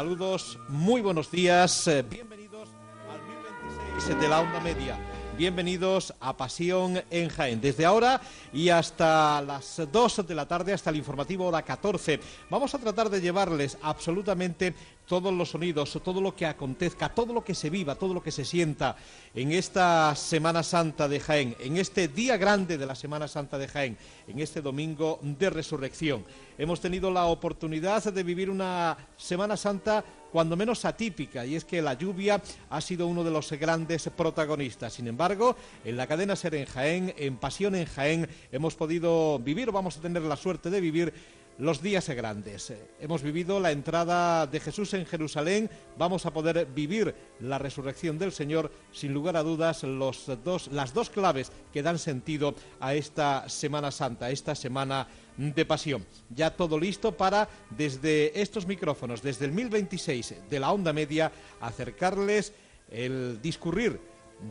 Saludos, 0.00 0.58
muy 0.68 1.02
buenos 1.02 1.30
días. 1.30 1.86
eh, 1.86 2.02
Bienvenidos 2.08 2.70
al 3.12 3.20
1026 3.92 4.18
de 4.18 4.28
la 4.30 4.40
onda 4.40 4.58
media. 4.60 4.98
Bienvenidos 5.40 6.12
a 6.20 6.36
Pasión 6.36 7.02
en 7.10 7.30
Jaén. 7.30 7.62
Desde 7.62 7.86
ahora 7.86 8.20
y 8.52 8.68
hasta 8.68 9.40
las 9.40 9.80
2 9.90 10.26
de 10.28 10.34
la 10.34 10.46
tarde, 10.46 10.74
hasta 10.74 10.90
el 10.90 10.96
informativo 10.96 11.46
hora 11.46 11.62
14, 11.62 12.20
vamos 12.50 12.74
a 12.74 12.78
tratar 12.78 13.08
de 13.08 13.22
llevarles 13.22 13.78
absolutamente 13.80 14.74
todos 15.06 15.32
los 15.32 15.48
sonidos, 15.48 15.98
todo 16.04 16.20
lo 16.20 16.36
que 16.36 16.44
acontezca, 16.44 17.08
todo 17.08 17.32
lo 17.32 17.42
que 17.42 17.54
se 17.54 17.70
viva, 17.70 17.94
todo 17.94 18.12
lo 18.12 18.22
que 18.22 18.30
se 18.30 18.44
sienta 18.44 18.96
en 19.34 19.52
esta 19.52 20.14
Semana 20.14 20.62
Santa 20.62 21.08
de 21.08 21.20
Jaén, 21.20 21.56
en 21.58 21.78
este 21.78 22.08
día 22.08 22.36
grande 22.36 22.76
de 22.76 22.84
la 22.84 22.94
Semana 22.94 23.26
Santa 23.26 23.56
de 23.56 23.66
Jaén, 23.66 23.96
en 24.28 24.40
este 24.40 24.60
domingo 24.60 25.20
de 25.22 25.48
resurrección. 25.48 26.22
Hemos 26.58 26.82
tenido 26.82 27.10
la 27.10 27.24
oportunidad 27.24 28.04
de 28.04 28.22
vivir 28.22 28.50
una 28.50 28.94
Semana 29.16 29.56
Santa 29.56 30.04
cuando 30.30 30.56
menos 30.56 30.84
atípica, 30.84 31.44
y 31.44 31.56
es 31.56 31.64
que 31.64 31.82
la 31.82 31.94
lluvia 31.94 32.40
ha 32.68 32.80
sido 32.80 33.06
uno 33.06 33.24
de 33.24 33.30
los 33.30 33.50
grandes 33.52 34.08
protagonistas. 34.16 34.92
Sin 34.94 35.06
embargo, 35.08 35.56
en 35.84 35.96
la 35.96 36.06
cadena 36.06 36.36
Ser 36.36 36.54
en 36.54 36.66
Jaén, 36.66 37.14
en 37.16 37.36
Pasión 37.36 37.74
en 37.74 37.86
Jaén, 37.86 38.28
hemos 38.52 38.74
podido 38.74 39.38
vivir, 39.38 39.70
vamos 39.70 39.96
a 39.96 40.00
tener 40.00 40.22
la 40.22 40.36
suerte 40.36 40.70
de 40.70 40.80
vivir, 40.80 41.12
los 41.60 41.82
días 41.82 42.08
grandes. 42.08 42.72
Hemos 42.98 43.22
vivido 43.22 43.60
la 43.60 43.70
entrada 43.70 44.46
de 44.46 44.60
Jesús 44.60 44.94
en 44.94 45.06
Jerusalén, 45.06 45.70
vamos 45.98 46.24
a 46.26 46.32
poder 46.32 46.66
vivir 46.66 47.14
la 47.40 47.58
resurrección 47.58 48.18
del 48.18 48.32
Señor, 48.32 48.72
sin 48.92 49.12
lugar 49.12 49.36
a 49.36 49.42
dudas, 49.42 49.82
los 49.82 50.30
dos, 50.42 50.68
las 50.72 50.94
dos 50.94 51.10
claves 51.10 51.52
que 51.72 51.82
dan 51.82 51.98
sentido 51.98 52.54
a 52.80 52.94
esta 52.94 53.48
Semana 53.48 53.90
Santa, 53.90 54.30
esta 54.30 54.54
Semana 54.54 55.06
de 55.36 55.64
Pasión. 55.66 56.06
Ya 56.30 56.50
todo 56.50 56.78
listo 56.78 57.12
para, 57.12 57.48
desde 57.70 58.40
estos 58.40 58.66
micrófonos, 58.66 59.22
desde 59.22 59.44
el 59.44 59.52
1026 59.52 60.34
de 60.48 60.60
la 60.60 60.72
onda 60.72 60.92
media, 60.92 61.30
acercarles 61.60 62.52
el 62.90 63.40
discurrir 63.42 64.00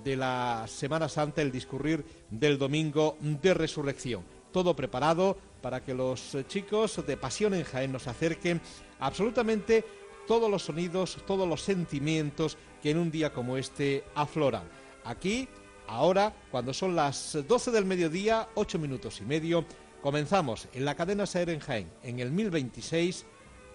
de 0.04 0.16
la 0.16 0.66
Semana 0.68 1.10
Santa, 1.10 1.42
el 1.42 1.52
discurrir 1.52 2.06
del 2.30 2.58
domingo 2.58 3.18
de 3.20 3.54
resurrección. 3.54 4.24
Todo 4.52 4.76
preparado 4.76 5.38
para 5.62 5.84
que 5.84 5.94
los 5.94 6.36
eh, 6.36 6.46
chicos 6.48 7.06
de 7.06 7.18
Pasión 7.18 7.54
en 7.54 7.64
Jaén 7.64 7.92
nos 7.92 8.08
acerquen 8.08 8.62
absolutamente 9.00 9.86
todos 10.28 10.50
los 10.50 10.64
sonidos, 10.64 11.18
todos 11.26 11.48
los 11.48 11.62
sentimientos 11.62 12.58
que 12.82 12.92
en 12.92 12.98
un 12.98 13.12
día 13.12 13.34
como 13.34 13.58
este 13.58 14.04
afloran. 14.16 14.64
Aquí, 15.04 15.48
ahora, 15.88 16.34
cuando 16.52 16.74
son 16.74 16.96
las 16.96 17.38
12 17.48 17.72
del 17.72 17.86
mediodía, 17.86 18.48
8 18.56 18.78
minutos 18.80 19.22
y 19.22 19.26
medio, 19.26 19.66
comenzamos 20.02 20.68
en 20.74 20.86
la 20.86 20.96
cadena 20.96 21.26
Ser 21.26 21.50
en 21.50 21.60
Jaén, 21.60 21.92
en 22.04 22.20
el 22.20 22.32
1026, 22.32 23.26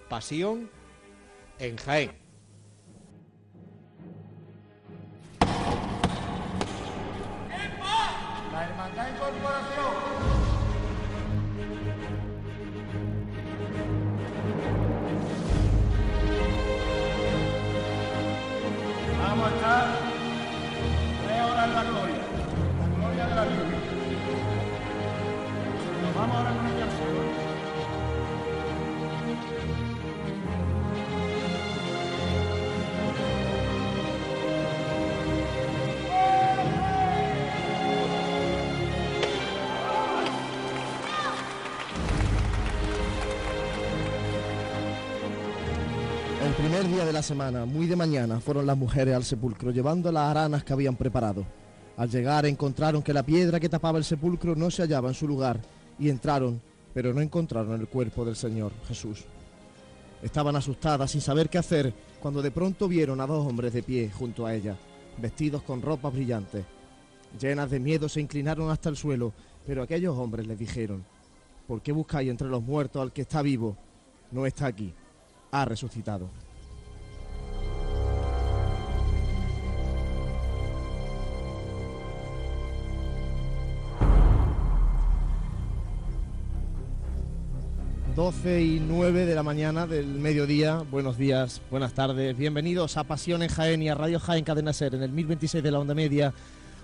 Pasión 0.09 0.71
en 1.59 1.77
Jaén. 1.77 2.24
La 47.15 47.23
semana, 47.23 47.65
muy 47.65 47.87
de 47.87 47.95
mañana, 47.95 48.41
fueron 48.41 48.67
las 48.67 48.77
mujeres 48.77 49.15
al 49.15 49.23
sepulcro 49.23 49.71
llevando 49.71 50.11
las 50.11 50.29
aranas 50.29 50.65
que 50.65 50.73
habían 50.73 50.97
preparado. 50.97 51.47
Al 51.97 52.11
llegar 52.11 52.45
encontraron 52.45 53.05
que 53.05 53.15
la 53.15 53.23
piedra 53.23 53.61
que 53.61 53.69
tapaba 53.69 53.99
el 53.99 54.05
sepulcro 54.05 54.57
no 54.57 54.69
se 54.69 54.83
hallaba 54.83 55.11
en 55.11 55.15
su 55.15 55.29
lugar 55.29 55.61
y 55.97 56.09
entraron, 56.09 56.61
pero 56.93 57.15
no 57.15 57.21
encontraron 57.21 57.81
el 57.81 57.87
cuerpo 57.87 58.25
del 58.25 58.35
Señor 58.35 58.73
Jesús. 58.89 59.23
Estaban 60.25 60.57
asustadas 60.57 61.13
sin 61.13 61.21
saber 61.21 61.49
qué 61.49 61.59
hacer 61.59 61.95
cuando 62.21 62.43
de 62.43 62.51
pronto 62.51 62.89
vieron 62.89 63.21
a 63.21 63.29
dos 63.29 63.47
hombres 63.47 63.73
de 63.73 63.85
pie 63.85 64.11
junto 64.11 64.45
a 64.45 64.53
ella, 64.53 64.77
vestidos 65.19 65.63
con 65.63 65.83
ropas 65.83 66.13
brillantes. 66.13 66.65
Llenas 67.41 67.71
de 67.71 67.79
miedo 67.79 68.09
se 68.09 68.23
inclinaron 68.23 68.71
hasta 68.71 68.89
el 68.89 68.97
suelo, 68.97 69.33
pero 69.65 69.85
aquellos 69.85 70.19
hombres 70.19 70.49
les 70.49 70.59
dijeron, 70.59 71.05
¿por 71.69 71.81
qué 71.81 71.93
buscáis 71.93 72.29
entre 72.29 72.49
los 72.49 72.63
muertos 72.65 73.01
al 73.01 73.13
que 73.13 73.23
está 73.23 73.41
vivo? 73.41 73.77
No 74.33 74.47
está 74.47 74.67
aquí, 74.67 74.93
ha 75.53 75.65
resucitado. 75.65 76.29
Doce 88.25 88.63
y 88.63 88.81
nueve 88.81 89.27
de 89.27 89.35
la 89.35 89.43
mañana 89.43 89.87
del 89.87 90.07
mediodía. 90.07 90.83
Buenos 90.91 91.19
días, 91.19 91.61
buenas 91.71 91.93
tardes. 91.93 92.35
Bienvenidos 92.35 92.97
a 92.97 93.05
Pasión 93.05 93.43
en 93.43 93.51
Jaén 93.51 93.83
y 93.83 93.91
a 93.91 93.95
Radio 93.95 94.19
Jaén 94.19 94.47
Cadena 94.47 94.73
Ser 94.73 94.95
en 94.95 95.03
el 95.03 95.11
1026 95.11 95.63
de 95.63 95.71
la 95.71 95.79
onda 95.79 95.95
media. 95.95 96.33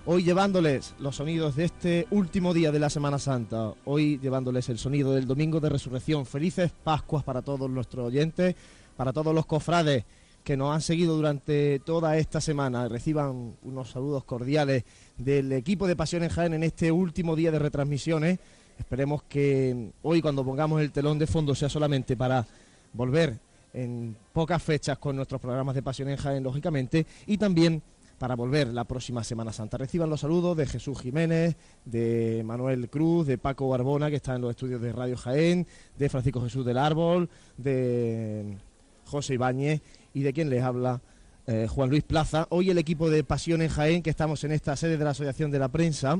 Hoy 0.05 0.23
llevándoles 0.23 0.93
los 0.99 1.15
sonidos 1.15 1.55
de 1.55 1.63
este 1.65 2.05
último 2.11 2.53
día 2.53 2.71
de 2.71 2.77
la 2.77 2.91
Semana 2.91 3.17
Santa. 3.17 3.73
Hoy 3.85 4.19
llevándoles 4.19 4.69
el 4.69 4.77
sonido 4.77 5.13
del 5.13 5.25
Domingo 5.25 5.59
de 5.59 5.69
Resurrección. 5.69 6.27
Felices 6.27 6.73
Pascuas 6.83 7.23
para 7.23 7.41
todos 7.41 7.67
nuestros 7.71 8.05
oyentes, 8.05 8.55
para 8.95 9.11
todos 9.11 9.33
los 9.33 9.47
cofrades 9.47 10.05
que 10.43 10.55
nos 10.55 10.71
han 10.75 10.81
seguido 10.81 11.15
durante 11.15 11.79
toda 11.79 12.17
esta 12.17 12.39
semana. 12.39 12.87
Reciban 12.87 13.55
unos 13.63 13.89
saludos 13.89 14.25
cordiales 14.25 14.83
del 15.17 15.51
equipo 15.53 15.87
de 15.87 15.95
Pasión 15.95 16.21
en 16.21 16.29
Jaén 16.29 16.53
en 16.53 16.61
este 16.61 16.91
último 16.91 17.35
día 17.35 17.49
de 17.49 17.57
retransmisiones. 17.57 18.37
Esperemos 18.81 19.21
que 19.29 19.91
hoy 20.01 20.23
cuando 20.23 20.43
pongamos 20.43 20.81
el 20.81 20.91
telón 20.91 21.19
de 21.19 21.27
fondo 21.27 21.53
sea 21.53 21.69
solamente 21.69 22.17
para 22.17 22.47
volver 22.93 23.39
en 23.73 24.17
pocas 24.33 24.61
fechas 24.61 24.97
con 24.97 25.15
nuestros 25.15 25.39
programas 25.39 25.75
de 25.75 25.83
Pasión 25.83 26.09
en 26.09 26.17
Jaén, 26.17 26.43
lógicamente, 26.43 27.05
y 27.27 27.37
también 27.37 27.83
para 28.17 28.35
volver 28.35 28.69
la 28.69 28.83
próxima 28.83 29.23
Semana 29.23 29.53
Santa. 29.53 29.77
Reciban 29.77 30.09
los 30.09 30.21
saludos 30.21 30.57
de 30.57 30.65
Jesús 30.65 30.99
Jiménez, 30.99 31.55
de 31.85 32.41
Manuel 32.43 32.89
Cruz, 32.89 33.27
de 33.27 33.37
Paco 33.37 33.69
Barbona, 33.69 34.09
que 34.09 34.15
está 34.15 34.35
en 34.35 34.41
los 34.41 34.49
estudios 34.49 34.81
de 34.81 34.91
Radio 34.91 35.15
Jaén, 35.15 35.67
de 35.99 36.09
Francisco 36.09 36.41
Jesús 36.41 36.65
del 36.65 36.79
Árbol, 36.79 37.29
de 37.57 38.57
José 39.05 39.35
Ibáñez 39.35 39.81
y 40.15 40.23
de 40.23 40.33
quien 40.33 40.49
les 40.49 40.63
habla 40.63 41.01
eh, 41.45 41.67
Juan 41.69 41.91
Luis 41.91 42.03
Plaza. 42.03 42.47
Hoy 42.49 42.71
el 42.71 42.79
equipo 42.79 43.11
de 43.11 43.23
Pasión 43.23 43.61
en 43.61 43.69
Jaén, 43.69 44.01
que 44.01 44.09
estamos 44.09 44.43
en 44.43 44.51
esta 44.53 44.75
sede 44.75 44.97
de 44.97 45.03
la 45.03 45.11
Asociación 45.11 45.51
de 45.51 45.59
la 45.59 45.69
Prensa, 45.69 46.19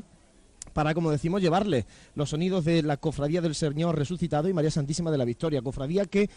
para, 0.74 0.94
como 0.94 1.12
decimos, 1.12 1.42
llevarle 1.42 1.86
los 2.16 2.30
sonidos 2.30 2.66
de 2.66 2.84
la 2.84 2.98
Cofradía 2.98 3.42
del 3.42 3.56
Señor 3.56 3.98
Resucitado 3.98 4.50
y 4.50 4.54
María 4.54 4.72
Santísima 4.72 5.12
de 5.12 5.18
la 5.18 5.26
Victoria. 5.26 5.62
Cofradía 5.62 6.06
que, 6.06 6.30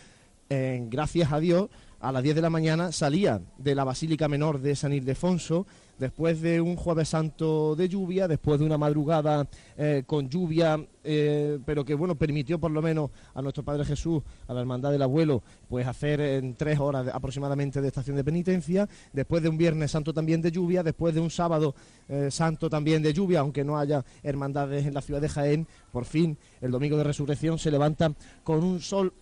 gracias 0.49 1.33
a 1.33 1.41
Dios, 1.41 1.69
a 2.01 2.13
las 2.13 2.23
10 2.23 2.37
de 2.37 2.43
la 2.43 2.51
mañana 2.51 2.93
salía 2.93 3.41
de 3.59 3.75
la 3.75 3.85
Basílica 3.85 4.29
Menor 4.29 4.61
de 4.61 4.77
San 4.77 4.93
Ildefonso, 4.93 5.67
después 5.99 6.41
de 6.41 6.61
un 6.61 6.77
jueves 6.77 7.09
santo 7.09 7.77
de 7.77 7.89
lluvia, 7.89 8.29
después 8.29 8.59
de 8.59 8.67
una 8.67 8.79
madrugada 8.79 9.47
eh, 9.77 10.03
con 10.07 10.29
lluvia, 10.29 10.85
eh, 11.03 11.59
pero 11.65 11.85
que 11.85 11.95
bueno, 11.95 12.15
permitió 12.15 12.59
por 12.59 12.71
lo 12.71 12.83
menos 12.83 13.11
a 13.35 13.43
nuestro 13.43 13.63
Padre 13.63 13.85
Jesús, 13.85 14.23
a 14.49 14.55
la 14.55 14.61
Hermandad 14.61 14.93
del 14.93 15.03
Abuelo, 15.03 15.43
pues 15.69 15.87
hacer 15.87 16.21
en 16.21 16.55
tres 16.55 16.79
horas 16.79 17.07
aproximadamente 17.13 17.81
de 17.81 17.89
estación 17.89 18.17
de 18.17 18.25
penitencia, 18.25 18.89
después 19.13 19.43
de 19.43 19.49
un 19.49 19.59
viernes 19.59 19.91
santo 19.91 20.13
también 20.13 20.43
de 20.43 20.51
lluvia, 20.51 20.83
después 20.83 21.15
de 21.15 21.21
un 21.21 21.31
sábado 21.31 21.75
eh, 22.09 22.31
santo 22.31 22.69
también 22.71 23.03
de 23.03 23.13
lluvia, 23.13 23.41
aunque 23.41 23.65
no 23.65 23.79
haya 23.79 24.05
hermandades 24.23 24.87
en 24.87 24.95
la 24.95 25.03
ciudad 25.03 25.21
de 25.21 25.29
Jaén, 25.29 25.67
por 25.93 26.05
fin 26.05 26.37
el 26.61 26.71
domingo 26.71 26.97
de 26.97 27.05
resurrección 27.05 27.59
se 27.59 27.71
levanta 27.71 28.13
con 28.43 28.65
un 28.65 28.81
sol 28.81 29.13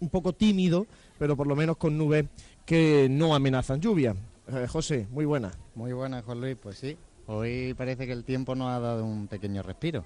un 0.00 0.08
poco 0.08 0.32
tímido, 0.32 0.86
pero 1.18 1.36
por 1.36 1.46
lo 1.46 1.54
menos 1.54 1.76
con 1.76 1.96
nubes 1.96 2.26
que 2.64 3.08
no 3.10 3.34
amenazan 3.34 3.80
lluvia. 3.80 4.14
Eh, 4.52 4.66
José, 4.66 5.06
muy 5.10 5.24
buena. 5.24 5.50
Muy 5.74 5.92
buenas, 5.92 6.24
Juan 6.24 6.40
Luis. 6.40 6.56
Pues 6.60 6.78
sí, 6.78 6.96
hoy 7.26 7.74
parece 7.74 8.06
que 8.06 8.12
el 8.12 8.24
tiempo 8.24 8.54
nos 8.54 8.68
ha 8.68 8.80
dado 8.80 9.04
un 9.04 9.28
pequeño 9.28 9.62
respiro. 9.62 10.04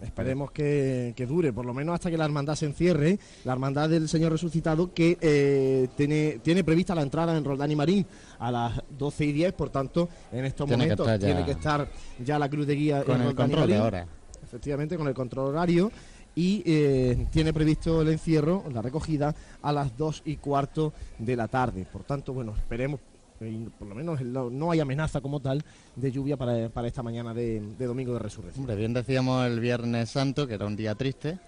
Esperemos 0.00 0.50
que, 0.50 1.14
que 1.16 1.24
dure, 1.24 1.52
por 1.52 1.64
lo 1.64 1.72
menos 1.72 1.94
hasta 1.94 2.10
que 2.10 2.18
la 2.18 2.24
hermandad 2.24 2.56
se 2.56 2.66
encierre, 2.66 3.18
la 3.44 3.52
hermandad 3.52 3.88
del 3.88 4.08
Señor 4.08 4.32
Resucitado, 4.32 4.92
que 4.92 5.16
eh, 5.20 5.88
tiene, 5.96 6.40
tiene 6.42 6.62
prevista 6.64 6.94
la 6.94 7.02
entrada 7.02 7.36
en 7.36 7.44
Roldán 7.44 7.70
y 7.70 7.76
Marín 7.76 8.06
a 8.38 8.50
las 8.50 8.82
12 8.98 9.24
y 9.24 9.32
10, 9.32 9.52
por 9.54 9.70
tanto, 9.70 10.08
en 10.32 10.44
estos 10.44 10.66
Tiene 10.66 10.82
momentos 10.84 11.18
tiene 11.20 11.44
que 11.44 11.52
estar 11.52 11.88
ya 12.22 12.38
la 12.38 12.50
cruz 12.50 12.66
de 12.66 12.74
guía 12.74 13.04
Con 13.04 13.22
en 13.22 13.28
el 13.28 13.34
control 13.34 13.68
de 13.68 13.76
ahora. 13.76 14.06
efectivamente, 14.42 14.96
con 14.98 15.08
el 15.08 15.14
control 15.14 15.54
horario. 15.54 15.90
y 16.34 16.62
eh, 16.66 17.26
tiene 17.30 17.52
previsto 17.54 18.02
el 18.02 18.08
encierro, 18.08 18.64
la 18.72 18.82
recogida, 18.82 19.34
a 19.62 19.72
las 19.72 19.96
2 19.96 20.22
y 20.26 20.36
cuarto 20.36 20.92
de 21.18 21.36
la 21.36 21.48
tarde. 21.48 21.86
Por 21.90 22.02
tanto, 22.02 22.34
bueno, 22.34 22.52
esperemos, 22.56 23.00
eh, 23.40 23.68
por 23.78 23.88
lo 23.88 23.94
menos 23.94 24.20
no 24.22 24.70
hay 24.70 24.80
amenaza 24.80 25.20
como 25.20 25.40
tal 25.40 25.64
de 25.96 26.12
lluvia 26.12 26.36
para, 26.36 26.68
para 26.68 26.88
esta 26.88 27.02
mañana 27.02 27.34
de, 27.34 27.60
de 27.60 27.86
Domingo 27.86 28.12
de 28.14 28.18
Resurrección. 28.20 28.62
Hombre, 28.62 28.76
bien 28.76 28.92
decíamos 28.92 29.46
el 29.46 29.60
Viernes 29.60 30.10
Santo, 30.10 30.46
que 30.46 30.54
era 30.54 30.66
un 30.66 30.76
día 30.76 30.94
triste, 30.94 31.38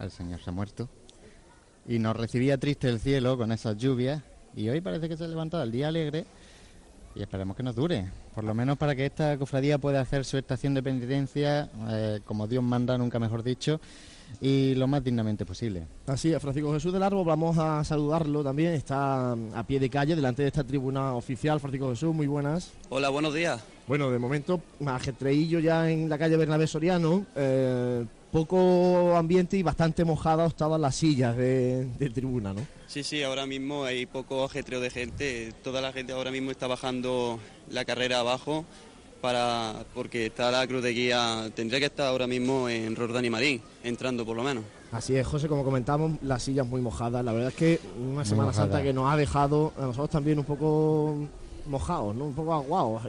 el 0.00 0.10
Señor 0.10 0.40
se 0.40 0.50
ha 0.50 0.52
muerto, 0.52 0.88
y 1.86 1.98
nos 1.98 2.16
recibía 2.16 2.58
triste 2.58 2.88
el 2.88 3.00
cielo 3.00 3.36
con 3.36 3.52
esas 3.52 3.76
lluvias, 3.76 4.22
y 4.54 4.68
hoy 4.68 4.80
parece 4.80 5.08
que 5.08 5.16
se 5.16 5.24
ha 5.24 5.28
levantado 5.28 5.62
el 5.62 5.72
día 5.72 5.88
alegre, 5.88 6.24
y 7.14 7.20
esperemos 7.20 7.56
que 7.56 7.62
nos 7.62 7.74
dure, 7.74 8.10
por 8.34 8.44
lo 8.44 8.54
menos 8.54 8.78
para 8.78 8.94
que 8.96 9.04
esta 9.04 9.36
cofradía 9.36 9.78
pueda 9.78 10.00
hacer 10.00 10.24
su 10.24 10.38
estación 10.38 10.74
de 10.74 10.82
penitencia, 10.82 11.68
eh, 11.90 12.20
como 12.24 12.46
Dios 12.46 12.64
manda, 12.64 12.96
nunca 12.96 13.18
mejor 13.18 13.42
dicho, 13.42 13.80
y 14.40 14.74
lo 14.74 14.86
más 14.86 15.04
dignamente 15.04 15.44
posible. 15.44 15.86
Así 16.06 16.32
es, 16.32 16.40
Francisco 16.40 16.72
Jesús 16.72 16.92
del 16.92 17.02
Árbol, 17.02 17.24
vamos 17.26 17.58
a 17.58 17.82
saludarlo 17.84 18.42
también, 18.42 18.72
está 18.72 19.34
mm, 19.36 19.54
a 19.54 19.66
pie 19.66 19.80
de 19.80 19.90
calle 19.90 20.16
delante 20.16 20.42
de 20.42 20.48
esta 20.48 20.64
tribuna 20.64 21.14
oficial. 21.14 21.60
Francisco 21.60 21.90
Jesús, 21.90 22.14
muy 22.14 22.26
buenas. 22.26 22.72
Hola, 22.88 23.08
buenos 23.08 23.34
días. 23.34 23.62
Bueno, 23.86 24.10
de 24.10 24.18
momento, 24.18 24.60
ajetreillo 24.86 25.58
ya 25.58 25.90
en 25.90 26.08
la 26.08 26.18
calle 26.18 26.36
Bernabé 26.36 26.66
Soriano, 26.66 27.26
eh, 27.34 28.04
poco 28.30 29.16
ambiente 29.16 29.56
y 29.56 29.62
bastante 29.62 30.04
mojada 30.04 30.46
estaban 30.46 30.80
las 30.80 30.94
sillas 30.96 31.36
de, 31.36 31.86
de 31.98 32.10
tribuna, 32.10 32.54
¿no? 32.54 32.66
Sí, 32.86 33.02
sí, 33.02 33.22
ahora 33.22 33.46
mismo 33.46 33.84
hay 33.84 34.06
poco 34.06 34.44
ajetreo 34.44 34.80
de 34.80 34.90
gente. 34.90 35.52
Toda 35.62 35.80
la 35.80 35.92
gente 35.92 36.12
ahora 36.12 36.30
mismo 36.30 36.50
está 36.50 36.66
bajando 36.66 37.38
la 37.70 37.84
carrera 37.84 38.20
abajo 38.20 38.64
para 39.22 39.84
porque 39.94 40.26
está 40.26 40.50
la 40.50 40.66
cruz 40.66 40.82
de 40.82 40.90
guía. 40.92 41.50
Tendría 41.54 41.78
que 41.80 41.86
estar 41.86 42.08
ahora 42.08 42.26
mismo 42.26 42.68
en 42.68 42.94
Roldán 42.94 43.24
y 43.24 43.30
Marín, 43.30 43.62
entrando 43.82 44.26
por 44.26 44.36
lo 44.36 44.42
menos. 44.42 44.64
Así 44.90 45.16
es, 45.16 45.26
José, 45.26 45.48
como 45.48 45.64
comentamos, 45.64 46.18
las 46.22 46.42
sillas 46.42 46.66
muy 46.66 46.82
mojadas. 46.82 47.24
La 47.24 47.32
verdad 47.32 47.48
es 47.48 47.54
que 47.54 47.80
una 47.98 48.24
Semana 48.26 48.48
mojada. 48.50 48.66
Santa 48.66 48.82
que 48.82 48.92
nos 48.92 49.10
ha 49.10 49.16
dejado 49.16 49.72
a 49.78 49.82
nosotros 49.82 50.10
también 50.10 50.38
un 50.38 50.44
poco 50.44 51.16
mojados, 51.66 52.14
¿no? 52.14 52.24
Un 52.26 52.34
poco 52.34 52.52
aguados. 52.52 53.02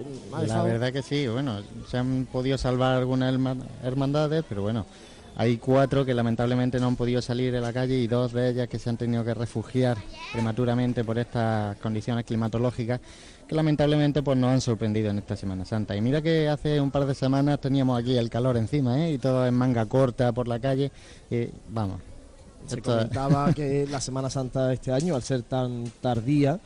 La 0.48 0.63
verdad 0.63 0.94
que 0.94 1.01
sí, 1.01 1.27
bueno, 1.27 1.57
se 1.89 1.98
han 1.98 2.25
podido 2.31 2.57
salvar 2.57 2.95
algunas 2.95 3.33
herma- 3.33 3.57
hermandades, 3.83 4.45
pero 4.48 4.62
bueno, 4.62 4.86
hay 5.35 5.57
cuatro 5.57 6.06
que 6.06 6.13
lamentablemente 6.13 6.80
no 6.80 6.88
han 6.88 6.95
podido 6.95 7.21
salir 7.21 7.51
de 7.51 7.59
la 7.62 7.74
calle 7.74 7.95
y 7.97 8.07
dos 8.07 8.33
de 8.33 8.50
ellas 8.50 8.68
que 8.68 8.77
se 8.80 8.89
han 8.89 8.97
tenido 8.97 9.24
que 9.24 9.33
refugiar 9.33 9.97
prematuramente 10.31 11.03
por 11.03 11.18
estas 11.18 11.75
condiciones 11.77 12.25
climatológicas 12.25 13.00
que 13.47 13.56
lamentablemente 13.56 14.21
pues 14.24 14.38
nos 14.38 14.51
han 14.51 14.62
sorprendido 14.62 15.09
en 15.09 15.18
esta 15.19 15.35
Semana 15.35 15.65
Santa. 15.65 15.95
Y 15.95 16.01
mira 16.01 16.21
que 16.21 16.47
hace 16.47 16.80
un 16.80 16.91
par 16.91 17.06
de 17.06 17.13
semanas 17.15 17.59
teníamos 17.59 18.00
aquí 18.00 18.18
el 18.18 18.30
calor 18.30 18.56
encima, 18.57 19.06
¿eh? 19.06 19.13
Y 19.13 19.18
todo 19.18 19.45
en 19.45 19.53
manga 19.53 19.85
corta 19.85 20.31
por 20.31 20.47
la 20.47 20.59
calle, 20.59 20.91
y 21.30 21.47
vamos. 21.69 22.00
Se 22.68 22.75
esto- 22.77 22.91
comentaba 22.94 23.51
que 23.53 23.86
la 23.91 24.00
Semana 24.00 24.29
Santa 24.29 24.68
de 24.68 24.75
este 24.75 24.94
año, 24.94 25.15
al 25.15 25.24
ser 25.24 25.41
tan 25.44 25.83
tardía, 26.00 26.57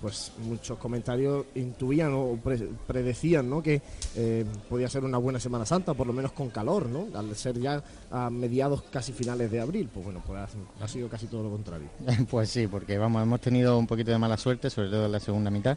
pues 0.00 0.32
muchos 0.44 0.78
comentarios 0.78 1.46
intuían 1.54 2.12
o 2.14 2.38
pre- 2.42 2.68
predecían 2.86 3.48
¿no? 3.50 3.62
que 3.62 3.80
eh, 4.16 4.44
podía 4.68 4.88
ser 4.88 5.04
una 5.04 5.18
buena 5.18 5.40
Semana 5.40 5.66
Santa, 5.66 5.94
por 5.94 6.06
lo 6.06 6.12
menos 6.12 6.32
con 6.32 6.50
calor, 6.50 6.86
¿no? 6.88 7.06
al 7.18 7.34
ser 7.36 7.58
ya 7.60 7.82
a 8.10 8.30
mediados 8.30 8.82
casi 8.90 9.12
finales 9.12 9.50
de 9.50 9.60
abril. 9.60 9.88
Pues 9.92 10.04
bueno, 10.04 10.22
pues 10.26 10.38
ha, 10.40 10.84
ha 10.84 10.88
sido 10.88 11.08
casi 11.08 11.26
todo 11.26 11.42
lo 11.44 11.50
contrario. 11.50 11.88
Pues 12.30 12.50
sí, 12.50 12.66
porque 12.66 12.98
vamos, 12.98 13.22
hemos 13.22 13.40
tenido 13.40 13.78
un 13.78 13.86
poquito 13.86 14.10
de 14.10 14.18
mala 14.18 14.36
suerte, 14.36 14.70
sobre 14.70 14.90
todo 14.90 15.06
en 15.06 15.12
la 15.12 15.20
segunda 15.20 15.50
mitad. 15.50 15.76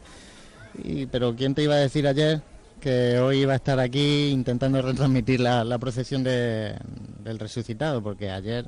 Y, 0.82 1.06
pero 1.06 1.34
¿quién 1.36 1.54
te 1.54 1.62
iba 1.62 1.74
a 1.74 1.78
decir 1.78 2.06
ayer 2.06 2.40
que 2.80 3.18
hoy 3.18 3.38
iba 3.42 3.52
a 3.52 3.56
estar 3.56 3.78
aquí 3.78 4.28
intentando 4.30 4.80
retransmitir 4.82 5.40
la, 5.40 5.64
la 5.64 5.78
procesión 5.78 6.22
de- 6.24 6.76
del 7.22 7.38
resucitado? 7.38 8.02
Porque 8.02 8.30
ayer 8.30 8.66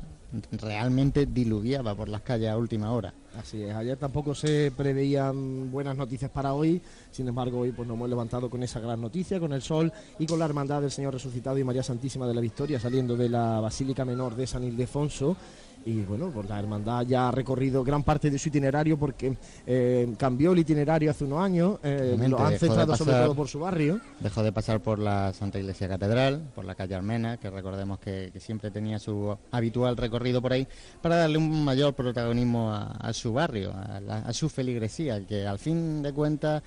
realmente 0.52 1.26
diluviaba 1.26 1.94
por 1.94 2.08
las 2.08 2.22
calles 2.22 2.50
a 2.50 2.56
última 2.56 2.92
hora. 2.92 3.14
Así 3.38 3.62
es, 3.64 3.74
ayer 3.74 3.96
tampoco 3.96 4.32
se 4.32 4.70
preveían 4.76 5.70
buenas 5.70 5.96
noticias 5.96 6.30
para 6.30 6.54
hoy, 6.54 6.80
sin 7.10 7.26
embargo 7.26 7.60
hoy 7.60 7.72
pues 7.72 7.88
nos 7.88 7.96
hemos 7.96 8.08
levantado 8.08 8.48
con 8.48 8.62
esa 8.62 8.78
gran 8.78 9.00
noticia, 9.00 9.40
con 9.40 9.52
el 9.52 9.60
sol 9.60 9.92
y 10.20 10.26
con 10.26 10.38
la 10.38 10.44
hermandad 10.44 10.80
del 10.80 10.92
Señor 10.92 11.14
Resucitado 11.14 11.58
y 11.58 11.64
María 11.64 11.82
Santísima 11.82 12.28
de 12.28 12.34
la 12.34 12.40
Victoria 12.40 12.78
saliendo 12.78 13.16
de 13.16 13.28
la 13.28 13.58
Basílica 13.58 14.04
Menor 14.04 14.36
de 14.36 14.46
San 14.46 14.62
Ildefonso. 14.62 15.36
Y 15.86 16.00
bueno, 16.00 16.30
pues 16.32 16.48
la 16.48 16.58
hermandad 16.58 17.02
ya 17.06 17.28
ha 17.28 17.30
recorrido 17.30 17.84
gran 17.84 18.02
parte 18.02 18.30
de 18.30 18.38
su 18.38 18.48
itinerario 18.48 18.98
porque 18.98 19.36
eh, 19.66 20.14
cambió 20.16 20.52
el 20.52 20.58
itinerario 20.60 21.10
hace 21.10 21.24
unos 21.24 21.40
años, 21.40 21.78
eh, 21.82 22.16
lo 22.30 22.38
han 22.38 22.52
centrado 22.58 22.96
sobre 22.96 23.12
todo 23.26 23.34
por 23.34 23.48
su 23.48 23.58
barrio. 23.60 24.00
Dejó 24.20 24.42
de 24.42 24.50
pasar 24.50 24.80
por 24.80 24.98
la 24.98 25.32
Santa 25.34 25.58
Iglesia 25.58 25.86
Catedral, 25.86 26.40
por 26.54 26.64
la 26.64 26.74
calle 26.74 26.94
Armena, 26.94 27.36
que 27.36 27.50
recordemos 27.50 27.98
que, 27.98 28.30
que 28.32 28.40
siempre 28.40 28.70
tenía 28.70 28.98
su 28.98 29.36
habitual 29.50 29.96
recorrido 29.98 30.40
por 30.40 30.54
ahí, 30.54 30.66
para 31.02 31.16
darle 31.16 31.36
un 31.36 31.64
mayor 31.64 31.92
protagonismo 31.92 32.72
a, 32.72 32.86
a 32.92 33.12
su 33.12 33.34
barrio, 33.34 33.72
a, 33.74 34.00
la- 34.00 34.18
a 34.20 34.32
su 34.32 34.48
feligresía, 34.48 35.26
que 35.26 35.46
al 35.46 35.58
fin 35.58 36.02
de 36.02 36.12
cuentas 36.14 36.62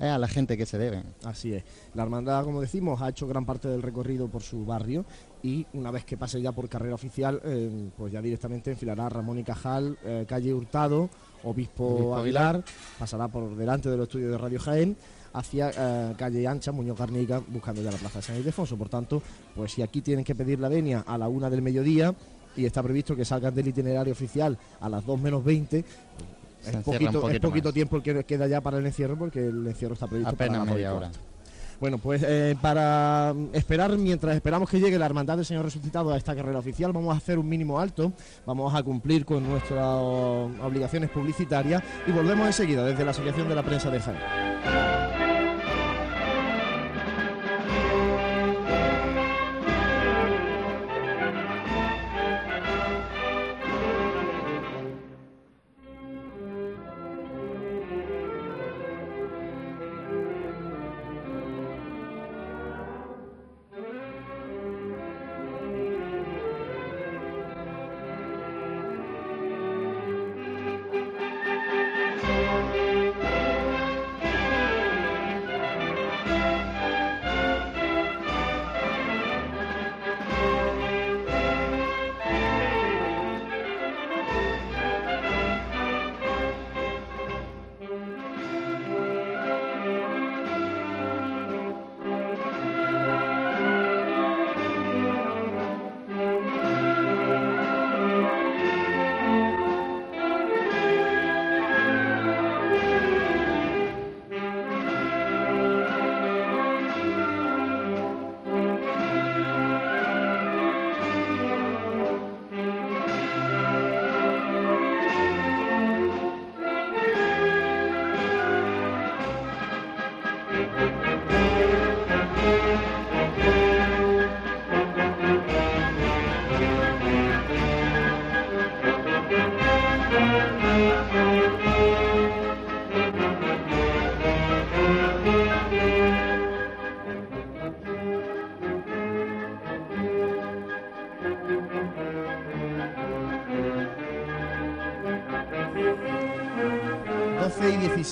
es 0.00 0.08
a 0.08 0.18
la 0.18 0.26
gente 0.26 0.56
que 0.56 0.66
se 0.66 0.78
debe. 0.78 1.02
Así 1.24 1.52
es. 1.52 1.62
La 1.94 2.02
hermandad, 2.02 2.42
como 2.44 2.60
decimos, 2.60 3.00
ha 3.02 3.10
hecho 3.10 3.28
gran 3.28 3.44
parte 3.44 3.68
del 3.68 3.82
recorrido 3.82 4.26
por 4.28 4.42
su 4.42 4.64
barrio 4.64 5.04
y 5.42 5.66
una 5.74 5.90
vez 5.90 6.04
que 6.04 6.16
pase 6.16 6.40
ya 6.40 6.52
por 6.52 6.68
carrera 6.68 6.94
oficial, 6.94 7.40
eh, 7.44 7.90
pues 7.96 8.12
ya 8.12 8.22
directamente 8.22 8.70
enfilará 8.70 9.08
Ramón 9.08 9.38
y 9.38 9.44
Cajal, 9.44 9.98
eh, 10.04 10.24
calle 10.28 10.54
Hurtado, 10.54 11.10
Obispo, 11.42 11.86
Obispo 11.86 12.16
Aguilar, 12.16 12.62
pasará 12.98 13.28
por 13.28 13.56
delante 13.56 13.90
de 13.90 13.96
los 13.96 14.04
estudios 14.04 14.30
de 14.30 14.38
Radio 14.38 14.60
Jaén 14.60 14.96
hacia 15.32 15.70
eh, 15.76 16.14
calle 16.16 16.46
Ancha, 16.46 16.72
Muñoz 16.72 16.98
Garnica, 16.98 17.42
buscando 17.48 17.82
ya 17.82 17.90
la 17.90 17.98
plaza 17.98 18.20
de 18.20 18.22
San 18.24 18.36
Ildefonso. 18.36 18.76
Por 18.76 18.88
tanto, 18.88 19.22
pues 19.54 19.72
si 19.72 19.82
aquí 19.82 20.00
tienen 20.00 20.24
que 20.24 20.34
pedir 20.34 20.60
la 20.60 20.68
venia 20.68 21.04
a 21.06 21.18
la 21.18 21.28
una 21.28 21.50
del 21.50 21.62
mediodía 21.62 22.14
y 22.56 22.66
está 22.66 22.82
previsto 22.82 23.16
que 23.16 23.24
salgan 23.24 23.54
del 23.54 23.68
itinerario 23.68 24.12
oficial 24.12 24.58
a 24.80 24.88
las 24.88 25.04
2 25.04 25.20
menos 25.20 25.42
20, 25.42 25.84
Se 26.60 26.70
es 26.70 26.76
poquito, 26.84 27.30
es 27.30 27.40
poquito 27.40 27.68
más. 27.68 27.74
tiempo 27.74 27.96
el 27.96 28.02
que 28.02 28.24
queda 28.24 28.46
ya 28.46 28.60
para 28.60 28.78
el 28.78 28.86
encierro 28.86 29.16
porque 29.16 29.48
el 29.48 29.66
encierro 29.66 29.94
está 29.94 30.06
previsto 30.06 30.36
para 30.36 30.50
Apenas 30.52 30.66
media 30.68 30.94
hora. 30.94 31.10
Bueno, 31.82 31.98
pues 31.98 32.22
eh, 32.24 32.56
para 32.62 33.34
mm, 33.34 33.48
esperar, 33.54 33.90
mientras 33.98 34.36
esperamos 34.36 34.70
que 34.70 34.78
llegue 34.78 34.96
la 35.00 35.06
Hermandad 35.06 35.34
del 35.34 35.44
Señor 35.44 35.64
Resucitado 35.64 36.12
a 36.12 36.16
esta 36.16 36.32
carrera 36.32 36.60
oficial, 36.60 36.92
vamos 36.92 37.12
a 37.12 37.16
hacer 37.16 37.40
un 37.40 37.48
mínimo 37.48 37.80
alto, 37.80 38.12
vamos 38.46 38.72
a 38.72 38.84
cumplir 38.84 39.24
con 39.24 39.42
nuestras 39.42 39.84
obligaciones 39.84 41.10
publicitarias 41.10 41.82
y 42.06 42.12
volvemos 42.12 42.46
enseguida 42.46 42.84
desde 42.84 43.04
la 43.04 43.10
Asociación 43.10 43.48
de 43.48 43.56
la 43.56 43.64
Prensa 43.64 43.90
de 43.90 43.98
Jaén. 43.98 45.21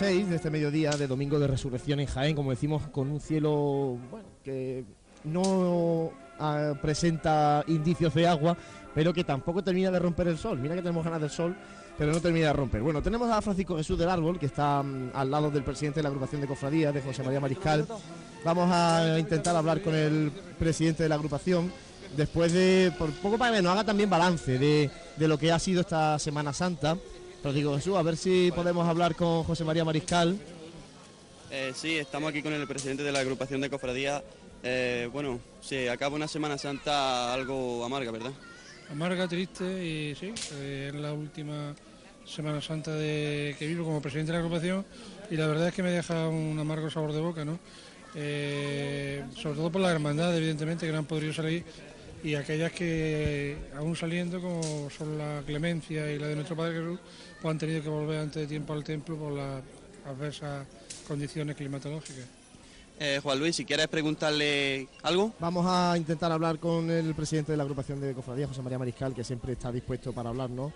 12 0.01 0.15
y 0.15 0.17
16 0.17 0.31
de 0.31 0.37
este 0.37 0.51
mediodía 0.51 0.91
de 0.93 1.07
domingo 1.07 1.39
de 1.39 1.47
resurrección 1.47 2.01
en 2.01 2.07
Jaén, 2.07 2.35
como 2.35 2.51
decimos, 2.51 2.89
con 2.89 3.11
un 3.11 3.21
cielo 3.21 3.99
bueno, 4.11 4.29
que 4.43 4.83
no 5.25 6.11
ah, 6.39 6.73
presenta 6.81 7.63
indicios 7.67 8.15
de 8.15 8.27
agua, 8.27 8.57
pero 8.95 9.13
que 9.13 9.25
tampoco 9.25 9.63
termina 9.63 9.91
de 9.91 9.99
romper 9.99 10.29
el 10.29 10.39
sol. 10.39 10.59
Mira 10.59 10.75
que 10.75 10.81
tenemos 10.81 11.05
ganas 11.05 11.21
del 11.21 11.29
sol, 11.29 11.55
pero 11.99 12.13
no 12.13 12.21
termina 12.21 12.47
de 12.47 12.53
romper. 12.55 12.81
Bueno, 12.81 13.03
tenemos 13.03 13.31
a 13.31 13.43
Francisco 13.43 13.77
Jesús 13.77 13.99
del 13.99 14.09
Árbol, 14.09 14.39
que 14.39 14.47
está 14.47 14.83
mm, 14.83 15.11
al 15.13 15.31
lado 15.31 15.51
del 15.51 15.65
presidente 15.65 15.99
de 15.99 16.05
la 16.05 16.09
agrupación 16.09 16.41
de 16.41 16.47
cofradías, 16.47 16.95
de 16.95 17.03
José 17.03 17.23
María 17.23 17.41
Mariscal. 17.41 17.87
Vamos 18.43 18.71
a 18.73 19.19
intentar 19.19 19.55
hablar 19.55 19.83
con 19.83 19.95
el 19.95 20.33
presidente 20.59 21.03
de 21.03 21.11
la 21.11 21.17
agrupación. 21.17 21.71
Después 22.17 22.55
de, 22.55 22.91
por 22.99 23.11
poco 23.11 23.37
para 23.37 23.55
que 23.55 23.63
nos 23.63 23.73
haga 23.73 23.85
también 23.85 24.09
balance 24.09 24.59
de, 24.59 24.91
de 25.17 25.29
lo 25.29 25.39
que 25.39 25.53
ha 25.53 25.59
sido 25.59 25.83
esta 25.83 26.19
Semana 26.19 26.55
Santa. 26.55 26.97
Rodrigo 27.43 27.75
Jesús, 27.75 27.97
a 27.97 28.03
ver 28.03 28.17
si 28.17 28.53
podemos 28.55 28.87
hablar 28.87 29.15
con 29.15 29.45
José 29.45 29.65
María 29.65 29.85
Mariscal. 29.85 30.39
Eh, 31.51 31.73
sí, 31.75 31.97
estamos 31.97 32.31
aquí 32.31 32.43
con 32.43 32.53
el 32.53 32.67
presidente 32.67 33.03
de 33.03 33.13
la 33.13 33.21
agrupación 33.21 33.61
de 33.61 33.71
cofradías. 33.71 34.23
Eh, 34.63 35.09
bueno, 35.11 35.41
se 35.61 35.89
acaba 35.89 36.17
una 36.17 36.29
Semana 36.29 36.59
Santa 36.59 37.33
algo 37.33 37.83
amarga, 37.85 38.11
¿verdad? 38.11 38.33
Amarga, 38.91 39.27
triste 39.27 39.65
y 39.65 40.15
sí, 40.15 40.35
eh, 40.55 40.91
es 40.93 41.01
la 41.01 41.15
última 41.15 41.75
Semana 42.27 42.61
Santa 42.61 42.95
de, 42.95 43.57
que 43.59 43.67
vivo 43.67 43.85
como 43.85 44.03
presidente 44.03 44.33
de 44.33 44.39
la 44.39 44.45
agrupación 44.45 44.85
y 45.31 45.37
la 45.37 45.47
verdad 45.47 45.69
es 45.69 45.75
que 45.75 45.83
me 45.83 45.91
deja 45.91 46.29
un 46.29 46.59
amargo 46.59 46.91
sabor 46.91 47.13
de 47.13 47.21
boca, 47.21 47.45
¿no? 47.45 47.59
Eh, 48.15 49.25
sobre 49.35 49.57
todo 49.57 49.73
por 49.73 49.81
la 49.81 49.91
hermandad, 49.91 50.37
evidentemente, 50.37 50.85
que 50.85 50.93
no 50.93 50.99
han 50.99 51.07
podido 51.07 51.33
salir 51.33 51.65
y 52.23 52.35
aquellas 52.35 52.73
que 52.73 53.57
aún 53.77 53.97
saliendo, 53.97 54.41
como 54.41 54.91
son 54.91 55.17
la 55.17 55.43
Clemencia 55.47 56.11
y 56.11 56.19
la 56.19 56.29
de 56.29 56.35
nuestro 56.35 56.57
Padre 56.57 56.75
Jesús, 56.81 57.01
han 57.49 57.59
tenido 57.59 57.83
que 57.83 57.89
volver 57.89 58.19
antes 58.19 58.43
de 58.43 58.47
tiempo 58.47 58.73
al 58.73 58.85
templo 58.85 59.17
por 59.17 59.33
las 59.33 59.63
adversas 60.07 60.67
condiciones 61.07 61.57
climatológicas. 61.57 62.27
Eh, 62.99 63.19
Juan 63.23 63.39
Luis, 63.39 63.57
si 63.57 63.65
quieres 63.65 63.89
preguntarle 63.89 64.87
algo. 65.03 65.33
Vamos 65.41 65.65
a 65.67 65.97
intentar 65.97 66.31
hablar 66.31 66.59
con 66.59 66.91
el 66.91 67.15
presidente 67.15 67.53
de 67.53 67.57
la 67.57 67.63
agrupación 67.63 67.99
de 67.99 68.13
cofradías, 68.13 68.49
José 68.49 68.61
María 68.61 68.79
Mariscal, 68.79 69.15
que 69.15 69.25
siempre 69.25 69.53
está 69.55 69.73
dispuesto 69.73 70.13
para 70.13 70.29
hablarnos. 70.29 70.71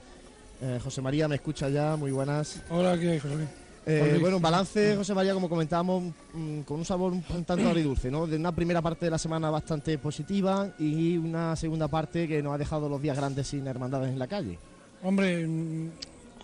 Eh, 0.62 0.80
José 0.82 1.02
María, 1.02 1.28
me 1.28 1.34
escucha 1.34 1.68
ya, 1.68 1.96
muy 1.96 2.12
buenas. 2.12 2.62
Hola, 2.70 2.98
¿qué 2.98 3.10
hay, 3.10 3.18
José 3.18 3.36
Luis? 3.36 3.48
Eh, 3.86 4.16
bueno, 4.18 4.36
un 4.38 4.42
balance, 4.42 4.96
José 4.96 5.12
María, 5.12 5.34
como 5.34 5.50
comentábamos, 5.50 6.14
mm, 6.32 6.60
con 6.60 6.78
un 6.78 6.86
sabor 6.86 7.12
un, 7.12 7.22
un 7.28 7.44
tanto 7.44 7.68
agridulce, 7.68 8.10
¿no? 8.10 8.26
De 8.26 8.36
una 8.36 8.52
primera 8.52 8.80
parte 8.80 9.04
de 9.04 9.10
la 9.10 9.18
semana 9.18 9.50
bastante 9.50 9.98
positiva 9.98 10.70
y 10.78 11.18
una 11.18 11.54
segunda 11.56 11.88
parte 11.88 12.26
que 12.26 12.42
nos 12.42 12.54
ha 12.54 12.58
dejado 12.58 12.88
los 12.88 13.02
días 13.02 13.18
grandes 13.18 13.48
sin 13.48 13.66
hermandades 13.66 14.08
en 14.08 14.18
la 14.18 14.26
calle. 14.26 14.58
Hombre, 15.02 15.46
mm, 15.46 15.90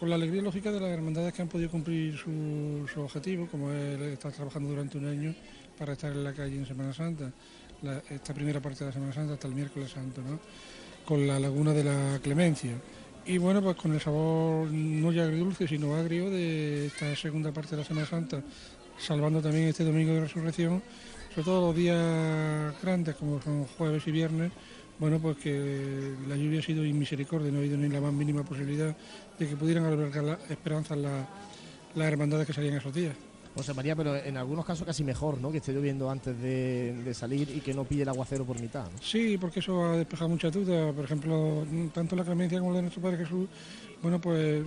con 0.01 0.09
la 0.09 0.17
alegría 0.17 0.41
lógica 0.41 0.73
de 0.73 0.81
las 0.81 0.89
hermandades 0.89 1.35
que 1.35 1.43
han 1.43 1.49
podido 1.49 1.71
cumplir 1.71 2.17
su, 2.17 3.03
objetivo, 3.03 3.47
como 3.49 3.71
es 3.71 4.01
estar 4.01 4.33
trabajando 4.33 4.71
durante 4.71 4.97
un 4.97 5.07
año 5.07 5.35
para 5.79 5.93
estar 5.93 6.11
en 6.11 6.25
la 6.25 6.33
calle 6.33 6.57
en 6.57 6.65
Semana 6.65 6.95
Santa, 6.95 7.31
esta 8.09 8.33
primera 8.33 8.61
parte 8.61 8.79
de 8.79 8.87
la 8.87 8.93
Semana 8.95 9.13
Santa 9.13 9.35
hasta 9.35 9.47
el 9.47 9.55
miércoles 9.55 9.91
santo, 9.91 10.23
¿no? 10.23 10.41
con 11.05 11.27
la 11.27 11.39
laguna 11.39 11.75
de 11.75 11.85
la 11.85 12.19
Clemencia. 12.23 12.73
Y 13.27 13.37
bueno, 13.37 13.61
pues 13.61 13.77
con 13.77 13.93
el 13.93 14.01
sabor 14.01 14.71
no 14.71 15.13
ya 15.13 15.25
agridulce, 15.25 15.69
sino 15.69 15.95
agrio 15.95 16.31
de 16.31 16.87
esta 16.87 17.15
segunda 17.15 17.53
parte 17.53 17.73
de 17.73 17.83
la 17.83 17.85
Semana 17.85 18.07
Santa, 18.07 18.43
salvando 18.99 19.43
también 19.43 19.69
este 19.69 19.85
domingo 19.85 20.15
de 20.15 20.23
resurrección, 20.23 20.83
sobre 21.35 21.45
todo 21.45 21.67
los 21.67 21.77
días 21.77 22.75
grandes 22.83 23.17
como 23.17 23.43
son 23.43 23.67
jueves 23.67 24.07
y 24.07 24.13
viernes, 24.13 24.51
bueno, 25.01 25.19
pues 25.19 25.39
que 25.39 26.15
la 26.29 26.37
lluvia 26.37 26.61
ha 26.61 26.63
sido 26.63 26.85
inmisericordia, 26.85 27.51
no 27.51 27.57
ha 27.57 27.61
habido 27.61 27.79
ni 27.79 27.89
la 27.89 28.03
más 28.03 28.13
mínima 28.13 28.45
posibilidad 28.45 28.95
de 29.41 29.49
que 29.49 29.57
pudieran 29.57 29.85
albergar 29.85 30.23
la 30.25 30.39
esperanzas 30.49 30.99
la- 30.99 31.27
las 31.95 32.07
hermandades 32.07 32.47
que 32.47 32.53
salían 32.53 32.75
esos 32.77 32.95
días. 32.95 33.15
José 33.53 33.75
María, 33.75 33.97
pero 33.97 34.15
en 34.15 34.37
algunos 34.37 34.65
casos 34.65 34.87
casi 34.87 35.03
mejor, 35.03 35.41
¿no? 35.41 35.51
Que 35.51 35.59
esté 35.59 35.73
lloviendo 35.73 36.09
antes 36.09 36.41
de, 36.41 36.95
de 37.05 37.15
salir 37.15 37.51
y 37.51 37.61
que 37.61 37.75
no 37.75 37.83
pille 37.83 38.03
el 38.03 38.09
aguacero 38.09 38.45
por 38.45 38.61
mitad, 38.61 38.85
¿no? 38.85 39.03
Sí, 39.03 39.37
porque 39.41 39.59
eso 39.59 39.85
ha 39.87 39.97
despejado 39.97 40.29
muchas 40.29 40.53
dudas. 40.53 40.95
Por 40.95 41.05
ejemplo, 41.05 41.67
tanto 41.93 42.15
la 42.15 42.23
clemencia 42.25 42.61
como 42.61 42.71
la 42.71 42.77
de 42.77 42.83
nuestro 42.83 43.03
Padre 43.03 43.17
Jesús, 43.25 43.49
bueno, 44.03 44.21
pues 44.21 44.63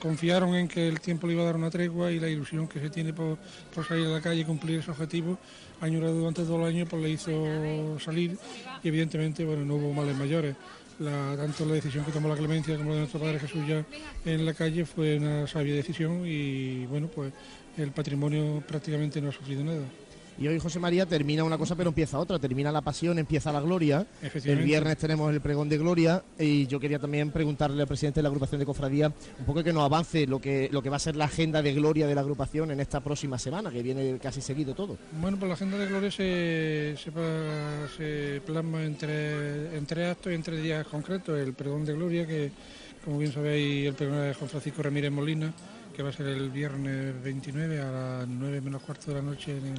confiaron 0.00 0.54
en 0.54 0.68
que 0.68 0.88
el 0.88 1.00
tiempo 1.00 1.26
le 1.26 1.34
iba 1.34 1.42
a 1.42 1.46
dar 1.46 1.56
una 1.56 1.68
tregua 1.70 2.10
y 2.10 2.18
la 2.18 2.28
ilusión 2.30 2.66
que 2.66 2.80
se 2.80 2.88
tiene 2.88 3.12
por, 3.12 3.36
por 3.74 3.86
salir 3.86 4.06
a 4.06 4.10
la 4.10 4.20
calle 4.22 4.40
y 4.40 4.44
cumplir 4.44 4.78
ese 4.78 4.90
objetivo, 4.90 5.36
añorado 5.82 6.14
durante 6.14 6.42
todo 6.44 6.56
el 6.66 6.74
año, 6.74 6.86
pues 6.86 7.02
le 7.02 7.10
hizo 7.10 8.00
salir 8.00 8.38
y 8.82 8.88
evidentemente, 8.88 9.44
bueno, 9.44 9.66
no 9.66 9.74
hubo 9.74 9.92
males 9.92 10.16
mayores. 10.16 10.56
La- 10.98 11.36
tanto 11.36 11.64
la 11.64 11.74
decisión 11.74 12.04
que 12.04 12.10
tomó 12.10 12.28
la 12.28 12.36
clemencia 12.36 12.76
como 12.76 12.88
la 12.90 12.94
de 12.96 13.00
nuestro 13.02 13.20
Padre 13.20 13.38
Jesús 13.38 13.64
ya 13.68 13.84
en 14.24 14.44
la 14.44 14.52
calle 14.52 14.84
fue 14.84 15.16
una 15.18 15.46
sabia 15.46 15.74
decisión 15.74 16.22
y, 16.26 16.86
bueno, 16.86 17.06
pues 17.06 17.32
el 17.76 17.92
patrimonio 17.92 18.62
prácticamente 18.66 19.20
no 19.20 19.28
ha 19.28 19.32
sufrido 19.32 19.62
nada. 19.62 19.84
Y 20.40 20.46
hoy 20.46 20.60
José 20.60 20.78
María 20.78 21.04
termina 21.04 21.42
una 21.42 21.58
cosa 21.58 21.74
pero 21.74 21.88
empieza 21.88 22.18
otra, 22.18 22.38
termina 22.38 22.70
la 22.70 22.80
pasión, 22.80 23.18
empieza 23.18 23.50
la 23.50 23.60
gloria. 23.60 24.06
El 24.44 24.62
viernes 24.62 24.96
tenemos 24.96 25.32
el 25.32 25.40
pregón 25.40 25.68
de 25.68 25.78
gloria 25.78 26.22
y 26.38 26.66
yo 26.68 26.78
quería 26.78 27.00
también 27.00 27.32
preguntarle 27.32 27.82
al 27.82 27.88
presidente 27.88 28.18
de 28.18 28.22
la 28.22 28.28
agrupación 28.28 28.60
de 28.60 28.66
cofradía 28.66 29.12
un 29.38 29.44
poco 29.44 29.64
que 29.64 29.72
nos 29.72 29.82
avance 29.84 30.26
lo 30.26 30.40
que, 30.40 30.68
lo 30.70 30.80
que 30.80 30.90
va 30.90 30.96
a 30.96 31.00
ser 31.00 31.16
la 31.16 31.24
agenda 31.24 31.60
de 31.60 31.74
gloria 31.74 32.06
de 32.06 32.14
la 32.14 32.20
agrupación 32.20 32.70
en 32.70 32.78
esta 32.78 33.00
próxima 33.00 33.36
semana, 33.36 33.70
que 33.70 33.82
viene 33.82 34.18
casi 34.18 34.40
seguido 34.40 34.74
todo. 34.74 34.96
Bueno, 35.20 35.38
pues 35.38 35.48
la 35.48 35.54
agenda 35.54 35.76
de 35.76 35.86
Gloria 35.86 36.10
se, 36.10 36.94
se 36.96 38.40
plasma 38.46 38.84
entre, 38.84 39.76
entre 39.76 40.06
actos 40.06 40.32
y 40.32 40.36
entre 40.36 40.60
días 40.60 40.86
concretos. 40.86 41.38
El 41.38 41.54
pregón 41.54 41.84
de 41.84 41.94
Gloria, 41.94 42.26
que 42.26 42.52
como 43.04 43.18
bien 43.18 43.32
sabéis, 43.32 43.88
el 43.88 43.94
pregón 43.94 44.20
de 44.20 44.34
Juan 44.34 44.50
Francisco 44.50 44.82
Ramírez 44.82 45.10
Molina, 45.10 45.52
que 45.96 46.02
va 46.02 46.10
a 46.10 46.12
ser 46.12 46.28
el 46.28 46.50
viernes 46.50 47.20
29 47.22 47.80
a 47.80 47.90
las 47.90 48.28
9 48.28 48.60
menos 48.60 48.82
cuarto 48.82 49.10
de 49.10 49.16
la 49.16 49.22
noche 49.22 49.56
en 49.56 49.66
el, 49.66 49.78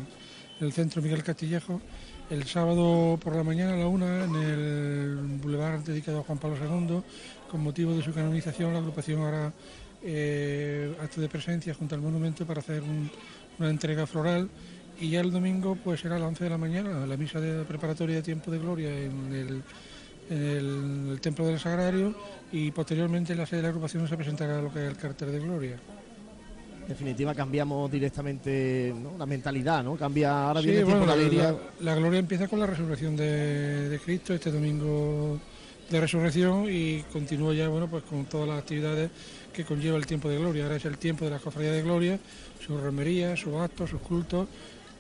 el 0.60 0.72
centro 0.74 1.02
Miguel 1.02 1.24
Castillejo. 1.24 1.82
El 2.30 2.44
sábado 2.46 3.18
por 3.24 3.36
la 3.36 3.44
mañana 3.44 3.74
a 3.74 3.78
la 3.78 3.88
una 3.88 4.24
en 4.26 4.36
el 4.36 5.16
bulevar 5.42 5.84
dedicado 5.84 6.20
a 6.20 6.24
Juan 6.24 6.38
Pablo 6.38 6.58
II, 6.58 7.02
con 7.50 7.62
motivo 7.64 7.96
de 7.96 8.04
su 8.04 8.14
canonización, 8.14 8.74
la 8.74 8.80
agrupación 8.80 9.22
hará 9.24 9.52
eh, 10.04 10.96
acto 11.02 11.20
de 11.22 11.28
presencia 11.28 11.74
junto 11.74 11.96
al 11.96 12.02
monumento 12.02 12.46
para 12.46 12.60
hacer 12.62 12.82
un- 12.84 13.10
una 13.58 13.70
entrega 13.70 14.06
floral 14.08 14.48
y 15.02 15.10
ya 15.10 15.20
el 15.22 15.32
domingo 15.32 15.76
pues 15.84 16.00
será 16.02 16.16
a 16.16 16.20
las 16.20 16.28
11 16.30 16.44
de 16.46 16.50
la 16.52 16.58
mañana 16.58 17.06
la 17.06 17.18
misa 17.18 17.42
de 17.42 17.64
preparatoria 17.66 18.16
de 18.18 18.22
tiempo 18.22 18.50
de 18.52 18.60
gloria 18.60 18.90
en 18.98 19.64
el, 20.30 21.20
templo 21.20 21.46
del 21.48 21.60
Sagrario 21.60 22.16
y 22.52 22.72
posteriormente 22.72 23.34
en 23.34 23.40
la 23.40 23.46
sede 23.46 23.58
de 23.58 23.64
la 23.64 23.70
agrupación 23.70 24.08
se 24.08 24.16
presentará 24.16 24.62
lo 24.62 24.72
que 24.72 24.86
es 24.86 24.90
el 24.92 24.98
cartel 24.98 25.32
de 25.32 25.40
gloria. 25.40 25.80
Definitiva 26.90 27.36
cambiamos 27.36 27.92
directamente 27.92 28.92
¿no? 29.00 29.16
la 29.18 29.28
mentalidad, 29.28 29.84
¿no? 29.84 29.96
Cambia, 29.96 30.48
ahora 30.48 30.60
Sí, 30.60 30.66
viene 30.68 30.84
tiempo 30.84 30.98
bueno, 31.06 31.06
la, 31.06 31.14
alegría. 31.22 31.52
la- 31.52 31.92
la 31.92 31.96
gloria 31.96 32.20
empieza 32.20 32.48
con 32.48 32.60
la 32.60 32.66
resurrección 32.66 33.16
de, 33.16 33.90
de 33.90 34.00
Cristo 34.00 34.34
este 34.34 34.52
domingo 34.52 35.40
de 35.88 36.02
resurrección 36.02 36.66
y 36.68 37.04
continúa 37.14 37.54
ya 37.54 37.68
bueno 37.68 37.88
pues 37.88 38.04
con 38.04 38.26
todas 38.26 38.48
las 38.48 38.60
actividades 38.60 39.10
que 39.54 39.64
conlleva 39.66 39.98
el 39.98 40.06
tiempo 40.08 40.30
de 40.30 40.38
gloria. 40.40 40.64
Ahora 40.64 40.78
es 40.78 40.86
el 40.86 40.98
tiempo 40.98 41.26
de 41.26 41.32
la 41.32 41.38
cofradía 41.40 41.72
de 41.72 41.84
gloria, 41.84 42.20
sus 42.66 42.82
romerías, 42.82 43.40
sus 43.40 43.54
actos, 43.56 43.92
sus 43.92 44.02
cultos, 44.02 44.48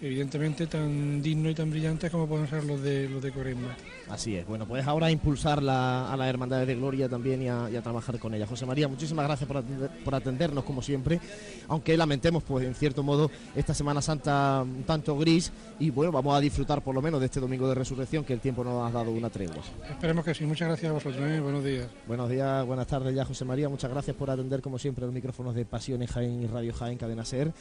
evidentemente 0.01 0.65
tan 0.67 1.21
dignos 1.21 1.51
y 1.51 1.55
tan 1.55 1.69
brillantes 1.69 2.09
como 2.09 2.25
pueden 2.27 2.47
ser 2.47 2.63
los 2.63 2.81
de 2.81 3.09
los 3.09 3.21
de 3.21 3.31
Cuaresma. 3.31 3.75
Así 4.09 4.35
es. 4.35 4.47
Bueno, 4.47 4.65
pues 4.65 4.87
ahora 4.87 5.11
impulsar 5.11 5.61
la- 5.61 6.11
a 6.11 6.17
las 6.17 6.27
hermandades 6.29 6.67
de 6.67 6.75
gloria 6.75 7.07
también 7.09 7.41
y 7.43 7.49
a, 7.49 7.69
y 7.71 7.75
a 7.75 7.81
trabajar 7.81 8.17
con 8.17 8.33
ellas. 8.33 8.47
José 8.49 8.65
María, 8.65 8.87
muchísimas 8.87 9.25
gracias 9.25 9.47
por, 9.47 9.57
atender- 9.57 9.89
por 10.03 10.15
atendernos 10.15 10.63
como 10.63 10.81
siempre, 10.81 11.19
aunque 11.67 11.95
lamentemos 11.97 12.43
pues 12.43 12.65
en 12.65 12.73
cierto 12.75 13.03
modo 13.03 13.29
esta 13.55 13.73
Semana 13.73 14.01
Santa 14.01 14.61
un 14.63 14.83
tanto 14.83 15.17
gris 15.17 15.51
y 15.79 15.89
bueno, 15.89 16.11
vamos 16.11 16.35
a 16.35 16.39
disfrutar 16.39 16.81
por 16.81 16.95
lo 16.95 17.01
menos 17.01 17.19
de 17.19 17.25
este 17.27 17.39
domingo 17.39 17.67
de 17.67 17.75
resurrección 17.75 18.23
que 18.23 18.33
el 18.33 18.39
tiempo 18.39 18.63
nos 18.63 18.89
ha 18.89 18.91
dado 18.91 19.11
una 19.11 19.29
tregua. 19.29 19.57
Esperemos 19.89 20.23
que 20.25 20.33
sí. 20.33 20.45
Muchas 20.45 20.69
gracias 20.69 20.89
a 20.89 20.93
vosotros. 20.93 21.21
¿eh? 21.29 21.39
Buenos 21.39 21.63
días. 21.63 21.87
Buenos 22.07 22.29
días, 22.29 22.65
buenas 22.65 22.87
tardes 22.87 23.13
ya 23.13 23.25
José 23.25 23.45
María, 23.45 23.69
muchas 23.69 23.91
gracias 23.91 24.15
por 24.15 24.29
atender 24.29 24.61
como 24.61 24.79
siempre 24.79 25.05
los 25.05 25.13
micrófonos 25.13 25.53
de 25.53 25.65
Pasiones 25.65 26.09
Jaén 26.09 26.41
y 26.43 26.47
Radio 26.47 26.73
Jaén 26.73 26.97
Cadena 26.97 27.25
Ser. 27.25 27.51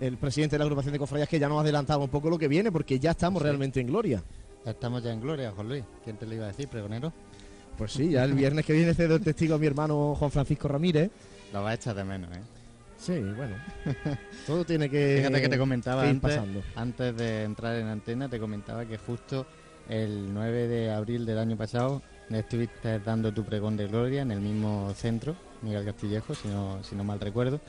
El 0.00 0.16
presidente 0.16 0.54
de 0.54 0.58
la 0.58 0.64
agrupación 0.64 0.92
de 0.92 0.98
cofradías 0.98 1.28
que 1.28 1.38
ya 1.38 1.48
nos 1.48 1.58
ha 1.58 1.60
adelantado 1.60 2.00
un 2.00 2.08
poco 2.08 2.28
lo 2.28 2.38
que 2.38 2.48
viene 2.48 2.72
porque 2.72 2.98
ya 2.98 3.12
estamos 3.12 3.40
Sí. 3.40 3.44
realmente 3.44 3.80
en 3.80 3.86
gloria. 3.86 4.22
Estamos 4.64 5.02
ya 5.02 5.12
en 5.12 5.20
gloria, 5.20 5.52
Juan 5.52 5.68
Luis. 5.68 5.84
¿Quién 6.04 6.16
te 6.16 6.26
lo 6.26 6.34
iba 6.34 6.44
a 6.44 6.48
decir, 6.48 6.68
pregonero? 6.68 7.12
Pues 7.78 7.92
sí, 7.92 8.10
ya 8.10 8.24
el 8.24 8.34
viernes 8.34 8.64
que 8.66 8.72
viene 8.72 8.94
cedo 8.94 9.16
el 9.16 9.22
testigo 9.22 9.54
a 9.54 9.58
mi 9.58 9.66
hermano 9.66 10.14
Juan 10.16 10.30
Francisco 10.30 10.68
Ramírez. 10.68 11.10
Lo 11.52 11.62
va 11.62 11.70
a 11.70 11.74
echar 11.74 11.94
de 11.94 12.04
menos, 12.04 12.30
¿eh? 12.36 12.40
Sí, 12.98 13.18
bueno. 13.18 13.56
Todo 14.46 14.64
tiene 14.64 14.88
que, 14.88 15.16
Fíjate 15.18 15.40
que 15.40 15.48
te 15.48 15.58
comentaba 15.58 16.02
antes, 16.02 16.20
pasando. 16.20 16.62
antes 16.76 17.16
de 17.16 17.42
entrar 17.44 17.76
en 17.76 17.88
antena, 17.88 18.28
te 18.28 18.38
comentaba 18.38 18.84
que 18.84 18.98
justo 18.98 19.46
el 19.88 20.32
9 20.32 20.68
de 20.68 20.90
abril 20.92 21.26
del 21.26 21.38
año 21.38 21.56
pasado 21.56 22.02
estuviste 22.30 22.98
dando 23.00 23.32
tu 23.32 23.44
pregón 23.44 23.76
de 23.76 23.88
gloria 23.88 24.22
en 24.22 24.30
el 24.30 24.40
mismo 24.40 24.92
centro, 24.94 25.34
Miguel 25.62 25.84
Castillejo, 25.84 26.34
si 26.34 26.48
no, 26.48 26.82
si 26.82 26.94
no 26.94 27.04
mal 27.04 27.20
recuerdo, 27.20 27.60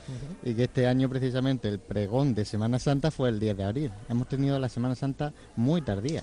y 0.42 0.54
que 0.54 0.64
este 0.64 0.86
año 0.86 1.08
precisamente 1.08 1.68
el 1.68 1.78
pregón 1.78 2.34
de 2.34 2.44
Semana 2.44 2.78
Santa 2.78 3.10
fue 3.10 3.28
el 3.28 3.38
10 3.40 3.56
de 3.56 3.64
abril. 3.64 3.90
Hemos 4.08 4.28
tenido 4.28 4.58
la 4.58 4.68
Semana 4.68 4.94
Santa 4.94 5.32
muy 5.56 5.82
tardía, 5.82 6.22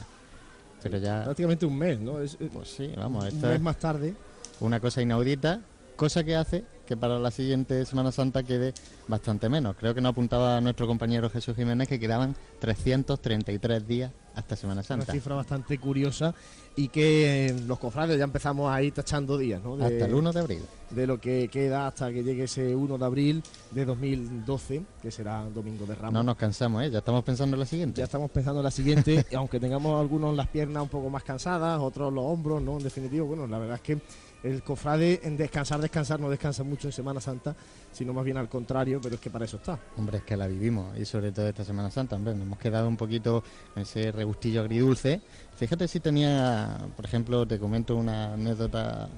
pero 0.83 0.97
ya, 0.97 1.23
Prácticamente 1.23 1.65
un 1.65 1.77
mes, 1.77 1.99
¿no? 1.99 2.19
Es, 2.19 2.37
es 2.39 2.49
pues 2.51 2.69
sí, 2.69 2.91
vamos, 2.95 3.25
un 3.31 3.41
mes 3.41 3.51
es 3.51 3.61
más 3.61 3.77
tarde. 3.77 4.13
una 4.59 4.79
cosa 4.79 5.01
inaudita, 5.01 5.61
cosa 5.95 6.23
que 6.23 6.35
hace 6.35 6.63
que 6.85 6.97
para 6.97 7.19
la 7.19 7.31
siguiente 7.31 7.85
Semana 7.85 8.11
Santa 8.11 8.43
quede 8.43 8.73
bastante 9.07 9.47
menos. 9.47 9.77
Creo 9.77 9.95
que 9.95 10.01
nos 10.01 10.11
apuntaba 10.11 10.59
nuestro 10.59 10.87
compañero 10.87 11.29
Jesús 11.29 11.55
Jiménez 11.55 11.87
que 11.87 11.99
quedaban 11.99 12.35
333 12.59 13.87
días 13.87 14.11
hasta 14.35 14.55
Semana 14.55 14.83
Santa. 14.83 15.05
Una 15.05 15.13
cifra 15.13 15.35
bastante 15.35 15.77
curiosa 15.77 16.33
y 16.75 16.87
que 16.87 17.47
eh, 17.47 17.53
los 17.67 17.79
cofrades 17.79 18.17
ya 18.17 18.23
empezamos 18.23 18.71
a 18.73 18.81
ir 18.81 18.93
tachando 18.93 19.37
días, 19.37 19.61
¿no? 19.61 19.75
De, 19.75 19.85
Hasta 19.85 20.05
el 20.05 20.13
1 20.13 20.31
de 20.31 20.39
abril. 20.39 20.61
de 20.89 21.07
lo 21.07 21.19
que 21.19 21.49
queda 21.49 21.87
hasta 21.87 22.11
que 22.11 22.23
llegue 22.23 22.43
ese 22.43 22.75
1 22.75 22.97
de 22.97 23.05
abril 23.05 23.43
de 23.71 23.85
2012, 23.85 24.83
que 25.01 25.11
será 25.11 25.43
Domingo 25.53 25.85
de 25.85 25.95
Ramos. 25.95 26.13
No 26.13 26.23
nos 26.23 26.37
cansamos, 26.37 26.83
¿eh? 26.83 26.89
Ya 26.89 26.99
estamos 26.99 27.23
pensando 27.23 27.55
en 27.55 27.59
la 27.59 27.65
siguiente. 27.65 27.99
Ya 27.99 28.05
estamos 28.05 28.31
pensando 28.31 28.61
en 28.61 28.65
la 28.65 28.71
siguiente, 28.71 29.25
aunque 29.35 29.59
tengamos 29.59 29.99
algunos 29.99 30.35
las 30.35 30.47
piernas 30.47 30.83
un 30.83 30.89
poco 30.89 31.09
más 31.09 31.23
cansadas, 31.23 31.79
otros 31.79 32.13
los 32.13 32.23
hombros, 32.23 32.61
¿no? 32.61 32.77
En 32.77 32.83
definitiva, 32.83 33.25
bueno, 33.25 33.47
la 33.47 33.59
verdad 33.59 33.75
es 33.75 33.81
que 33.81 33.99
el 34.43 34.63
cofrade 34.63 35.21
en 35.23 35.37
descansar, 35.37 35.79
descansar, 35.81 36.19
no 36.19 36.29
descansa 36.29 36.63
mucho 36.63 36.87
en 36.87 36.91
Semana 36.91 37.21
Santa, 37.21 37.55
sino 37.91 38.13
más 38.13 38.25
bien 38.25 38.37
al 38.37 38.49
contrario, 38.49 38.99
pero 39.01 39.15
es 39.15 39.21
que 39.21 39.29
para 39.29 39.45
eso 39.45 39.57
está. 39.57 39.79
Hombre, 39.97 40.17
es 40.17 40.23
que 40.23 40.35
la 40.35 40.47
vivimos 40.47 40.97
y 40.97 41.05
sobre 41.05 41.31
todo 41.31 41.47
esta 41.47 41.63
Semana 41.63 41.91
Santa, 41.91 42.15
hombre, 42.15 42.33
nos 42.33 42.43
hemos 42.43 42.59
quedado 42.59 42.87
un 42.87 42.97
poquito 42.97 43.43
en 43.75 43.83
ese 43.83 44.11
regustillo 44.11 44.61
agridulce. 44.61 45.21
Fíjate 45.55 45.87
si 45.87 45.99
tenía, 45.99 46.77
por 46.95 47.05
ejemplo, 47.05 47.45
te 47.45 47.59
comento 47.59 47.95
una 47.95 48.33
anécdota, 48.33 49.09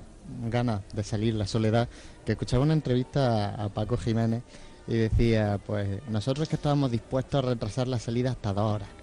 ganas 0.49 0.81
de 0.93 1.03
salir 1.03 1.33
la 1.35 1.47
soledad, 1.47 1.87
que 2.25 2.33
escuchaba 2.33 2.63
una 2.63 2.73
entrevista 2.73 3.55
a, 3.55 3.65
a 3.65 3.69
Paco 3.69 3.97
Jiménez 3.97 4.43
y 4.87 4.95
decía, 4.95 5.59
pues 5.65 6.01
nosotros 6.09 6.49
que 6.49 6.55
estábamos 6.55 6.91
dispuestos 6.91 7.43
a 7.43 7.47
retrasar 7.49 7.87
la 7.87 7.99
salida 7.99 8.31
hasta 8.31 8.53
dos 8.53 8.75
horas. 8.75 9.02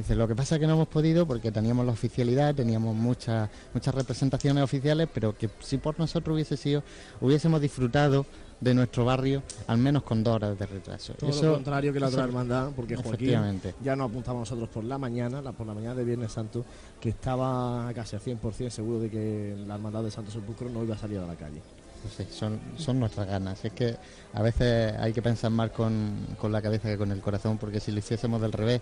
Dice, 0.00 0.14
lo 0.14 0.26
que 0.26 0.34
pasa 0.34 0.54
es 0.54 0.60
que 0.62 0.66
no 0.66 0.72
hemos 0.72 0.88
podido 0.88 1.26
porque 1.26 1.52
teníamos 1.52 1.84
la 1.84 1.92
oficialidad, 1.92 2.54
teníamos 2.54 2.96
muchas 2.96 3.50
muchas 3.74 3.94
representaciones 3.94 4.64
oficiales, 4.64 5.06
pero 5.12 5.36
que 5.36 5.50
si 5.60 5.76
por 5.76 5.98
nosotros 5.98 6.32
hubiese 6.34 6.56
sido, 6.56 6.82
hubiésemos 7.20 7.60
disfrutado 7.60 8.24
de 8.62 8.72
nuestro 8.72 9.04
barrio 9.04 9.42
al 9.66 9.76
menos 9.76 10.02
con 10.02 10.24
dos 10.24 10.36
horas 10.36 10.58
de 10.58 10.64
retraso. 10.64 11.12
Todo 11.14 11.28
Eso- 11.28 11.44
lo 11.48 11.52
contrario 11.56 11.92
que 11.92 12.00
la 12.00 12.08
otra 12.08 12.24
hermandad, 12.24 12.70
porque 12.74 12.94
Joaquín 12.96 13.10
Efectivamente. 13.14 13.74
ya 13.84 13.94
nos 13.94 14.08
apuntamos 14.08 14.40
nosotros 14.40 14.70
por 14.70 14.84
la 14.84 14.96
mañana, 14.96 15.42
la, 15.42 15.52
por 15.52 15.66
la 15.66 15.74
mañana 15.74 15.94
de 15.94 16.04
Viernes 16.04 16.32
Santo, 16.32 16.64
que 16.98 17.10
estaba 17.10 17.92
casi 17.94 18.16
al 18.16 18.22
100% 18.22 18.70
seguro 18.70 19.00
de 19.00 19.10
que 19.10 19.54
la 19.66 19.74
hermandad 19.74 20.02
de 20.02 20.10
Santo 20.10 20.30
Sepulcro 20.30 20.70
no 20.70 20.82
iba 20.82 20.94
a 20.94 20.98
salir 20.98 21.18
a 21.18 21.26
la 21.26 21.34
calle. 21.36 21.60
Pues 22.02 22.14
sí, 22.14 22.34
son, 22.34 22.58
son 22.78 22.98
nuestras 22.98 23.26
ganas. 23.26 23.62
Es 23.62 23.72
que 23.74 23.96
a 24.32 24.40
veces 24.40 24.94
hay 24.98 25.12
que 25.12 25.20
pensar 25.20 25.50
más 25.50 25.70
con, 25.72 26.12
con 26.40 26.50
la 26.50 26.62
cabeza 26.62 26.88
que 26.88 26.96
con 26.96 27.10
el 27.12 27.20
corazón, 27.20 27.58
porque 27.58 27.80
si 27.80 27.92
lo 27.92 27.98
hiciésemos 27.98 28.40
del 28.40 28.52
revés, 28.52 28.80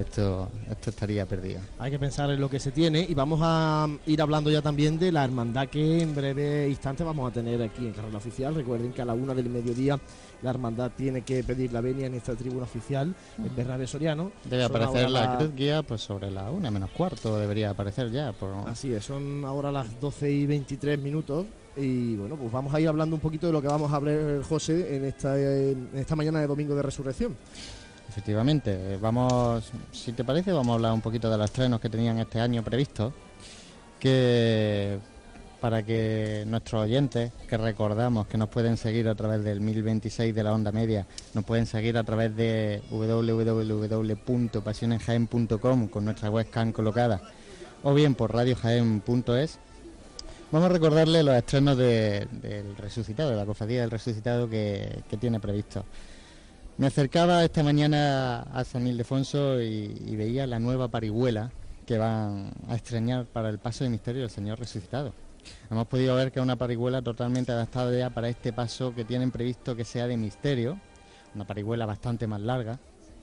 esto, 0.00 0.48
esto 0.70 0.90
estaría 0.90 1.26
perdido. 1.26 1.60
Hay 1.78 1.90
que 1.90 1.98
pensar 1.98 2.30
en 2.30 2.40
lo 2.40 2.48
que 2.50 2.58
se 2.58 2.70
tiene 2.72 3.04
y 3.08 3.14
vamos 3.14 3.40
a 3.42 3.86
ir 4.06 4.20
hablando 4.22 4.50
ya 4.50 4.62
también 4.62 4.98
de 4.98 5.12
la 5.12 5.24
hermandad 5.24 5.68
que 5.68 6.02
en 6.02 6.14
breve 6.14 6.68
instante 6.68 7.04
vamos 7.04 7.30
a 7.30 7.34
tener 7.34 7.60
aquí 7.62 7.86
en 7.86 7.92
Carrera 7.92 8.18
Oficial. 8.18 8.54
Recuerden 8.54 8.92
que 8.92 9.02
a 9.02 9.04
la 9.04 9.14
una 9.14 9.34
del 9.34 9.48
mediodía 9.48 9.98
la 10.42 10.50
hermandad 10.50 10.90
tiene 10.96 11.22
que 11.22 11.44
pedir 11.44 11.72
la 11.72 11.80
venia 11.82 12.06
en 12.06 12.14
esta 12.14 12.34
tribuna 12.34 12.64
oficial 12.64 13.14
en 13.38 13.54
Bernabé 13.56 13.86
Soriano. 13.86 14.32
Debe 14.44 14.66
Son 14.66 14.76
aparecer 14.76 15.10
la 15.10 15.24
las- 15.26 15.36
cruz 15.36 15.54
guía 15.54 15.82
pues 15.82 16.00
sobre 16.00 16.30
la 16.30 16.50
una 16.50 16.70
menos 16.70 16.90
cuarto, 16.90 17.38
debería 17.38 17.70
aparecer 17.70 18.10
ya. 18.10 18.32
Por... 18.32 18.68
Así 18.68 18.92
es, 18.92 19.04
son 19.04 19.44
ahora 19.44 19.70
las 19.70 20.00
12 20.00 20.30
y 20.30 20.46
23 20.46 20.98
minutos 20.98 21.46
y 21.76 22.16
bueno, 22.16 22.36
pues 22.36 22.50
vamos 22.50 22.74
a 22.74 22.80
ir 22.80 22.88
hablando 22.88 23.14
un 23.16 23.20
poquito 23.20 23.46
de 23.46 23.52
lo 23.52 23.60
que 23.62 23.68
vamos 23.68 23.92
a 23.92 23.96
hablar, 23.96 24.42
José, 24.48 24.96
en 24.96 25.04
esta, 25.04 25.38
en 25.38 25.90
esta 25.94 26.16
mañana 26.16 26.40
de 26.40 26.46
Domingo 26.46 26.74
de 26.74 26.82
Resurrección. 26.82 27.36
Efectivamente, 28.10 28.94
eh, 28.94 28.98
vamos, 29.00 29.70
si 29.92 30.10
te 30.12 30.24
parece, 30.24 30.50
vamos 30.50 30.72
a 30.72 30.74
hablar 30.74 30.92
un 30.92 31.00
poquito 31.00 31.30
de 31.30 31.38
los 31.38 31.44
estrenos 31.44 31.80
que 31.80 31.88
tenían 31.88 32.18
este 32.18 32.40
año 32.40 32.60
previstos, 32.64 33.12
que 34.00 34.98
para 35.60 35.84
que 35.84 36.42
nuestros 36.48 36.82
oyentes, 36.82 37.30
que 37.48 37.56
recordamos 37.56 38.26
que 38.26 38.36
nos 38.36 38.48
pueden 38.48 38.76
seguir 38.76 39.06
a 39.08 39.14
través 39.14 39.44
del 39.44 39.60
1026 39.60 40.34
de 40.34 40.42
la 40.42 40.52
onda 40.52 40.72
media, 40.72 41.06
nos 41.34 41.44
pueden 41.44 41.66
seguir 41.66 41.96
a 41.98 42.02
través 42.02 42.34
de 42.34 42.82
www.pasionenjaen.com 42.90 45.86
con 45.86 46.04
nuestra 46.04 46.30
webcam 46.30 46.72
colocada, 46.72 47.20
o 47.84 47.94
bien 47.94 48.16
por 48.16 48.34
radiojaen.es, 48.34 49.60
Vamos 50.52 50.68
a 50.68 50.72
recordarle 50.72 51.22
los 51.22 51.36
estrenos 51.36 51.76
de- 51.76 52.26
del 52.42 52.76
resucitado, 52.76 53.30
de 53.30 53.36
la 53.36 53.46
cofradía 53.46 53.82
del 53.82 53.90
resucitado 53.92 54.50
que 54.50 55.00
tiene 55.20 55.38
previsto. 55.38 55.84
Me 56.80 56.86
acercaba 56.86 57.44
esta 57.44 57.62
mañana 57.62 58.40
a 58.40 58.64
San 58.64 58.86
Ildefonso 58.86 59.60
y, 59.60 60.02
y 60.06 60.16
veía 60.16 60.46
la 60.46 60.58
nueva 60.58 60.88
parihuela 60.88 61.52
que 61.84 61.98
van 61.98 62.52
a 62.68 62.74
estrenar 62.74 63.26
para 63.26 63.50
el 63.50 63.58
paso 63.58 63.84
de 63.84 63.90
misterio 63.90 64.22
del 64.22 64.30
Señor 64.30 64.58
resucitado. 64.58 65.12
Hemos 65.70 65.86
podido 65.88 66.16
ver 66.16 66.32
que 66.32 66.38
es 66.38 66.42
una 66.42 66.56
parihuela 66.56 67.02
totalmente 67.02 67.52
adaptada 67.52 67.94
ya 67.94 68.08
para 68.08 68.30
este 68.30 68.54
paso 68.54 68.94
que 68.94 69.04
tienen 69.04 69.30
previsto 69.30 69.76
que 69.76 69.84
sea 69.84 70.06
de 70.06 70.16
misterio, 70.16 70.80
una 71.34 71.46
parihuela 71.46 71.84
bastante 71.84 72.26
más 72.26 72.40
larga. 72.40 72.78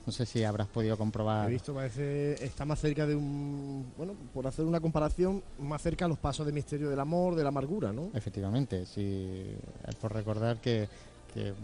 No 0.06 0.12
sé 0.12 0.24
si 0.24 0.44
habrás 0.44 0.68
podido 0.68 0.96
comprobar. 0.96 1.48
He 1.48 1.54
visto, 1.54 1.74
parece, 1.74 2.34
está 2.34 2.64
más 2.64 2.78
cerca 2.78 3.08
de 3.08 3.16
un, 3.16 3.92
bueno, 3.96 4.14
por 4.32 4.46
hacer 4.46 4.66
una 4.66 4.78
comparación, 4.78 5.42
más 5.58 5.82
cerca 5.82 6.04
a 6.04 6.08
los 6.08 6.18
pasos 6.18 6.46
de 6.46 6.52
misterio 6.52 6.88
del 6.90 7.00
amor, 7.00 7.34
de 7.34 7.42
la 7.42 7.48
amargura, 7.48 7.92
¿no? 7.92 8.10
Efectivamente, 8.14 8.86
sí, 8.86 9.50
es 9.84 9.94
por 9.96 10.14
recordar 10.14 10.58
que, 10.60 10.88
que 11.34 11.54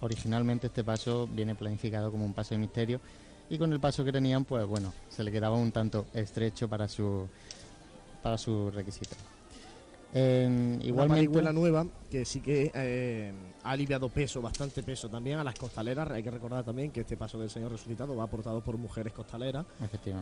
originalmente 0.00 0.66
este 0.68 0.84
paso 0.84 1.26
viene 1.30 1.54
planificado 1.54 2.10
como 2.10 2.24
un 2.24 2.32
paso 2.34 2.54
de 2.54 2.58
misterio 2.58 3.00
y 3.50 3.58
con 3.58 3.72
el 3.72 3.80
paso 3.80 4.04
que 4.04 4.12
tenían, 4.12 4.44
pues 4.44 4.66
bueno, 4.66 4.92
se 5.08 5.24
le 5.24 5.32
quedaba 5.32 5.56
un 5.56 5.72
tanto 5.72 6.06
estrecho 6.12 6.68
para 6.68 6.88
su 6.88 7.28
para 8.22 8.36
su 8.36 8.70
requisito. 8.70 9.16
Una 10.14 10.84
igualmente, 10.84 11.26
parihuela 11.26 11.52
nueva 11.52 11.86
que 12.10 12.24
sí 12.24 12.40
que 12.40 12.70
eh, 12.74 13.30
ha 13.62 13.70
aliviado 13.72 14.08
peso, 14.08 14.40
bastante 14.40 14.82
peso 14.82 15.08
también 15.10 15.38
a 15.38 15.44
las 15.44 15.54
costaleras. 15.54 16.10
Hay 16.10 16.22
que 16.22 16.30
recordar 16.30 16.64
también 16.64 16.90
que 16.90 17.00
este 17.02 17.18
paso 17.18 17.38
del 17.38 17.50
Señor 17.50 17.72
resucitado 17.72 18.16
va 18.16 18.24
aportado 18.24 18.62
por 18.62 18.78
mujeres 18.78 19.12
costaleras 19.12 19.66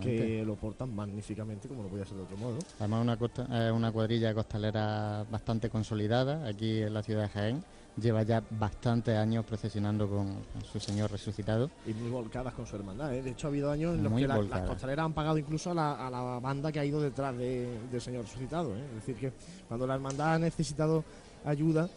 que 0.01 0.45
lo 0.45 0.57
portan 0.57 0.93
magníficamente, 0.95 1.69
como 1.69 1.85
no 1.85 1.89
podía 1.89 2.05
ser 2.05 2.17
de 2.17 2.25
otro 2.25 2.37
modo. 2.37 2.59
además 2.81 3.03
una, 3.03 3.17
costa- 3.17 3.47
eh, 3.51 3.71
una 3.71 3.93
cuadrilla 3.93 4.35
costalera 4.35 5.25
bastante 5.31 5.71
consolidada 5.71 6.45
aquí 6.49 6.83
en 6.83 6.93
la 6.93 7.05
ciudad 7.05 7.23
de 7.23 7.29
Jaén, 7.29 7.65
lleva 7.97 8.23
ya 8.23 8.43
bastantes 8.51 9.17
años 9.17 9.45
procesionando 9.45 10.09
con, 10.09 10.27
con 10.53 10.65
su 10.71 10.79
Señor 10.79 11.11
resucitado. 11.11 11.71
Y 11.87 11.95
muy 11.95 12.11
volcadas 12.11 12.53
con 12.55 12.67
su 12.67 12.77
hermandad. 12.77 13.15
¿eh? 13.15 13.23
De 13.23 13.31
hecho, 13.31 13.47
ha 13.47 13.51
habido 13.51 13.71
años 13.71 13.95
en 13.97 14.03
los 14.03 14.13
Muy 14.13 14.23
que 14.23 14.29
la- 14.29 14.43
las 14.43 14.69
costaleras 14.69 15.05
han 15.07 15.13
pagado 15.15 15.39
incluso 15.39 15.71
a 15.71 15.75
la, 15.75 16.07
a 16.07 16.11
la 16.11 16.21
banda 16.41 16.71
que 16.71 16.79
ha 16.81 16.85
ido 16.85 17.01
detrás 17.01 17.37
de- 17.37 17.79
del 17.91 18.01
Señor 18.01 18.25
resucitado. 18.25 18.77
¿eh? 18.77 18.85
Es 18.91 19.07
decir, 19.07 19.17
que 19.17 19.33
cuando 19.69 19.87
la 19.87 19.95
hermandad 19.95 20.35
ha 20.35 20.39
necesitado 20.39 21.05
ayuda, 21.45 21.89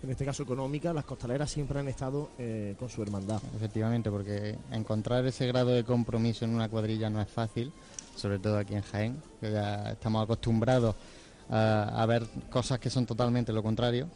en 0.00 0.10
este 0.10 0.24
caso 0.24 0.44
económica, 0.44 0.92
las 0.92 1.04
costaleras 1.04 1.50
siempre 1.50 1.80
han 1.80 1.88
estado 1.88 2.30
eh, 2.38 2.76
con 2.78 2.88
su 2.88 3.02
hermandad. 3.02 3.40
Efectivamente, 3.56 4.10
porque 4.12 4.56
encontrar 4.70 5.26
ese 5.26 5.44
grado 5.48 5.70
de 5.70 5.82
compromiso 5.82 6.44
en 6.44 6.54
una 6.54 6.68
cuadrilla 6.68 7.10
no 7.10 7.20
es 7.20 7.28
fácil, 7.28 7.72
sobre 8.14 8.38
todo 8.38 8.58
aquí 8.58 8.74
en 8.76 8.82
Jaén, 8.82 9.20
que 9.40 9.50
ya 9.50 9.90
estamos 9.90 10.22
acostumbrados 10.22 10.94
a, 11.50 12.00
a 12.00 12.06
ver 12.06 12.24
cosas 12.48 12.78
que 12.78 12.90
son 12.90 13.06
totalmente 13.06 13.52
lo 13.52 13.60
contrario. 13.62 14.06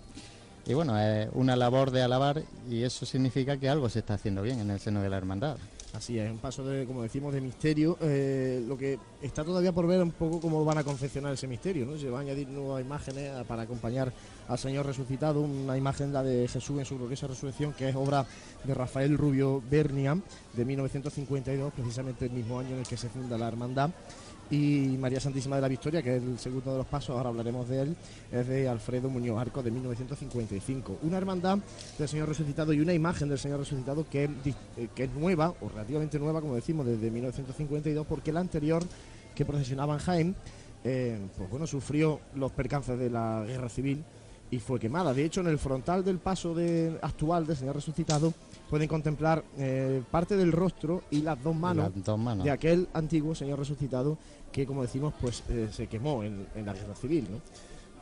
Y 0.66 0.75
bueno, 0.75 0.96
es 0.98 1.29
una 1.35 1.57
labor 1.57 1.90
de 1.90 2.03
alabar 2.03 2.42
y 2.70 2.83
eso 2.85 3.05
significa 3.05 3.57
que 3.57 3.68
algo 3.68 3.88
se 3.88 3.98
está 3.98 4.14
haciendo 4.14 4.42
bien 4.42 4.61
en 4.61 4.70
el 4.70 4.79
seno 4.79 5.03
de 5.03 5.11
la 5.11 5.16
hermandad. 5.16 5.57
Así 5.92 6.18
es, 6.18 6.31
un 6.31 6.38
paso 6.38 6.64
de, 6.64 6.87
como 6.87 7.03
decimos, 7.03 7.35
de 7.35 7.40
misterio. 7.42 7.98
eh, 8.01 8.64
lo 8.66 8.79
que 8.79 8.98
está 9.20 9.44
todavía 9.44 9.72
por 9.72 9.87
ver 9.87 10.01
un 10.03 10.12
poco 10.12 10.40
cómo 10.40 10.64
van 10.64 10.79
a 10.79 10.85
confeccionar 10.85 11.35
ese 11.35 11.46
misterio, 11.46 11.85
¿no? 11.85 11.98
Se 11.98 12.09
van 12.09 12.20
a 12.20 12.31
añadir 12.31 12.48
nuevas 12.48 12.81
imágenes 12.81 13.31
a- 13.31 13.44
para 13.44 13.62
acompañar 13.62 14.11
al 14.48 14.59
Señor 14.59 14.87
resucitado, 14.87 15.42
una 15.42 15.77
imagen 15.77 16.12
la 16.12 16.22
de 16.22 16.48
Jesús 16.48 16.79
en 16.79 16.87
su 16.87 16.96
gloriosa 16.96 17.27
resurrección, 17.27 17.75
que 17.75 17.90
es 17.90 17.96
obra 17.96 18.25
de 18.64 18.72
Rafael 18.72 19.18
Rubio 19.18 19.62
Bernia, 19.70 20.16
de 20.55 20.64
1952, 20.64 21.72
precisamente 21.75 22.25
el 22.25 22.31
mismo 22.33 22.59
año 22.59 22.70
en 22.70 22.79
el 22.79 22.87
que 22.87 22.96
se 22.96 23.11
funda 23.11 23.37
la 23.37 23.48
hermandad. 23.48 23.90
Y 24.50 24.96
María 25.00 25.18
Santísima 25.18 25.57
de 25.57 25.62
la 25.62 25.68
Victoria, 25.68 26.02
que 26.02 26.16
es 26.16 26.22
el 26.22 26.38
segundo 26.38 26.72
de 26.72 26.78
los 26.78 26.87
pasos, 26.87 27.16
ahora 27.16 27.31
hablaremos 27.31 27.66
de 27.70 27.81
él, 27.83 27.96
es 28.31 28.46
de 28.46 28.68
Alfredo 28.68 29.09
Muñoz 29.09 29.40
Arco 29.40 29.62
de 29.62 29.70
1955. 29.70 30.98
Una 31.02 31.16
hermandad 31.16 31.59
del 31.98 32.09
Señor 32.09 32.28
resucitado 32.28 32.72
y 32.74 32.81
una 32.81 32.92
imagen 32.92 33.31
del 33.31 33.38
Señor 33.38 33.61
resucitado 33.61 34.07
que 34.11 34.24
eh, 34.24 34.88
que 34.94 35.05
es 35.05 35.11
nueva, 35.14 35.55
o 35.62 35.68
relativamente 35.70 36.18
nueva, 36.18 36.42
como 36.42 36.55
decimos, 36.55 36.85
desde 36.85 37.11
1952, 37.11 38.07
porque 38.07 38.31
la 38.31 38.40
anterior 38.40 38.83
que 39.35 39.46
procesionaba 39.46 39.94
en 39.94 40.00
Jaén, 40.00 40.37
eh, 40.85 41.18
pues 41.38 41.48
bueno, 41.48 41.66
sufrió 41.66 42.20
los 42.35 42.52
percances 42.52 42.98
de 42.98 43.09
la 43.09 43.44
guerra 43.46 43.70
civil 43.70 44.05
y 44.50 44.59
fue 44.59 44.78
quemada. 44.78 45.14
De 45.14 45.24
hecho, 45.24 45.40
en 45.40 45.46
el 45.46 45.59
frontal 45.59 46.05
del 46.05 46.18
paso 46.18 46.55
de- 46.55 46.98
actual 47.00 47.46
del 47.46 47.57
Señor 47.57 47.76
resucitado 47.76 48.35
pueden 48.72 48.88
contemplar 48.88 49.44
eh, 49.58 50.02
parte 50.11 50.35
del 50.35 50.50
rostro 50.50 51.02
y 51.11 51.20
las 51.20 51.42
dos 51.42 51.54
manos 51.54 51.92
Las 51.94 52.04
dos 52.06 52.18
manos. 52.18 52.42
de 52.42 52.50
aquel 52.50 52.88
antiguo 52.94 53.35
Señor 53.35 53.58
resucitado 53.58 54.16
que, 54.50 54.64
como 54.64 54.80
decimos, 54.80 55.12
pues 55.20 55.42
eh, 55.50 55.68
se 55.70 55.88
quemó 55.88 56.22
en, 56.24 56.46
en 56.54 56.64
la 56.64 56.72
guerra 56.72 56.94
civil. 56.94 57.24
¿no? 57.30 57.37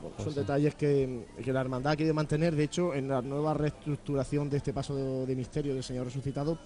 Bueno, 0.00 0.14
Pues 0.14 0.24
son 0.26 0.32
sí. 0.32 0.38
detalles 0.38 0.76
que, 0.76 1.26
que 1.44 1.52
la 1.52 1.60
hermandad 1.60 1.96
quiere 1.96 2.12
mantener. 2.12 2.54
De 2.54 2.62
hecho, 2.62 2.94
en 2.94 3.08
la 3.08 3.20
nueva 3.20 3.52
reestructuración 3.52 4.48
de 4.48 4.58
este 4.58 4.72
paso 4.72 4.94
de, 4.94 5.26
de 5.26 5.34
misterio 5.34 5.74
del 5.74 5.82
Señor 5.82 6.04
resucitado, 6.06 6.56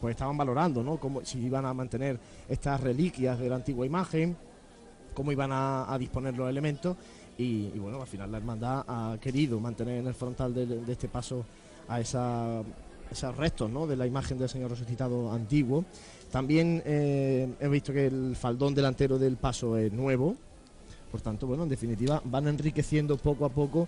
pues 0.00 0.10
estaban 0.10 0.36
valorando, 0.36 0.82
¿no? 0.82 0.96
Cómo, 0.96 1.24
si 1.24 1.38
iban 1.38 1.64
a 1.64 1.72
mantener 1.72 2.18
estas 2.48 2.80
reliquias 2.80 3.38
de 3.38 3.48
la 3.48 3.54
antigua 3.54 3.86
imagen, 3.86 4.36
cómo 5.14 5.30
iban 5.30 5.52
a, 5.52 5.92
a 5.92 5.96
disponer 5.98 6.36
los 6.36 6.50
elementos 6.50 6.96
Y, 7.38 7.70
y 7.72 7.78
bueno, 7.78 8.00
al 8.00 8.08
final 8.08 8.28
la 8.32 8.38
hermandad 8.38 8.84
ha 8.88 9.16
querido 9.20 9.60
mantener 9.60 9.98
en 10.00 10.08
el 10.08 10.14
frontal 10.14 10.52
de, 10.52 10.66
de 10.66 10.92
este 10.92 11.06
paso 11.08 11.44
a 11.88 12.00
esa, 12.00 12.60
esos 13.12 13.36
restos 13.36 13.70
¿no? 13.70 13.86
de 13.86 13.96
la 13.96 14.06
imagen 14.06 14.38
del 14.38 14.48
Señor 14.48 14.70
resucitado 14.70 15.30
antiguo. 15.32 15.84
También 16.30 16.82
eh, 16.86 17.48
he 17.60 17.68
visto 17.68 17.92
que 17.92 18.06
el 18.06 18.34
faldón 18.36 18.74
delantero 18.74 19.18
del 19.18 19.36
paso 19.36 19.76
es 19.76 19.92
nuevo, 19.92 20.36
por 21.10 21.20
tanto, 21.20 21.46
bueno, 21.46 21.64
en 21.64 21.68
definitiva 21.68 22.22
van 22.24 22.48
enriqueciendo 22.48 23.16
poco 23.18 23.44
a 23.44 23.50
poco 23.50 23.86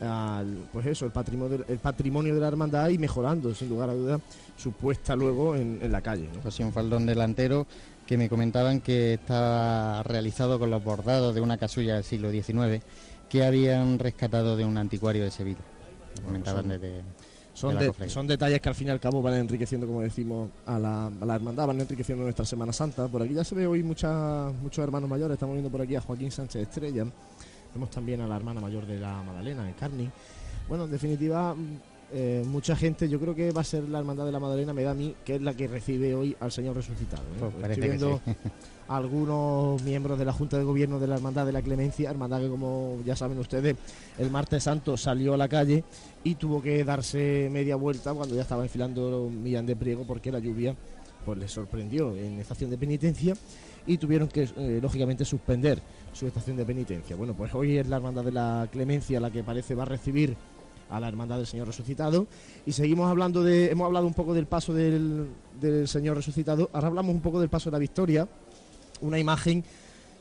al, 0.00 0.68
pues 0.72 0.86
eso, 0.86 1.06
el 1.06 1.12
patrimonio, 1.12 1.58
del- 1.58 1.66
el 1.68 1.78
patrimonio 1.78 2.34
de 2.34 2.40
la 2.40 2.48
hermandad 2.48 2.88
y 2.88 2.98
mejorando, 2.98 3.54
sin 3.54 3.68
lugar 3.68 3.90
a 3.90 3.94
dudas, 3.94 4.20
su 4.56 4.72
puesta 4.72 5.14
luego 5.14 5.54
en, 5.54 5.78
en 5.80 5.92
la 5.92 6.00
calle. 6.00 6.28
¿no? 6.34 6.40
Pues 6.40 6.54
sí, 6.54 6.62
un 6.64 6.72
faldón 6.72 7.06
delantero 7.06 7.66
que 8.06 8.18
me 8.18 8.28
comentaban 8.28 8.80
que 8.80 9.14
está 9.14 10.02
realizado 10.02 10.58
con 10.58 10.70
los 10.70 10.82
bordados 10.82 11.34
de 11.34 11.40
una 11.40 11.56
casulla 11.58 11.94
del 11.94 12.04
siglo 12.04 12.30
XIX 12.32 12.82
que 13.30 13.44
habían 13.44 13.98
rescatado 14.00 14.56
de 14.56 14.64
un 14.64 14.76
anticuario 14.76 15.22
de 15.22 15.30
Sevilla. 15.30 15.60
Me 16.16 16.22
comentaban 16.24 16.62
son- 16.62 16.70
desde 16.70 17.02
Son, 17.54 17.70
de 17.78 17.86
de- 17.86 18.08
son 18.10 18.26
detalles 18.26 18.60
que 18.60 18.68
al 18.68 18.74
fin 18.74 18.88
y 18.88 18.90
al 18.90 18.98
cabo 19.00 19.22
van 19.22 19.34
enriqueciendo, 19.34 19.86
como 19.86 20.00
decimos, 20.02 20.50
a 20.66 20.78
la, 20.78 21.06
a 21.06 21.24
la 21.24 21.34
hermandad, 21.36 21.66
van 21.68 21.80
enriqueciendo 21.80 22.24
nuestra 22.24 22.44
Semana 22.44 22.72
Santa. 22.72 23.06
Por 23.08 23.22
aquí 23.22 23.32
ya 23.32 23.44
se 23.44 23.54
ve 23.54 23.66
hoy 23.66 23.82
mucha- 23.82 24.50
muchos 24.60 24.82
hermanos 24.82 25.08
mayores, 25.08 25.34
estamos 25.34 25.54
viendo 25.54 25.70
por 25.70 25.80
aquí 25.80 25.94
a 25.94 26.00
Joaquín 26.00 26.30
Sánchez 26.32 26.62
Estrella, 26.62 27.06
vemos 27.72 27.90
también 27.90 28.20
a 28.22 28.26
la 28.26 28.36
hermana 28.36 28.60
mayor 28.60 28.84
de 28.86 28.98
la 28.98 29.22
Magdalena, 29.22 29.72
Carni. 29.78 30.10
Bueno, 30.68 30.84
en 30.84 30.90
definitiva, 30.90 31.54
eh, 32.12 32.42
mucha 32.46 32.76
gente, 32.76 33.08
yo 33.08 33.18
creo 33.18 33.34
que 33.34 33.50
va 33.50 33.62
a 33.62 33.64
ser 33.64 33.88
la 33.88 33.98
hermandad 33.98 34.24
de 34.26 34.32
la 34.32 34.40
Magdalena, 34.40 34.72
me 34.72 34.82
da 34.82 34.92
a 34.92 34.94
mí, 34.94 35.14
que 35.24 35.36
es 35.36 35.42
la 35.42 35.54
que 35.54 35.66
recibe 35.66 36.14
hoy 36.14 36.36
al 36.40 36.52
Señor 36.52 36.76
resucitado. 36.76 37.22
¿eh? 37.22 37.50
Pues 37.58 37.70
Estoy 37.70 37.88
viendo 37.88 38.20
sí. 38.24 38.32
algunos 38.88 39.82
miembros 39.82 40.18
de 40.18 40.24
la 40.24 40.32
Junta 40.32 40.58
de 40.58 40.64
Gobierno 40.64 40.98
de 40.98 41.06
la 41.06 41.16
Hermandad 41.16 41.46
de 41.46 41.52
la 41.52 41.62
Clemencia, 41.62 42.10
hermandad 42.10 42.40
que 42.40 42.48
como 42.48 42.98
ya 43.04 43.16
saben 43.16 43.38
ustedes, 43.38 43.76
el 44.18 44.30
martes 44.30 44.62
santo 44.64 44.96
salió 44.96 45.34
a 45.34 45.36
la 45.36 45.48
calle 45.48 45.84
y 46.22 46.34
tuvo 46.34 46.62
que 46.62 46.84
darse 46.84 47.48
media 47.50 47.76
vuelta 47.76 48.12
cuando 48.12 48.34
ya 48.34 48.42
estaba 48.42 48.62
enfilando 48.62 49.30
Millán 49.30 49.66
de 49.66 49.76
Priego 49.76 50.04
porque 50.06 50.30
la 50.30 50.38
lluvia 50.38 50.74
pues 51.24 51.38
les 51.38 51.50
sorprendió 51.50 52.14
en 52.16 52.38
estación 52.38 52.70
de 52.70 52.76
penitencia 52.76 53.34
y 53.86 53.98
tuvieron 53.98 54.28
que 54.28 54.48
eh, 54.56 54.78
lógicamente 54.80 55.24
suspender 55.24 55.80
su 56.12 56.26
estación 56.26 56.56
de 56.56 56.64
penitencia. 56.64 57.16
Bueno, 57.16 57.34
pues 57.34 57.54
hoy 57.54 57.78
es 57.78 57.88
la 57.88 57.96
Hermandad 57.96 58.24
de 58.24 58.32
la 58.32 58.68
Clemencia 58.70 59.20
la 59.20 59.30
que 59.30 59.42
parece 59.42 59.74
va 59.74 59.82
a 59.82 59.86
recibir 59.86 60.36
a 60.90 61.00
la 61.00 61.08
Hermandad 61.08 61.38
del 61.38 61.46
Señor 61.46 61.66
Resucitado. 61.66 62.26
Y 62.66 62.72
seguimos 62.72 63.10
hablando 63.10 63.42
de 63.42 63.70
hemos 63.70 63.86
hablado 63.86 64.06
un 64.06 64.14
poco 64.14 64.34
del 64.34 64.46
paso 64.46 64.72
del, 64.72 65.26
del 65.60 65.88
Señor 65.88 66.16
Resucitado, 66.16 66.70
ahora 66.72 66.88
hablamos 66.88 67.14
un 67.14 67.20
poco 67.20 67.40
del 67.40 67.48
paso 67.48 67.70
de 67.70 67.72
la 67.72 67.78
Victoria, 67.78 68.28
una 69.00 69.18
imagen 69.18 69.64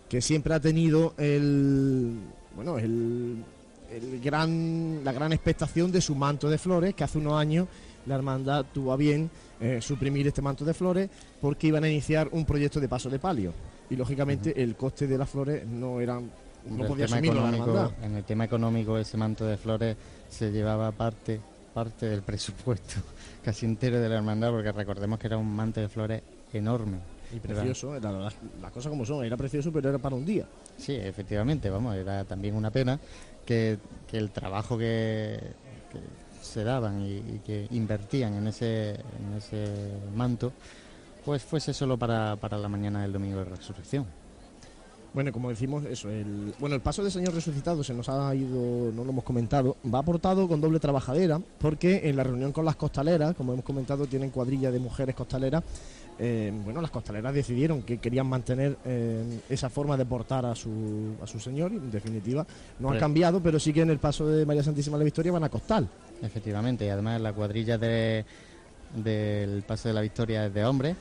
que 0.09 0.21
siempre 0.21 0.53
ha 0.53 0.59
tenido 0.59 1.13
el 1.17 2.17
bueno, 2.55 2.77
el, 2.77 3.43
el 3.91 4.21
gran 4.21 5.03
la 5.03 5.11
gran 5.11 5.33
expectación 5.33 5.91
de 5.91 6.01
su 6.01 6.15
manto 6.15 6.49
de 6.49 6.57
flores 6.57 6.93
que 6.93 7.03
hace 7.03 7.17
unos 7.17 7.33
años 7.33 7.67
la 8.05 8.15
hermandad 8.15 8.65
tuvo 8.73 8.91
a 8.91 8.97
bien 8.97 9.29
eh, 9.59 9.79
suprimir 9.81 10.27
este 10.27 10.41
manto 10.41 10.65
de 10.65 10.73
flores 10.73 11.09
porque 11.39 11.67
iban 11.67 11.83
a 11.83 11.89
iniciar 11.89 12.27
un 12.31 12.45
proyecto 12.45 12.79
de 12.79 12.89
paso 12.89 13.09
de 13.09 13.19
palio. 13.19 13.53
Y 13.89 13.95
lógicamente 13.95 14.61
el 14.61 14.75
coste 14.75 15.07
de 15.07 15.17
las 15.17 15.29
flores 15.29 15.65
no 15.65 16.01
eran 16.01 16.29
no 16.69 16.85
podía 16.85 17.05
asumirlo 17.05 17.41
la 17.41 17.49
hermandad. 17.49 17.91
en 18.01 18.15
el 18.15 18.23
tema 18.23 18.45
económico 18.45 18.97
ese 18.97 19.17
manto 19.17 19.45
de 19.45 19.57
flores 19.57 19.97
se 20.33 20.51
llevaba 20.51 20.91
parte 20.91 21.39
parte 21.73 22.07
del 22.07 22.21
presupuesto 22.21 22.95
casi 23.43 23.65
entero 23.65 23.99
de 23.99 24.09
la 24.09 24.15
hermandad 24.15 24.51
porque 24.51 24.71
recordemos 24.71 25.17
que 25.17 25.27
era 25.27 25.37
un 25.37 25.55
manto 25.55 25.79
de 25.81 25.89
flores 25.89 26.21
enorme 26.53 26.99
Y 27.33 27.39
precioso, 27.39 27.95
era 27.95 28.11
las, 28.11 28.35
las 28.61 28.71
cosas 28.71 28.89
como 28.89 29.05
son, 29.05 29.25
era 29.25 29.35
precioso, 29.35 29.71
pero 29.71 29.89
era 29.89 29.97
para 29.97 30.15
un 30.15 30.25
día. 30.25 30.45
Sí, 30.77 30.93
efectivamente, 30.93 31.69
vamos, 31.69 31.95
era 31.95 32.23
también 32.25 32.55
una 32.55 32.69
pena 32.69 32.99
que, 33.43 33.79
que 34.07 34.17
el 34.17 34.29
trabajo 34.29 34.77
que, 34.77 35.39
que 35.91 35.99
se 36.43 36.63
daban 36.63 37.01
y, 37.01 37.17
y 37.17 37.41
que 37.43 37.67
invertían 37.71 38.35
en 38.35 38.47
ese, 38.47 38.91
en 38.91 39.33
ese 39.37 39.93
manto, 40.15 40.53
pues 41.25 41.41
fuese 41.41 41.73
solo 41.73 41.97
para, 41.97 42.35
para 42.35 42.57
la 42.57 42.69
mañana 42.69 43.01
del 43.01 43.13
domingo 43.13 43.39
de 43.39 43.45
resurrección. 43.45 44.05
Bueno, 45.13 45.31
como 45.31 45.49
decimos, 45.49 45.85
eso, 45.85 46.09
el, 46.09 46.53
bueno, 46.59 46.75
el 46.75 46.81
paso 46.81 47.03
del 47.03 47.11
Señor 47.11 47.35
resucitado 47.35 47.83
se 47.83 47.93
nos 47.93 48.09
ha 48.09 48.33
ido, 48.33 48.91
no 48.91 49.03
lo 49.03 49.11
hemos 49.11 49.23
comentado, 49.23 49.77
va 49.93 49.99
aportado 49.99 50.47
con 50.47 50.59
doble 50.59 50.79
trabajadera, 50.79 51.39
porque 51.59 52.01
en 52.09 52.15
la 52.15 52.23
reunión 52.23 52.51
con 52.51 52.65
las 52.65 52.75
costaleras, 52.75 53.35
como 53.35 53.53
hemos 53.53 53.63
comentado, 53.63 54.07
tienen 54.07 54.31
cuadrilla 54.31 54.71
de 54.71 54.79
mujeres 54.79 55.13
costaleras, 55.13 55.63
eh, 56.17 56.51
bueno, 56.63 56.81
las 56.81 56.89
costaleras 56.89 57.31
decidieron 57.33 57.83
que 57.83 57.99
querían 57.99 58.25
mantener 58.25 58.77
eh, 58.85 59.39
esa 59.49 59.69
forma 59.69 59.97
de 59.97 60.05
portar 60.05 60.47
a 60.47 60.55
su, 60.55 61.13
a 61.21 61.27
su 61.27 61.39
Señor, 61.39 61.71
y 61.73 61.75
en 61.77 61.91
definitiva 61.91 62.45
no 62.79 62.87
han 62.87 62.93
Pero- 62.95 62.99
cambiado, 63.05 63.39
pero 63.39 63.59
sí 63.59 63.71
que 63.71 63.81
en 63.81 63.91
el 63.91 63.99
paso 63.99 64.25
de 64.27 64.47
María 64.47 64.63
Santísima 64.63 64.97
de 64.97 65.01
la 65.03 65.05
Victoria 65.05 65.31
van 65.31 65.43
a 65.43 65.49
costal. 65.49 65.87
Efectivamente, 66.23 66.85
y 66.85 66.89
además 66.89 67.21
la 67.21 67.33
cuadrilla 67.33 67.77
de, 67.77 68.25
del 68.95 69.61
Paso 69.61 69.89
de 69.89 69.93
la 69.93 70.01
Victoria 70.01 70.47
es 70.47 70.53
de 70.55 70.65
hombres, 70.65 70.95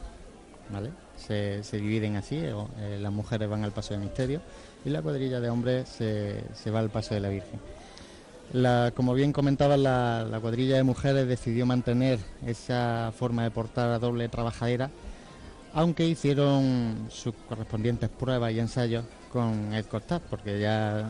¿vale? 0.70 0.90
Se, 1.26 1.62
dividen 1.72 2.16
así, 2.16 2.38
o, 2.48 2.68
eh, 2.78 2.98
las 3.00 3.12
mujeres 3.12 3.48
van 3.48 3.64
al 3.64 3.72
Paso 3.72 3.94
de 3.94 4.00
Misterio 4.00 4.40
y 4.84 4.90
la 4.90 5.00
cuadrilla 5.02 5.40
de 5.40 5.48
hombres 5.50 5.88
se, 5.88 6.42
se 6.54 6.70
va 6.70 6.80
al 6.80 6.90
Paso 6.90 7.14
de 7.14 7.20
la 7.20 7.28
Virgen. 7.28 7.60
La- 8.52 8.92
como 8.94 9.14
bien 9.14 9.32
comentaba, 9.32 9.76
la, 9.76 10.26
la 10.30 10.40
cuadrilla 10.40 10.76
de 10.76 10.82
mujeres 10.82 11.26
decidió 11.26 11.64
mantener 11.64 12.18
esa 12.46 13.12
forma 13.16 13.44
de 13.44 13.50
portar 13.50 13.90
a 13.90 13.98
doble 13.98 14.28
trabajadera, 14.28 14.90
aunque 15.74 16.06
hicieron 16.06 17.06
sus 17.08 17.32
correspondientes 17.48 18.10
pruebas 18.10 18.52
y 18.52 18.58
ensayos 18.60 19.04
con 19.32 19.72
Ed 19.72 19.86
Cortaz, 19.86 20.20
porque 20.28 20.60
ya 20.60 21.08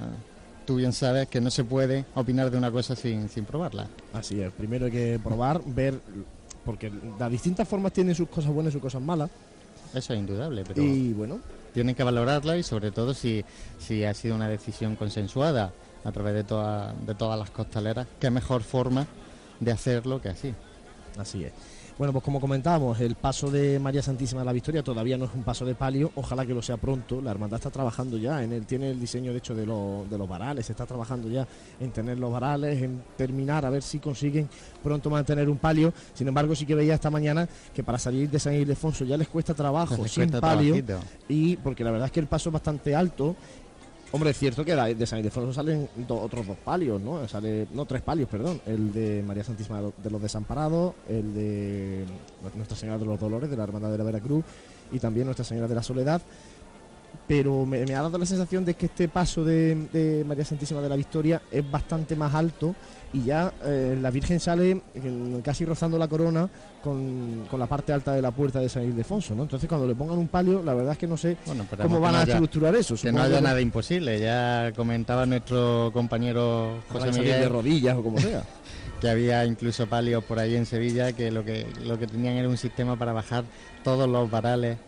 tú 0.67 0.77
bien 0.77 0.93
sabes 0.93 1.27
que 1.27 1.41
no 1.41 1.51
se 1.51 1.65
puede 1.65 2.05
opinar 2.15 2.51
de 2.51 2.59
una 2.59 2.71
cosa 2.71 2.95
sin, 2.95 3.29
sin 3.29 3.45
probarla. 3.45 3.89
Así 4.13 4.41
es, 4.41 4.53
primero 4.53 4.87
hay 4.87 4.93
que 4.93 5.21
probar, 5.21 5.61
ver, 5.67 5.99
porque 6.65 6.93
las 7.19 7.31
distintas 7.31 7.67
formas 7.67 7.93
tienen 7.93 8.15
sus 8.15 8.29
cosas 8.29 8.53
buenas 8.53 8.71
y 8.71 8.75
sus 8.75 8.83
cosas 8.83 9.03
malas, 9.03 9.29
Eso 9.95 10.13
es 10.15 10.19
indudable, 10.19 10.65
pero 10.67 10.83
y 10.83 11.13
bueno, 11.13 11.41
tienen 11.75 11.95
que 11.95 12.03
valorarla 12.03 12.57
y 12.57 12.63
sobre 12.63 12.91
todo 12.91 13.15
si, 13.15 13.45
si 13.79 14.05
ha 14.05 14.15
sido 14.15 14.35
una 14.35 14.49
decisión 14.49 14.97
consensuada 14.97 15.73
a 16.05 16.13
través 16.13 16.35
de, 16.35 16.45
toda- 16.45 16.93
de 17.07 17.15
todas 17.15 17.39
las 17.39 17.51
costaleras, 17.51 18.07
qué 18.21 18.31
mejor 18.31 18.63
forma 18.63 19.07
de 19.61 19.71
hacerlo 19.73 20.21
que 20.21 20.31
así. 20.31 20.55
Así 21.19 21.45
es. 21.45 21.53
Bueno, 21.99 22.13
pues 22.15 22.25
como 22.25 22.41
comentábamos, 22.41 22.99
el 23.01 23.15
paso 23.15 23.49
de 23.51 23.79
María 23.79 24.03
Santísima 24.03 24.41
de 24.41 24.47
la 24.47 24.53
Victoria 24.53 24.83
todavía 24.83 25.17
no 25.19 25.27
es 25.27 25.31
un 25.35 25.45
paso 25.45 25.65
de 25.65 25.75
palio, 25.75 26.11
ojalá 26.17 26.45
que 26.45 26.55
lo 26.55 26.63
sea 26.63 26.77
pronto. 26.79 27.21
La 27.21 27.31
hermandad 27.31 27.59
está 27.59 27.71
trabajando 27.71 28.17
ya 28.17 28.43
en 28.43 28.53
él, 28.53 28.67
tiene 28.67 28.91
el 28.91 28.99
diseño 28.99 29.31
de 29.31 29.39
hecho 29.39 29.55
de, 29.55 29.67
los- 29.67 30.09
de 30.11 30.19
los 30.19 30.27
varales, 30.29 30.69
está 30.69 30.85
trabajando 30.87 31.29
ya 31.29 31.47
en 31.79 31.91
tener 31.93 32.19
los 32.19 32.33
varales, 32.33 32.83
en 32.83 33.03
terminar, 33.17 33.65
a 33.67 33.71
ver 33.71 33.83
si 33.83 33.99
consiguen 34.01 34.49
pronto 34.83 35.11
mantener 35.11 35.49
un 35.49 35.59
palio. 35.59 35.93
Sin 36.15 36.27
embargo, 36.27 36.57
sí 36.57 36.67
que 36.67 36.75
veía 36.75 36.95
esta 36.95 37.11
mañana 37.11 37.47
que 37.75 37.85
para 37.85 37.99
salir 37.99 38.29
de 38.31 38.41
San 38.41 38.55
Ildefonso 38.55 39.05
ya 39.05 39.17
les 39.17 39.29
cuesta 39.29 39.55
trabajo 39.55 39.97
Les 40.03 40.11
sin 40.11 40.25
cuesta 40.25 40.41
palio 40.41 40.83
trabajito. 40.85 41.15
y 41.29 41.57
porque 41.59 41.85
la 41.85 41.91
verdad 41.93 42.07
es 42.07 42.13
que 42.13 42.21
el 42.21 42.27
paso 42.27 42.49
es 42.49 42.55
bastante 42.55 42.97
alto. 42.97 43.37
Hombre, 44.15 44.31
es 44.31 44.39
cierto 44.39 44.63
que 44.63 44.75
de 44.75 45.07
San 45.07 45.21
Ildefonso 45.21 45.55
salen 45.55 45.89
otros 46.09 46.47
dos 46.47 46.59
palios, 46.59 47.01
¿no? 47.01 47.27
Sale, 47.27 47.67
no, 47.73 47.87
tres 47.87 48.03
palios, 48.03 48.29
perdón. 48.29 48.61
El 48.67 48.93
de 48.93 49.23
María 49.27 49.43
Santísima 49.43 49.81
de 49.81 50.11
los 50.11 50.21
Desamparados, 50.21 50.95
el 51.09 51.33
de 51.33 52.05
Nuestra 52.55 52.77
Señora 52.77 52.99
de 52.99 53.07
los 53.07 53.19
Dolores, 53.19 53.49
de 53.49 53.57
la 53.57 53.65
Hermandad 53.65 53.91
de 53.91 53.97
la 53.97 54.05
Veracruz, 54.05 54.45
y 54.93 54.99
también 54.99 55.25
Nuestra 55.25 55.47
Señora 55.47 55.67
de 55.67 55.75
la 55.75 55.83
Soledad. 55.83 56.21
Pero 57.27 57.65
me, 57.65 57.83
ha 57.95 58.03
dado 58.03 58.19
la 58.19 58.27
sensación 58.27 58.67
de 58.67 58.75
que 58.75 58.87
este 58.87 59.09
paso 59.09 59.45
de 59.45 60.25
María 60.27 60.45
Santísima 60.45 60.83
de 60.83 60.91
la 60.91 60.97
Victoria 60.97 61.41
es 61.51 61.71
bastante 61.71 62.15
más 62.15 62.35
alto 62.35 62.75
y 63.15 63.25
ya 63.25 63.53
eh, 63.65 63.99
la 64.01 64.11
Virgen 64.11 64.41
sale 64.41 64.81
eh, 64.95 65.41
casi 65.45 65.65
rozando 65.65 65.99
la 65.99 66.09
corona 66.09 66.49
con, 66.83 67.45
con 67.51 67.61
la 67.61 67.67
parte 67.67 67.93
alta 67.93 68.13
de 68.15 68.23
la 68.23 68.31
puerta 68.31 68.59
de 68.61 68.69
San 68.69 68.85
Ildefonso, 68.85 69.35
¿no? 69.35 69.43
Entonces 69.43 69.69
cuando 69.69 69.87
le 69.87 69.95
pongan 69.95 70.19
un 70.19 70.29
palio, 70.29 70.63
la 70.63 70.73
verdad 70.75 70.93
es 70.93 70.99
que 70.99 71.07
no 71.07 71.17
sé 71.17 71.37
Bueno, 71.47 71.67
cómo 71.83 72.01
van 72.01 72.13
no 72.13 72.19
a 72.19 72.23
haya- 72.23 72.33
estructurar 72.35 72.75
eso. 72.75 72.95
Que 72.97 73.13
no 73.13 73.23
haya 73.23 73.41
nada 73.41 73.61
imposible. 73.61 74.19
Ya 74.19 74.73
comentaba 74.75 75.27
nuestro 75.27 75.91
compañero 75.93 76.83
José 76.91 77.13
salir 77.13 77.29
de 77.31 77.35
Miguel 77.37 77.51
rodillas 77.51 77.97
o 77.97 78.03
como 78.03 78.19
sea. 78.19 78.43
que 79.01 79.09
había 79.11 79.45
incluso 79.45 79.87
palios 79.89 80.23
por 80.25 80.39
ahí 80.39 80.55
en 80.57 80.65
Sevilla 80.65 81.13
que 81.13 81.31
lo 81.31 81.45
que 81.45 81.67
lo 81.85 81.99
que 81.99 82.07
tenían 82.07 82.35
era 82.37 82.49
un 82.49 82.57
sistema 82.57 82.97
para 82.97 83.13
bajar 83.13 83.45
todos 83.85 84.09
los 84.09 84.31
varales 84.31 84.79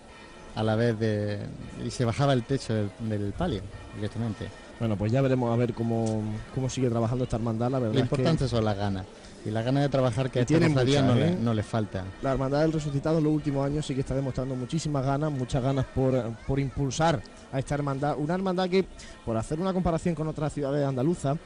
a 0.54 0.62
la 0.62 0.76
vez 0.76 0.96
de 1.00 1.40
y 1.84 1.90
se 1.90 2.04
bajaba 2.04 2.32
el 2.32 2.44
techo 2.44 2.72
del, 2.74 2.90
del 3.08 3.32
palio 3.32 3.60
directamente. 3.96 4.46
Bueno, 4.78 4.96
pues 4.96 5.12
ya 5.12 5.22
veremos 5.22 5.52
a 5.52 5.56
ver 5.56 5.72
cómo, 5.72 6.22
cómo 6.54 6.68
sigue 6.68 6.90
trabajando 6.90 7.24
esta 7.24 7.36
hermandad. 7.36 7.70
La 7.70 7.78
verdad 7.78 7.94
Lo 7.94 8.00
es 8.00 8.08
que 8.08 8.14
importante 8.16 8.48
son 8.48 8.64
las 8.64 8.76
ganas 8.76 9.04
y 9.46 9.50
las 9.50 9.64
ganas 9.64 9.82
de 9.82 9.88
trabajar 9.88 10.30
que 10.30 10.40
cofradía 10.44 11.02
muchas, 11.02 11.04
no, 11.04 11.14
le- 11.14 11.28
¿eh? 11.32 11.38
no 11.40 11.54
les 11.54 11.66
falta. 11.66 12.04
la 12.22 12.32
hermandad 12.32 12.62
del 12.62 12.72
resucitado 12.72 13.18
en 13.18 13.24
los 13.24 13.32
últimos 13.32 13.64
años 13.66 13.84
sí 13.86 13.94
que 13.94 14.00
está 14.00 14.14
demostrando 14.14 14.54
muchísimas 14.56 15.04
ganas, 15.04 15.30
muchas 15.30 15.62
ganas 15.62 15.84
por, 15.94 16.20
por 16.46 16.58
impulsar 16.58 17.22
a 17.52 17.58
esta 17.58 17.74
hermandad. 17.74 18.16
Una 18.18 18.34
hermandad 18.34 18.68
que, 18.68 18.84
por 19.24 19.36
hacer 19.36 19.60
una 19.60 19.72
comparación 19.72 20.14
con 20.14 20.26
otras 20.28 20.52
ciudades 20.52 20.86
andaluzas, 20.86 21.36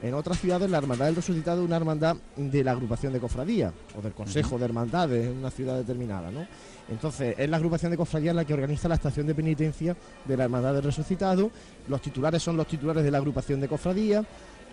En 0.00 0.14
otras 0.14 0.38
ciudades 0.38 0.70
la 0.70 0.78
Hermandad 0.78 1.06
del 1.06 1.16
Resucitado 1.16 1.60
es 1.60 1.66
una 1.66 1.76
hermandad 1.76 2.14
de 2.36 2.62
la 2.62 2.70
agrupación 2.70 3.12
de 3.12 3.18
cofradías 3.18 3.72
o 3.98 4.00
del 4.00 4.12
Consejo 4.12 4.56
de 4.56 4.64
Hermandades 4.64 5.26
en 5.26 5.38
una 5.38 5.50
ciudad 5.50 5.74
determinada, 5.76 6.30
¿no? 6.30 6.46
Entonces 6.90 7.34
es 7.38 7.48
la 7.48 7.56
agrupación 7.56 7.90
de 7.90 7.96
cofradías 7.96 8.34
la 8.34 8.44
que 8.44 8.54
organiza 8.54 8.88
la 8.88 8.94
estación 8.94 9.26
de 9.26 9.34
penitencia 9.34 9.96
de 10.24 10.36
la 10.36 10.44
Hermandad 10.44 10.74
del 10.74 10.84
Resucitado. 10.84 11.50
Los 11.88 12.00
titulares 12.00 12.42
son 12.42 12.56
los 12.56 12.66
titulares 12.66 13.04
de 13.04 13.10
la 13.10 13.18
agrupación 13.18 13.60
de 13.60 13.68
cofradías 13.68 14.24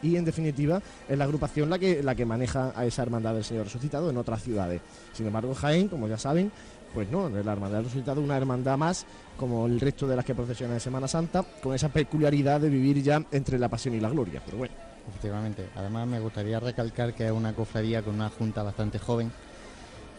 y 0.02 0.16
en 0.16 0.26
definitiva 0.26 0.82
es 1.08 1.18
la 1.18 1.24
agrupación 1.24 1.70
la 1.70 1.80
que, 1.80 2.04
la 2.04 2.16
que 2.16 2.26
maneja 2.26 2.72
a 2.76 2.86
esa 2.86 3.02
hermandad 3.02 3.34
del 3.34 3.44
Señor 3.44 3.66
Resucitado 3.66 4.10
en 4.10 4.18
otras 4.18 4.44
ciudades. 4.44 4.82
Sin 5.14 5.28
embargo, 5.28 5.54
Jaén, 5.54 5.88
como 5.88 6.08
ya 6.08 6.18
saben, 6.18 6.52
pues 6.94 7.10
no, 7.10 7.30
la 7.30 7.52
hermandad 7.52 7.78
del 7.78 7.86
Resucitado 7.86 8.22
es 8.22 8.26
una 8.26 8.38
hermandad 8.38 8.78
más 8.78 9.06
como 9.38 9.66
el 9.66 9.80
resto 9.80 10.08
de 10.08 10.16
las 10.16 10.24
que 10.24 10.36
procesionan 10.36 10.76
en 10.76 10.80
Semana 10.80 11.08
Santa, 11.08 11.44
con 11.62 11.76
esa 11.76 11.90
peculiaridad 11.90 12.62
de 12.62 12.70
vivir 12.70 13.02
ya 13.04 13.22
entre 13.32 13.60
la 13.60 13.68
pasión 13.68 13.96
y 13.96 14.00
la 14.00 14.10
gloria. 14.10 14.42
Pero 14.46 14.58
bueno. 14.58 14.74
Efectivamente. 15.08 15.68
Además 15.76 16.08
me 16.08 16.20
gustaría 16.20 16.60
recalcar 16.60 17.14
que 17.14 17.26
es 17.26 17.32
una 17.32 17.54
cofradía 17.54 18.02
con 18.02 18.16
una 18.16 18.30
junta 18.30 18.64
bastante 18.64 18.98
joven 18.98 19.32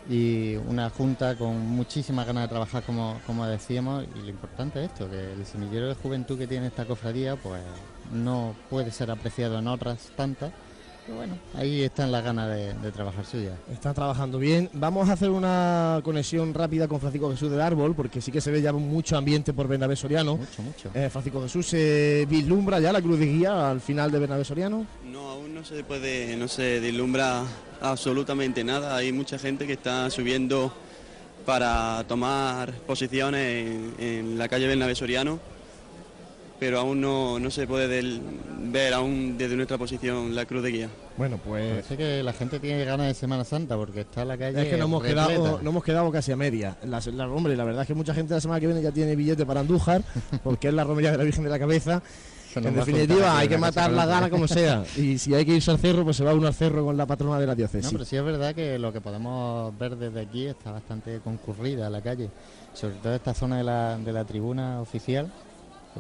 y 0.09 0.57
una 0.57 0.91
junta 0.91 1.37
con 1.37 1.59
muchísimas 1.59 2.27
ganas 2.27 2.45
de 2.45 2.49
trabajar 2.49 2.83
como, 2.83 3.21
como 3.27 3.47
decíamos. 3.47 4.05
Y 4.17 4.21
lo 4.21 4.29
importante 4.29 4.85
es 4.85 4.91
esto, 4.91 5.11
que 5.11 5.33
el 5.33 5.45
semillero 5.47 5.89
de 5.89 5.95
juventud 5.95 6.39
que 6.39 6.47
tiene 6.47 6.69
esta 6.69 6.85
cofradía 6.85 7.37
pues 7.37 7.63
no 8.13 8.55
puede 8.71 8.91
ser 8.91 9.11
apreciado 9.11 9.59
en 9.59 9.69
otras 9.69 10.11
tantas 10.17 10.53
pero 11.07 11.19
bueno, 11.19 11.39
ahí 11.55 11.83
están 11.83 12.11
las 12.11 12.25
ganas 12.25 12.49
de, 12.49 12.75
de 12.75 12.91
trabajar 12.91 13.25
suya. 13.25 13.53
Están 13.73 13.95
trabajando 13.95 14.39
bien. 14.41 14.69
Vamos 14.73 15.09
a 15.09 15.13
hacer 15.13 15.31
una 15.31 16.01
conexión 16.03 16.53
rápida 16.53 16.89
con 16.89 16.99
Francisco 16.99 17.31
Jesús 17.31 17.49
del 17.49 17.61
Árbol, 17.61 17.95
porque 17.95 18.21
sí 18.21 18.33
que 18.33 18.41
se 18.41 18.51
ve 18.51 18.61
ya 18.61 18.73
mucho 18.73 19.17
ambiente 19.17 19.53
por 19.53 19.69
Bernabé 19.69 19.95
Soriano. 19.95 20.37
Mucho, 20.37 20.63
mucho. 20.63 20.91
Eh, 20.95 21.09
Francisco 21.09 21.41
Jesús, 21.43 21.67
¿se 21.69 22.27
vislumbra 22.29 22.81
ya 22.81 22.93
la 22.93 23.01
cruz 23.01 23.21
de 23.21 23.27
guía 23.27 23.71
al 23.71 23.81
final 23.81 24.11
de 24.11 24.19
Bernabé 24.19 24.45
Soriano? 24.45 24.85
No, 25.05 25.31
aún 25.31 25.55
no 25.55 25.65
se 25.65 25.85
puede, 25.85 26.37
no 26.37 26.49
se 26.49 26.81
vislumbra 26.81 27.45
absolutamente 27.81 28.65
nada. 28.65 28.97
Hay 28.97 29.13
mucha 29.13 29.39
gente 29.39 29.67
que 29.67 29.75
está 29.75 30.11
subiendo 30.11 30.73
para 31.45 32.05
tomar 32.09 32.73
posiciones 32.73 33.95
en, 33.99 34.05
en 34.05 34.39
la 34.39 34.49
calle 34.49 34.67
Bernabé 34.67 34.97
Soriano, 34.97 35.39
pero 36.59 36.81
aún 36.81 37.01
no, 37.01 37.39
no 37.39 37.51
se 37.51 37.67
puede 37.67 37.89
del- 37.89 38.21
ver 38.69 38.95
aún 38.95 39.37
desde 39.39 39.55
nuestra 39.57 39.79
posición 39.79 40.35
la 40.35 40.45
cruz 40.47 40.63
de 40.63 40.71
guía. 40.71 40.89
Bueno, 41.17 41.39
pues 41.45 41.71
Parece 41.71 41.97
que 41.97 42.23
la 42.23 42.33
gente 42.33 42.59
tiene 42.61 42.85
ganas 42.85 43.07
de 43.07 43.15
Semana 43.15 43.45
Santa 43.45 43.77
porque 43.77 44.01
está 44.01 44.25
la 44.25 44.37
calle 44.37 44.61
es 44.63 44.69
que 44.69 44.77
nos 44.77 44.87
hemos, 44.89 45.03
repleta. 45.03 45.29
quedado, 45.29 45.59
nos 45.63 45.67
hemos 45.73 45.85
quedado 45.85 46.11
casi 46.13 46.33
a 46.33 46.37
media. 46.37 46.77
La, 46.85 47.01
la- 47.13 47.29
hombre, 47.29 47.57
la 47.57 47.65
verdad 47.65 47.83
es 47.83 47.89
que 47.89 47.95
mucha 47.95 48.15
gente 48.15 48.35
la 48.35 48.41
semana 48.41 48.61
que 48.61 48.67
viene 48.67 48.83
ya 48.83 48.93
tiene 48.93 49.15
billete 49.17 49.47
para 49.47 49.61
Andújar, 49.61 50.03
porque 50.45 50.69
es 50.69 50.75
la 50.75 50.85
romería 50.85 51.13
de 51.13 51.19
la 51.19 51.25
Virgen 51.25 51.45
de 51.45 51.51
la 51.51 51.59
Cabeza. 51.59 52.03
En 52.55 52.75
definitiva, 52.75 53.39
hay 53.39 53.49
que 53.49 53.59
matar 53.59 53.91
la 53.93 54.07
gana 54.07 54.31
como 54.31 54.49
sea. 54.49 54.83
Y 54.97 55.19
si 55.19 55.35
hay 55.35 55.45
que 55.45 55.55
irse 55.57 55.71
al 55.71 55.79
cerro, 55.79 56.05
pues 56.05 56.17
se 56.17 56.25
va 56.25 56.33
uno 56.33 56.47
al 56.47 56.55
cerro 56.55 56.87
con 56.87 56.97
la 56.97 57.05
patrona 57.05 57.39
de 57.39 57.47
la 57.47 57.53
No, 57.53 57.57
diócesis. 57.57 57.93
pero 57.93 58.05
sí 58.07 58.17
es 58.17 58.25
verdad 58.25 58.55
que 58.55 58.79
lo 58.79 58.95
que 58.95 59.03
podemos 59.03 59.77
ver 59.79 59.95
desde 59.97 60.23
aquí 60.23 60.47
está 60.47 60.73
bastante 60.73 61.21
concurrida 61.23 61.91
la 61.91 62.01
calle, 62.01 62.31
sobre 62.73 62.95
todo 62.95 63.15
esta 63.15 63.35
zona 63.35 63.59
de 63.59 63.65
la, 63.65 63.99
de 63.99 64.11
la 64.11 64.25
tribuna 64.25 64.81
oficial, 64.81 65.31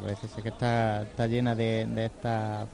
parece 0.00 0.28
ser 0.28 0.42
que 0.42 0.50
está, 0.50 1.02
está 1.02 1.26
llena 1.26 1.54
de, 1.54 1.86
de 1.86 2.06
estas 2.06 2.68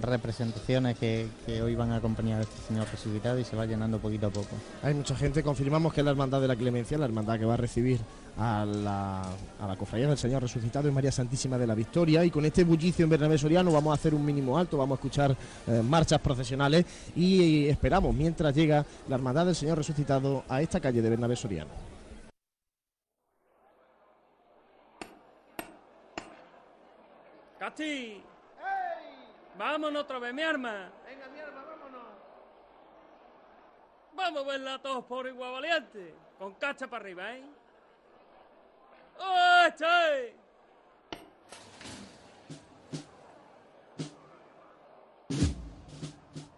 representaciones 0.00 0.96
que, 0.98 1.26
que 1.44 1.62
hoy 1.62 1.74
van 1.74 1.90
a 1.90 1.96
acompañar 1.96 2.38
a 2.38 2.42
este 2.42 2.68
señor 2.68 2.86
resucitado 2.90 3.38
y 3.38 3.44
se 3.44 3.56
va 3.56 3.66
llenando 3.66 3.98
poquito 3.98 4.28
a 4.28 4.30
poco. 4.30 4.54
Hay 4.82 4.94
mucha 4.94 5.16
gente, 5.16 5.42
confirmamos 5.42 5.92
que 5.92 6.00
es 6.00 6.04
la 6.04 6.12
Hermandad 6.12 6.40
de 6.40 6.48
la 6.48 6.56
Clemencia, 6.56 6.96
la 6.96 7.06
hermandad 7.06 7.38
que 7.38 7.44
va 7.44 7.54
a 7.54 7.56
recibir 7.56 7.98
a 8.38 8.64
la, 8.64 9.22
a 9.60 9.66
la 9.66 9.76
cofradía 9.76 10.08
del 10.08 10.16
Señor 10.16 10.42
Resucitado 10.42 10.88
y 10.88 10.92
María 10.92 11.10
Santísima 11.10 11.58
de 11.58 11.66
la 11.66 11.74
Victoria. 11.74 12.24
Y 12.24 12.30
con 12.30 12.44
este 12.44 12.64
bullicio 12.64 13.02
en 13.02 13.10
Bernabé 13.10 13.36
Soriano 13.36 13.72
vamos 13.72 13.90
a 13.90 13.94
hacer 13.94 14.14
un 14.14 14.24
mínimo 14.24 14.56
alto, 14.56 14.78
vamos 14.78 14.96
a 14.96 15.00
escuchar 15.00 15.36
eh, 15.66 15.82
marchas 15.82 16.20
procesionales 16.20 16.84
y 17.16 17.66
esperamos 17.66 18.14
mientras 18.14 18.54
llega 18.54 18.86
la 19.08 19.16
Hermandad 19.16 19.46
del 19.46 19.56
Señor 19.56 19.78
Resucitado 19.78 20.44
a 20.48 20.62
esta 20.62 20.78
calle 20.78 21.02
de 21.02 21.10
Bernabé 21.10 21.34
Soriano. 21.36 21.99
¡Casti! 27.70 28.20
¡Vámonos 29.56 30.02
otra 30.02 30.18
vez, 30.18 30.34
mi 30.34 30.42
arma! 30.42 30.90
Venga, 31.06 31.28
mi 31.28 31.38
arma, 31.38 31.62
vámonos. 31.64 32.02
¡Vamos 34.12 34.42
a 34.42 34.46
verla 34.46 34.82
todos 34.82 35.04
por 35.04 35.28
igual 35.28 35.52
valiente! 35.52 36.14
Con 36.36 36.54
cacha 36.54 36.88
para 36.88 37.04
arriba, 37.04 37.32
¿eh? 37.32 37.44
¡Oh, 39.20 39.64
estoy! 39.68 40.34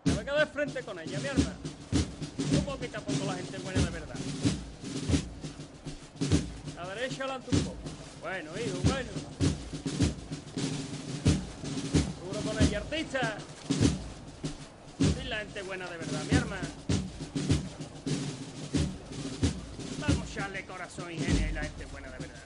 Me 0.04 0.12
voy 0.12 0.20
a 0.20 0.24
quedar 0.24 0.46
frente 0.48 0.82
con 0.82 0.98
ella, 0.98 1.18
mi 1.18 1.28
arma. 1.28 1.52
Un 2.56 2.64
poquito 2.64 2.98
a 2.98 3.00
poco 3.02 3.24
la 3.26 3.34
gente 3.34 3.58
buena 3.58 3.80
de 3.80 3.90
verdad. 3.90 4.16
La 6.76 6.94
derecha 6.94 7.24
adelante 7.24 7.54
un 7.54 7.64
poco. 7.64 7.76
Bueno, 8.22 8.50
hijo, 8.56 8.78
bueno. 8.84 9.51
Con 12.52 12.62
ella, 12.62 12.78
artista. 12.78 13.38
Sí, 14.98 15.24
la 15.26 15.38
gente 15.38 15.62
buena 15.62 15.88
de 15.88 15.96
verdad, 15.96 16.22
mi 16.30 16.36
arma. 16.36 16.56
Vamos 20.00 20.28
a 20.28 20.32
echarle 20.32 20.66
corazón 20.66 21.12
y 21.12 21.18
genio 21.18 21.48
y 21.48 21.52
la 21.52 21.62
gente 21.62 21.86
buena 21.86 22.10
de 22.10 22.18
verdad. 22.18 22.42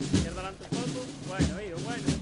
Izquierda 0.00 0.40
adelante 0.40 0.64
un 0.64 0.78
poco. 0.78 1.06
Bueno, 1.28 1.62
hijo, 1.62 1.78
bueno. 1.84 2.17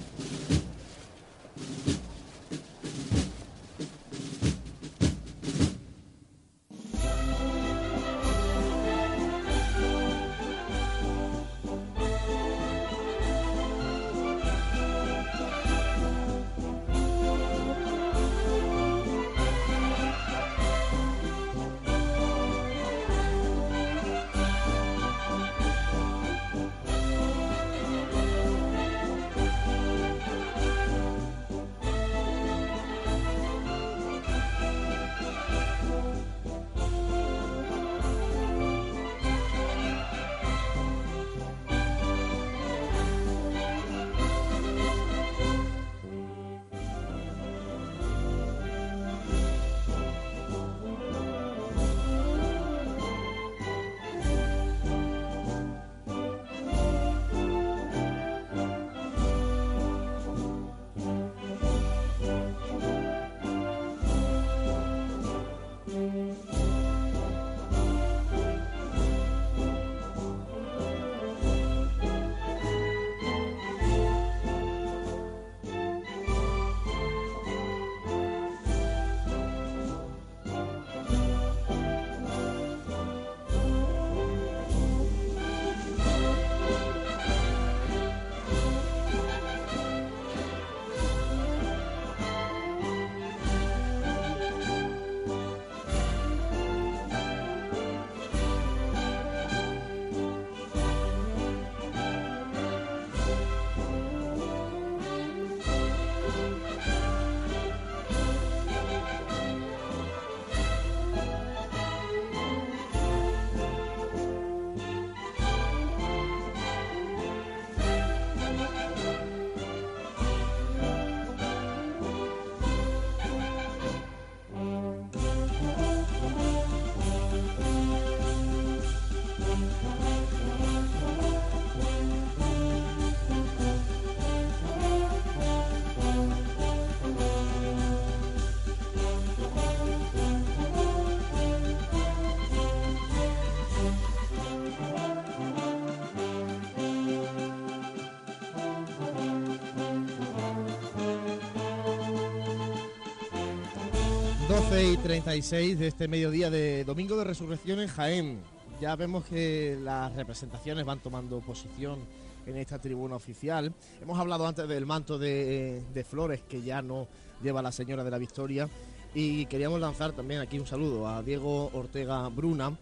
12 154.76 154.92
y 154.92 154.96
36 154.98 155.78
de 155.78 155.86
este 155.86 156.06
mediodía 156.06 156.50
de 156.50 156.84
Domingo 156.84 157.16
de 157.16 157.24
Resurrección 157.24 157.80
en 157.80 157.88
Jaén. 157.88 158.40
Ya 158.78 158.94
vemos 158.94 159.24
que 159.24 159.78
las 159.82 160.14
representaciones 160.14 160.84
van 160.84 160.98
tomando 161.00 161.40
posición 161.40 162.00
en 162.44 162.58
esta 162.58 162.78
tribuna 162.78 163.16
oficial. 163.16 163.72
Hemos 164.02 164.18
hablado 164.18 164.46
antes 164.46 164.68
del 164.68 164.84
manto 164.84 165.18
de, 165.18 165.82
de 165.94 166.04
flores 166.04 166.42
que 166.46 166.60
ya 166.60 166.82
no 166.82 167.08
lleva 167.42 167.62
la 167.62 167.72
señora 167.72 168.04
de 168.04 168.10
la 168.10 168.18
Victoria 168.18 168.68
y 169.14 169.46
queríamos 169.46 169.80
lanzar 169.80 170.12
también 170.12 170.42
aquí 170.42 170.58
un 170.58 170.66
saludo 170.66 171.08
a 171.08 171.22
Diego 171.22 171.70
Ortega 171.72 172.28
Bruna, 172.28 172.76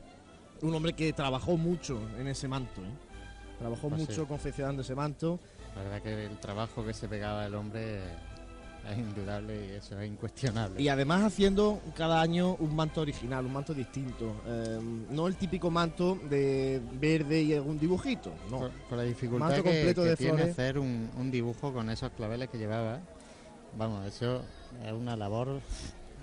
un 0.62 0.74
hombre 0.74 0.94
que 0.94 1.12
trabajó 1.12 1.56
mucho 1.56 2.00
en 2.18 2.26
ese 2.26 2.48
manto. 2.48 2.80
¿eh? 2.80 3.56
Trabajó 3.60 3.88
Pues 3.88 4.02
sí. 4.02 4.08
mucho 4.08 4.26
confeccionando 4.26 4.82
ese 4.82 4.96
manto. 4.96 5.38
La 5.76 5.82
verdad 5.84 6.02
que 6.02 6.26
el 6.26 6.38
trabajo 6.40 6.84
que 6.84 6.92
se 6.92 7.06
pegaba 7.06 7.46
el 7.46 7.54
hombre 7.54 8.00
es 8.90 8.98
indudable 8.98 9.66
y 9.66 9.70
eso 9.72 9.98
es 9.98 10.08
incuestionable. 10.10 10.80
Y 10.82 10.88
además 10.88 11.22
haciendo 11.24 11.80
cada 11.96 12.20
año 12.20 12.54
un 12.58 12.74
manto 12.76 13.00
original, 13.00 13.46
un 13.46 13.52
manto 13.52 13.72
distinto. 13.74 14.34
Eh, 14.46 14.78
no 15.10 15.26
el 15.26 15.36
típico 15.36 15.70
manto 15.70 16.18
de 16.28 16.80
verde 17.00 17.42
y 17.42 17.54
algún 17.54 17.78
dibujito, 17.78 18.32
no. 18.50 18.58
Con, 18.60 18.72
con 18.88 18.98
la 18.98 19.04
dificultad 19.04 19.48
Manto 19.48 19.62
que, 19.62 19.70
completo 19.70 20.02
que 20.02 20.08
de 20.10 20.16
tiene 20.16 20.32
flores. 20.38 20.52
hacer 20.52 20.78
un, 20.78 21.10
un 21.18 21.30
dibujo 21.30 21.72
con 21.72 21.88
esos 21.90 22.10
claveles 22.12 22.48
que 22.48 22.58
llevaba. 22.58 23.00
Vamos, 23.76 24.06
eso 24.06 24.42
es 24.84 24.92
una 24.92 25.16
labor. 25.16 25.60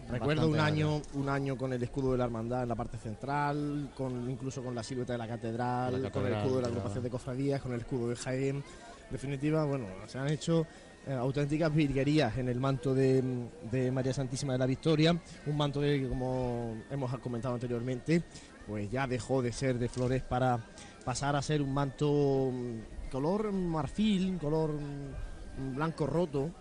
Recuerdo 0.10 0.50
un 0.50 0.60
año, 0.60 1.02
un 1.14 1.30
año 1.30 1.58
con 1.58 1.72
el 1.72 1.82
escudo 1.84 2.12
de 2.14 2.18
la 2.18 2.26
hermandad 2.26 2.64
en 2.64 2.70
la 2.70 2.76
parte 2.76 2.98
central, 2.98 3.92
con 3.96 4.30
incluso 4.30 4.62
con 4.64 4.76
la 4.76 4.84
silueta 4.84 5.14
de 5.14 5.20
la 5.20 5.28
catedral, 5.28 6.02
La 6.02 6.10
con 6.12 6.24
el 6.26 6.32
catedral, 6.32 6.34
escudo 6.42 6.56
de 6.58 6.62
la 6.62 6.68
claro. 6.68 6.80
agrupación 6.80 7.04
de 7.04 7.10
cofradías, 7.10 7.62
con 7.62 7.74
el 7.74 7.80
escudo 7.82 8.10
de 8.10 8.16
Jaén. 8.18 8.56
En 8.58 9.12
definitiva, 9.12 9.64
bueno, 9.66 9.86
se 10.08 10.18
han 10.18 10.28
hecho 10.28 10.66
eh, 11.08 11.14
auténticas 11.14 11.74
virguerías 11.74 12.38
en 12.38 12.48
el 12.50 12.60
manto 12.60 12.94
de, 12.94 13.24
de 13.72 13.92
María 13.92 14.14
Santísima 14.14 14.54
de 14.54 14.60
la 14.60 14.66
Victoria, 14.66 15.16
un 15.46 15.58
manto 15.58 15.82
que, 15.82 16.08
como 16.08 16.76
hemos 16.92 17.18
comentado 17.20 17.56
anteriormente, 17.56 18.22
pues 18.68 18.90
ya 18.92 19.08
dejó 19.08 19.42
de 19.42 19.52
ser 19.52 19.80
de 19.80 19.90
flores 19.90 20.22
para 20.22 20.60
pasar 21.04 21.36
a 21.36 21.42
ser 21.42 21.62
un 21.62 21.74
manto 21.74 22.52
mm, 22.54 23.10
color 23.12 23.52
marfil, 23.52 24.38
color 24.38 24.74
mm, 24.74 25.76
blanco 25.76 26.06
roto, 26.06 26.52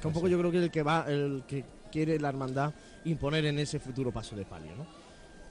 que 0.00 0.06
un 0.06 0.12
poco 0.12 0.28
yo 0.28 0.38
creo 0.38 0.50
que 0.50 0.58
el 0.58 0.70
que 0.70 0.82
va, 0.82 1.06
el 1.08 1.44
que 1.46 1.64
quiere 1.90 2.18
la 2.20 2.28
hermandad 2.28 2.72
imponer 3.04 3.44
en 3.46 3.58
ese 3.58 3.80
futuro 3.80 4.12
paso 4.12 4.36
de 4.36 4.44
palio, 4.44 4.76
¿no? 4.76 4.86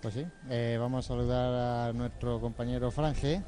Pues 0.01 0.13
sí, 0.13 0.25
eh, 0.49 0.77
vamos 0.79 1.05
a 1.05 1.07
saludar 1.09 1.89
a 1.89 1.93
nuestro 1.93 2.39
compañero 2.39 2.89
Franje, 2.89 3.43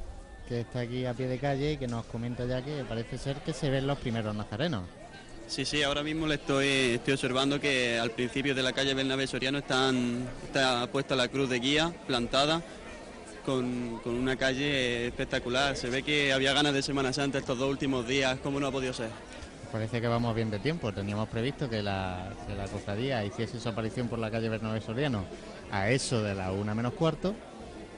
que 0.51 0.59
está 0.59 0.81
aquí 0.81 1.05
a 1.05 1.13
pie 1.13 1.29
de 1.29 1.39
calle 1.39 1.71
y 1.71 1.77
que 1.77 1.87
nos 1.87 2.05
comenta 2.07 2.45
ya 2.45 2.61
que 2.61 2.83
parece 2.83 3.17
ser 3.17 3.37
que 3.37 3.53
se 3.53 3.69
ven 3.69 3.87
los 3.87 3.97
primeros 3.97 4.35
nazarenos. 4.35 4.83
Sí, 5.47 5.63
sí, 5.63 5.81
ahora 5.81 6.03
mismo 6.03 6.27
le 6.27 6.35
estoy, 6.35 6.67
estoy 6.95 7.13
observando 7.13 7.57
que 7.57 7.97
al 7.97 8.11
principio 8.11 8.53
de 8.53 8.61
la 8.61 8.73
calle 8.73 8.93
Bernabé 8.93 9.27
Soriano 9.27 9.59
están, 9.59 10.27
está 10.43 10.87
puesta 10.87 11.15
la 11.15 11.29
cruz 11.29 11.49
de 11.49 11.59
guía 11.59 11.93
plantada 12.05 12.61
con, 13.45 13.99
con 14.03 14.15
una 14.15 14.35
calle 14.35 15.07
espectacular. 15.07 15.77
Se 15.77 15.89
ve 15.89 16.03
que 16.03 16.33
había 16.33 16.51
ganas 16.51 16.73
de 16.73 16.81
Semana 16.81 17.13
Santa 17.13 17.37
estos 17.37 17.57
dos 17.57 17.69
últimos 17.69 18.05
días, 18.05 18.37
¿cómo 18.43 18.59
no 18.59 18.67
ha 18.67 18.71
podido 18.71 18.91
ser? 18.91 19.09
Parece 19.71 20.01
que 20.01 20.07
vamos 20.09 20.35
bien 20.35 20.51
de 20.51 20.59
tiempo. 20.59 20.91
Teníamos 20.91 21.29
previsto 21.29 21.69
que 21.69 21.81
la, 21.81 22.33
que 22.45 22.55
la 22.55 22.65
cofradía 22.65 23.23
hiciese 23.23 23.57
su 23.57 23.69
aparición 23.69 24.09
por 24.09 24.19
la 24.19 24.29
calle 24.29 24.49
Bernabé 24.49 24.81
Soriano 24.81 25.23
a 25.71 25.89
eso 25.89 26.21
de 26.21 26.35
la 26.35 26.51
una 26.51 26.75
menos 26.75 26.93
cuarto 26.93 27.33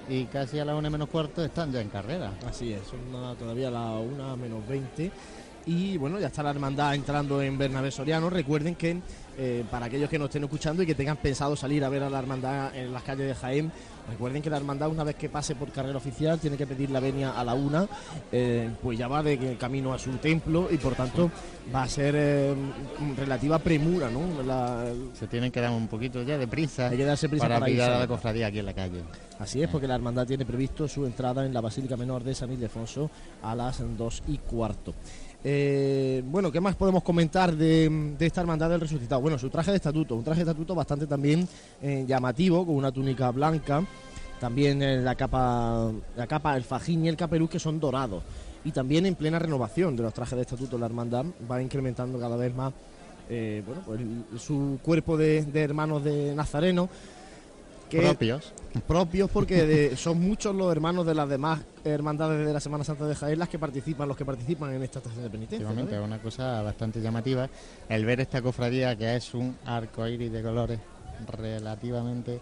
y 0.10 0.26
casi 0.26 0.60
a 0.60 0.66
la 0.66 0.76
una 0.76 0.90
menos 0.90 1.10
cuarto 1.10 1.44
están 1.44 1.72
ya 1.72 1.82
en 1.82 1.90
carrera. 1.90 2.32
Así 2.48 2.74
es, 2.74 2.82
son 2.88 3.00
una- 3.14 3.36
todavía 3.36 3.70
la 3.72 3.92
una 3.92 4.36
menos 4.36 4.68
20. 4.68 5.12
Y 5.66 5.96
bueno, 5.98 6.20
ya 6.20 6.28
está 6.28 6.44
la 6.44 6.50
hermandad 6.50 6.94
entrando 6.94 7.42
en 7.42 7.58
Bernabé 7.58 7.90
Soriano. 7.90 8.30
Recuerden 8.30 8.76
que 8.76 9.00
eh, 9.38 9.64
para 9.72 9.86
aquellos 9.86 10.10
que 10.10 10.20
nos 10.20 10.28
estén 10.28 10.44
escuchando 10.44 10.84
y 10.84 10.86
que 10.86 10.94
tengan 10.94 11.16
pensado 11.18 11.56
salir 11.56 11.84
a 11.86 11.90
ver 11.90 12.04
a 12.04 12.10
la 12.10 12.20
hermandad 12.20 12.76
en 12.76 12.92
las 12.92 13.02
calles 13.04 13.28
de 13.28 13.34
Jaén, 13.36 13.72
recuerden 14.10 14.42
que 14.42 14.50
la 14.50 14.58
hermandad 14.58 14.90
una 14.90 15.04
vez 15.04 15.16
que 15.16 15.30
pase 15.30 15.56
por 15.56 15.72
carrera 15.72 15.98
oficial 15.98 16.40
tiene 16.40 16.58
que 16.58 16.68
pedir 16.68 16.90
la 16.92 17.00
venia 17.00 17.32
a 17.32 17.44
la 17.44 17.54
una, 17.54 17.88
eh, 18.32 18.70
pues 18.82 18.98
ya 18.98 19.08
va 19.08 19.24
de 19.24 19.56
camino 19.58 19.94
a 19.94 20.00
su 20.00 20.12
templo 20.18 20.68
y 20.72 20.78
por 20.78 20.94
tanto 20.96 21.32
va 21.74 21.84
a 21.84 21.88
ser 21.90 22.14
eh, 22.18 22.54
relativa 23.18 23.60
premura, 23.60 24.10
¿no? 24.10 24.44
La- 24.44 24.86
Se 25.14 25.28
tienen 25.28 25.52
que 25.52 25.62
dar 25.62 25.72
un 25.72 25.88
poquito 25.88 26.22
ya 26.24 26.38
de 26.38 26.48
prisa, 26.48 26.90
Hay 26.90 26.98
que 26.98 27.06
darse 27.06 27.30
prisa 27.30 27.46
para, 27.46 27.60
para 27.60 27.72
irse. 27.72 27.84
a 27.84 28.00
la 28.00 28.08
cofradía 28.08 28.48
aquí 28.48 28.60
en 28.60 28.66
la 28.66 28.74
calle. 28.74 29.02
Así 29.40 29.62
es, 29.62 29.70
porque 29.70 29.88
la 29.88 29.96
hermandad 29.96 30.28
tiene 30.28 30.46
previsto 30.46 30.88
su 30.88 31.06
entrada 31.06 31.46
en 31.46 31.54
la 31.54 31.62
Basílica 31.62 31.98
Menor 31.98 32.24
de 32.24 32.36
San 32.36 32.52
Ildefonso 32.52 33.10
a 33.42 33.56
las 33.56 33.82
dos 33.98 34.22
y 34.28 34.38
cuarto. 34.38 34.94
Eh, 35.46 36.24
bueno, 36.26 36.52
¿qué 36.52 36.62
más 36.62 36.76
podemos 36.76 37.04
comentar 37.04 37.54
de, 37.54 38.16
de 38.18 38.26
esta 38.26 38.42
hermandad 38.42 38.70
del 38.70 38.80
resucitado? 38.80 39.20
Bueno, 39.20 39.38
su 39.38 39.50
traje 39.50 39.72
de 39.72 39.78
estatuto, 39.78 40.16
un 40.16 40.24
traje 40.24 40.44
de 40.44 40.52
estatuto 40.52 40.74
bastante 40.74 41.06
también 41.06 41.48
eh, 41.82 42.06
llamativo, 42.08 42.66
con 42.66 42.76
una 42.76 42.92
túnica 42.92 43.30
blanca, 43.32 43.84
también 44.40 44.82
eh, 44.82 45.02
la 45.02 45.16
capa, 45.16 45.92
la 46.16 46.28
capa, 46.28 46.56
el 46.56 46.64
fajín 46.64 47.06
y 47.06 47.10
el 47.10 47.18
capeluz 47.18 47.50
que 47.50 47.60
son 47.60 47.80
dorados. 47.80 48.24
Y 48.64 48.72
también 48.72 49.06
en 49.06 49.16
plena 49.16 49.38
renovación 49.38 49.98
de 49.98 50.04
los 50.04 50.14
trajes 50.14 50.38
de 50.38 50.44
estatuto, 50.44 50.78
la 50.78 50.86
hermandad 50.86 51.26
va 51.52 51.62
incrementando 51.62 52.18
cada 52.18 52.38
vez 52.38 52.56
más 52.56 52.72
bueno, 53.30 53.82
pues, 53.86 54.00
su 54.42 54.80
cuerpo 54.84 55.18
de, 55.18 55.44
de 55.44 55.62
hermanos 55.62 56.04
de 56.04 56.36
Nazareno. 56.36 56.88
Que- 58.00 58.08
Propios. 58.08 58.54
propios 58.88 59.30
porque 59.30 59.66
de- 59.66 59.96
son 59.98 60.20
muchos 60.20 60.56
los 60.56 60.72
hermanos 60.72 61.06
de 61.06 61.14
las 61.16 61.30
demás 61.30 61.62
hermandades 61.86 62.46
de 62.46 62.52
la 62.54 62.60
Semana 62.60 62.84
Santa 62.84 63.06
de 63.06 63.16
Jaén 63.16 63.40
las 63.40 63.50
que 63.50 63.60
participan, 63.60 64.08
los 64.08 64.18
que 64.18 64.26
participan 64.26 64.74
en 64.74 64.84
esta 64.84 65.00
estación 65.00 65.24
de 65.24 65.30
penitencia. 65.30 65.64
Efectivamente, 65.66 65.96
es 66.00 66.02
una 66.06 66.20
cosa 66.20 66.62
bastante 66.62 67.02
llamativa 67.02 67.50
el 67.90 68.06
ver 68.06 68.20
esta 68.22 68.42
cofradía 68.42 68.96
que 68.96 69.16
es 69.16 69.34
un 69.34 69.56
arco 69.66 70.08
iris 70.08 70.32
de 70.32 70.42
colores 70.42 70.80
relativamente 71.32 72.40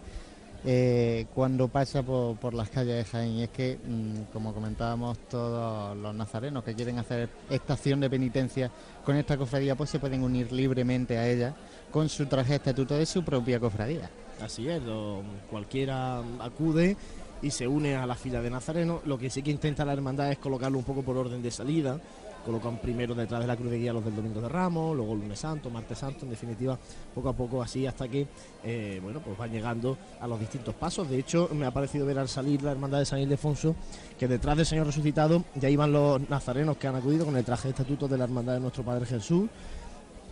eh, 0.64 1.26
cuando 1.34 1.66
pasa 1.66 2.04
por, 2.04 2.36
por 2.36 2.54
las 2.54 2.68
calles 2.70 2.94
de 2.94 3.04
Jaén. 3.04 3.32
Y 3.32 3.42
es 3.42 3.50
que, 3.50 3.78
mm, 3.84 4.32
como 4.32 4.54
comentábamos, 4.54 5.18
todos 5.28 5.96
los 5.96 6.14
nazarenos 6.14 6.62
que 6.62 6.74
quieren 6.74 7.00
hacer 7.00 7.28
esta 7.50 7.72
acción 7.72 7.98
de 7.98 8.08
penitencia 8.08 8.70
con 9.04 9.16
esta 9.16 9.36
cofradía, 9.36 9.74
pues 9.74 9.90
se 9.90 9.98
pueden 9.98 10.22
unir 10.22 10.52
libremente 10.52 11.18
a 11.18 11.28
ella 11.28 11.52
con 11.92 12.08
su 12.08 12.26
traje 12.26 12.56
estatuto 12.56 12.94
de 12.94 13.06
su 13.06 13.22
propia 13.22 13.60
cofradía. 13.60 14.10
Así 14.40 14.68
es, 14.68 14.82
lo- 14.82 15.22
cualquiera 15.50 16.20
acude 16.40 16.96
y 17.42 17.50
se 17.50 17.68
une 17.68 17.94
a 17.96 18.06
la 18.06 18.14
fila 18.16 18.40
de 18.40 18.50
Nazareno. 18.50 19.00
Lo 19.04 19.18
que 19.18 19.30
sí 19.30 19.42
que 19.42 19.50
intenta 19.50 19.84
la 19.84 19.92
hermandad 19.92 20.32
es 20.32 20.38
colocarlo 20.38 20.78
un 20.78 20.84
poco 20.84 21.02
por 21.02 21.16
orden 21.16 21.42
de 21.42 21.50
salida. 21.50 22.00
Colocan 22.44 22.78
primero 22.78 23.14
detrás 23.14 23.40
de 23.40 23.46
la 23.46 23.56
cruz 23.56 23.70
de 23.70 23.78
guía 23.78 23.92
los 23.92 24.04
del 24.04 24.16
Domingo 24.16 24.40
de 24.40 24.48
Ramos, 24.48 24.96
luego 24.96 25.14
lunes 25.14 25.38
santo, 25.38 25.70
martes 25.70 25.96
santo, 25.98 26.24
en 26.24 26.30
definitiva, 26.30 26.76
poco 27.14 27.28
a 27.28 27.32
poco 27.32 27.62
así 27.62 27.86
hasta 27.86 28.08
que 28.08 28.26
eh, 28.64 28.98
bueno 29.00 29.20
pues 29.20 29.38
van 29.38 29.52
llegando 29.52 29.96
a 30.20 30.26
los 30.26 30.40
distintos 30.40 30.74
pasos. 30.74 31.08
De 31.08 31.20
hecho, 31.20 31.48
me 31.54 31.66
ha 31.66 31.70
parecido 31.70 32.04
ver 32.04 32.18
al 32.18 32.28
salir 32.28 32.60
la 32.64 32.72
hermandad 32.72 32.98
de 32.98 33.04
San 33.06 33.20
Ildefonso 33.20 33.76
que 34.18 34.26
detrás 34.26 34.56
del 34.56 34.66
Señor 34.66 34.86
resucitado 34.86 35.44
ya 35.54 35.68
iban 35.70 35.92
los 35.92 36.28
nazarenos 36.28 36.78
que 36.78 36.88
han 36.88 36.96
acudido 36.96 37.24
con 37.24 37.36
el 37.36 37.44
traje 37.44 37.68
de 37.68 37.70
estatuto 37.74 38.08
de 38.08 38.18
la 38.18 38.24
hermandad 38.24 38.54
de 38.54 38.60
nuestro 38.60 38.82
Padre 38.82 39.06
Jesús. 39.06 39.48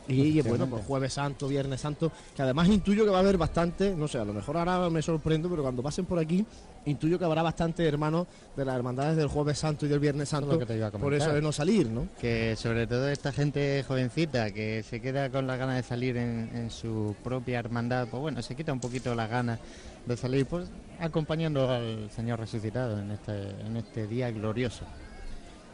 Y 0.09 0.41
bueno, 0.43 0.67
pues 0.67 0.85
jueves 0.85 1.13
santo, 1.13 1.49
viernes 1.49 1.81
santo, 1.81 2.11
que 2.35 2.43
además 2.43 2.69
intuyo 2.69 3.05
que 3.05 3.11
va 3.11 3.19
a 3.19 3.21
haber 3.21 3.39
bastante, 3.39 3.95
no 3.95 4.09
sé, 4.09 4.19
a 4.19 4.25
lo 4.25 4.33
mejor 4.33 4.57
ahora 4.57 4.91
me 4.91 5.03
sorprendo, 5.03 5.49
pero 5.49 5.63
cuando 5.63 5.83
pasen 5.83 6.05
por 6.05 6.19
aquí, 6.19 6.45
intuyo 6.87 7.19
que 7.19 7.25
habrá 7.25 7.43
bastante 7.43 7.87
hermanos 7.87 8.27
de 8.57 8.65
las 8.65 8.75
hermandades 8.77 9.17
del 9.17 9.29
jueves 9.29 9.59
santo 9.59 9.87
y 9.87 9.89
del 9.89 10.01
viernes 10.01 10.29
santo, 10.29 10.59
que 10.59 10.67
te 10.67 10.77
iba 10.77 10.89
a 10.89 10.91
por 10.91 11.15
eso 11.15 11.33
de 11.33 11.43
no 11.43 11.53
salir, 11.53 11.89
¿no? 11.89 12.09
que 12.21 12.57
sobre 12.57 12.87
todo 12.87 13.09
esta 13.09 13.33
gente 13.33 13.85
jovencita 13.87 14.51
que 14.51 14.83
se 14.83 15.01
queda 15.01 15.31
con 15.31 15.47
las 15.47 15.59
ganas 15.59 15.77
de 15.77 15.83
salir 15.83 16.17
en, 16.17 16.51
en 16.55 16.71
su 16.71 17.15
propia 17.23 17.59
hermandad, 17.59 18.09
pues 18.09 18.21
bueno, 18.21 18.43
se 18.43 18.57
quita 18.57 18.73
un 18.73 18.81
poquito 18.81 19.15
las 19.15 19.31
ganas 19.31 19.61
de 20.07 20.17
salir, 20.17 20.47
pues 20.47 20.69
acompañando 20.99 21.69
al 21.71 22.11
Señor 22.11 22.41
resucitado 22.41 22.99
en 22.99 23.11
este, 23.11 23.51
en 23.67 23.77
este 23.77 24.07
día 24.07 24.31
glorioso. 24.31 24.85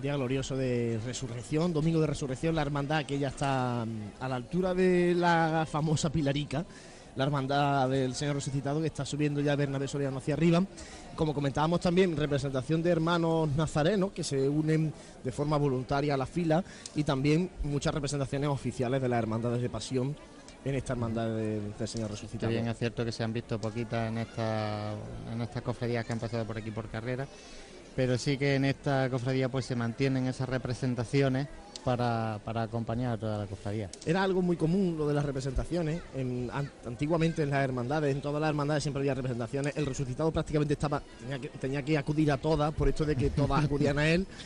Día 0.02 0.14
glorioso 0.14 0.56
de 0.56 1.00
resurrección, 1.06 1.72
domingo 1.72 2.00
de 2.00 2.06
resurrección, 2.06 2.54
la 2.54 2.60
hermandad 2.62 3.06
que 3.06 3.18
ya 3.18 3.28
está 3.28 3.84
mm, 3.86 4.22
a 4.22 4.28
la 4.28 4.36
altura 4.36 4.74
de 4.74 5.14
la 5.16 5.66
famosa 5.70 6.10
Pilarica, 6.10 6.66
la 7.16 7.24
hermandad 7.24 7.88
del 7.88 8.14
Señor 8.14 8.34
resucitado 8.34 8.78
que 8.82 8.88
está 8.88 9.06
subiendo 9.06 9.40
ya 9.40 9.56
Bernabé 9.56 9.88
Soriano 9.88 10.18
hacia 10.18 10.34
arriba. 10.34 10.62
Como 11.16 11.32
comentábamos 11.32 11.80
también, 11.80 12.14
representación 12.14 12.82
de 12.82 12.90
hermanos 12.90 13.48
nazarenos 13.56 14.12
que 14.12 14.22
se 14.22 14.46
unen 14.46 14.92
de 15.24 15.32
forma 15.32 15.56
voluntaria 15.56 16.12
a 16.12 16.18
la 16.18 16.26
fila 16.26 16.62
y 16.94 17.02
también 17.02 17.48
muchas 17.64 17.94
representaciones 17.94 18.50
oficiales 18.50 19.00
de 19.00 19.08
las 19.08 19.18
hermandades 19.18 19.62
de 19.62 19.70
pasión 19.70 20.14
en 20.62 20.74
esta 20.74 20.92
hermandad 20.92 21.28
de- 21.28 21.60
del 21.78 21.88
Señor 21.88 22.10
resucitado. 22.10 22.50
bien 22.52 22.68
es 22.68 22.76
cierto 22.76 23.02
que 23.02 23.12
se 23.12 23.24
han 23.24 23.32
visto 23.32 23.58
poquitas 23.58 24.08
en, 24.10 24.18
esta, 24.18 24.92
en 25.32 25.40
estas 25.40 25.62
cofradías 25.62 26.04
que 26.04 26.12
han 26.12 26.18
pasado 26.18 26.44
por 26.44 26.58
aquí 26.58 26.70
por 26.70 26.86
carrera, 26.90 27.26
pero 27.96 28.16
sí 28.18 28.36
que 28.38 28.54
en 28.54 28.64
esta 28.66 29.08
cofradía 29.10 29.48
pues 29.48 29.64
se 29.64 29.74
mantienen 29.74 30.26
esas 30.26 30.48
representaciones 30.48 31.48
para, 31.84 32.40
para 32.44 32.62
acompañar 32.62 33.12
a 33.14 33.16
toda 33.16 33.38
la 33.38 33.46
cofradía. 33.46 33.88
Era 34.04 34.22
algo 34.22 34.42
muy 34.42 34.56
común 34.56 34.96
lo 34.98 35.06
de 35.08 35.14
las 35.14 35.24
representaciones. 35.24 36.02
En- 36.16 36.50
an- 36.52 36.70
antiguamente 36.84 37.42
en 37.42 37.50
las 37.50 37.62
hermandades, 37.64 38.14
en 38.14 38.20
todas 38.20 38.40
las 38.40 38.48
hermandades 38.50 38.82
siempre 38.82 39.00
había 39.00 39.14
representaciones. 39.14 39.76
El 39.76 39.86
resucitado 39.86 40.30
prácticamente 40.32 40.74
estaba 40.74 41.00
tenía 41.20 41.38
que, 41.38 41.48
tenía 41.48 41.82
que 41.82 41.96
acudir 41.96 42.30
a 42.32 42.36
todas, 42.38 42.74
por 42.74 42.88
esto 42.88 43.04
de 43.04 43.14
que 43.16 43.30
todas 43.30 43.64
acudían 43.64 43.98
a 43.98 44.08
él. 44.08 44.26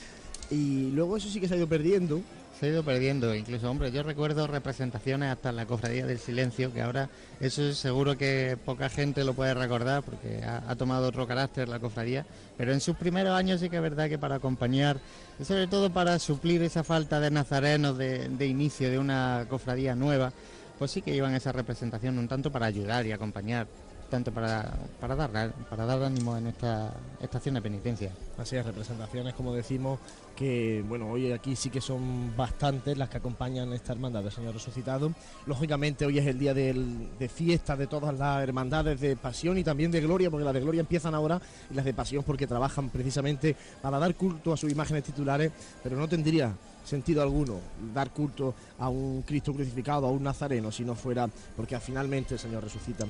y 0.51 0.91
luego 0.91 1.17
eso 1.17 1.29
sí 1.29 1.41
que 1.41 1.49
se 1.49 1.55
ha 1.55 1.57
ido 1.57 1.69
perdiendo. 1.69 2.21
Se 2.59 2.67
ha 2.67 2.69
ido 2.69 2.83
perdiendo, 2.83 3.35
incluso, 3.35 3.71
hombre, 3.71 3.91
yo 3.91 4.03
recuerdo 4.03 4.47
representaciones 4.47 5.31
hasta 5.31 5.49
en 5.49 5.57
la 5.57 5.65
Cofradía 5.65 6.05
del 6.05 6.19
Silencio, 6.19 6.71
que 6.75 6.83
ahora 6.83 7.09
eso 7.41 7.63
es 7.63 7.79
seguro 7.79 8.19
que 8.19 8.59
poca 8.63 8.91
gente 8.91 9.25
lo 9.25 9.33
puede 9.33 9.55
recordar 9.55 10.03
porque 10.03 10.43
ha, 10.45 10.65
ha 10.69 10.77
tomado 10.77 11.09
otro 11.09 11.27
carácter 11.27 11.69
la 11.69 11.79
cofradía, 11.79 12.27
pero 12.59 12.75
en 12.75 12.81
sus 12.81 12.97
primeros 12.97 13.33
años 13.33 13.61
sí 13.61 13.71
que 13.71 13.77
es 13.77 13.83
verdad 13.83 14.11
que 14.11 14.19
para 14.19 14.35
acompañar, 14.35 14.99
y 15.39 15.45
sobre 15.47 15.69
todo 15.69 15.89
para 15.91 16.19
suplir 16.19 16.63
esa 16.63 16.85
falta 16.85 17.19
de 17.19 17.31
nazarenos 17.31 17.97
de, 17.97 18.29
de 18.29 18.47
inicio 18.47 18.91
de 18.91 18.99
una 18.99 19.47
cofradía 19.49 19.95
nueva, 19.95 20.31
pues 20.79 20.91
sí 20.91 21.01
que 21.01 21.15
iban 21.15 21.35
esa 21.35 21.53
representación 21.53 22.19
un 22.19 22.29
tanto 22.29 22.51
para 22.53 22.67
ayudar 22.67 23.07
y 23.07 23.13
acompañar, 23.13 23.69
tanto 24.11 24.33
para, 24.33 24.71
para, 25.01 25.15
dar, 25.15 25.53
para 25.71 25.87
dar 25.87 26.03
ánimo 26.03 26.37
en 26.37 26.49
esta 26.49 26.93
estación 27.23 27.55
de 27.55 27.63
penitencia. 27.63 28.11
Así 28.37 28.57
es, 28.57 28.67
representaciones, 28.67 29.35
como 29.35 29.55
decimos, 29.55 29.99
que 30.41 30.83
bueno, 30.89 31.11
hoy 31.11 31.31
aquí 31.33 31.55
sí 31.55 31.69
que 31.69 31.83
son 31.83 32.35
bastantes 32.35 32.97
las 32.97 33.11
que 33.11 33.19
acompañan 33.19 33.75
esta 33.75 33.93
hermandad 33.93 34.23
del 34.23 34.33
Señor 34.33 34.55
Resucitado. 34.55 35.13
Lógicamente 35.45 36.07
hoy 36.07 36.19
es 36.19 36.27
el 36.27 36.39
día 36.39 36.55
de 36.55 37.29
fiesta 37.29 37.77
de 37.77 37.87
todas 37.87 38.19
las 38.19 38.43
hermandades 38.43 38.99
de 39.03 39.17
pasión 39.17 39.59
y 39.59 39.65
también 39.65 39.91
de 39.91 40.01
gloria, 40.01 40.31
porque 40.31 40.47
las 40.47 40.55
de 40.55 40.61
gloria 40.61 40.81
empiezan 40.81 41.15
ahora 41.15 41.39
y 41.71 41.75
las 41.75 41.85
de 41.85 41.93
pasión 41.93 42.25
porque 42.25 42.47
trabajan 42.47 42.89
precisamente 42.89 43.55
para 43.83 43.99
dar 43.99 44.15
culto 44.15 44.55
a 44.55 44.57
sus 44.57 44.73
imágenes 44.73 45.05
titulares, 45.05 45.53
pero 45.83 45.99
no 45.99 46.09
tendría 46.09 46.55
sentido 46.87 47.21
alguno 47.21 47.61
dar 47.93 48.11
culto 48.11 48.55
a 48.79 48.89
un 48.89 49.21
Cristo 49.21 49.53
crucificado, 49.53 50.07
a 50.07 50.11
un 50.11 50.23
Nazareno, 50.23 50.73
si 50.73 50.87
no 50.87 50.95
fuera 50.95 51.29
porque 51.55 51.79
finalmente 51.81 52.33
el 52.33 52.41
Señor 52.41 52.65
resucita 52.65 53.05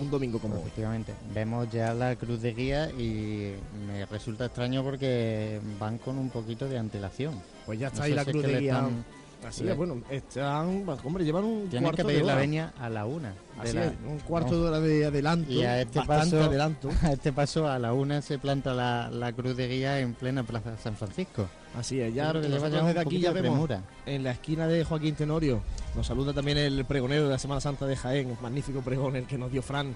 un 0.00 0.10
domingo 0.10 0.38
como 0.38 0.54
hoy. 0.56 0.60
Efectivamente, 0.62 1.14
vemos 1.34 1.70
ya 1.70 1.92
la 1.94 2.16
cruz 2.16 2.40
de 2.42 2.52
guía 2.54 2.90
y 2.90 3.52
me 3.86 4.06
resulta 4.06 4.46
extraño 4.46 4.82
porque 4.82 5.60
van 5.78 5.98
con 5.98 6.18
un 6.18 6.30
poquito 6.30 6.68
de 6.68 6.78
antelación. 6.78 7.34
Pues 7.66 7.78
ya 7.78 7.88
está 7.88 8.00
No 8.00 8.04
ahí 8.04 8.12
la 8.14 8.24
si 8.24 8.30
es 8.30 8.32
cruz 8.34 8.44
que 8.46 8.52
de 8.52 8.60
guía. 8.60 8.72
están- 8.74 9.04
Así 9.46 9.66
es, 9.66 9.76
bueno, 9.76 10.02
están, 10.10 10.84
hombre, 11.04 11.24
llevan 11.24 11.44
un 11.44 11.68
Tienen 11.68 11.84
cuarto 11.84 12.02
que 12.02 12.04
pedir 12.08 12.20
de 12.20 12.26
la 12.26 12.32
hora. 12.34 12.40
veña 12.40 12.72
a 12.78 12.88
la 12.90 13.06
una. 13.06 13.30
de 13.30 13.34
Así 13.62 13.72
la- 13.76 13.86
es, 13.86 13.92
un 14.06 14.18
cuarto 14.20 14.52
no, 14.52 14.56
de 14.62 14.68
hora 14.68 14.80
de 14.80 15.04
adelanto, 15.06 15.50
Y 15.52 15.62
a 15.62 15.80
este 15.80 16.00
paso- 16.02 16.42
adelanto. 16.42 16.90
A 17.02 17.12
este 17.12 17.32
paso 17.32 17.66
a 17.68 17.78
la 17.78 17.92
una 17.94 18.20
se 18.22 18.38
planta 18.38 18.74
la, 18.74 19.10
la 19.10 19.32
cruz 19.32 19.56
de 19.56 19.66
guía 19.68 19.98
en 20.00 20.14
plena 20.14 20.42
Plaza 20.44 20.76
San 20.76 20.94
Francisco. 20.96 21.48
Así 21.74 22.00
es, 22.00 22.12
ya 22.14 22.32
que 22.32 22.48
nosotros 22.48 22.86
desde 22.86 23.00
aquí 23.00 23.18
ya 23.20 23.32
vemos 23.32 23.50
premura. 23.52 23.82
en 24.06 24.24
la 24.24 24.32
esquina 24.32 24.66
de 24.66 24.84
Joaquín 24.84 25.14
Tenorio. 25.14 25.62
Nos 25.96 26.06
saluda 26.06 26.32
también 26.32 26.58
el 26.58 26.84
pregonero 26.84 27.24
de 27.24 27.30
la 27.30 27.38
Semana 27.38 27.60
Santa 27.60 27.86
de 27.86 27.96
Jaén, 27.96 28.36
magnífico 28.42 28.80
pregón 28.82 29.16
el 29.16 29.26
que 29.26 29.38
nos 29.38 29.50
dio 29.52 29.62
Fran 29.62 29.94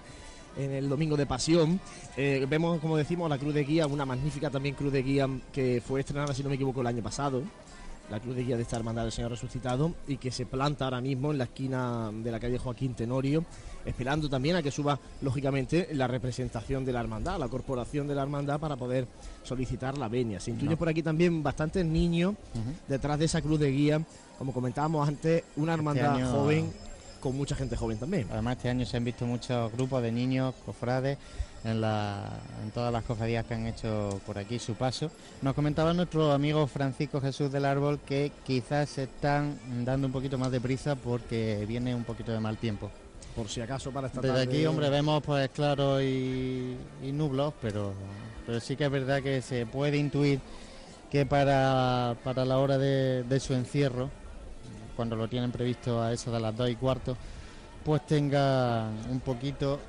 en 0.56 0.70
el 0.70 0.88
domingo 0.88 1.16
de 1.16 1.26
Pasión. 1.26 1.80
Eh, 2.16 2.46
vemos, 2.48 2.80
como 2.80 2.96
decimos, 2.96 3.28
la 3.28 3.38
cruz 3.38 3.52
de 3.54 3.64
guía, 3.64 3.86
una 3.88 4.06
magnífica 4.06 4.50
también 4.50 4.74
cruz 4.76 4.92
de 4.92 5.02
guía 5.02 5.28
que 5.52 5.82
fue 5.84 6.00
estrenada, 6.00 6.32
si 6.32 6.42
no 6.44 6.48
me 6.48 6.54
equivoco, 6.54 6.80
el 6.80 6.86
año 6.86 7.02
pasado. 7.02 7.42
La 8.10 8.20
cruz 8.20 8.36
de 8.36 8.44
guía 8.44 8.56
de 8.56 8.62
esta 8.62 8.76
hermandad 8.76 9.02
del 9.02 9.12
Señor 9.12 9.30
Resucitado 9.30 9.94
y 10.06 10.18
que 10.18 10.30
se 10.30 10.44
planta 10.44 10.84
ahora 10.84 11.00
mismo 11.00 11.32
en 11.32 11.38
la 11.38 11.44
esquina 11.44 12.10
de 12.12 12.30
la 12.30 12.38
calle 12.38 12.58
Joaquín 12.58 12.94
Tenorio, 12.94 13.44
esperando 13.86 14.28
también 14.28 14.56
a 14.56 14.62
que 14.62 14.70
suba, 14.70 14.98
lógicamente, 15.22 15.88
la 15.92 16.06
representación 16.06 16.84
de 16.84 16.92
la 16.92 17.00
hermandad, 17.00 17.38
la 17.38 17.48
corporación 17.48 18.06
de 18.06 18.14
la 18.14 18.22
hermandad 18.22 18.60
para 18.60 18.76
poder 18.76 19.06
solicitar 19.42 19.96
la 19.96 20.08
venia. 20.08 20.38
Se 20.38 20.50
intuye 20.50 20.72
No. 20.72 20.76
por 20.76 20.88
aquí 20.88 21.02
también 21.02 21.42
bastantes 21.42 21.84
niños 21.86 22.34
detrás 22.88 23.18
de 23.18 23.24
esa 23.24 23.40
cruz 23.40 23.58
de 23.58 23.70
guía, 23.70 24.02
como 24.38 24.52
comentábamos 24.52 25.08
antes, 25.08 25.42
una 25.56 25.72
hermandad 25.74 26.16
año- 26.16 26.30
joven 26.30 26.72
con 27.20 27.34
mucha 27.36 27.56
gente 27.56 27.74
joven 27.74 27.96
también. 27.98 28.26
Además 28.30 28.58
este 28.58 28.68
año 28.68 28.84
se 28.84 28.98
han 28.98 29.04
visto 29.04 29.24
muchos 29.24 29.72
grupos 29.72 30.02
de 30.02 30.12
niños, 30.12 30.54
cofrades, 30.66 31.16
en, 31.64 31.80
la, 31.80 32.28
en 32.62 32.70
todas 32.70 32.92
las 32.92 33.04
cofradías 33.04 33.44
que 33.46 33.54
han 33.54 33.66
hecho 33.66 34.20
por 34.26 34.38
aquí 34.38 34.58
su 34.58 34.74
paso. 34.74 35.10
Nos 35.42 35.54
comentaba 35.54 35.92
nuestro 35.94 36.32
amigo 36.32 36.66
Francisco 36.66 37.20
Jesús 37.20 37.50
del 37.50 37.64
Árbol 37.64 37.98
que 38.06 38.32
quizás 38.44 38.90
se 38.90 39.04
están 39.04 39.58
dando 39.84 40.06
un 40.06 40.12
poquito 40.12 40.38
más 40.38 40.50
de 40.50 40.60
prisa 40.60 40.94
porque 40.94 41.64
viene 41.66 41.94
un 41.94 42.04
poquito 42.04 42.32
de 42.32 42.40
mal 42.40 42.58
tiempo. 42.58 42.90
Por 43.34 43.48
si 43.48 43.60
acaso 43.60 43.90
para 43.90 44.06
esta 44.06 44.20
Desde 44.20 44.34
tarde. 44.34 44.48
aquí, 44.52 44.66
hombre, 44.66 44.90
vemos 44.90 45.22
pues 45.22 45.48
claros 45.50 46.02
y, 46.02 46.76
y 47.02 47.12
nublos, 47.12 47.52
pero, 47.60 47.92
pero 48.46 48.60
sí 48.60 48.76
que 48.76 48.84
es 48.84 48.90
verdad 48.90 49.22
que 49.22 49.42
se 49.42 49.66
puede 49.66 49.96
intuir 49.96 50.38
que 51.10 51.26
para, 51.26 52.16
para 52.22 52.44
la 52.44 52.58
hora 52.58 52.78
de, 52.78 53.24
de 53.24 53.40
su 53.40 53.54
encierro, 53.54 54.10
cuando 54.94 55.16
lo 55.16 55.26
tienen 55.28 55.50
previsto 55.50 56.00
a 56.00 56.12
eso 56.12 56.30
de 56.30 56.38
las 56.38 56.56
dos 56.56 56.70
y 56.70 56.76
cuarto, 56.76 57.16
pues 57.84 58.06
tenga 58.06 58.88
un 59.10 59.18
poquito 59.20 59.80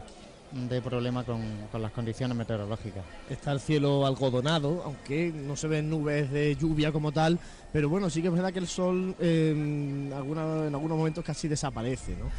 de 0.56 0.82
problema 0.82 1.24
con, 1.26 1.42
con 1.70 1.82
las 1.82 1.92
condiciones 1.92 2.36
meteorológicas. 2.38 3.04
Está 3.30 3.52
el 3.52 3.60
cielo 3.60 4.06
algodonado, 4.06 4.84
aunque 4.86 5.32
no 5.36 5.56
se 5.58 5.68
ven 5.68 5.90
nubes 5.90 6.32
de 6.32 6.56
lluvia 6.56 6.94
como 6.94 7.12
tal, 7.12 7.38
pero 7.74 7.90
bueno, 7.90 8.10
sí 8.10 8.22
que 8.22 8.30
es 8.30 8.34
verdad 8.34 8.54
que 8.54 8.60
el 8.60 8.68
sol 8.68 9.14
eh, 9.20 9.52
en, 9.54 10.14
alguna- 10.16 10.68
en 10.68 10.74
algunos 10.74 10.98
momentos 10.98 11.26
casi 11.26 11.50
desaparece, 11.50 12.16
¿no? 12.16 12.32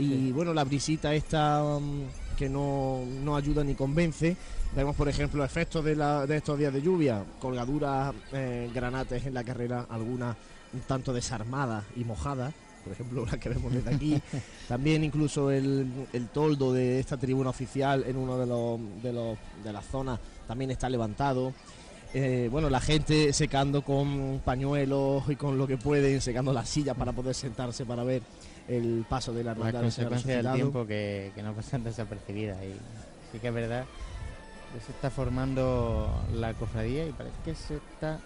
Y 0.00 0.30
bueno, 0.30 0.54
la 0.54 0.62
brisita 0.64 1.12
esta 1.12 1.60
mm, 1.78 2.36
que 2.38 2.48
no, 2.48 3.02
no 3.24 3.36
ayuda 3.36 3.64
ni 3.64 3.74
convence. 3.74 4.36
Vemos, 4.74 4.94
por 4.96 5.08
ejemplo, 5.08 5.44
efectos 5.44 5.84
de, 5.84 5.94
la- 5.96 6.24
de 6.24 6.36
estos 6.38 6.56
días 6.58 6.72
de 6.72 6.80
lluvia, 6.80 7.22
colgaduras, 7.40 8.14
eh, 8.32 8.70
granates 8.72 9.26
en 9.26 9.34
la 9.34 9.44
carrera, 9.44 9.86
algunas 9.90 10.36
un 10.72 10.80
tanto 10.80 11.12
desarmadas 11.12 11.84
y 11.96 12.04
mojadas, 12.04 12.54
por 12.88 12.92
ejemplo, 12.92 13.26
la 13.26 13.38
que 13.38 13.48
vemos 13.50 13.72
desde 13.72 13.94
aquí. 13.94 14.20
También 14.68 15.04
incluso 15.04 15.50
el, 15.50 15.86
el 16.12 16.28
toldo 16.28 16.72
de 16.72 16.98
esta 17.00 17.16
tribuna 17.16 17.50
oficial 17.50 18.04
en 18.06 18.16
uno 18.16 18.38
de 18.38 18.46
los 18.46 19.02
de, 19.02 19.12
los, 19.12 19.38
de 19.62 19.72
las 19.72 19.84
zonas 19.86 20.18
también 20.46 20.70
está 20.70 20.88
levantado. 20.88 21.52
Eh, 22.14 22.48
bueno, 22.50 22.70
la 22.70 22.80
gente 22.80 23.34
secando 23.34 23.82
con 23.82 24.40
pañuelos 24.42 25.24
y 25.28 25.36
con 25.36 25.58
lo 25.58 25.66
que 25.66 25.76
pueden, 25.76 26.22
secando 26.22 26.52
las 26.54 26.68
sillas 26.68 26.96
para 26.96 27.12
poder 27.12 27.34
sentarse 27.34 27.84
para 27.84 28.02
ver 28.02 28.22
el 28.66 29.04
paso 29.08 29.32
de 29.34 29.44
la 29.44 29.50
Las 29.54 29.58
hermandad 29.58 29.80
del 29.82 30.10
resucitado. 30.10 30.54
tiempo 30.54 30.86
que, 30.86 31.32
que 31.34 31.42
no 31.42 31.52
pasan 31.52 31.84
desapercibidas. 31.84 32.56
Y 32.64 32.72
sí 33.32 33.38
que 33.38 33.48
es 33.48 33.54
verdad 33.54 33.84
que 34.72 34.80
se 34.80 34.92
está 34.92 35.10
formando 35.10 36.10
la 36.34 36.54
cofradía 36.54 37.06
y 37.06 37.12
parece 37.12 37.36
que 37.44 37.54
se 37.54 37.74
está 37.76 38.20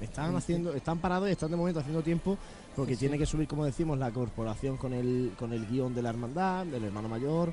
Están 0.00 0.36
haciendo, 0.36 0.74
están 0.74 0.98
parados 0.98 1.28
y 1.28 1.32
están 1.32 1.50
de 1.50 1.56
momento 1.56 1.80
haciendo 1.80 2.02
tiempo 2.02 2.36
porque 2.74 2.94
Sí. 2.94 3.00
tiene 3.00 3.16
que 3.18 3.24
subir, 3.26 3.48
como 3.48 3.64
decimos, 3.64 3.98
la 3.98 4.10
corporación 4.10 4.76
con 4.76 4.92
el, 4.92 5.32
con 5.38 5.52
el 5.52 5.66
guion 5.66 5.94
de 5.94 6.02
la 6.02 6.10
hermandad, 6.10 6.66
del 6.66 6.84
hermano 6.84 7.08
mayor, 7.08 7.52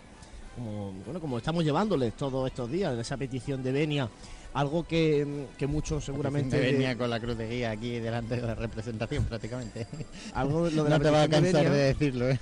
como, 0.56 0.91
bueno, 1.06 1.20
como 1.22 1.38
estamos 1.38 1.64
llevándoles 1.64 2.14
todos 2.16 2.46
estos 2.48 2.70
días, 2.70 2.98
esa 3.00 3.16
petición 3.18 3.64
de 3.64 3.72
venia, 3.72 4.10
algo 4.54 4.86
que, 4.86 5.48
que 5.58 5.66
muchos 5.66 6.04
seguramente... 6.04 6.60
de 6.60 6.72
venía 6.74 6.98
con 6.98 7.10
la 7.10 7.20
cruz 7.20 7.38
de 7.38 7.48
guía 7.50 7.72
aquí 7.72 8.00
delante 8.00 8.36
de 8.36 8.41
la 8.41 8.54
representación 8.56 9.24
prácticamente. 9.24 9.88
algo 10.34 10.70
lo 10.70 10.84
de 10.84 10.89
la 10.89 10.98
no 10.98 11.04
te 11.04 11.10
vas 11.10 11.20
a 11.20 11.28
de 11.28 11.30
cansar 11.30 11.64
venia- 11.66 11.72
de 11.72 11.84
decirlo, 11.86 12.30
¿eh? 12.30 12.39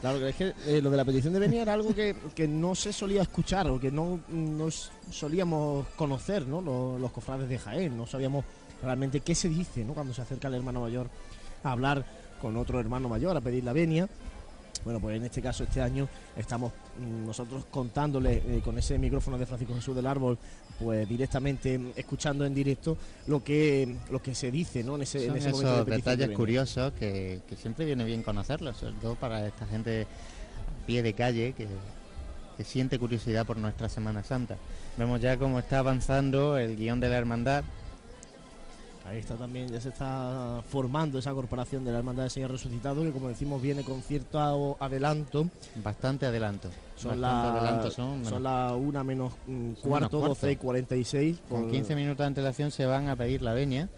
Claro, 0.00 0.18
que 0.18 0.28
es 0.30 0.34
que 0.34 0.52
eh, 0.66 0.82
lo 0.82 0.90
de 0.90 0.96
la 0.96 1.04
petición 1.04 1.32
de 1.32 1.38
venia 1.38 1.62
era 1.62 1.74
algo 1.74 1.94
que, 1.94 2.16
que 2.34 2.48
no 2.48 2.74
se 2.74 2.92
solía 2.92 3.22
escuchar 3.22 3.68
o 3.70 3.78
que 3.78 3.92
no 3.92 4.18
nos 4.28 4.90
solíamos 5.12 5.86
conocer, 5.94 6.44
¿no? 6.48 6.60
Los, 6.60 7.00
los 7.00 7.12
cofrades 7.12 7.48
de 7.48 7.56
Jaén, 7.58 7.96
no 7.96 8.04
sabíamos 8.08 8.44
realmente 8.82 9.20
qué 9.20 9.34
se 9.34 9.48
dice, 9.48 9.84
¿no? 9.84 9.94
Cuando 9.94 10.12
se 10.14 10.22
acerca 10.22 10.48
el 10.48 10.54
hermano 10.54 10.80
mayor 10.80 11.08
a 11.62 11.72
hablar 11.72 12.04
con 12.40 12.56
otro 12.56 12.80
hermano 12.80 13.08
mayor 13.08 13.36
a 13.36 13.40
pedir 13.40 13.64
la 13.64 13.72
venia. 13.72 14.08
Bueno, 14.84 14.98
pues 14.98 15.16
en 15.16 15.24
este 15.24 15.40
caso, 15.40 15.62
este 15.62 15.80
año, 15.80 16.08
estamos 16.36 16.72
mm, 16.98 17.26
nosotros 17.26 17.66
contándole 17.70 18.42
eh, 18.44 18.60
con 18.64 18.76
ese 18.78 18.98
micrófono 18.98 19.38
de 19.38 19.46
Francisco 19.46 19.74
Jesús 19.74 19.94
del 19.94 20.06
Árbol, 20.08 20.36
pues 20.80 21.08
directamente 21.08 21.78
mm, 21.78 21.92
escuchando 21.94 22.44
en 22.44 22.52
directo 22.52 22.96
lo 23.26 23.44
que 23.44 23.96
lo 24.10 24.20
que 24.20 24.34
se 24.34 24.50
dice, 24.50 24.82
¿no? 24.82 24.96
En 24.96 25.02
ese, 25.02 25.26
en 25.26 25.36
Son 25.36 25.36
ese 25.36 25.50
momento 25.50 25.72
de 25.76 25.82
esos 25.82 25.86
de 25.86 25.92
detalles 25.92 26.18
venia. 26.18 26.36
curiosos 26.36 26.92
que, 26.94 27.42
que 27.48 27.54
siempre 27.56 27.84
viene 27.84 28.04
bien 28.04 28.24
conocerlos, 28.24 28.76
sobre 28.78 28.94
todo 28.94 29.14
para 29.14 29.46
esta 29.46 29.66
gente 29.66 30.02
a 30.02 30.86
pie 30.86 31.02
de 31.04 31.12
calle 31.14 31.52
que, 31.52 31.68
que 32.56 32.64
siente 32.64 32.98
curiosidad 32.98 33.46
por 33.46 33.58
nuestra 33.58 33.88
Semana 33.88 34.24
Santa. 34.24 34.58
Vemos 34.96 35.20
ya 35.20 35.36
cómo 35.38 35.60
está 35.60 35.78
avanzando 35.78 36.58
el 36.58 36.76
guion 36.76 36.98
de 36.98 37.08
la 37.08 37.18
hermandad. 37.18 37.62
Ahí 39.04 39.18
está 39.18 39.34
también, 39.34 39.68
ya 39.68 39.80
se 39.80 39.88
está 39.88 40.62
formando 40.68 41.18
esa 41.18 41.32
corporación 41.32 41.84
de 41.84 41.90
la 41.92 41.98
Hermandad 41.98 42.22
del 42.22 42.30
Señor 42.30 42.52
Resucitado, 42.52 43.02
que 43.02 43.10
como 43.10 43.28
decimos 43.28 43.60
viene 43.60 43.82
con 43.82 44.00
cierto 44.02 44.76
adelanto. 44.80 45.48
Bastante 45.82 46.26
adelanto. 46.26 46.68
Son 46.96 47.20
las 47.20 47.92
son. 47.94 48.24
son 48.24 48.42
las 48.44 48.72
una 48.72 49.02
menos 49.02 49.32
cuarto, 49.82 50.18
menos 50.20 50.28
12 50.38 50.52
y 50.52 50.56
cuarto. 50.56 50.66
46. 50.66 51.38
Con 51.48 51.62
por- 51.62 51.70
15 51.72 51.94
minutos 51.96 52.18
de 52.18 52.24
antelación 52.26 52.70
se 52.70 52.86
van 52.86 53.08
a 53.08 53.16
pedir 53.16 53.42
la 53.42 53.54
venia 53.54 53.88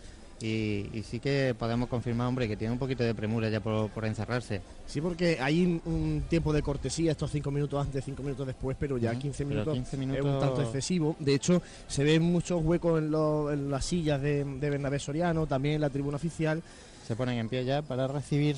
y, 0.41 0.91
y 0.93 1.05
sí 1.09 1.21
que 1.21 1.55
podemos 1.59 1.89
confirmar, 1.89 2.27
hombre, 2.27 2.49
que 2.49 2.57
tiene 2.57 2.73
un 2.73 2.79
poquito 2.79 3.03
de 3.05 3.15
premura 3.15 3.49
ya 3.49 3.61
por, 3.61 3.89
por 3.91 4.05
encerrarse. 4.05 4.61
Sí, 4.87 5.01
porque 5.01 5.39
hay 5.41 5.81
un, 5.85 6.25
tiempo 6.29 6.53
de 6.53 6.63
cortesía, 6.63 7.13
estos 7.13 7.31
5 7.31 7.51
minutos 7.51 7.85
antes, 7.85 8.05
5 8.05 8.23
minutos 8.23 8.47
después, 8.47 8.77
pero 8.79 8.99
ya 8.99 9.13
Ujú, 9.13 9.21
15 9.21 9.45
pero 9.45 9.49
minutos 9.49 9.75
15 9.75 10.19
es 10.19 10.25
un 10.25 10.41
tanto 10.41 10.63
excesivo. 10.63 11.17
De 11.19 11.35
hecho, 11.35 11.63
se 11.87 12.05
ven 12.05 12.23
muchos 12.23 12.63
huecos 12.65 12.99
en, 12.99 13.07
en 13.15 13.71
las 13.71 13.85
sillas 13.85 14.21
de, 14.21 14.45
de 14.45 14.71
Bernabé 14.71 14.99
Soriano, 14.99 15.47
también 15.47 15.77
en 15.77 15.81
la 15.81 15.91
tribuna 15.91 16.17
oficial. 16.17 16.63
Se 17.07 17.17
ponen 17.17 17.39
en 17.39 17.49
pie 17.49 17.65
ya 17.65 17.83
para 17.83 18.07
recibir 18.07 18.57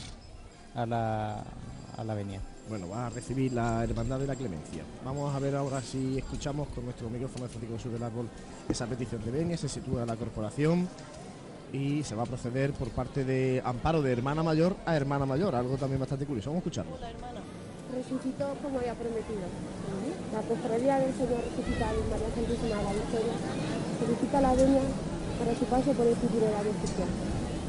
a 0.75 0.87
la, 0.87 1.45
a 1.97 2.05
la 2.05 2.15
venia. 2.15 2.41
Bueno, 2.69 2.89
va 2.89 3.07
a 3.07 3.11
recibir 3.11 3.53
la 3.53 3.85
Hermandad 3.85 4.19
de 4.19 4.27
la 4.27 4.35
Clemencia. 4.35 4.83
Vamos 5.05 5.33
a 5.33 5.39
ver 5.39 5.55
ahora 5.55 5.81
si 5.81 6.19
escuchamos 6.19 6.67
con 6.69 6.85
nuestro 6.85 7.09
micrófono 7.09 7.45
de 7.45 7.51
Francisco 7.51 7.77
Jesús 7.77 7.93
del 7.93 8.03
Árbol 8.03 8.29
esa 8.69 8.87
petición 8.87 9.25
de 9.25 9.31
venia, 9.31 9.57
se 9.57 9.69
sitúa 9.69 10.05
la 10.05 10.17
corporación 10.17 10.89
y 11.77 12.03
se 12.03 12.15
va 12.15 12.23
a 12.23 12.27
proceder 12.27 12.73
por 12.73 12.89
parte 12.89 13.25
de 13.25 13.61
Amparo 13.65 14.01
de 14.01 14.11
hermana 14.13 14.43
mayor 14.43 14.75
a 14.87 14.97
hermana 14.97 15.27
mayor, 15.27 15.55
algo 15.55 15.77
también 15.77 16.01
bastante 16.01 16.25
curioso. 16.25 16.49
Vamos 16.51 16.63
a 16.65 16.65
escucharlo. 16.65 16.97
resucitó 17.97 18.49
como 18.63 18.79
había 18.79 18.95
prometido. 18.95 19.45
La 20.33 20.41
cofradía 20.43 20.99
del 21.01 21.13
Señor 21.15 21.41
resucitado 21.49 21.97
en 22.01 22.09
María 22.11 22.29
Santísima 22.35 22.77
de 22.77 22.85
la 22.85 22.93
Victoria 22.93 23.37
solicita 24.01 24.37
la 24.41 24.53
venia 24.57 24.85
para 25.39 25.53
su 25.57 25.65
paso 25.69 25.91
por 25.93 26.07
este 26.09 26.27
itinerario 26.27 26.73
especial. 26.77 27.09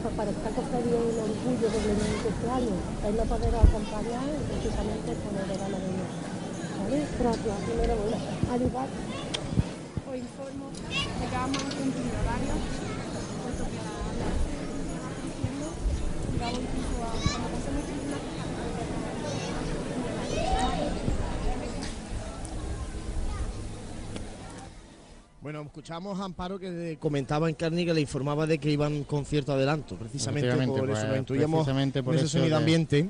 Pues 0.04 0.14
para 0.16 0.32
esta 0.32 0.50
cofradía 0.56 0.98
es 1.00 1.08
un 1.12 1.20
orgullo 1.28 1.68
doblemente 1.68 2.28
este 2.32 2.48
año, 2.50 2.76
es 3.08 3.14
no 3.18 3.24
poder 3.28 3.54
acompañar 3.56 4.28
y 4.32 4.42
precisamente 4.52 5.10
poder 5.20 5.46
dar 5.48 5.70
la 5.72 5.80
venia. 5.84 6.08
¿Vale? 6.80 6.98
Gracias. 7.20 7.56
Primero, 7.68 7.94
bueno, 7.98 8.18
al 8.52 8.62
igual 8.68 8.90
os 10.08 10.16
informo 10.18 10.66
de 10.72 11.26
que 11.28 11.36
vamos 11.36 11.62
a 11.62 11.72
cumplir 11.78 12.14
horarios, 12.20 12.60
puesto 13.44 13.64
que 13.64 13.80
la 13.80 13.96
la- 14.18 14.36
y 14.38 14.76
vamos 15.08 15.08
incluso 15.08 15.08
a 15.08 15.12
cuando 15.18 15.28
pasemos 15.28 15.72
Cristina, 15.84 16.27
Bueno, 25.42 25.62
escuchamos 25.62 26.20
a 26.20 26.26
Amparo 26.26 26.60
que 26.60 26.98
comentaba 27.00 27.48
en 27.48 27.56
Carni 27.56 27.86
que 27.86 27.94
le 27.94 28.02
informaba 28.02 28.48
de 28.48 28.58
que 28.58 28.72
iban 28.72 29.04
con 29.04 29.24
cierto 29.26 29.54
adelanto, 29.54 29.96
precisamente 29.96 30.50
por 30.52 30.90
eso 30.90 31.00
pues, 31.02 31.10
lo 31.10 31.16
intuíamos 31.18 31.60
precisamente 31.60 32.04
por 32.04 32.16
en 32.16 32.20
ese 32.20 32.28
sonido 32.30 32.50
de- 32.50 32.56
ambiente, 32.56 33.10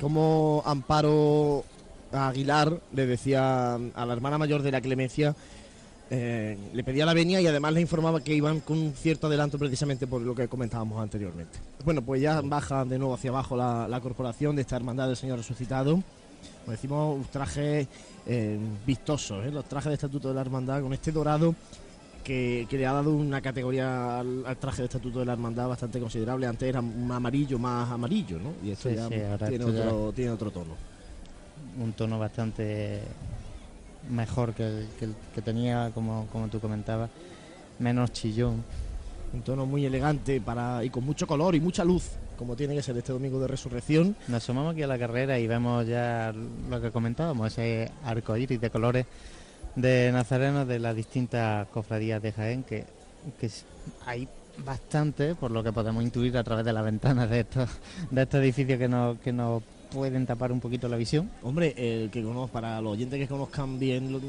como 0.00 0.62
Amparo 0.64 1.64
Aguilar 2.12 2.80
le 2.92 3.06
decía 3.06 3.74
a 3.74 4.06
la 4.06 4.12
hermana 4.14 4.38
mayor 4.38 4.62
de 4.62 4.72
la 4.72 4.80
Clemencia, 4.80 5.36
eh, 6.16 6.58
le 6.72 6.84
pedía 6.84 7.04
la 7.04 7.14
venia 7.14 7.40
y 7.40 7.46
además 7.46 7.72
le 7.72 7.80
informaba 7.80 8.22
que 8.22 8.34
iban 8.34 8.60
con 8.60 8.92
cierto 8.92 9.26
adelanto 9.26 9.58
precisamente 9.58 10.06
por 10.06 10.20
lo 10.22 10.34
que 10.34 10.46
comentábamos 10.48 11.02
anteriormente. 11.02 11.58
Bueno, 11.84 12.02
pues 12.02 12.20
ya 12.22 12.40
baja 12.40 12.84
de 12.84 12.98
nuevo 12.98 13.14
hacia 13.14 13.30
abajo 13.30 13.56
la, 13.56 13.88
la 13.88 14.00
corporación 14.00 14.54
de 14.54 14.62
esta 14.62 14.76
hermandad 14.76 15.08
del 15.08 15.16
Señor 15.16 15.38
Resucitado. 15.38 15.94
Como 16.64 16.72
decimos, 16.72 17.16
un 17.16 17.24
traje 17.24 17.88
eh, 18.26 18.58
vistosos, 18.86 19.44
¿eh? 19.44 19.50
los 19.50 19.64
trajes 19.64 19.90
de 19.90 19.94
estatuto 19.94 20.28
de 20.28 20.34
la 20.34 20.40
hermandad 20.42 20.80
con 20.82 20.92
este 20.92 21.10
dorado 21.12 21.54
que, 22.22 22.66
que 22.70 22.78
le 22.78 22.86
ha 22.86 22.92
dado 22.92 23.12
una 23.12 23.40
categoría 23.42 24.20
al, 24.20 24.46
al 24.46 24.56
traje 24.56 24.82
de 24.82 24.86
estatuto 24.86 25.18
de 25.20 25.26
la 25.26 25.32
hermandad 25.32 25.68
bastante 25.68 25.98
considerable. 26.00 26.46
Antes 26.46 26.68
era 26.68 26.80
un 26.80 27.10
amarillo 27.10 27.58
más 27.58 27.90
amarillo, 27.90 28.38
¿no? 28.38 28.52
Y 28.66 28.70
esto 28.70 28.88
Sí, 28.88 28.94
ya 28.96 29.08
sí, 29.08 29.14
ahora 29.20 29.48
tiene, 29.48 29.64
esto 29.64 29.76
ya- 29.76 29.84
otro, 29.92 30.12
tiene 30.12 30.30
otro 30.30 30.50
tono. 30.50 30.74
un 31.82 31.92
tono 31.92 32.18
bastante 32.18 33.00
mejor 34.10 34.54
que 34.54 34.66
el 34.66 34.88
que, 35.34 35.42
tenía, 35.42 35.90
como, 35.94 36.26
como 36.32 36.48
tú 36.48 36.60
comentabas, 36.60 37.10
menos 37.78 38.12
chillón. 38.12 38.64
Un 39.32 39.42
tono 39.42 39.66
muy 39.66 39.84
elegante 39.84 40.40
para 40.40 40.84
y 40.84 40.90
con 40.90 41.04
mucho 41.04 41.26
color 41.26 41.54
y 41.54 41.60
mucha 41.60 41.84
luz, 41.84 42.10
como 42.38 42.54
tiene 42.54 42.74
que 42.74 42.82
ser 42.82 42.96
este 42.96 43.12
domingo 43.12 43.40
de 43.40 43.48
resurrección. 43.48 44.16
Nos 44.28 44.44
asomamos 44.44 44.72
aquí 44.72 44.82
a 44.82 44.86
la 44.86 44.98
carrera 44.98 45.38
y 45.38 45.46
vemos 45.46 45.86
ya 45.86 46.32
lo 46.70 46.80
que 46.80 46.90
comentábamos, 46.90 47.52
ese 47.52 47.90
arco 48.04 48.36
iris 48.36 48.60
de 48.60 48.70
colores 48.70 49.06
de 49.74 50.10
nazarenos 50.12 50.68
de 50.68 50.78
las 50.78 50.94
distintas 50.94 51.66
cofradías 51.68 52.22
de 52.22 52.32
Jaén, 52.32 52.62
que, 52.62 52.84
que 53.40 53.50
hay 54.06 54.28
bastante, 54.64 55.34
por 55.34 55.50
lo 55.50 55.64
que 55.64 55.72
podemos 55.72 56.02
intuir 56.02 56.36
a 56.36 56.44
través 56.44 56.64
de 56.64 56.72
las 56.72 56.84
ventanas 56.84 57.28
de 57.28 57.40
estos, 57.40 57.68
de 58.10 58.22
estos 58.22 58.40
edificios 58.40 58.78
que 58.78 58.88
nos, 58.88 59.18
que 59.18 59.32
nos 59.32 59.62
pueden 59.94 60.26
tapar 60.26 60.52
un 60.52 60.60
poquito 60.60 60.88
la 60.88 60.96
visión. 60.96 61.30
Hombre, 61.42 61.74
el 61.76 62.10
que 62.10 62.22
conozca, 62.22 62.52
para 62.52 62.80
los 62.80 62.92
oyentes 62.94 63.18
que 63.18 63.28
conozcan 63.28 63.78
bien 63.78 64.12
lo, 64.12 64.20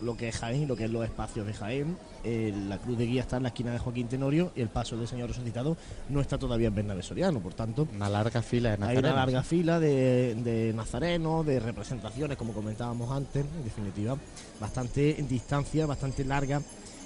lo 0.00 0.16
que 0.16 0.28
es 0.28 0.36
Jaén 0.36 0.62
y 0.62 0.66
lo 0.66 0.76
que 0.76 0.84
es 0.84 0.90
los 0.90 1.04
espacios 1.04 1.46
de 1.46 1.54
Jaén, 1.54 1.96
eh, 2.22 2.54
la 2.68 2.78
cruz 2.78 2.96
de 2.98 3.06
guía 3.06 3.22
está 3.22 3.38
en 3.38 3.42
la 3.44 3.48
esquina 3.48 3.72
de 3.72 3.78
Joaquín 3.78 4.06
Tenorio 4.08 4.52
y 4.54 4.60
el 4.60 4.68
paso 4.68 4.96
del 4.96 5.08
Señor 5.08 5.28
Resucitado 5.28 5.76
no 6.10 6.20
está 6.20 6.38
todavía 6.38 6.68
en 6.68 6.74
Bernabé 6.74 7.02
Soriano, 7.02 7.40
por 7.40 7.54
tanto, 7.54 7.88
Una 7.94 8.08
larga 8.08 8.42
fila 8.42 8.68
de 8.70 8.74
hay 8.74 8.80
nazarenos. 8.80 9.10
una 9.10 9.14
larga 9.16 9.42
fila 9.42 9.80
de, 9.80 10.34
de 10.36 10.72
nazarenos, 10.74 11.44
de 11.46 11.58
representaciones, 11.60 12.36
como 12.36 12.52
comentábamos 12.52 13.10
antes, 13.10 13.44
en 13.44 13.64
definitiva, 13.64 14.16
bastante 14.60 15.18
en 15.18 15.26
distancia, 15.26 15.86
bastante 15.86 16.24
larga, 16.24 16.60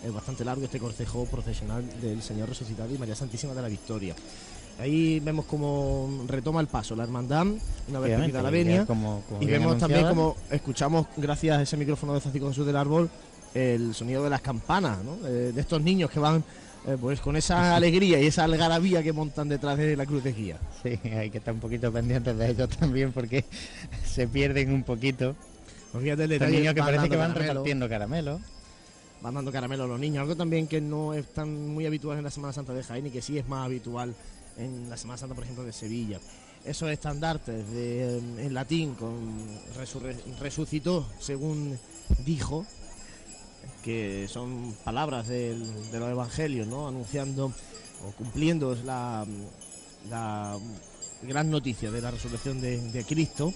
es 0.04 0.12
bastante 0.12 0.44
largo 0.44 0.64
este 0.64 0.78
cortejo 0.78 1.24
procesional 1.26 1.84
del 2.00 2.22
Señor 2.22 2.48
Resucitado 2.48 2.94
y 2.94 2.98
María 2.98 3.16
Santísima 3.16 3.54
de 3.54 3.62
la 3.62 3.68
Victoria. 3.68 4.14
Ahí 4.78 5.18
vemos 5.20 5.44
cómo 5.46 6.24
retoma 6.28 6.60
el 6.60 6.68
paso 6.68 6.94
la 6.94 7.02
hermandad, 7.02 7.46
una 7.88 7.98
vez 7.98 8.16
cogida 8.18 8.42
la 8.42 8.50
venia, 8.50 8.86
como- 8.86 9.22
como 9.28 9.42
y 9.42 9.46
vemos 9.46 9.76
también 9.78 10.06
como 10.08 10.36
escuchamos, 10.50 11.06
gracias 11.16 11.58
a 11.58 11.62
ese 11.62 11.76
micrófono 11.76 12.14
de 12.14 12.20
Zacico 12.20 12.48
Jesús 12.48 12.64
del 12.64 12.76
Árbol, 12.76 13.10
el 13.54 13.92
sonido 13.94 14.22
de 14.22 14.30
las 14.30 14.40
campanas, 14.40 14.98
¿no? 15.02 15.16
Eh, 15.26 15.50
de 15.52 15.60
estos 15.60 15.82
niños 15.82 16.10
que 16.10 16.20
van 16.20 16.44
eh, 16.86 16.96
pues 17.00 17.20
con 17.20 17.34
esa 17.36 17.74
alegría 17.76 18.20
y 18.20 18.26
esa 18.26 18.44
algarabía 18.44 19.02
que 19.02 19.12
montan 19.12 19.48
detrás 19.48 19.76
de 19.78 19.96
la 19.96 20.06
cruz 20.06 20.22
de 20.22 20.32
guía. 20.32 20.58
Sí, 20.82 20.96
hay 21.10 21.28
que 21.28 21.38
estar 21.38 21.52
un 21.52 21.60
poquito 21.60 21.92
pendientes 21.92 22.38
de 22.38 22.50
ellos 22.50 22.68
también 22.68 23.12
porque 23.12 23.44
se 24.06 24.28
pierden 24.28 24.72
un 24.72 24.84
poquito. 24.84 25.34
Pues 25.90 26.04
fíjate 26.04 26.24
el 26.24 26.32
Estos 26.32 26.46
detalle, 26.46 26.58
niños 26.60 26.74
que 26.74 26.80
parece 26.82 27.08
que 27.08 27.16
van 27.16 27.32
caramelo, 27.32 27.52
repartiendo 27.54 27.88
caramelos. 27.88 28.40
van 29.22 29.34
dando 29.34 29.50
caramelo 29.50 29.84
a 29.84 29.86
los 29.88 29.98
niños, 29.98 30.22
algo 30.22 30.36
también 30.36 30.68
que 30.68 30.80
no 30.80 31.14
es 31.14 31.26
tan 31.34 31.68
muy 31.74 31.84
habitual 31.84 32.16
en 32.18 32.24
la 32.24 32.30
Semana 32.30 32.52
Santa 32.52 32.72
de 32.74 32.84
Jaén 32.84 33.06
y 33.08 33.10
que 33.10 33.22
sí 33.22 33.38
es 33.38 33.48
más 33.48 33.64
habitual 33.66 34.14
en 34.58 34.88
la 34.90 34.96
Semana 34.96 35.18
Santa, 35.18 35.34
por 35.34 35.44
ejemplo, 35.44 35.64
de 35.64 35.72
Sevilla. 35.72 36.20
Esos 36.64 36.90
estandartes 36.90 37.70
de, 37.70 38.18
en 38.18 38.52
latín 38.54 38.94
con 38.94 39.46
resurre- 39.76 40.16
resucitó, 40.40 41.06
según 41.20 41.78
dijo, 42.24 42.66
que 43.82 44.26
son 44.28 44.74
palabras 44.84 45.28
del- 45.28 45.90
de 45.90 46.00
los 46.00 46.10
evangelios, 46.10 46.66
¿no? 46.66 46.88
anunciando 46.88 47.46
o 48.06 48.10
cumpliendo 48.16 48.74
la, 48.84 49.24
la 50.10 50.58
gran 51.22 51.50
noticia 51.50 51.90
de 51.90 52.00
la 52.00 52.10
resurrección 52.10 52.60
de, 52.60 52.80
de 52.92 53.04
Cristo 53.04 53.52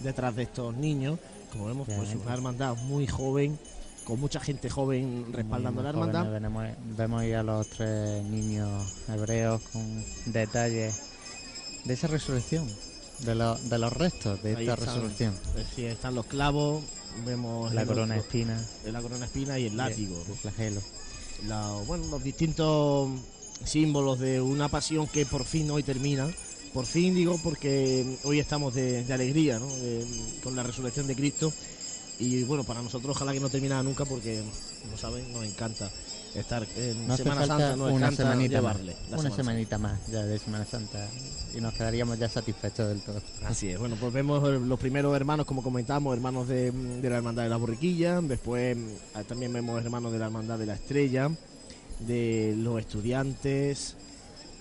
detrás 0.00 0.34
de 0.36 0.42
estos 0.44 0.76
niños. 0.76 1.18
Como 1.52 1.66
vemos, 1.66 1.86
pues 1.86 2.14
una 2.14 2.32
hermandad 2.34 2.76
muy 2.76 3.06
joven, 3.06 3.58
con 4.04 4.18
mucha 4.20 4.40
gente 4.40 4.68
joven 4.68 5.26
respaldando 5.32 5.80
Muy 5.80 5.84
la 5.84 5.88
hermandad. 5.90 6.30
Vemos, 6.40 6.64
vemos 6.96 7.20
ahí 7.20 7.32
a 7.32 7.42
los 7.42 7.66
tres 7.68 8.22
niños 8.24 8.92
hebreos 9.08 9.60
con 9.72 10.04
detalles 10.26 10.94
de 11.84 11.94
esa 11.94 12.06
resurrección, 12.08 12.68
de, 13.20 13.34
los 13.34 13.68
de 13.68 13.78
los 13.78 13.92
restos 13.92 14.42
de 14.42 14.56
Ahí 14.56 14.68
esta 14.68 14.74
están, 14.74 14.94
resurrección. 14.94 15.34
es 15.48 15.54
decir, 15.54 15.86
están 15.86 16.14
los 16.14 16.26
clavos, 16.26 16.82
vemos 17.26 17.72
La 17.74 17.82
el 17.82 17.88
corona 17.88 18.14
otro- 18.14 18.24
espina, 18.26 18.64
la 18.84 19.00
corona 19.02 19.26
espina 19.26 19.58
y 19.58 19.66
el 19.66 19.76
látigo. 19.76 20.22
el 20.28 20.34
flagelo. 20.34 20.80
la- 21.46 21.72
bueno, 21.86 22.06
los 22.06 22.22
distintos 22.22 23.10
símbolos 23.64 24.18
de 24.18 24.40
una 24.40 24.68
pasión 24.68 25.06
que 25.06 25.26
por 25.26 25.44
fin 25.44 25.70
hoy 25.70 25.82
termina. 25.82 26.28
Por 26.72 26.86
fin 26.86 27.14
digo 27.14 27.38
porque 27.44 28.16
hoy 28.24 28.40
estamos 28.40 28.74
de, 28.74 29.04
de 29.04 29.12
alegría, 29.12 29.58
¿no? 29.58 29.66
De- 29.66 30.06
con 30.42 30.56
la 30.56 30.62
resurrección 30.62 31.06
de 31.06 31.14
Cristo. 31.14 31.52
Y 32.22 32.44
bueno, 32.44 32.62
para 32.62 32.80
nosotros 32.80 33.16
ojalá 33.16 33.32
que 33.32 33.40
no 33.40 33.48
termine 33.48 33.82
nunca 33.82 34.04
porque, 34.04 34.40
como 34.84 34.96
saben, 34.96 35.32
nos 35.32 35.44
encanta 35.44 35.90
estar 36.36 36.64
en 36.76 37.08
No 37.08 37.16
Semana 37.16 37.44
Santa, 37.46 37.74
nos 37.74 37.90
una 37.90 38.06
encanta 38.06 38.22
semanita 38.22 38.54
llevarle. 38.54 38.96
una 39.08 39.16
Semana 39.18 39.36
semanita 39.36 39.78
más 39.78 40.06
ya 40.06 40.22
de 40.24 40.38
Semana 40.38 40.64
Santa 40.64 41.08
y 41.52 41.60
nos 41.60 41.74
quedaríamos 41.74 42.20
ya 42.20 42.28
satisfechos 42.28 42.88
del 42.88 43.00
todo. 43.00 43.20
Así 43.44 43.70
es, 43.70 43.78
bueno, 43.78 43.96
pues 43.98 44.12
vemos 44.12 44.40
los 44.48 44.78
primeros 44.78 45.16
hermanos, 45.16 45.46
como 45.46 45.64
comentamos, 45.64 46.14
hermanos 46.14 46.46
de, 46.46 46.70
de 46.70 47.10
la 47.10 47.16
Hermandad 47.16 47.42
de 47.42 47.48
la 47.48 47.56
Borriquilla, 47.56 48.20
después 48.20 48.76
eh, 48.76 49.24
también 49.26 49.52
vemos 49.52 49.82
hermanos 49.82 50.12
de 50.12 50.20
la 50.20 50.26
Hermandad 50.26 50.60
de 50.60 50.66
la 50.66 50.74
Estrella, 50.74 51.28
de 51.98 52.54
los 52.56 52.78
estudiantes, 52.78 53.96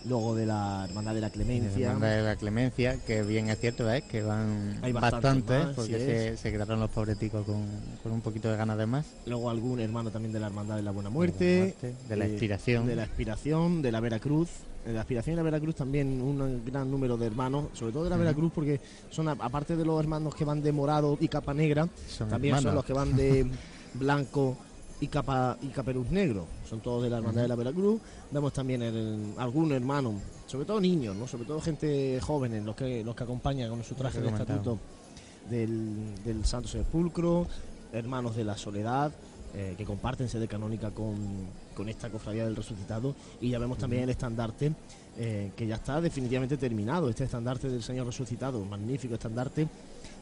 luego 0.05 0.35
de 0.35 0.45
la 0.45 0.85
Hermandad 0.87 1.13
de 1.13 1.21
la 1.21 1.29
Clemencia. 1.29 1.87
Hermandad 1.87 2.15
de 2.15 2.21
la 2.23 2.35
Clemencia, 2.35 2.97
que 3.05 3.23
bien 3.23 3.49
es 3.49 3.59
cierto, 3.59 3.89
es 3.91 4.03
que 4.03 4.23
van 4.23 4.79
Hay 4.81 4.91
bastantes 4.91 5.65
más, 5.65 5.75
porque 5.75 5.97
se, 5.97 6.37
se 6.37 6.51
quedaron 6.51 6.79
los 6.79 6.89
pobreticos 6.89 7.45
con, 7.45 7.65
con 8.01 8.11
un 8.11 8.21
poquito 8.21 8.49
de 8.49 8.57
ganas 8.57 8.77
de 8.77 8.85
más. 8.85 9.05
Luego 9.25 9.49
algún 9.49 9.79
hermano 9.79 10.11
también 10.11 10.33
de 10.33 10.39
la 10.39 10.47
Hermandad 10.47 10.75
de 10.75 10.83
la 10.83 10.91
Buena 10.91 11.09
Muerte, 11.09 11.75
de 12.07 12.15
la 12.15 12.25
eh, 12.25 12.31
expiración. 12.31 12.85
de 12.87 12.95
la 12.95 13.03
Expiración, 13.03 13.81
de 13.81 13.91
la 13.91 13.99
Veracruz. 13.99 14.49
De 14.85 14.93
la 14.93 15.01
Aspiración 15.01 15.33
y 15.33 15.37
la 15.37 15.43
Veracruz 15.43 15.75
también 15.75 16.19
un 16.19 16.65
gran 16.65 16.89
número 16.89 17.15
de 17.15 17.27
hermanos, 17.27 17.65
sobre 17.73 17.91
todo 17.91 18.03
de 18.05 18.09
la. 18.09 18.17
Veracruz, 18.17 18.51
porque 18.53 18.81
son, 19.11 19.27
aparte 19.27 19.75
de 19.75 19.85
los 19.85 19.99
hermanos 19.99 20.33
que 20.33 20.43
van 20.43 20.63
de 20.63 20.71
morado 20.71 21.17
y 21.19 21.27
capa 21.27 21.53
negra, 21.53 21.87
Son 22.07 22.27
también 22.27 22.59
son 22.59 22.73
los 22.73 22.83
que 22.83 22.93
van 22.93 23.15
de 23.15 23.45
blanco 23.93 24.57
y 25.01 25.07
capa 25.07 25.57
y 25.61 25.67
caperuz 25.67 26.09
negro. 26.11 26.45
Son 26.69 26.79
todos 26.79 27.03
de 27.03 27.09
la 27.09 27.17
hermandad 27.17 27.41
de 27.41 27.47
la 27.47 27.55
Veracruz. 27.55 27.99
Vemos 28.31 28.53
también 28.53 28.81
el, 28.83 29.33
algún 29.37 29.73
hermano, 29.73 30.13
sobre 30.47 30.65
todo 30.65 30.79
niños, 30.79 31.15
¿no? 31.15 31.27
sobre 31.27 31.45
todo 31.45 31.59
gente 31.59 32.19
jóvenes, 32.21 32.63
los 32.63 32.75
que 32.75 33.03
los 33.03 33.15
que 33.15 33.23
acompañan 33.23 33.69
con 33.69 33.83
su 33.83 33.95
traje 33.95 34.21
de 34.21 34.29
estatuto 34.29 34.77
del, 35.49 36.23
del 36.23 36.45
Santo 36.45 36.69
Sepulcro, 36.69 37.47
hermanos 37.91 38.35
de 38.35 38.43
la 38.45 38.55
Soledad, 38.55 39.11
eh, 39.55 39.73
que 39.75 39.83
comparten 39.83 40.29
sede 40.29 40.47
canónica 40.47 40.91
con, 40.91 41.17
con 41.75 41.89
esta 41.89 42.09
cofradía 42.09 42.45
del 42.45 42.55
resucitado. 42.55 43.15
Y 43.41 43.49
ya 43.49 43.59
vemos 43.59 43.79
también 43.79 44.03
el 44.03 44.11
estandarte, 44.11 44.71
eh, 45.17 45.51
que 45.57 45.65
ya 45.65 45.75
está 45.75 45.99
definitivamente 45.99 46.57
terminado, 46.57 47.09
este 47.09 47.23
estandarte 47.23 47.69
del 47.69 47.81
Señor 47.81 48.05
resucitado, 48.05 48.63
magnífico 48.63 49.15
estandarte 49.15 49.67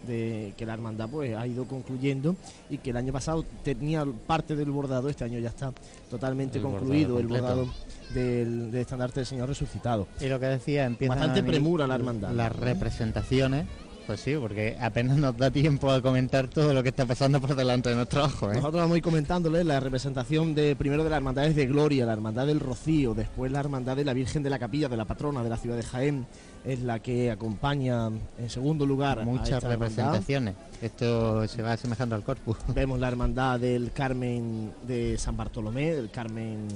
de 0.08 0.54
que 0.58 0.66
la 0.66 0.74
hermandad 0.74 1.10
pues 1.10 1.36
ha 1.36 1.45
ido 1.45 1.66
concluyendo 1.66 2.36
y 2.70 2.78
que 2.78 2.91
el 2.91 2.97
año 2.97 3.14
pasado 3.14 3.45
tenía 3.64 4.06
parte 4.28 4.56
del 4.56 4.72
bordado, 4.72 5.10
este 5.10 5.24
año 5.24 5.39
ya 5.39 5.50
está 5.50 5.74
totalmente 6.10 6.58
El 6.58 6.64
bordado 6.64 6.80
concluido 6.80 7.20
el 7.20 7.28
bordado 7.28 7.68
del, 8.14 8.72
del 8.72 8.82
estandarte 8.82 9.20
del 9.20 9.28
Señor 9.28 9.50
resucitado. 9.50 10.08
Y 10.20 10.28
lo 10.28 10.39
que 10.39 10.47
decía, 10.47 10.86
empieza 10.86 11.16
Bastante 11.16 11.43
premura 11.43 11.86
la 11.88 11.95
hermandad. 11.95 12.32
Las 12.32 12.56
representaciones, 12.56 13.66
pues 14.10 14.22
sí, 14.22 14.36
porque 14.39 14.76
apenas 14.82 15.18
nos 15.18 15.38
da 15.38 15.52
tiempo 15.52 15.91
a 15.91 16.02
comentar 16.02 16.47
todo 16.47 16.74
lo 16.74 16.82
que 16.82 16.89
está 16.89 17.06
pasando 17.06 17.39
por 17.39 17.56
delante 17.56 17.89
de 17.89 17.95
nuestros 17.95 18.26
ojos. 18.34 18.54
¿eh? 18.54 18.56
Nosotros 18.56 18.82
vamos 18.82 18.95
a 18.95 18.97
ir 18.97 19.04
comentándoles 19.04 19.66
la 19.66 19.80
representación 19.80 20.56
de 20.56 20.76
primero 20.76 21.04
de 21.04 21.12
las 21.12 21.18
hermandades 21.18 21.56
de 21.56 21.68
Gloria, 21.68 22.08
la 22.08 22.14
hermandad 22.14 22.47
del 22.47 22.60
Rocío, 22.60 23.14
después 23.14 23.52
la 23.52 23.60
hermandad 23.60 23.95
de 23.95 24.06
la 24.06 24.14
Virgen 24.14 24.41
de 24.41 24.50
la 24.50 24.58
Capilla, 24.58 24.89
de 24.89 24.97
la 24.97 25.06
patrona 25.06 25.43
de 25.43 25.50
la 25.50 25.58
ciudad 25.58 25.76
de 25.76 25.84
Jaén, 25.84 26.26
es 26.66 26.82
la 26.82 26.99
que 26.99 27.32
acompaña 27.32 28.07
en 28.07 28.49
segundo 28.49 28.86
lugar 28.86 29.20
a 29.20 29.26
Muchas 29.26 29.49
esta 29.49 29.72
hermandad. 29.72 29.80
representaciones. 29.80 30.55
Esto 30.82 31.47
se 31.47 31.62
va 31.62 31.74
asemejando 31.74 32.16
al 32.16 32.24
corpus. 32.24 32.57
Vemos 32.76 32.99
la 32.99 33.07
hermandad 33.07 33.60
del 33.60 33.91
Carmen 33.91 34.74
de 34.88 35.18
San 35.18 35.38
Bartolomé, 35.38 35.93
del 35.93 36.10
Carmen 36.12 36.68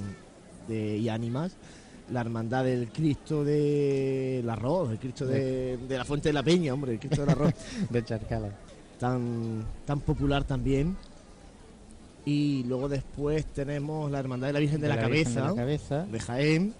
de 0.68 0.96
y 0.98 1.08
Ánimas, 1.08 1.56
la 2.10 2.20
hermandad 2.20 2.64
del 2.64 2.88
Cristo 2.88 3.44
del 3.44 4.48
Arroz, 4.48 4.90
el 4.92 4.98
Cristo 4.98 5.26
de, 5.26 5.76
de 5.76 5.98
la 5.98 6.04
Fuente 6.04 6.28
de 6.30 6.32
la 6.32 6.42
Peña, 6.42 6.72
hombre, 6.74 6.92
el 6.92 6.98
Cristo 6.98 7.22
del 7.22 7.30
Arroz, 7.30 7.52
de 7.90 8.04
Charcala. 8.04 8.48
tan, 8.98 9.64
tan 9.84 10.00
popular 10.00 10.44
también. 10.44 10.96
Y 12.26 12.64
luego 12.64 12.88
después 12.88 13.44
tenemos 13.46 14.10
la 14.10 14.18
hermandad 14.18 14.46
de 14.46 14.52
la 14.54 14.58
Virgen 14.60 14.80
de, 14.80 14.88
la, 14.88 14.96
Virgen 14.96 15.10
Cabeza, 15.24 15.40
de 15.42 15.48
la 15.48 15.54
cabeza. 15.54 16.06
de 16.06 16.20
Jaén, 16.20 16.74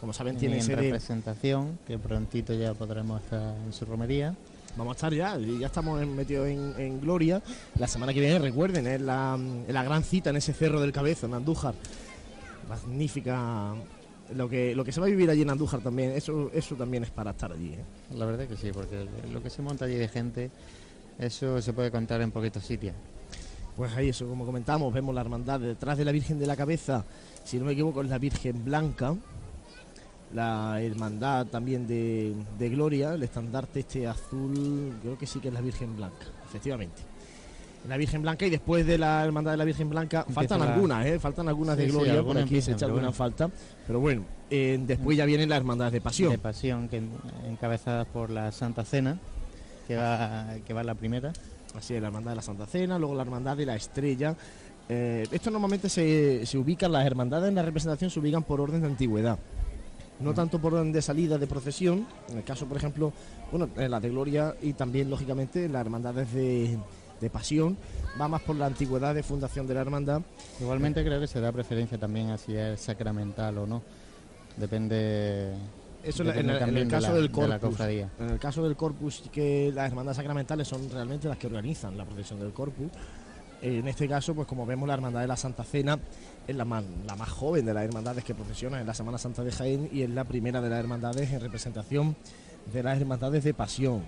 como 0.00 0.12
saben 0.12 0.36
tiene 0.36 0.56
en 0.58 0.62
sede 0.62 0.76
representación, 0.82 1.78
que 1.86 1.98
prontito 1.98 2.52
ya 2.54 2.74
podremos 2.74 3.20
estar 3.22 3.54
en 3.66 3.72
su 3.72 3.84
romería. 3.84 4.34
Vamos 4.76 4.92
a 4.92 4.96
estar 4.96 5.12
ya, 5.14 5.36
ya 5.38 5.66
estamos 5.66 6.00
en- 6.00 6.14
metidos 6.14 6.46
en, 6.46 6.74
en 6.78 7.00
Gloria. 7.00 7.42
La 7.78 7.88
semana 7.88 8.14
que 8.14 8.20
viene, 8.20 8.38
recuerden, 8.38 8.86
es 8.86 9.00
la, 9.00 9.36
es 9.66 9.74
la 9.74 9.82
gran 9.82 10.04
cita 10.04 10.30
en 10.30 10.36
ese 10.36 10.52
cerro 10.52 10.80
del 10.80 10.92
Cabezo, 10.92 11.26
en 11.26 11.34
Andújar. 11.34 11.74
Magnífica. 12.68 13.74
Lo 14.36 14.46
que, 14.48 14.74
lo 14.76 14.84
que 14.84 14.92
se 14.92 15.00
va 15.00 15.06
a 15.06 15.08
vivir 15.10 15.30
allí 15.30 15.40
en 15.42 15.48
Andújar 15.50 15.80
también, 15.80 16.10
eso, 16.12 16.50
eso 16.52 16.74
también 16.74 17.02
es 17.02 17.10
para 17.10 17.30
estar 17.30 17.50
allí. 17.50 17.70
¿eh? 17.70 17.82
La 18.14 18.26
verdad 18.26 18.46
que 18.46 18.56
sí, 18.56 18.70
porque 18.72 19.06
lo 19.32 19.42
que 19.42 19.48
se 19.48 19.62
monta 19.62 19.86
allí 19.86 19.94
de 19.94 20.06
gente, 20.06 20.50
eso 21.18 21.62
se 21.62 21.72
puede 21.72 21.90
contar 21.90 22.20
en 22.20 22.30
poquitos 22.30 22.62
sitios. 22.62 22.94
Pues 23.74 23.90
ahí, 23.96 24.10
eso, 24.10 24.28
como 24.28 24.44
comentamos, 24.44 24.92
vemos 24.92 25.14
la 25.14 25.22
hermandad 25.22 25.60
detrás 25.60 25.96
de 25.96 26.04
la 26.04 26.12
Virgen 26.12 26.38
de 26.38 26.46
la 26.46 26.56
Cabeza, 26.56 27.04
si 27.44 27.58
no 27.58 27.64
me 27.64 27.72
equivoco, 27.72 28.02
es 28.02 28.08
la 28.10 28.18
Virgen 28.18 28.62
Blanca. 28.64 29.14
La 30.34 30.80
hermandad 30.82 31.46
también 31.46 31.86
de, 31.86 32.34
de 32.58 32.68
Gloria, 32.68 33.14
el 33.14 33.22
estandarte 33.22 33.80
este 33.80 34.06
azul, 34.06 34.92
creo 35.00 35.16
que 35.16 35.26
sí 35.26 35.40
que 35.40 35.48
es 35.48 35.54
la 35.54 35.60
Virgen 35.62 35.96
Blanca, 35.96 36.26
efectivamente. 36.46 37.02
La 37.88 37.96
Virgen 37.96 38.20
Blanca 38.20 38.44
y 38.44 38.50
después 38.50 38.86
de 38.86 38.98
la 38.98 39.24
hermandad 39.24 39.52
de 39.52 39.56
la 39.56 39.64
Virgen 39.64 39.88
Blanca 39.88 40.26
faltan 40.30 40.60
la- 40.60 40.74
algunas, 40.74 41.06
¿eh? 41.06 41.18
faltan 41.18 41.48
algunas 41.48 41.76
de 41.78 41.86
sí, 41.86 41.90
Gloria, 41.92 42.22
por 42.22 42.36
aquí 42.36 42.60
se 42.60 42.72
echa 42.72 42.84
alguna 42.84 43.04
bueno. 43.04 43.12
falta, 43.16 43.48
pero 43.86 44.00
bueno, 44.00 44.24
eh, 44.50 44.78
después 44.86 45.16
ya 45.16 45.24
vienen 45.24 45.48
las 45.48 45.56
hermandades 45.58 45.94
de 45.94 46.00
pasión. 46.02 46.30
De 46.30 46.38
pasión, 46.38 46.88
que 46.88 47.00
encabezadas 47.48 48.06
por 48.08 48.28
la 48.28 48.52
Santa 48.52 48.84
Cena, 48.84 49.18
que 49.86 49.96
va, 49.96 50.56
que 50.66 50.74
va 50.74 50.84
la 50.84 50.94
primera. 50.94 51.32
Así 51.74 51.94
es, 51.94 52.02
la 52.02 52.08
hermandad 52.08 52.32
de 52.32 52.36
la 52.36 52.42
Santa 52.42 52.66
Cena, 52.66 52.98
luego 52.98 53.14
la 53.14 53.22
hermandad 53.22 53.56
de 53.56 53.64
la 53.64 53.76
Estrella. 53.76 54.34
Eh, 54.90 55.26
esto 55.30 55.50
normalmente 55.50 55.88
se, 55.88 56.44
se 56.44 56.58
ubican, 56.58 56.92
las 56.92 57.06
hermandades 57.06 57.48
en 57.48 57.54
la 57.54 57.62
representación 57.62 58.10
se 58.10 58.18
ubican 58.20 58.42
por 58.42 58.60
orden 58.60 58.82
de 58.82 58.86
antigüedad. 58.88 59.38
No 60.20 60.34
tanto 60.34 60.58
por 60.60 60.74
orden 60.74 60.92
de 60.92 61.00
salida 61.00 61.38
de 61.38 61.46
procesión, 61.46 62.06
en 62.28 62.38
el 62.38 62.44
caso, 62.44 62.66
por 62.66 62.76
ejemplo, 62.76 63.12
bueno, 63.52 63.68
en 63.76 63.90
la 63.90 64.00
de 64.00 64.10
Gloria 64.10 64.54
y 64.60 64.72
también, 64.72 65.08
lógicamente, 65.08 65.64
en 65.66 65.72
las 65.72 65.80
hermandades 65.82 66.32
de, 66.32 66.76
de 67.20 67.30
Pasión, 67.30 67.76
va 68.20 68.26
más 68.26 68.42
por 68.42 68.56
la 68.56 68.66
antigüedad 68.66 69.14
de 69.14 69.22
fundación 69.22 69.66
de 69.68 69.74
la 69.74 69.80
hermandad. 69.82 70.22
Igualmente 70.60 71.04
creo 71.04 71.20
que 71.20 71.26
se 71.28 71.40
da 71.40 71.52
preferencia 71.52 71.98
también 71.98 72.30
a 72.30 72.38
si 72.38 72.56
es 72.56 72.80
sacramental 72.80 73.58
o 73.58 73.66
no. 73.66 73.82
Depende, 74.56 75.54
Eso 76.02 76.22
en, 76.22 76.28
depende 76.28 76.52
en 76.56 76.62
el- 76.62 76.68
en 76.70 76.76
el 76.78 76.84
de 76.88 76.90
caso 76.90 77.08
la- 77.08 77.14
del 77.14 77.32
de 77.32 77.48
la 77.48 77.58
corpus. 77.60 77.80
En 77.80 78.30
el 78.30 78.38
caso 78.40 78.62
del 78.64 78.76
corpus, 78.76 79.22
que 79.32 79.70
las 79.72 79.88
hermandades 79.88 80.16
sacramentales 80.16 80.66
son 80.66 80.90
realmente 80.90 81.28
las 81.28 81.38
que 81.38 81.46
organizan 81.46 81.96
la 81.96 82.04
procesión 82.04 82.40
del 82.40 82.52
corpus. 82.52 82.90
En 83.62 83.86
este 83.88 84.08
caso, 84.08 84.34
pues 84.34 84.46
como 84.48 84.66
vemos, 84.66 84.86
la 84.88 84.94
hermandad 84.94 85.20
de 85.20 85.26
la 85.28 85.36
Santa 85.36 85.64
Cena 85.64 85.98
es 86.48 86.56
la 86.56 86.64
más, 86.64 86.82
la 87.06 87.14
más 87.14 87.28
joven 87.28 87.66
de 87.66 87.74
las 87.74 87.84
hermandades 87.84 88.24
que 88.24 88.34
procesionan 88.34 88.80
en 88.80 88.86
la 88.86 88.94
Semana 88.94 89.18
Santa 89.18 89.44
de 89.44 89.52
Jaén 89.52 89.90
y 89.92 90.02
es 90.02 90.10
la 90.10 90.24
primera 90.24 90.62
de 90.62 90.70
las 90.70 90.80
hermandades 90.80 91.30
en 91.30 91.40
representación 91.40 92.16
de 92.72 92.82
las 92.82 92.98
hermandades 92.98 93.44
de 93.44 93.52
pasión. 93.52 94.02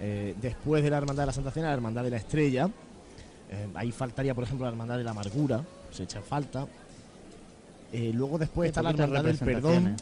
Eh, 0.00 0.36
después 0.40 0.84
de 0.84 0.90
la 0.90 0.98
hermandad 0.98 1.24
de 1.24 1.26
la 1.26 1.32
Santa 1.32 1.50
Cena, 1.50 1.66
la 1.66 1.74
hermandad 1.74 2.04
de 2.04 2.10
la 2.10 2.16
Estrella. 2.16 2.70
Eh, 3.50 3.68
ahí 3.74 3.90
faltaría, 3.90 4.34
por 4.34 4.44
ejemplo, 4.44 4.64
la 4.66 4.70
hermandad 4.70 4.98
de 4.98 5.04
la 5.04 5.10
Amargura, 5.10 5.64
se 5.90 6.04
echa 6.04 6.22
falta. 6.22 6.66
Eh, 7.92 8.12
luego 8.14 8.38
después 8.38 8.68
está 8.68 8.82
la 8.82 8.90
hermandad 8.90 9.24
del 9.24 9.38
Perdón. 9.38 9.96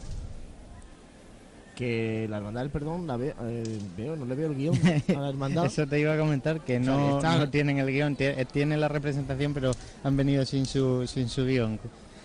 Que 1.79 2.27
la 2.29 2.39
hermandad 2.39 2.63
del 2.63 2.71
perdón 2.71 3.07
la 3.07 3.17
ve- 3.17 3.35
eh, 3.41 3.79
veo, 3.97 4.17
no 4.17 4.25
le 4.25 4.35
veo 4.35 4.49
el 4.51 4.57
guion 4.57 4.77
a 5.17 5.21
la 5.21 5.29
hermandad. 5.29 5.67
Eso 5.67 5.87
te 5.87 6.01
iba 6.01 6.13
a 6.13 6.19
comentar, 6.19 6.61
que 6.65 6.81
no, 6.81 7.21
no 7.21 7.51
tienen 7.51 7.79
el 7.79 7.87
guion, 7.87 8.17
eh, 8.19 8.45
tienen 8.51 8.81
la 8.81 8.89
representación, 8.89 9.55
pero 9.55 9.71
han 10.03 10.17
venido 10.17 10.45
sin 10.45 10.67
su, 10.67 11.07
sin 11.07 11.29
su 11.29 11.45
guion. 11.47 11.79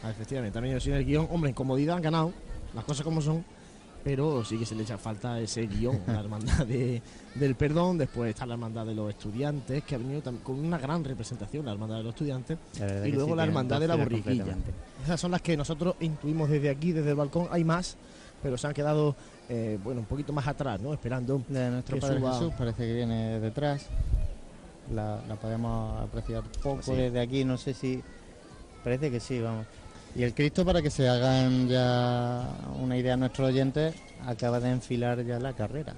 Ah, 0.03 0.09
efectivamente, 0.09 0.53
también 0.55 0.81
sin 0.81 0.93
el 0.93 1.05
guion. 1.05 1.27
Hombre, 1.29 1.49
en 1.49 1.55
comodidad 1.55 1.97
han 1.97 2.01
ganado, 2.01 2.33
las 2.73 2.83
cosas 2.83 3.03
como 3.03 3.21
son, 3.21 3.45
pero 4.03 4.43
sí 4.43 4.57
que 4.57 4.65
se 4.65 4.73
le 4.73 4.81
echa 4.83 4.97
falta 4.97 5.39
ese 5.39 5.67
guion. 5.67 5.99
la 6.07 6.19
hermandad 6.21 6.65
de- 6.65 7.01
del 7.35 7.53
perdón, 7.53 7.99
después 7.99 8.31
está 8.31 8.47
la 8.47 8.55
hermandad 8.55 8.87
de 8.87 8.95
los 8.95 9.07
estudiantes, 9.11 9.83
que 9.83 9.93
ha 9.93 9.97
venido 9.99 10.21
con 10.43 10.59
una 10.59 10.79
gran 10.79 11.03
representación, 11.03 11.63
la 11.63 11.73
hermandad 11.73 11.97
de 11.97 12.03
los 12.03 12.13
estudiantes. 12.13 12.57
Y 13.05 13.11
luego 13.11 13.29
sí, 13.29 13.35
la 13.35 13.43
hermandad 13.43 13.79
de 13.79 13.87
la 13.87 13.95
borriquilla. 13.97 14.45
Esas 15.03 15.21
son 15.21 15.29
las 15.29 15.43
que 15.43 15.55
nosotros 15.55 15.93
intuimos 15.99 16.49
desde 16.49 16.71
aquí, 16.71 16.91
desde 16.91 17.11
el 17.11 17.15
balcón. 17.15 17.47
Hay 17.51 17.63
más, 17.63 17.95
pero 18.41 18.57
se 18.57 18.67
han 18.67 18.73
quedado, 18.73 19.15
eh, 19.49 19.77
bueno, 19.83 20.01
un 20.01 20.05
poquito 20.05 20.31
más 20.33 20.47
atrás, 20.47 20.79
¿no? 20.81 20.93
Esperando. 20.93 21.41
De 21.47 21.69
nuestro 21.69 21.95
que 21.95 22.01
Padre 22.01 22.19
suba- 22.19 22.33
Jesús 22.33 22.53
parece 22.57 22.85
que 22.87 22.93
viene 22.93 23.39
detrás. 23.39 23.87
La, 24.93 25.21
la 25.27 25.35
podemos 25.35 26.01
apreciar 26.01 26.43
poco 26.61 26.81
Sí. 26.83 26.93
desde 26.93 27.19
aquí, 27.21 27.45
no 27.45 27.57
sé 27.57 27.73
si... 27.73 28.01
Parece 28.83 29.09
que 29.09 29.19
sí, 29.19 29.39
vamos. 29.39 29.65
Y 30.15 30.23
el 30.23 30.33
Cristo, 30.33 30.65
para 30.65 30.81
que 30.81 30.89
se 30.89 31.07
hagan 31.07 31.67
ya 31.69 32.45
una 32.81 32.97
idea 32.97 33.13
a 33.13 33.17
nuestros 33.17 33.47
oyentes, 33.49 33.95
acaba 34.27 34.59
de 34.59 34.69
enfilar 34.71 35.23
ya 35.25 35.39
la 35.39 35.53
carrera. 35.53 35.93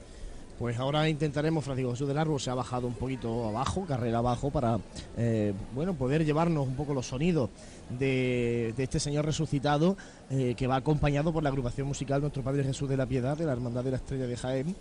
Pues 0.59 0.77
ahora 0.79 1.09
intentaremos, 1.09 1.65
Francisco 1.65 1.91
Jesús 1.91 2.07
del 2.07 2.17
Árbol 2.17 2.39
se 2.39 2.49
ha 2.49 2.53
bajado 2.53 2.87
un 2.87 2.93
poquito 2.93 3.49
abajo, 3.49 3.85
carrera 3.85 4.19
abajo, 4.19 4.51
para 4.51 4.79
eh, 5.17 5.53
bueno 5.73 5.95
poder 5.95 6.23
llevarnos 6.23 6.65
un 6.65 6.75
poco 6.75 6.93
los 6.93 7.07
sonidos 7.07 7.49
de, 7.89 8.73
este 8.77 8.99
Señor 8.99 9.25
resucitado, 9.25 9.97
eh, 10.29 10.55
que 10.55 10.67
va 10.67 10.77
acompañado 10.77 11.31
por 11.31 11.43
la 11.43 11.49
agrupación 11.49 11.87
musical 11.87 12.21
Nuestro 12.21 12.43
Padre 12.43 12.63
Jesús 12.63 12.89
de 12.89 12.97
la 12.97 13.05
Piedad, 13.05 13.37
de 13.37 13.45
la 13.45 13.53
Hermandad 13.53 13.83
de 13.83 13.91
la 13.91 13.97
Estrella 13.97 14.27
de 14.27 14.37
Jaén. 14.37 14.75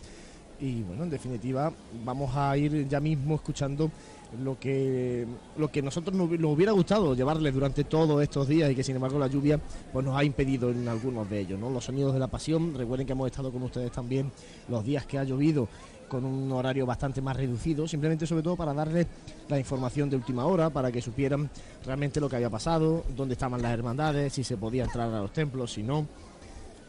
Y 0.60 0.82
bueno, 0.82 1.02
en 1.04 1.10
definitiva, 1.10 1.72
vamos 2.04 2.34
a 2.36 2.56
ir 2.56 2.88
ya 2.88 3.00
mismo 3.00 3.34
escuchando 3.34 3.90
lo 4.42 4.58
que 4.58 5.26
lo 5.56 5.68
que 5.68 5.82
nosotros 5.82 6.16
nos 6.16 6.28
hubiera 6.28 6.72
gustado 6.72 7.14
llevarles 7.14 7.54
durante 7.54 7.84
todos 7.84 8.22
estos 8.22 8.48
días 8.48 8.70
y 8.70 8.74
que 8.74 8.82
sin 8.82 8.96
embargo 8.96 9.18
la 9.18 9.28
lluvia 9.28 9.60
pues 9.92 10.04
nos 10.04 10.16
ha 10.16 10.24
impedido 10.24 10.70
en 10.70 10.88
algunos 10.88 11.28
de 11.30 11.40
ellos, 11.40 11.58
¿no? 11.58 11.70
Los 11.70 11.84
sonidos 11.84 12.12
de 12.12 12.18
la 12.18 12.26
pasión, 12.26 12.74
recuerden 12.74 13.06
que 13.06 13.12
hemos 13.12 13.26
estado 13.26 13.52
con 13.52 13.62
ustedes 13.62 13.92
también 13.92 14.30
los 14.68 14.84
días 14.84 15.06
que 15.06 15.18
ha 15.18 15.24
llovido 15.24 15.68
con 16.08 16.24
un 16.24 16.50
horario 16.52 16.86
bastante 16.86 17.20
más 17.20 17.36
reducido, 17.36 17.86
simplemente 17.88 18.26
sobre 18.26 18.42
todo 18.42 18.56
para 18.56 18.72
darles 18.74 19.06
la 19.48 19.58
información 19.58 20.08
de 20.10 20.16
última 20.16 20.46
hora, 20.46 20.70
para 20.70 20.90
que 20.92 21.00
supieran 21.02 21.50
realmente 21.84 22.20
lo 22.20 22.28
que 22.28 22.36
había 22.36 22.50
pasado, 22.50 23.04
dónde 23.16 23.34
estaban 23.34 23.60
las 23.62 23.72
hermandades, 23.72 24.32
si 24.32 24.44
se 24.44 24.56
podía 24.56 24.84
entrar 24.84 25.12
a 25.12 25.20
los 25.20 25.32
templos, 25.32 25.72
si 25.72 25.82
no, 25.82 26.06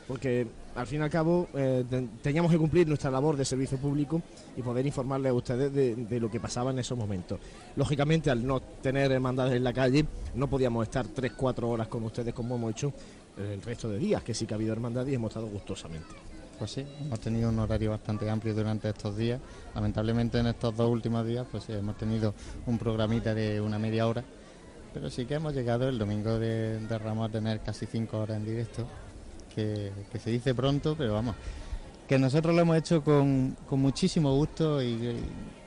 porque 0.07 0.45
al 0.75 0.85
fin 0.85 0.99
y 0.99 1.03
al 1.03 1.09
cabo 1.09 1.47
eh, 1.55 1.83
te- 1.89 2.07
teníamos 2.21 2.51
que 2.51 2.57
cumplir 2.59 2.87
nuestra 2.87 3.09
labor 3.09 3.35
de 3.37 3.43
servicio 3.45 3.77
público 3.79 4.21
y 4.55 4.61
poder 4.61 4.85
informarles 4.85 5.31
a 5.31 5.33
ustedes 5.33 5.73
de, 5.73 5.95
de 5.95 6.19
lo 6.19 6.29
que 6.29 6.39
pasaba 6.39 6.69
en 6.71 6.77
esos 6.79 6.95
momentos. 6.97 7.39
Lógicamente, 7.75 8.29
al 8.29 8.45
no 8.45 8.59
tener 8.59 9.11
hermandades 9.11 9.55
en 9.55 9.63
la 9.63 9.73
calle, 9.73 10.05
no 10.35 10.47
podíamos 10.47 10.83
estar 10.83 11.07
3-4 11.07 11.63
horas 11.63 11.87
con 11.87 12.03
ustedes 12.03 12.33
como 12.35 12.55
hemos 12.55 12.71
hecho 12.71 12.93
el 13.37 13.61
resto 13.63 13.89
de 13.89 13.97
días, 13.97 14.21
que 14.23 14.33
sí 14.35 14.45
que 14.45 14.53
ha 14.53 14.57
habido 14.57 14.73
hermandades 14.73 15.11
y 15.11 15.15
hemos 15.15 15.29
estado 15.29 15.47
gustosamente. 15.47 16.13
Pues 16.57 16.71
sí, 16.71 16.85
hemos 17.01 17.19
tenido 17.19 17.49
un 17.49 17.59
horario 17.59 17.91
bastante 17.91 18.29
amplio 18.29 18.53
durante 18.53 18.87
estos 18.87 19.17
días. 19.17 19.41
Lamentablemente 19.73 20.39
en 20.39 20.47
estos 20.47 20.75
dos 20.75 20.89
últimos 20.89 21.25
días 21.25 21.45
pues 21.51 21.69
hemos 21.69 21.97
tenido 21.97 22.33
un 22.65 22.77
programita 22.77 23.33
de 23.33 23.59
una 23.59 23.77
media 23.77 24.07
hora. 24.07 24.23
Pero 24.93 25.09
sí 25.09 25.25
que 25.25 25.33
hemos 25.33 25.53
llegado 25.53 25.89
el 25.89 25.97
domingo 25.97 26.39
de, 26.39 26.79
de 26.79 26.97
Ramos 26.97 27.29
a 27.29 27.31
tener 27.31 27.59
casi 27.59 27.85
cinco 27.85 28.19
horas 28.19 28.37
en 28.37 28.45
directo. 28.45 28.87
Que, 29.53 29.91
se 30.17 30.29
dice 30.29 30.55
pronto, 30.55 30.95
pero 30.97 31.13
vamos. 31.13 31.35
Que 32.07 32.17
nosotros 32.17 32.55
lo 32.55 32.61
hemos 32.61 32.77
hecho 32.77 33.03
con, 33.03 33.57
con 33.67 33.81
muchísimo 33.81 34.33
gusto 34.35 34.81
y, 34.81 34.85
y 34.85 35.23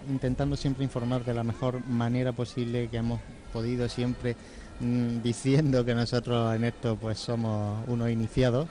intentando 0.09 0.57
siempre 0.57 0.85
informar 0.85 1.25
de 1.25 1.35
la 1.35 1.45
mejor 1.45 1.87
manera 1.87 2.33
posible 2.33 2.89
que 2.89 2.97
hemos 2.97 3.21
podido 3.53 3.89
siempre 3.89 4.37
mm, 4.81 5.21
diciendo 5.23 5.85
que 5.85 5.95
nosotros 5.95 6.55
en 6.55 6.65
esto 6.65 6.97
pues 6.97 7.19
somos 7.19 7.87
unos 7.89 8.11
iniciados 8.11 8.69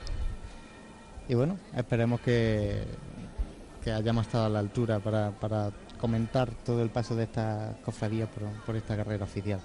y 1.27 1.35
bueno, 1.35 1.57
esperemos 1.75 2.21
que, 2.21 2.83
que 3.83 3.91
hayamos 3.91 4.25
estado 4.25 4.45
a 4.45 4.49
la 4.49 4.59
altura 4.59 4.99
para, 4.99 5.31
para 5.31 5.71
comentar 5.99 6.49
todo 6.65 6.81
el 6.81 6.89
paso 6.89 7.15
de 7.15 7.23
esta 7.23 7.75
cofradía 7.83 8.27
por, 8.27 8.43
por 8.65 8.75
esta 8.75 8.95
carrera 8.95 9.25
oficial. 9.25 9.59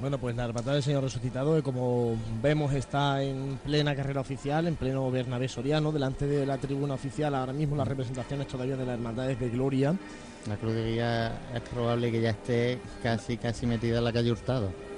Bueno, 0.00 0.16
pues 0.16 0.34
la 0.34 0.46
Hermandad 0.46 0.72
del 0.72 0.82
Señor 0.82 1.02
Resucitado, 1.02 1.54
que 1.56 1.62
como 1.62 2.16
vemos 2.42 2.72
está 2.72 3.22
en 3.22 3.58
plena 3.62 3.94
carrera 3.94 4.22
oficial, 4.22 4.66
en 4.66 4.76
pleno 4.76 5.10
Bernabé 5.10 5.46
Soriano, 5.46 5.92
delante 5.92 6.26
de 6.26 6.46
la 6.46 6.56
tribuna 6.56 6.94
oficial, 6.94 7.34
ahora 7.34 7.52
mismo 7.52 7.76
las 7.76 7.86
representaciones 7.86 8.46
todavía 8.46 8.78
de 8.78 8.86
las 8.86 8.94
Hermandades 8.94 9.38
de 9.38 9.50
Gloria. 9.50 9.94
La 10.48 10.56
cruz 10.56 10.72
de 10.72 10.92
guía 10.92 11.32
es 11.54 11.60
probable 11.60 12.10
que 12.10 12.22
ya 12.22 12.30
esté 12.30 12.78
casi 13.02 13.36
casi 13.36 13.66
metida 13.66 13.98
en 13.98 14.04
la 14.04 14.12
calle 14.12 14.32
Hurtado. 14.32 14.89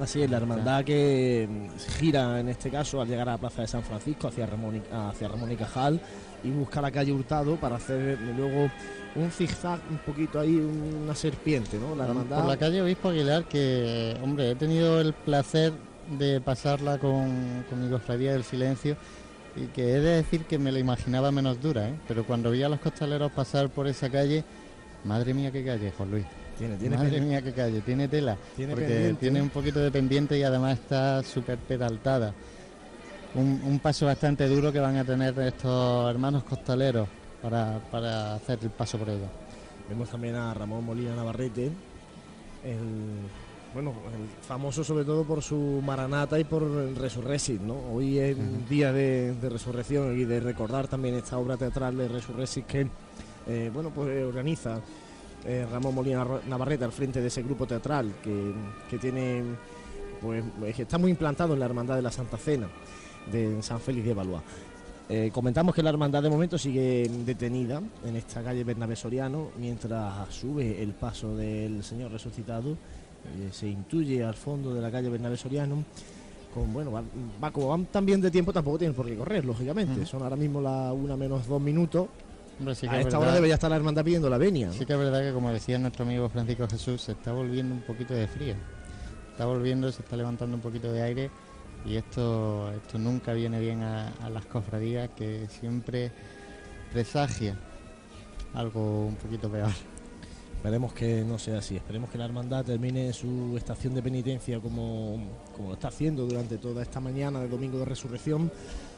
Así 0.00 0.22
es, 0.22 0.30
la 0.30 0.38
hermandad 0.38 0.84
que 0.84 1.48
mm, 1.48 1.98
gira 1.98 2.40
en 2.40 2.48
este 2.48 2.70
caso 2.70 3.00
al 3.00 3.08
llegar 3.08 3.28
a 3.28 3.32
la 3.32 3.38
Plaza 3.38 3.62
de 3.62 3.68
San 3.68 3.82
Francisco 3.82 4.28
hacia 4.28 4.46
Ramón 4.46 4.76
y, 4.76 4.82
hacia 4.92 5.28
Ramón 5.28 5.52
y 5.52 5.56
Cajal 5.56 6.00
y 6.42 6.50
busca 6.50 6.80
la 6.80 6.90
calle 6.90 7.12
Hurtado 7.12 7.56
para 7.56 7.76
hacer 7.76 8.18
luego 8.36 8.70
un 9.14 9.30
zigzag 9.30 9.80
un 9.90 9.98
poquito 9.98 10.40
ahí, 10.40 10.56
una 10.56 11.14
serpiente, 11.14 11.78
¿no? 11.78 11.94
La 11.94 12.06
hermandad... 12.06 12.38
Por 12.38 12.48
la 12.48 12.56
calle 12.56 12.82
Obispo 12.82 13.10
Aguilar, 13.10 13.44
que, 13.44 14.16
hombre, 14.22 14.50
he 14.50 14.54
tenido 14.56 15.00
el 15.00 15.12
placer 15.12 15.72
de 16.18 16.40
pasarla 16.40 16.98
con, 16.98 17.64
con 17.70 17.82
mi 17.82 17.88
cofradía 17.88 18.32
del 18.32 18.42
silencio 18.42 18.96
y 19.56 19.66
que 19.66 19.92
he 19.92 20.00
de 20.00 20.16
decir 20.16 20.44
que 20.44 20.58
me 20.58 20.72
la 20.72 20.80
imaginaba 20.80 21.30
menos 21.30 21.62
dura, 21.62 21.88
¿eh? 21.88 21.94
pero 22.08 22.24
cuando 22.24 22.50
vi 22.50 22.64
a 22.64 22.68
los 22.68 22.80
costaleros 22.80 23.30
pasar 23.30 23.70
por 23.70 23.86
esa 23.86 24.10
calle, 24.10 24.44
madre 25.04 25.32
mía 25.32 25.52
qué 25.52 25.64
calle, 25.64 25.92
Juan 25.96 26.10
Luis. 26.10 26.26
Tiene, 26.58 26.76
tiene 26.76 26.96
Madre 26.96 27.20
mía 27.20 27.42
qué 27.42 27.52
calle, 27.52 27.80
tiene 27.80 28.08
tela, 28.08 28.36
Tiene 28.54 28.74
porque 28.74 28.86
pendiente, 28.86 29.20
tiene 29.20 29.42
un 29.42 29.50
poquito 29.50 29.80
de 29.80 29.90
pendiente 29.90 30.38
y 30.38 30.42
además 30.42 30.78
está 30.78 31.22
súper 31.22 31.58
pedaltada. 31.58 32.32
Un, 33.34 33.60
un 33.64 33.80
paso 33.80 34.06
bastante 34.06 34.46
duro 34.48 34.72
que 34.72 34.78
van 34.78 34.96
a 34.96 35.04
tener 35.04 35.36
estos 35.40 36.08
hermanos 36.08 36.44
costaleros 36.44 37.08
para, 37.42 37.80
para 37.90 38.36
hacer 38.36 38.60
el 38.62 38.70
paso 38.70 38.98
por 38.98 39.08
ella. 39.08 39.28
Vemos 39.88 40.08
también 40.08 40.36
a 40.36 40.54
Ramón 40.54 40.84
Molina 40.84 41.14
Navarrete, 41.16 41.66
el 42.64 43.28
bueno, 43.74 43.92
el 44.14 44.46
famoso 44.46 44.84
sobre 44.84 45.04
todo 45.04 45.24
por 45.24 45.42
su 45.42 45.82
maranata 45.84 46.38
y 46.38 46.44
por 46.44 46.62
el 46.62 46.94
Resurrexit, 46.94 47.60
¿no? 47.60 47.74
Hoy 47.92 48.20
es 48.20 48.38
un 48.38 48.64
día 48.68 48.92
de, 48.92 49.34
de 49.34 49.48
resurrección 49.48 50.16
y 50.16 50.24
de 50.24 50.38
recordar 50.38 50.86
también 50.86 51.16
esta 51.16 51.36
obra 51.38 51.56
teatral 51.56 51.96
de 51.96 52.06
Resurrexit 52.06 52.66
que, 52.66 52.86
eh, 53.48 53.70
bueno, 53.74 53.90
pues 53.90 54.24
organiza 54.24 54.78
eh, 55.46 55.66
Ramón 55.70 55.94
Molina 55.94 56.26
Navarrete 56.48 56.84
al 56.84 56.92
frente 56.92 57.20
de 57.20 57.28
ese 57.28 57.42
grupo 57.42 57.66
teatral 57.66 58.12
que, 58.22 58.52
que 58.90 58.98
tiene, 58.98 59.42
pues, 60.20 60.42
que 60.74 60.82
está 60.82 60.98
muy 60.98 61.10
implantado 61.10 61.54
en 61.54 61.60
la 61.60 61.66
Hermandad 61.66 61.96
de 61.96 62.02
la 62.02 62.10
Santa 62.10 62.36
Cena 62.36 62.66
de 63.30 63.62
San 63.62 63.80
Félix 63.80 64.06
de 64.06 64.14
Valois. 64.14 64.42
Eh, 65.08 65.30
comentamos 65.34 65.74
que 65.74 65.82
la 65.82 65.90
hermandad 65.90 66.22
de 66.22 66.30
momento 66.30 66.56
sigue 66.56 67.10
detenida 67.26 67.82
en 68.06 68.16
esta 68.16 68.42
calle 68.42 68.64
Bernabé 68.64 68.96
Soriano 68.96 69.48
mientras 69.58 70.34
sube 70.34 70.82
el 70.82 70.92
paso 70.92 71.36
del 71.36 71.84
Señor 71.84 72.10
resucitado. 72.10 72.70
eh, 72.72 73.48
se 73.52 73.66
intuye 73.68 74.24
al 74.24 74.34
fondo 74.34 74.72
de 74.74 74.80
la 74.80 74.90
calle 74.90 75.08
Bernabé 75.10 75.36
Soriano. 75.36 75.84
Con, 76.54 76.72
bueno, 76.72 76.92
va, 76.92 77.02
va- 77.42 77.50
como 77.50 77.68
van 77.68 77.84
tan 77.86 78.06
bien 78.06 78.20
de 78.20 78.30
tiempo, 78.30 78.52
tampoco 78.52 78.78
tienen 78.78 78.94
por 78.94 79.06
qué 79.06 79.16
correr, 79.16 79.44
lógicamente. 79.44 80.06
Son 80.06 80.22
ahora 80.22 80.36
mismo 80.36 80.60
la 80.60 80.92
una 80.92 81.16
menos 81.16 81.46
dos 81.48 81.60
minutos. 81.60 82.06
Hombre, 82.58 82.74
sí 82.74 82.86
que 82.88 82.94
a 82.94 83.00
es 83.00 83.06
esta 83.06 83.18
verdad- 83.18 83.22
hora 83.28 83.34
debería 83.34 83.54
estar 83.54 83.70
la 83.70 83.76
hermandad 83.76 84.04
pidiendo 84.04 84.30
la 84.30 84.38
venia. 84.38 84.68
¿no? 84.68 84.72
Sí 84.72 84.86
que 84.86 84.92
es 84.92 84.98
verdad 84.98 85.20
que 85.22 85.32
como 85.32 85.50
decía 85.50 85.78
nuestro 85.78 86.04
amigo 86.04 86.28
Francisco 86.28 86.66
Jesús, 86.68 87.02
se 87.02 87.12
está 87.12 87.32
volviendo 87.32 87.74
un 87.74 87.82
poquito 87.82 88.14
de 88.14 88.26
frío. 88.28 88.54
Está 89.32 89.46
volviendo, 89.46 89.90
se 89.90 90.02
está 90.02 90.16
levantando 90.16 90.54
un 90.56 90.62
poquito 90.62 90.92
de 90.92 91.02
aire 91.02 91.30
y 91.84 91.96
esto, 91.96 92.70
esto 92.72 92.98
nunca 92.98 93.32
viene 93.32 93.58
bien 93.60 93.82
a, 93.82 94.08
a 94.22 94.30
las 94.30 94.46
cofradías 94.46 95.10
que 95.16 95.46
siempre 95.48 96.12
presagia 96.92 97.56
algo 98.54 99.06
un 99.06 99.16
poquito 99.16 99.50
peor. 99.50 99.70
Esperemos 100.56 100.94
que 100.94 101.22
no 101.24 101.38
sea 101.38 101.58
así, 101.58 101.76
esperemos 101.76 102.08
que 102.08 102.16
la 102.16 102.24
hermandad 102.24 102.64
termine 102.64 103.12
su 103.12 103.54
estación 103.56 103.94
de 103.94 104.02
penitencia 104.02 104.60
como, 104.60 105.42
como 105.54 105.68
lo 105.68 105.74
está 105.74 105.88
haciendo 105.88 106.24
durante 106.24 106.56
toda 106.56 106.82
esta 106.82 107.00
mañana 107.00 107.40
de 107.40 107.48
domingo 107.48 107.78
de 107.80 107.84
resurrección. 107.84 108.50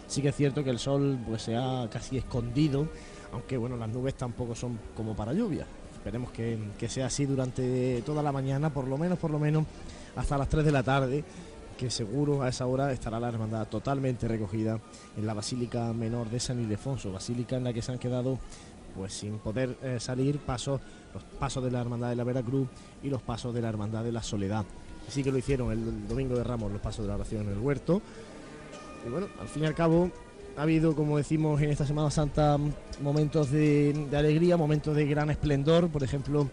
Sí 0.07 0.23
que 0.23 0.29
es 0.29 0.37
cierto 0.37 0.63
que 0.63 0.71
el 0.71 0.79
sol 0.79 1.19
pues 1.27 1.43
se 1.43 1.57
ha 1.57 1.89
casi 1.91 2.19
escondido, 2.19 2.87
aunque 3.37 3.57
bueno, 3.57 3.77
las 3.77 3.89
nubes 3.89 4.15
tampoco 4.15 4.55
son 4.55 4.79
como 4.97 5.15
para 5.15 5.33
lluvia. 5.33 5.67
Esperemos 5.93 6.31
que, 6.31 6.59
que 6.79 6.89
sea 6.89 7.07
así 7.07 7.27
durante 7.27 8.03
toda 8.03 8.23
la 8.23 8.33
mañana, 8.33 8.71
por 8.71 8.89
lo 8.89 8.97
menos, 8.97 9.19
por 9.19 9.31
lo 9.31 9.39
menos 9.39 9.65
hasta 10.17 10.39
las 10.39 10.49
3 10.49 10.65
de 10.65 10.73
la 10.73 10.83
tarde, 10.83 11.23
que 11.77 11.91
seguro 11.91 12.43
a 12.43 12.49
esa 12.49 12.67
hora 12.67 12.91
estará 12.93 13.21
la 13.21 13.29
hermandad 13.29 13.69
totalmente 13.69 14.27
recogida 14.27 14.81
en 15.17 15.27
la 15.27 15.35
Basílica 15.35 15.93
Menor 15.93 16.31
de 16.31 16.41
San 16.41 16.61
Ildefonso, 16.61 17.13
basílica 17.13 17.57
en 17.57 17.65
la 17.65 17.73
que 17.73 17.83
se 17.83 17.93
han 17.93 17.99
quedado 17.99 18.39
pues 18.97 19.13
sin 19.13 19.39
poder 19.39 19.77
eh, 19.83 19.99
salir 20.01 20.39
pasos 20.39 20.81
los 21.13 21.23
pasos 21.39 21.63
de 21.63 21.71
la 21.71 21.83
Hermandad 21.83 22.09
de 22.09 22.17
la 22.17 22.25
Veracruz 22.25 22.69
y 23.03 23.11
los 23.11 23.21
pasos 23.21 23.55
de 23.55 23.61
la 23.61 23.69
Hermandad 23.69 24.03
de 24.03 24.13
la 24.13 24.23
Soledad. 24.23 24.65
Sí 25.09 25.23
que 25.23 25.31
lo 25.31 25.39
hicieron 25.39 25.71
el 25.71 26.09
domingo 26.09 26.35
de 26.37 26.45
Ramos, 26.45 26.73
los 26.73 26.81
pasos 26.81 27.05
de 27.05 27.09
la 27.09 27.17
oración 27.17 27.43
en 27.47 27.53
el 27.53 27.59
huerto. 27.59 28.01
Y 29.07 29.11
bueno, 29.11 29.29
al 29.39 29.49
fin 29.49 29.65
y 29.65 29.67
al 29.67 29.75
cabo 29.75 30.11
ha 30.57 30.63
habido, 30.63 30.95
como 30.95 31.17
decimos 31.19 31.61
en 31.61 31.71
esta 31.71 31.87
Semana 31.87 32.11
Santa, 32.11 32.59
momentos 33.03 33.51
de, 33.51 33.93
de 34.11 34.17
alegría, 34.17 34.57
momentos 34.57 34.97
de 34.97 35.07
gran 35.07 35.31
esplendor. 35.31 35.89
Por 35.89 36.03
ejemplo, 36.03 36.49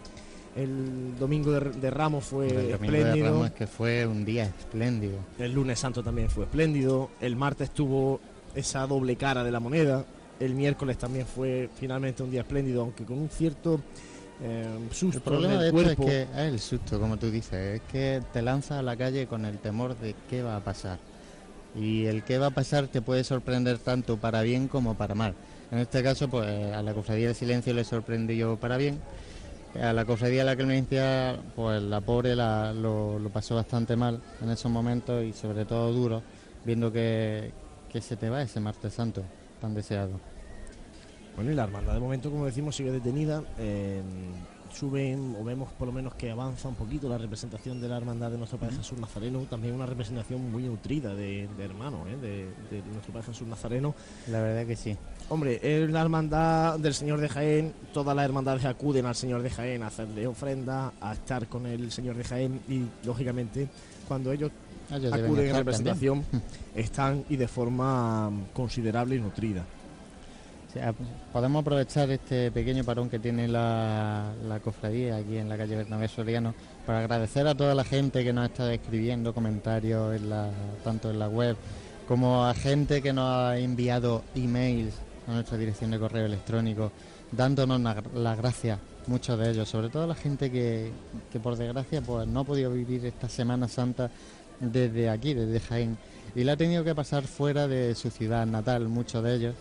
el 0.56 1.16
domingo 1.18 1.52
de, 1.52 1.70
de 1.70 1.90
Ramos 1.90 2.24
fue 2.24 2.48
el 2.48 2.54
domingo 2.54 2.92
de 2.92 2.98
espléndido. 3.00 3.26
Ramos 3.26 3.46
es 3.46 3.52
que 3.52 3.66
fue 3.66 4.06
un 4.06 4.24
día 4.24 4.44
espléndido. 4.44 5.18
El 5.38 5.52
lunes 5.52 5.78
santo 5.78 6.02
también 6.02 6.28
fue 6.30 6.44
espléndido. 6.44 7.10
El 7.20 7.36
martes 7.36 7.70
tuvo 7.70 8.20
esa 8.54 8.86
doble 8.86 9.16
cara 9.16 9.42
de 9.42 9.50
la 9.50 9.60
moneda. 9.60 10.04
El 10.38 10.54
miércoles 10.54 10.98
también 10.98 11.26
fue 11.26 11.70
finalmente 11.74 12.22
un 12.22 12.30
día 12.30 12.42
espléndido, 12.42 12.82
aunque 12.82 13.04
con 13.04 13.18
un 13.18 13.28
cierto 13.28 13.80
eh, 14.42 14.66
susto 14.90 15.18
El 15.18 15.22
problema 15.22 15.54
en 15.54 15.60
de 15.60 15.66
esto 15.68 15.76
cuerpo. 15.82 16.02
es 16.02 16.08
que 16.10 16.22
es 16.22 16.52
el 16.52 16.60
susto, 16.60 17.00
como 17.00 17.16
tú 17.16 17.30
dices, 17.30 17.76
es 17.76 17.82
que 17.90 18.20
te 18.32 18.42
lanzas 18.42 18.78
a 18.80 18.82
la 18.82 18.96
calle 18.96 19.26
con 19.26 19.44
el 19.44 19.58
temor 19.58 19.96
de 19.98 20.14
qué 20.28 20.42
va 20.42 20.56
a 20.56 20.60
pasar. 20.60 20.98
Y 21.74 22.06
el 22.06 22.22
qué 22.22 22.38
va 22.38 22.46
a 22.46 22.50
pasar 22.50 22.86
te 22.88 23.02
puede 23.02 23.24
sorprender 23.24 23.78
tanto 23.78 24.16
para 24.16 24.42
bien 24.42 24.68
como 24.68 24.94
para 24.94 25.14
mal. 25.14 25.34
En 25.72 25.78
este 25.78 26.02
caso, 26.02 26.28
pues 26.28 26.46
a 26.72 26.82
la 26.82 26.94
Cofradía 26.94 27.26
del 27.26 27.34
Silencio 27.34 27.74
le 27.74 27.84
sorprendió 27.84 28.56
para 28.56 28.76
bien. 28.76 29.00
A 29.82 29.92
la 29.92 30.04
Cofradía 30.04 30.40
de 30.40 30.44
la 30.44 30.56
Clemencia, 30.56 31.36
pues 31.56 31.82
la 31.82 32.00
pobre 32.00 32.36
la- 32.36 32.72
lo, 32.72 33.18
pasó 33.32 33.56
bastante 33.56 33.96
mal 33.96 34.20
en 34.40 34.50
esos 34.50 34.70
momentos 34.70 35.24
y 35.24 35.32
sobre 35.32 35.64
todo 35.64 35.92
duro, 35.92 36.22
viendo 36.64 36.92
que, 36.92 37.50
que 37.92 38.00
se 38.00 38.16
te 38.16 38.30
va 38.30 38.42
ese 38.42 38.60
martes 38.60 38.94
santo 38.94 39.24
tan 39.60 39.74
deseado. 39.74 40.20
Bueno, 41.34 41.50
y 41.50 41.54
la 41.56 41.64
hermandad 41.64 41.94
de 41.94 42.00
momento, 42.00 42.30
como 42.30 42.46
decimos, 42.46 42.76
sigue 42.76 42.92
detenida. 42.92 43.42
Suben, 44.74 45.36
o 45.40 45.44
vemos 45.44 45.70
por 45.72 45.86
lo 45.86 45.92
menos 45.92 46.14
que 46.14 46.30
avanza 46.30 46.68
un 46.68 46.74
poquito 46.74 47.08
la 47.08 47.16
representación 47.18 47.80
de 47.80 47.88
la 47.88 47.96
hermandad 47.96 48.30
de 48.30 48.38
nuestro 48.38 48.58
Padre 48.58 48.76
Jesús 48.76 48.98
Nazareno. 48.98 49.40
También 49.48 49.74
una 49.74 49.86
representación 49.86 50.50
muy 50.50 50.64
nutrida 50.64 51.14
de, 51.14 51.48
de 51.56 51.64
hermanos, 51.64 52.08
¿eh? 52.08 52.16
de, 52.16 52.76
de 52.76 52.82
nuestro 52.92 53.12
Padre 53.12 53.28
Jesús 53.28 53.46
Nazareno. 53.46 53.94
La 54.28 54.40
verdad 54.40 54.66
que 54.66 54.76
sí. 54.76 54.96
Hombre, 55.28 55.60
es 55.62 55.90
la 55.90 56.02
hermandad 56.02 56.78
del 56.78 56.94
Señor 56.94 57.20
de 57.20 57.28
Jaén. 57.28 57.72
Todas 57.92 58.14
las 58.14 58.24
hermandades 58.24 58.64
acuden 58.64 59.06
al 59.06 59.14
Señor 59.14 59.42
de 59.42 59.50
Jaén 59.50 59.82
a 59.82 59.86
hacerle 59.86 60.26
ofrenda, 60.26 60.92
a 61.00 61.12
estar 61.12 61.46
con 61.48 61.66
el 61.66 61.90
Señor 61.92 62.16
de 62.16 62.24
Jaén. 62.24 62.60
Y 62.68 62.84
lógicamente, 63.06 63.68
cuando 64.08 64.32
ellos 64.32 64.50
Ellos 64.90 65.12
deben 65.12 65.24
acuden 65.24 65.46
en 65.46 65.52
también. 65.52 65.56
representación, 65.56 66.24
están 66.74 67.24
y 67.28 67.36
de 67.36 67.48
forma 67.48 68.30
considerable 68.52 69.16
y 69.16 69.20
nutrida. 69.20 69.64
O 70.74 70.76
sea, 70.76 70.92
podemos 71.32 71.60
aprovechar 71.62 72.10
este 72.10 72.50
pequeño 72.50 72.82
parón 72.82 73.08
que 73.08 73.20
tiene 73.20 73.46
la, 73.46 74.32
cofradía 74.62 75.16
aquí 75.16 75.36
en 75.36 75.48
la 75.48 75.56
calle 75.56 75.76
Bernabé 75.76 76.08
Soriano 76.08 76.52
para 76.84 76.98
agradecer 76.98 77.46
a 77.46 77.54
toda 77.54 77.76
la 77.76 77.84
gente 77.84 78.24
que 78.24 78.32
nos 78.32 78.46
estado 78.50 78.70
escribiendo 78.70 79.32
comentarios 79.32 80.20
tanto 80.82 81.10
en 81.10 81.18
la 81.20 81.28
web 81.28 81.56
como 82.08 82.44
a 82.44 82.54
gente 82.54 83.00
que 83.02 83.12
nos 83.12 83.24
ha 83.30 83.56
enviado 83.58 84.24
emails 84.34 84.94
a 85.28 85.32
nuestra 85.34 85.56
dirección 85.56 85.92
de 85.92 85.98
correo 86.00 86.26
electrónico 86.26 86.90
dándonos 87.30 87.80
la- 87.80 88.02
las 88.14 88.36
gracias, 88.36 88.78
muchos 89.06 89.38
de 89.38 89.50
ellos, 89.50 89.68
sobre 89.68 89.90
todo 89.90 90.08
la 90.08 90.14
gente 90.16 90.50
que, 90.50 90.90
que 91.32 91.38
por 91.38 91.56
desgracia 91.56 92.02
pues 92.02 92.26
no 92.26 92.40
ha 92.40 92.44
podido 92.44 92.72
vivir 92.72 93.06
esta 93.06 93.28
Semana 93.28 93.68
Santa 93.68 94.10
desde 94.58 95.08
aquí, 95.08 95.34
desde 95.34 95.60
Jaén, 95.60 95.96
y 96.34 96.42
la 96.42 96.52
ha 96.52 96.56
tenido 96.56 96.82
que 96.82 96.94
pasar 96.96 97.22
fuera 97.24 97.68
de 97.68 97.94
su 97.94 98.10
ciudad 98.10 98.44
natal, 98.44 98.88
muchos 98.88 99.22
de 99.22 99.34
ellos. 99.36 99.54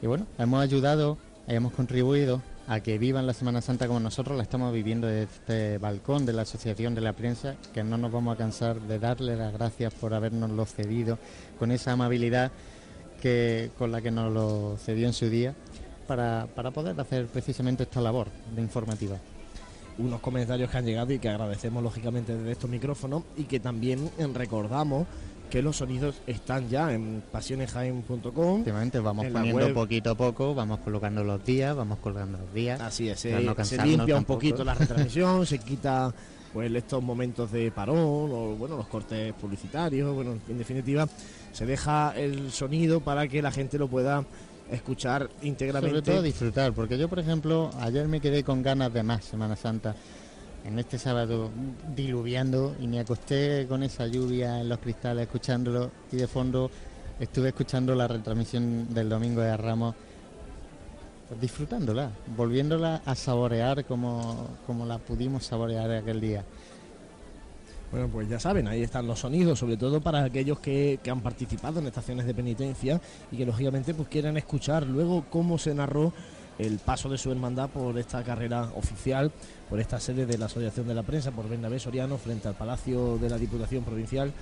Y 0.00 0.06
bueno, 0.06 0.26
hemos 0.38 0.62
ayudado, 0.62 1.18
hemos 1.48 1.72
contribuido 1.72 2.40
a 2.68 2.80
que 2.80 2.98
vivan 2.98 3.26
la 3.26 3.32
Semana 3.32 3.60
Santa 3.60 3.88
como 3.88 3.98
nosotros 3.98 4.36
la 4.36 4.44
estamos 4.44 4.72
viviendo 4.72 5.08
desde 5.08 5.22
este 5.22 5.78
balcón 5.78 6.24
de 6.24 6.34
la 6.34 6.42
Asociación 6.42 6.94
de 6.94 7.00
la 7.00 7.14
Prensa, 7.14 7.56
que 7.74 7.82
no 7.82 7.98
nos 7.98 8.12
vamos 8.12 8.34
a 8.34 8.38
cansar 8.38 8.80
de 8.80 9.00
darle 9.00 9.34
las 9.34 9.52
gracias 9.52 9.92
por 9.94 10.14
habernoslo 10.14 10.66
cedido, 10.66 11.18
con 11.58 11.72
esa 11.72 11.92
amabilidad 11.92 12.52
que, 13.20 13.70
con 13.76 13.90
la 13.90 14.00
que 14.00 14.12
nos 14.12 14.32
lo 14.32 14.76
cedió 14.76 15.06
en 15.08 15.14
su 15.14 15.28
día, 15.28 15.54
para, 16.06 16.46
para 16.54 16.70
poder 16.70 16.98
hacer 17.00 17.26
precisamente 17.26 17.82
esta 17.82 18.00
labor 18.00 18.28
de 18.54 18.62
informativa. 18.62 19.16
unos 19.98 20.20
comentarios 20.20 20.70
que 20.70 20.78
han 20.78 20.86
llegado 20.86 21.12
y 21.12 21.18
que 21.18 21.28
agradecemos 21.28 21.82
lógicamente 21.82 22.36
desde 22.36 22.52
estos 22.52 22.70
micrófonos 22.70 23.24
y 23.36 23.44
que 23.44 23.58
también 23.58 24.10
recordamos 24.32 25.08
que 25.50 25.62
los 25.62 25.76
sonidos 25.76 26.16
están 26.26 26.68
ya 26.68 26.92
en 26.92 27.22
pasionesjaen.com. 27.32 28.54
Últimamente 28.58 28.98
vamos 28.98 29.26
poniendo 29.26 29.66
web. 29.66 29.74
poquito 29.74 30.10
a 30.10 30.14
poco, 30.14 30.54
vamos 30.54 30.80
colocando 30.80 31.24
los 31.24 31.44
días, 31.44 31.74
vamos 31.74 31.98
colgando 31.98 32.38
los 32.38 32.52
días. 32.52 32.80
Así 32.80 33.08
es, 33.08 33.20
se, 33.20 33.32
no 33.32 33.50
se 33.50 33.56
cansarnos 33.56 33.86
limpia 33.86 34.16
un 34.16 34.24
poquito 34.24 34.64
la 34.64 34.74
retransmisión, 34.74 35.46
se 35.46 35.58
quita 35.58 36.12
pues 36.52 36.74
estos 36.74 37.02
momentos 37.02 37.52
de 37.52 37.70
parón 37.70 37.96
o 37.98 38.56
bueno, 38.56 38.76
los 38.76 38.86
cortes 38.88 39.34
publicitarios, 39.34 40.14
bueno, 40.14 40.38
en 40.48 40.58
definitiva, 40.58 41.06
se 41.52 41.66
deja 41.66 42.12
el 42.16 42.50
sonido 42.50 43.00
para 43.00 43.28
que 43.28 43.42
la 43.42 43.50
gente 43.50 43.78
lo 43.78 43.88
pueda 43.88 44.24
escuchar 44.70 45.28
íntegramente. 45.42 45.96
Sobre 45.96 46.02
todo 46.02 46.22
disfrutar, 46.22 46.72
porque 46.72 46.98
yo, 46.98 47.08
por 47.08 47.18
ejemplo, 47.18 47.70
ayer 47.80 48.06
me 48.08 48.20
quedé 48.20 48.44
con 48.44 48.62
ganas 48.62 48.92
de 48.92 49.02
más 49.02 49.24
Semana 49.24 49.56
Santa. 49.56 49.94
En 50.64 50.78
este 50.78 50.98
sábado 50.98 51.50
diluviando 51.96 52.74
y 52.80 52.86
me 52.86 53.00
acosté 53.00 53.66
con 53.68 53.82
esa 53.82 54.06
lluvia 54.06 54.60
en 54.60 54.68
los 54.68 54.78
cristales 54.78 55.22
escuchándolo 55.26 55.90
y 56.12 56.16
de 56.16 56.26
fondo 56.26 56.70
estuve 57.18 57.48
escuchando 57.48 57.94
la 57.94 58.06
retransmisión 58.06 58.92
del 58.92 59.08
domingo 59.08 59.40
de 59.40 59.56
Ramos, 59.56 59.94
pues 61.28 61.40
disfrutándola, 61.40 62.10
volviéndola 62.36 63.02
a 63.04 63.14
saborear 63.14 63.84
como, 63.84 64.58
como 64.66 64.84
la 64.86 64.98
pudimos 64.98 65.44
saborear 65.44 65.90
aquel 65.90 66.20
día. 66.20 66.44
Bueno, 67.90 68.08
pues 68.08 68.28
ya 68.28 68.38
saben, 68.38 68.68
ahí 68.68 68.82
están 68.82 69.06
los 69.06 69.20
sonidos, 69.20 69.58
sobre 69.58 69.78
todo 69.78 70.02
para 70.02 70.22
aquellos 70.22 70.60
que, 70.60 71.00
que 71.02 71.10
han 71.10 71.22
participado 71.22 71.80
en 71.80 71.86
estaciones 71.86 72.26
de 72.26 72.34
penitencia 72.34 73.00
y 73.32 73.36
que 73.38 73.46
lógicamente 73.46 73.94
pues 73.94 74.08
quieran 74.08 74.36
escuchar 74.36 74.86
luego 74.86 75.24
cómo 75.30 75.56
se 75.56 75.74
narró 75.74 76.12
el 76.58 76.78
paso 76.78 77.08
de 77.08 77.16
su 77.16 77.30
hermandad 77.30 77.70
por 77.70 77.98
esta 77.98 78.22
carrera 78.22 78.70
oficial, 78.74 79.32
por 79.68 79.80
esta 79.80 80.00
sede 80.00 80.26
de 80.26 80.38
la 80.38 80.46
Asociación 80.46 80.88
de 80.88 80.94
la 80.94 81.02
Prensa, 81.02 81.30
por 81.30 81.48
Bernabé 81.48 81.78
Soriano, 81.78 82.18
frente 82.18 82.48
al 82.48 82.54
Palacio 82.54 83.18
de 83.18 83.28
la 83.28 83.38
Diputación 83.38 83.84
Provincial. 83.84 84.32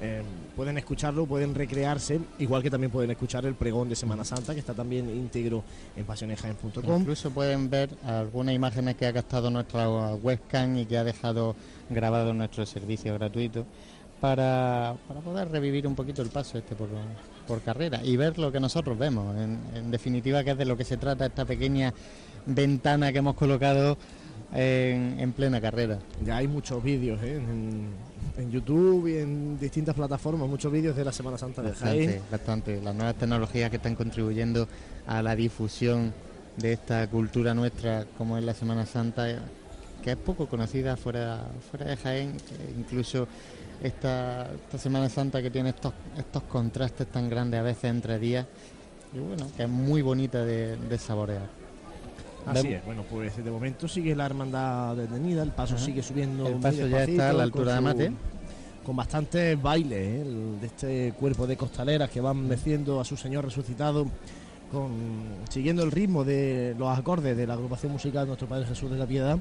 Eh, 0.00 0.22
pueden 0.56 0.76
escucharlo, 0.76 1.24
pueden 1.24 1.54
recrearse, 1.54 2.20
igual 2.40 2.62
que 2.62 2.70
también 2.70 2.90
pueden 2.90 3.12
escuchar 3.12 3.46
el 3.46 3.54
pregón 3.54 3.88
de 3.88 3.94
Semana 3.94 4.24
Santa, 4.24 4.52
que 4.52 4.60
está 4.60 4.74
también 4.74 5.08
íntegro 5.08 5.62
en 5.96 6.04
pasionesjaen.com. 6.04 7.00
Incluso 7.00 7.30
pueden 7.30 7.70
ver 7.70 7.90
algunas 8.04 8.54
imágenes 8.54 8.96
que 8.96 9.06
ha 9.06 9.12
captado 9.12 9.50
nuestra 9.50 9.88
webcam 9.88 10.76
y 10.78 10.86
que 10.86 10.98
ha 10.98 11.04
dejado 11.04 11.54
grabado 11.88 12.34
nuestro 12.34 12.66
servicio 12.66 13.14
gratuito 13.14 13.64
para, 14.20 14.96
para 15.06 15.20
poder 15.20 15.48
revivir 15.50 15.86
un 15.86 15.94
poquito 15.94 16.22
el 16.22 16.28
paso 16.28 16.58
este 16.58 16.74
por, 16.74 16.88
por 17.46 17.62
carrera 17.62 18.00
y 18.02 18.16
ver 18.16 18.38
lo 18.38 18.50
que 18.50 18.58
nosotros 18.58 18.98
vemos. 18.98 19.36
En, 19.36 19.60
en 19.76 19.90
definitiva, 19.92 20.42
que 20.42 20.50
es 20.50 20.58
de 20.58 20.64
lo 20.64 20.76
que 20.76 20.84
se 20.84 20.96
trata 20.96 21.26
esta 21.26 21.44
pequeña 21.44 21.94
ventana 22.46 23.12
que 23.12 23.18
hemos 23.18 23.36
colocado 23.36 23.96
en, 24.54 25.16
en 25.18 25.32
plena 25.32 25.60
carrera. 25.60 25.98
Ya 26.24 26.36
hay 26.38 26.48
muchos 26.48 26.82
vídeos 26.82 27.22
¿eh? 27.22 27.36
en, 27.36 27.88
en 28.38 28.50
YouTube 28.50 29.08
y 29.08 29.18
en 29.18 29.58
distintas 29.58 29.94
plataformas, 29.94 30.48
muchos 30.48 30.72
vídeos 30.72 30.96
de 30.96 31.04
la 31.04 31.12
Semana 31.12 31.36
Santa 31.36 31.62
de 31.62 31.72
Jaén. 31.72 32.06
Bastante, 32.06 32.30
bastante. 32.30 32.82
Las 32.82 32.94
nuevas 32.94 33.16
tecnologías 33.16 33.70
que 33.70 33.76
están 33.76 33.94
contribuyendo 33.94 34.66
a 35.06 35.20
la 35.22 35.36
difusión 35.36 36.12
de 36.56 36.72
esta 36.72 37.06
cultura 37.08 37.52
nuestra, 37.52 38.06
como 38.16 38.38
es 38.38 38.44
la 38.44 38.54
Semana 38.54 38.86
Santa, 38.86 39.26
que 40.02 40.12
es 40.12 40.16
poco 40.16 40.46
conocida 40.46 40.96
fuera, 40.96 41.46
fuera 41.70 41.86
de 41.86 41.96
Jaén, 41.96 42.36
incluso 42.78 43.26
esta, 43.82 44.48
esta 44.52 44.78
Semana 44.78 45.08
Santa 45.08 45.42
que 45.42 45.50
tiene 45.50 45.70
estos, 45.70 45.92
estos 46.16 46.44
contrastes 46.44 47.08
tan 47.08 47.28
grandes 47.28 47.58
a 47.58 47.62
veces 47.64 47.84
entre 47.84 48.18
días, 48.20 48.46
y 49.12 49.18
bueno, 49.18 49.46
que 49.56 49.64
es 49.64 49.68
muy 49.68 50.02
bonita 50.02 50.44
de, 50.44 50.76
de 50.76 50.98
saborear. 50.98 51.63
Así 52.46 52.68
es, 52.74 52.84
bueno, 52.84 53.04
pues 53.10 53.42
de 53.42 53.50
momento 53.50 53.88
sigue 53.88 54.14
la 54.14 54.26
hermandad 54.26 54.96
detenida, 54.96 55.42
el 55.42 55.50
paso 55.52 55.74
Ajá. 55.76 55.84
sigue 55.84 56.02
subiendo. 56.02 56.46
El 56.46 56.54
paso 56.56 56.86
ya 56.86 57.04
está 57.04 57.30
a 57.30 57.32
la 57.32 57.42
altura 57.44 57.76
con 57.76 57.76
de 57.76 57.80
Mate. 57.80 58.12
Con 58.84 58.96
bastantes 58.96 59.60
bailes 59.62 59.98
¿eh? 59.98 60.20
el- 60.20 60.60
de 60.60 60.66
este 60.66 61.12
cuerpo 61.18 61.46
de 61.46 61.56
costaleras 61.56 62.10
que 62.10 62.20
van 62.20 62.46
meciendo 62.46 63.00
a 63.00 63.04
su 63.04 63.16
Señor 63.16 63.44
resucitado, 63.44 64.06
con, 64.70 64.90
siguiendo 65.48 65.82
el 65.84 65.90
ritmo 65.90 66.22
de 66.24 66.74
los 66.78 66.96
acordes 66.98 67.34
de 67.36 67.46
la 67.46 67.54
agrupación 67.54 67.92
musical 67.92 68.26
Nuestro 68.26 68.46
Padre 68.46 68.66
Jesús 68.66 68.90
de 68.90 68.98
la 68.98 69.06
Piedad 69.06 69.38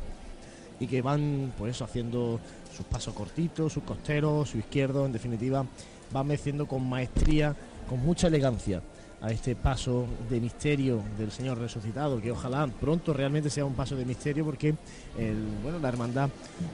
y 0.79 0.87
que 0.87 1.01
van, 1.01 1.51
pues 1.57 1.75
eso, 1.75 1.83
haciendo 1.83 2.39
sus 2.75 2.85
pasos 2.85 3.13
cortitos, 3.13 3.73
sus 3.73 3.83
costeros, 3.83 4.49
su 4.49 4.57
izquierdo, 4.59 5.05
en 5.05 5.11
definitiva, 5.11 5.65
van 6.11 6.27
meciendo 6.27 6.65
con 6.65 6.87
maestría, 6.87 7.55
con 7.89 7.99
mucha 7.99 8.27
elegancia 8.27 8.81
a 9.23 9.31
este 9.31 9.55
paso 9.55 10.05
de 10.29 10.41
misterio 10.41 11.01
del 11.17 11.31
Señor 11.31 11.57
resucitado, 11.57 12.21
que 12.21 12.29
ojalá 12.29 12.67
pronto 12.67 13.13
realmente 13.13 13.49
sea 13.49 13.63
un 13.63 13.73
paso 13.73 13.95
de 13.95 14.03
misterio, 14.05 14.43
porque 14.43 14.75
el, 15.17 15.37
bueno, 15.63 15.79
la 15.79 15.87
hermandad, 15.87 16.29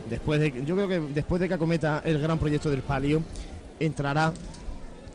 después 0.09 0.39
de, 0.39 0.65
yo 0.65 0.75
creo 0.75 0.87
que 0.87 0.99
después 1.13 1.39
de 1.39 1.47
que 1.47 1.53
acometa 1.53 2.01
el 2.03 2.19
gran 2.19 2.39
proyecto 2.39 2.71
del 2.71 2.81
palio, 2.81 3.21
entrará 3.79 4.33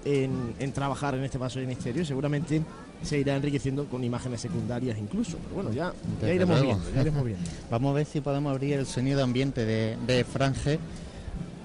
en, 0.04 0.54
en 0.60 0.72
trabajar 0.72 1.16
en 1.16 1.24
este 1.24 1.38
paso 1.38 1.58
de 1.58 1.66
misterio 1.66 2.02
y 2.02 2.06
seguramente 2.06 2.62
se 3.02 3.18
irá 3.18 3.34
enriqueciendo 3.34 3.86
con 3.86 4.04
imágenes 4.04 4.40
secundarias 4.40 4.96
incluso. 4.96 5.36
Pero 5.38 5.54
bueno, 5.56 5.72
ya, 5.72 5.92
iremos 6.22 6.62
viendo, 6.62 6.84
ya 6.94 7.00
iremos 7.00 7.24
viendo. 7.24 7.50
Vamos 7.70 7.90
a 7.90 7.94
ver 7.94 8.06
si 8.06 8.20
podemos 8.20 8.52
abrir 8.52 8.74
el 8.74 8.86
sonido 8.86 9.24
ambiente 9.24 9.64
de, 9.64 9.96
de 10.06 10.22
Franje 10.24 10.78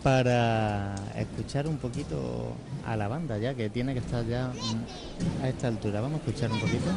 para 0.04 0.96
escuchar 1.16 1.68
un 1.68 1.78
poquito 1.78 2.54
a 2.86 2.96
la 2.96 3.08
banda 3.08 3.38
ya 3.38 3.54
que 3.54 3.70
tiene 3.70 3.94
que 3.94 4.00
estar 4.00 4.26
ya 4.26 4.52
a 5.44 5.50
esta 5.50 5.68
altura. 5.68 6.02
Vamos 6.02 6.22
a 6.22 6.30
escuchar 6.30 6.52
un 6.52 6.60
poquito. 6.60 6.90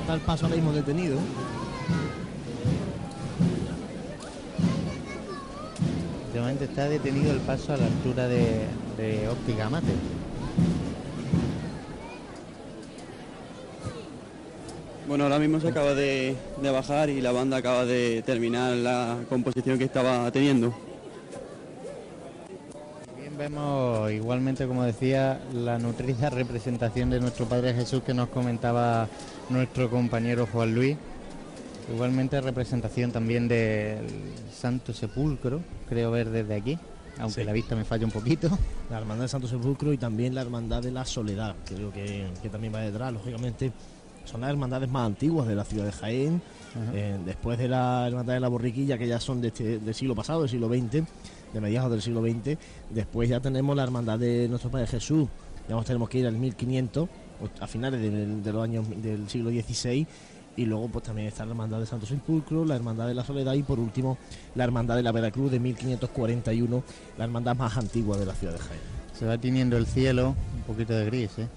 Está 0.00 0.14
el 0.14 0.20
paso 0.20 0.46
ahora 0.46 0.56
mismo 0.56 0.72
detenido. 0.72 1.18
De 6.32 6.40
momento 6.40 6.64
está 6.64 6.88
detenido 6.88 7.32
el 7.32 7.40
paso 7.40 7.72
a 7.72 7.76
la 7.76 7.86
altura 7.86 8.28
de, 8.28 8.66
de 8.96 9.28
óptica 9.28 9.70
mate. 9.70 9.92
Bueno, 15.06 15.24
ahora 15.24 15.38
mismo 15.38 15.58
se 15.58 15.68
acaba 15.68 15.94
de, 15.94 16.36
de 16.60 16.70
bajar 16.70 17.08
y 17.08 17.22
la 17.22 17.32
banda 17.32 17.56
acaba 17.56 17.86
de 17.86 18.22
terminar 18.26 18.76
la 18.76 19.18
composición 19.30 19.78
que 19.78 19.84
estaba 19.84 20.30
teniendo. 20.30 20.87
Vemos 23.38 24.10
igualmente, 24.10 24.66
como 24.66 24.82
decía, 24.82 25.40
la 25.54 25.78
nutrida 25.78 26.28
representación 26.30 27.08
de 27.10 27.20
nuestro 27.20 27.46
Padre 27.46 27.72
Jesús 27.72 28.02
que 28.02 28.12
nos 28.12 28.28
comentaba 28.30 29.06
nuestro 29.48 29.88
compañero 29.88 30.46
Juan 30.50 30.74
Luis. 30.74 30.96
Igualmente 31.94 32.40
representación 32.40 33.12
también 33.12 33.46
del 33.48 34.06
Santo 34.52 34.92
Sepulcro, 34.92 35.60
creo 35.88 36.10
ver 36.10 36.28
desde 36.30 36.54
aquí, 36.56 36.78
aunque 37.18 37.40
Sí. 37.42 37.46
la 37.46 37.52
vista 37.52 37.76
me 37.76 37.84
falla 37.84 38.04
un 38.04 38.10
poquito. 38.12 38.50
La 38.90 38.98
hermandad 38.98 39.22
del 39.22 39.28
Santo 39.30 39.46
Sepulcro 39.48 39.92
y 39.92 39.98
también 39.98 40.34
la 40.34 40.42
hermandad 40.42 40.82
de 40.82 40.90
la 40.90 41.04
Soledad, 41.04 41.54
creo 41.64 41.92
que, 41.92 42.26
que 42.42 42.48
también 42.50 42.74
va 42.74 42.80
detrás, 42.80 43.12
lógicamente. 43.12 43.72
Son 44.26 44.42
las 44.42 44.50
hermandades 44.50 44.90
más 44.90 45.06
antiguas 45.06 45.48
de 45.48 45.54
la 45.54 45.64
ciudad 45.64 45.86
de 45.86 45.92
Jaén, 45.92 46.42
eh, 46.92 47.16
después 47.24 47.56
de 47.56 47.68
la 47.68 48.06
hermandad 48.06 48.34
de 48.34 48.40
la 48.40 48.48
Borriquilla, 48.48 48.98
que 48.98 49.06
ya 49.08 49.18
son 49.20 49.40
de 49.40 49.48
este- 49.48 49.78
del 49.78 49.94
siglo 49.94 50.14
pasado, 50.14 50.40
del 50.42 50.50
siglo 50.50 50.68
XX, 50.68 51.04
de 51.52 51.60
mediados 51.60 51.90
del 51.90 52.02
siglo 52.02 52.22
XX. 52.22 52.58
Después 52.90 53.28
ya 53.28 53.40
tenemos 53.40 53.76
la 53.76 53.82
hermandad 53.82 54.18
de 54.18 54.48
nuestro 54.48 54.70
Padre 54.70 54.86
Jesús, 54.86 55.28
ya 55.68 55.80
tenemos 55.82 56.08
que 56.08 56.18
ir 56.18 56.26
al 56.26 56.36
1500, 56.36 57.08
o 57.40 57.62
a 57.62 57.66
finales 57.66 58.00
de, 58.00 58.52
los 58.52 58.62
años 58.62 58.86
del 59.02 59.28
siglo 59.28 59.50
XVI. 59.50 60.06
Y 60.56 60.64
luego 60.64 60.88
pues 60.88 61.04
también 61.04 61.28
está 61.28 61.44
la 61.44 61.52
hermandad 61.52 61.78
de 61.78 61.86
Santo 61.86 62.04
Sepulcro, 62.04 62.64
la 62.64 62.74
hermandad 62.74 63.06
de 63.06 63.14
la 63.14 63.24
Soledad 63.24 63.54
y 63.54 63.62
por 63.62 63.78
último 63.78 64.18
la 64.56 64.64
hermandad 64.64 64.96
de 64.96 65.04
la 65.04 65.12
Veracruz 65.12 65.52
de 65.52 65.60
1541, 65.60 66.82
la 67.16 67.24
hermandad 67.24 67.54
más 67.54 67.76
antigua 67.76 68.16
de 68.16 68.26
la 68.26 68.34
ciudad 68.34 68.54
de 68.54 68.58
Jaén. 68.58 68.80
Se 69.16 69.24
va 69.24 69.38
tiñendo 69.38 69.76
el 69.76 69.86
cielo, 69.86 70.34
un 70.56 70.62
poquito 70.62 70.94
de 70.94 71.04
gris, 71.04 71.38
¿eh? 71.38 71.48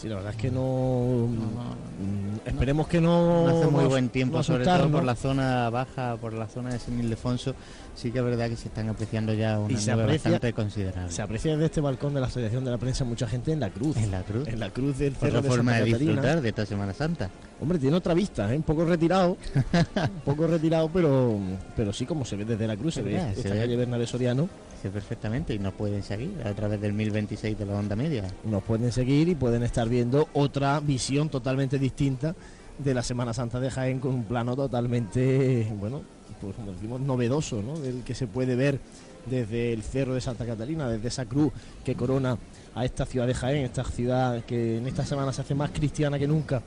Sí, 0.00 0.08
la 0.08 0.14
verdad 0.14 0.30
es 0.32 0.36
que 0.40 0.48
no. 0.52 1.26
mm, 1.28 2.48
esperemos 2.48 2.86
que 2.86 3.00
no. 3.00 3.48
No 3.48 3.58
hace 3.58 3.66
muy 3.66 3.84
buen 3.86 4.08
tiempo, 4.10 4.40
sobre 4.44 4.64
todo 4.64 4.88
por 4.90 5.02
la 5.02 5.16
zona 5.16 5.68
baja, 5.70 6.16
por 6.20 6.32
la 6.34 6.46
zona 6.46 6.70
de 6.70 6.78
San 6.78 7.00
Ildefonso. 7.00 7.54
Sí 7.96 8.12
que 8.12 8.18
es 8.20 8.24
verdad 8.24 8.48
que 8.48 8.54
se 8.54 8.68
están 8.68 8.88
apreciando 8.88 9.34
ya 9.34 9.58
una 9.58 9.72
Y 9.72 9.76
se 9.76 9.90
aprecia- 9.90 10.30
bastante 10.30 10.52
considerable. 10.52 11.10
Se 11.10 11.20
aprecia 11.20 11.50
desde 11.54 11.64
este 11.66 11.80
balcón 11.80 12.14
de 12.14 12.20
la 12.20 12.28
Asociación 12.28 12.64
de 12.64 12.70
la 12.70 12.78
Prensa 12.78 13.04
mucha 13.04 13.26
gente 13.26 13.50
en 13.50 13.58
la 13.58 13.70
cruz. 13.70 13.96
En 13.96 14.12
la 14.12 14.22
cruz. 14.22 14.46
En 14.46 14.60
la 14.60 14.70
cruz 14.70 14.98
del 14.98 15.14
Otra 15.14 15.28
cerro 15.30 15.42
de 15.42 15.48
forma 15.48 15.72
Santa 15.72 15.84
de 15.84 15.90
Catarina. 15.90 16.12
disfrutar 16.12 16.40
de 16.42 16.48
esta 16.48 16.66
Semana 16.66 16.94
Santa. 16.94 17.30
Hombre, 17.60 17.78
tiene 17.80 17.96
otra 17.96 18.14
vista, 18.14 18.54
¿eh? 18.54 18.56
un 18.56 18.62
poco 18.62 18.84
retirado. 18.84 19.36
un 19.96 20.20
poco 20.24 20.46
retirado, 20.46 20.88
pero 20.92 21.36
pero 21.74 21.92
sí 21.92 22.06
como 22.06 22.24
se 22.24 22.36
ve 22.36 22.44
desde 22.44 22.68
la 22.68 22.76
cruz, 22.76 22.94
se 22.94 23.02
ve 23.02 23.14
verdad, 23.14 23.34
se 23.34 23.48
ve. 23.50 23.76
Bernabé 23.76 24.06
Soriano. 24.06 24.48
Perfectamente, 24.82 25.54
y 25.54 25.58
nos 25.58 25.74
pueden 25.74 26.02
seguir 26.02 26.40
a 26.44 26.52
través 26.54 26.80
del 26.80 26.92
1026 26.92 27.58
de 27.58 27.66
la 27.66 27.74
onda 27.74 27.96
media. 27.96 28.24
Nos 28.44 28.62
pueden 28.62 28.92
seguir 28.92 29.28
y 29.28 29.34
pueden 29.34 29.62
estar 29.62 29.88
viendo 29.88 30.28
otra 30.32 30.80
visión 30.80 31.28
totalmente 31.28 31.78
distinta 31.78 32.34
de 32.78 32.94
la 32.94 33.02
Semana 33.02 33.34
Santa 33.34 33.58
de 33.58 33.70
Jaén 33.70 33.98
con 33.98 34.14
un 34.14 34.24
plano 34.24 34.54
totalmente, 34.54 35.66
bueno, 35.78 36.02
pues 36.40 36.54
como 36.54 36.72
decimos, 36.72 37.00
novedoso, 37.00 37.60
¿no? 37.60 37.78
Del 37.78 38.02
que 38.02 38.14
se 38.14 38.28
puede 38.28 38.54
ver 38.54 38.78
desde 39.26 39.72
el 39.72 39.82
cerro 39.82 40.14
de 40.14 40.20
Santa 40.20 40.46
Catalina, 40.46 40.88
desde 40.88 41.08
esa 41.08 41.26
cruz 41.26 41.52
que 41.84 41.94
corona 41.94 42.38
a 42.74 42.84
esta 42.84 43.04
ciudad 43.04 43.26
de 43.26 43.34
Jaén, 43.34 43.64
esta 43.64 43.84
ciudad 43.84 44.44
que 44.44 44.78
en 44.78 44.86
esta 44.86 45.04
semana 45.04 45.32
se 45.32 45.42
hace 45.42 45.54
más 45.54 45.70
cristiana 45.70 46.18
que 46.18 46.28
nunca, 46.28 46.62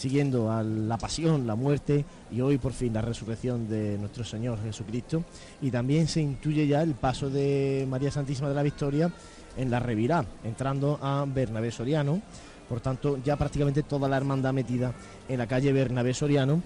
siguiendo 0.00 0.50
a 0.50 0.62
la 0.62 0.96
pasión, 0.96 1.46
la 1.46 1.54
muerte 1.54 2.06
y 2.32 2.40
hoy 2.40 2.56
por 2.56 2.72
fin 2.72 2.94
la 2.94 3.02
resurrección 3.02 3.68
de 3.68 3.98
nuestro 3.98 4.24
Señor 4.24 4.58
Jesucristo. 4.62 5.24
Y 5.60 5.70
también 5.70 6.08
se 6.08 6.22
intuye 6.22 6.66
ya 6.66 6.82
el 6.82 6.94
paso 6.94 7.28
de 7.28 7.86
María 7.88 8.10
Santísima 8.10 8.48
de 8.48 8.54
la 8.54 8.62
Victoria 8.62 9.12
en 9.58 9.70
la 9.70 9.78
revirá, 9.78 10.24
entrando 10.42 10.98
a 11.02 11.26
Bernabé 11.28 11.70
Soriano. 11.70 12.22
Por 12.66 12.80
tanto, 12.80 13.18
ya 13.22 13.36
prácticamente 13.36 13.82
toda 13.82 14.08
la 14.08 14.16
hermandad 14.16 14.54
metida 14.54 14.94
en 15.28 15.36
la 15.36 15.46
calle 15.46 15.70
Bernabé 15.72 16.14
Soriano. 16.14 16.62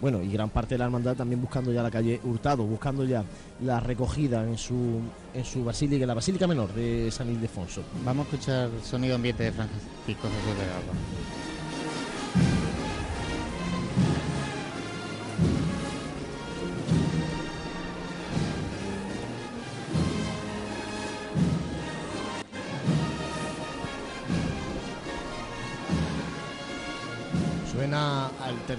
Bueno, 0.00 0.22
y 0.22 0.30
gran 0.30 0.50
parte 0.50 0.74
de 0.74 0.78
la 0.78 0.84
hermandad 0.84 1.16
también 1.16 1.40
buscando 1.40 1.72
ya 1.72 1.82
la 1.82 1.90
calle 1.90 2.20
Hurtado, 2.22 2.64
buscando 2.64 3.04
ya 3.04 3.24
la 3.62 3.80
recogida 3.80 4.44
en 4.44 4.58
su, 4.58 5.00
en 5.32 5.44
su 5.44 5.64
basílica, 5.64 6.04
en 6.04 6.08
la 6.08 6.14
basílica 6.14 6.46
menor 6.46 6.72
de 6.72 7.10
San 7.10 7.30
Ildefonso. 7.30 7.82
Vamos 8.04 8.26
a 8.26 8.30
escuchar 8.30 8.70
sonido 8.84 9.16
ambiente 9.16 9.42
de 9.42 9.52
Francisco 9.52 10.28
Jesús 10.28 10.58
de 10.58 10.66
Galva. 10.66 11.53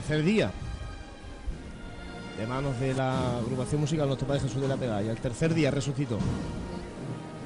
Tercer 0.05 0.23
día 0.23 0.51
de 2.37 2.45
manos 2.45 2.79
de 2.79 2.93
la 2.93 3.37
agrupación 3.39 3.81
musical 3.81 4.05
Nuestro 4.05 4.27
Padre 4.27 4.41
Jesús 4.41 4.61
de 4.61 4.67
la 4.67 4.77
Pegada. 4.77 5.01
Y 5.01 5.09
al 5.09 5.17
tercer 5.17 5.51
día 5.55 5.71
resucitó. 5.71 6.19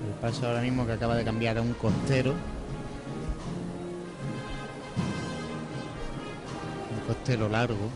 El 0.05 0.19
paso 0.19 0.45
ahora 0.45 0.59
mismo 0.59 0.85
que 0.85 0.91
acaba 0.91 1.15
de 1.15 1.23
cambiar 1.23 1.57
a 1.57 1.61
un 1.61 1.71
costero. 1.73 2.31
Un 6.91 7.07
costero 7.07 7.47
largo. 7.47 7.89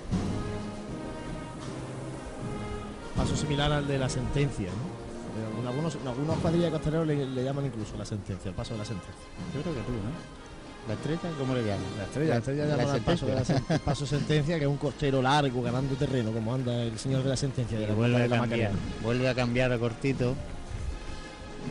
Paso 3.17 3.35
similar 3.35 3.69
al 3.69 3.85
de 3.85 3.97
la 3.97 4.07
sentencia. 4.07 4.69
¿no? 4.69 5.59
En 5.61 5.67
algunos, 5.67 5.95
en 5.95 6.07
algunos 6.07 6.37
cuadrillas 6.37 6.67
de 6.67 6.71
costaleros 6.71 7.05
le, 7.05 7.25
le 7.25 7.43
llaman 7.43 7.65
incluso 7.65 7.97
la 7.97 8.05
sentencia, 8.05 8.47
el 8.47 8.55
paso 8.55 8.75
de 8.75 8.79
la 8.79 8.85
sentencia. 8.85 9.25
Yo 9.53 9.61
creo 9.61 9.73
que 9.73 9.81
tú, 9.81 9.91
¿no? 9.91 10.42
¿La 10.87 10.95
estrella? 10.95 11.19
¿Cómo 11.39 11.55
le 11.55 11.61
llaman? 11.61 11.85
La 11.97 12.03
estrella, 12.03 12.29
la 12.33 12.37
estrella 12.39 12.65
llama 12.65 12.93
al 12.93 13.01
paso, 13.01 13.25
de 13.25 13.35
la 13.35 13.43
sen- 13.45 13.79
paso 13.79 14.05
sentencia, 14.05 14.57
que 14.57 14.65
es 14.65 14.69
un 14.69 14.75
costero 14.77 15.21
largo, 15.21 15.61
ganando 15.61 15.95
terreno, 15.95 16.31
como 16.31 16.53
anda 16.53 16.73
el 16.83 16.99
señor 16.99 17.23
de 17.23 17.29
la 17.29 17.37
sentencia. 17.37 17.79
De 17.79 17.87
la, 17.87 17.93
vuelve 17.93 18.17
de 18.17 18.23
a 18.25 18.27
la 18.27 18.37
cambiar. 18.39 18.71
Vuelve 19.01 19.29
a 19.29 19.33
cambiar 19.35 19.71
a 19.71 19.79
cortito. 19.79 20.35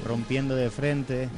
Rompiendo 0.06 0.56
de 0.56 0.70
frente. 0.70 1.28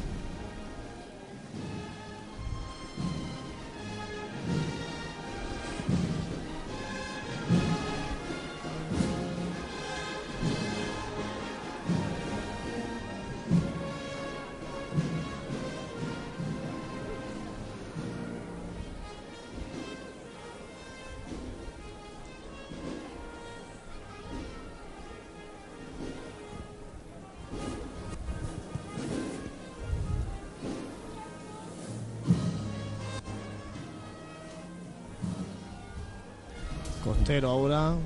Costero 37.34 37.50
ahora, 37.50 37.96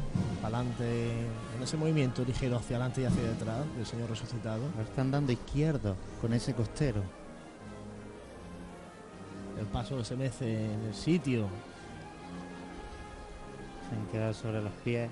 para 0.41 0.57
adelante, 0.57 1.11
en 1.55 1.63
ese 1.63 1.77
movimiento 1.77 2.25
ligero 2.25 2.57
hacia 2.57 2.77
adelante 2.77 3.03
y 3.03 3.05
hacia 3.05 3.23
detrás 3.25 3.59
del 3.77 3.85
señor 3.85 4.09
resucitado. 4.09 4.63
Ahora 4.65 4.89
están 4.89 5.11
dando 5.11 5.33
izquierdo 5.33 5.97
con 6.23 6.33
ese 6.33 6.55
costero. 6.55 7.03
El 9.59 9.67
paso 9.67 10.03
se 10.03 10.17
mece 10.17 10.73
en 10.73 10.81
el 10.83 10.95
sitio. 10.95 11.47
Se 13.91 13.97
han 13.97 14.07
quedado 14.07 14.33
sobre 14.33 14.63
los 14.63 14.73
pies. 14.83 15.11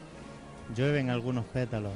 Llueven 0.74 1.10
algunos 1.10 1.44
pétalos. 1.44 1.92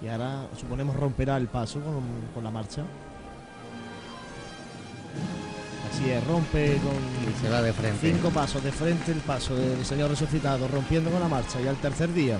Y 0.00 0.06
ahora 0.06 0.46
suponemos 0.56 0.94
romperá 0.94 1.36
el 1.38 1.48
paso 1.48 1.80
con, 1.80 2.04
con 2.32 2.44
la 2.44 2.52
marcha. 2.52 2.84
Así 5.98 6.10
es, 6.10 6.24
rompe 6.28 6.76
con 6.76 6.94
Y 6.94 7.42
se 7.42 7.48
va 7.48 7.60
de 7.60 7.72
frente. 7.72 8.12
cinco 8.12 8.30
pasos 8.30 8.62
de 8.62 8.70
frente 8.70 9.10
el 9.10 9.18
paso 9.18 9.56
del 9.56 9.84
Señor 9.84 10.10
resucitado, 10.10 10.68
rompiendo 10.68 11.10
con 11.10 11.18
la 11.18 11.26
marcha. 11.26 11.60
Y 11.60 11.66
al 11.66 11.74
tercer 11.76 12.12
día, 12.14 12.38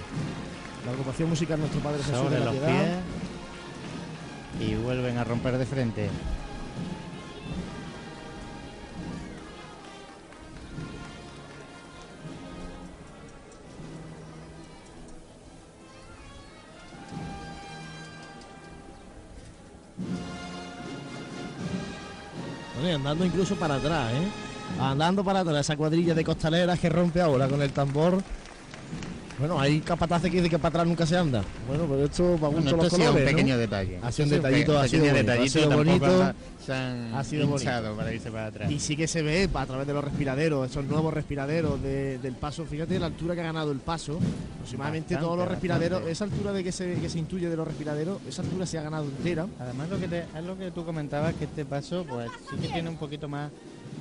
la 0.86 0.92
agrupación 0.92 1.28
musical 1.28 1.58
Nuestro 1.58 1.80
Padre 1.80 1.98
Jesús 1.98 2.16
sobre 2.16 2.38
de 2.38 2.44
la 2.44 2.52
los 2.52 2.54
pies. 2.54 2.88
Y 4.60 4.74
vuelven 4.76 5.18
a 5.18 5.24
romper 5.24 5.58
de 5.58 5.66
frente. 5.66 6.08
Andando 22.98 23.24
incluso 23.24 23.54
para 23.56 23.76
atrás, 23.76 24.12
¿eh? 24.12 24.28
Andando 24.80 25.24
para 25.24 25.40
atrás, 25.40 25.60
esa 25.60 25.76
cuadrilla 25.76 26.14
de 26.14 26.24
costaleras 26.24 26.78
que 26.78 26.88
rompe 26.88 27.20
ahora 27.20 27.48
con 27.48 27.62
el 27.62 27.72
tambor. 27.72 28.22
Bueno, 29.38 29.60
hay 29.60 29.80
capataces 29.80 30.30
que 30.30 30.38
dicen 30.38 30.50
que 30.50 30.58
para 30.58 30.68
atrás 30.70 30.86
nunca 30.86 31.06
se 31.06 31.16
anda. 31.16 31.44
Bueno, 31.68 31.84
pero 31.88 32.04
esto 32.04 32.24
para 32.40 32.48
Bueno, 32.48 32.56
gusto 32.56 32.68
esto 32.70 32.76
los 32.76 32.86
ha 32.86 32.90
sido 32.90 32.98
un 32.98 33.06
colores, 33.14 33.24
¿no? 33.32 33.36
pequeño 33.36 33.58
detalle. 33.58 33.98
Ha 34.02 34.12
sido 34.12 34.24
un 34.26 34.30
detallito, 34.30 34.72
pe- 34.72 34.78
ha 34.78 34.88
sido 34.88 35.00
bonito, 35.04 35.14
ha 35.14 35.22
detallito, 35.22 35.58
sido 35.60 35.70
bonito. 35.76 36.04
anda- 36.06 36.34
Se 36.66 36.74
han 36.74 37.14
Ha 37.14 37.24
sido 37.24 37.46
bonito. 37.46 37.62
hinchado 37.62 37.96
para 37.96 38.12
irse 38.12 38.30
para 38.30 38.46
atrás. 38.46 38.70
Y 38.70 38.78
sí 38.80 38.96
que 38.96 39.06
se 39.06 39.22
ve 39.22 39.48
a 39.54 39.66
través 39.66 39.86
de 39.86 39.94
los 39.94 40.04
respiraderos, 40.04 40.68
esos 40.70 40.84
nuevos 40.84 41.14
respiraderos 41.14 41.80
de- 41.82 42.18
del 42.18 42.34
paso. 42.34 42.66
Fíjate 42.66 42.98
la 42.98 43.06
altura 43.06 43.34
que 43.34 43.40
ha 43.40 43.44
ganado 43.44 43.70
el 43.72 43.78
paso. 43.78 44.18
Aproximadamente 44.54 45.14
Bastante, 45.14 45.24
todos 45.24 45.38
los 45.38 45.48
respiraderos, 45.48 45.98
bastante. 46.00 46.12
esa 46.12 46.24
altura 46.24 46.52
de 46.52 46.64
que 46.64 46.72
se, 46.72 46.94
que 46.94 47.08
se 47.08 47.18
intuye 47.20 47.48
de 47.48 47.56
los 47.56 47.66
respiraderos, 47.66 48.18
esa 48.28 48.42
altura 48.42 48.66
se 48.66 48.76
ha 48.78 48.82
ganado 48.82 49.04
entera. 49.04 49.46
Además 49.60 49.88
lo 49.88 49.98
que 50.00 50.08
te- 50.08 50.24
es 50.36 50.44
lo 50.44 50.58
que 50.58 50.70
tú 50.72 50.84
comentabas 50.84 51.34
que 51.36 51.44
este 51.44 51.64
paso 51.64 52.04
pues 52.06 52.28
sí 52.50 52.56
que 52.56 52.68
tiene 52.68 52.90
un 52.90 52.96
poquito 52.96 53.28
más 53.28 53.50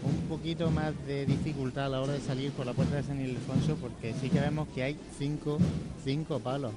un 0.07 0.27
poquito 0.29 0.71
más 0.71 0.93
de 1.05 1.25
dificultad 1.25 1.85
a 1.85 1.89
la 1.89 2.01
hora 2.01 2.13
de 2.13 2.21
salir 2.21 2.51
por 2.51 2.65
la 2.65 2.73
puerta 2.73 2.95
de 2.95 3.03
San 3.03 3.19
Ildefonso 3.19 3.75
porque 3.75 4.13
sí 4.21 4.29
que 4.29 4.39
vemos 4.39 4.67
que 4.73 4.83
hay 4.83 4.97
cinco, 5.17 5.57
cinco 6.03 6.39
palos 6.39 6.71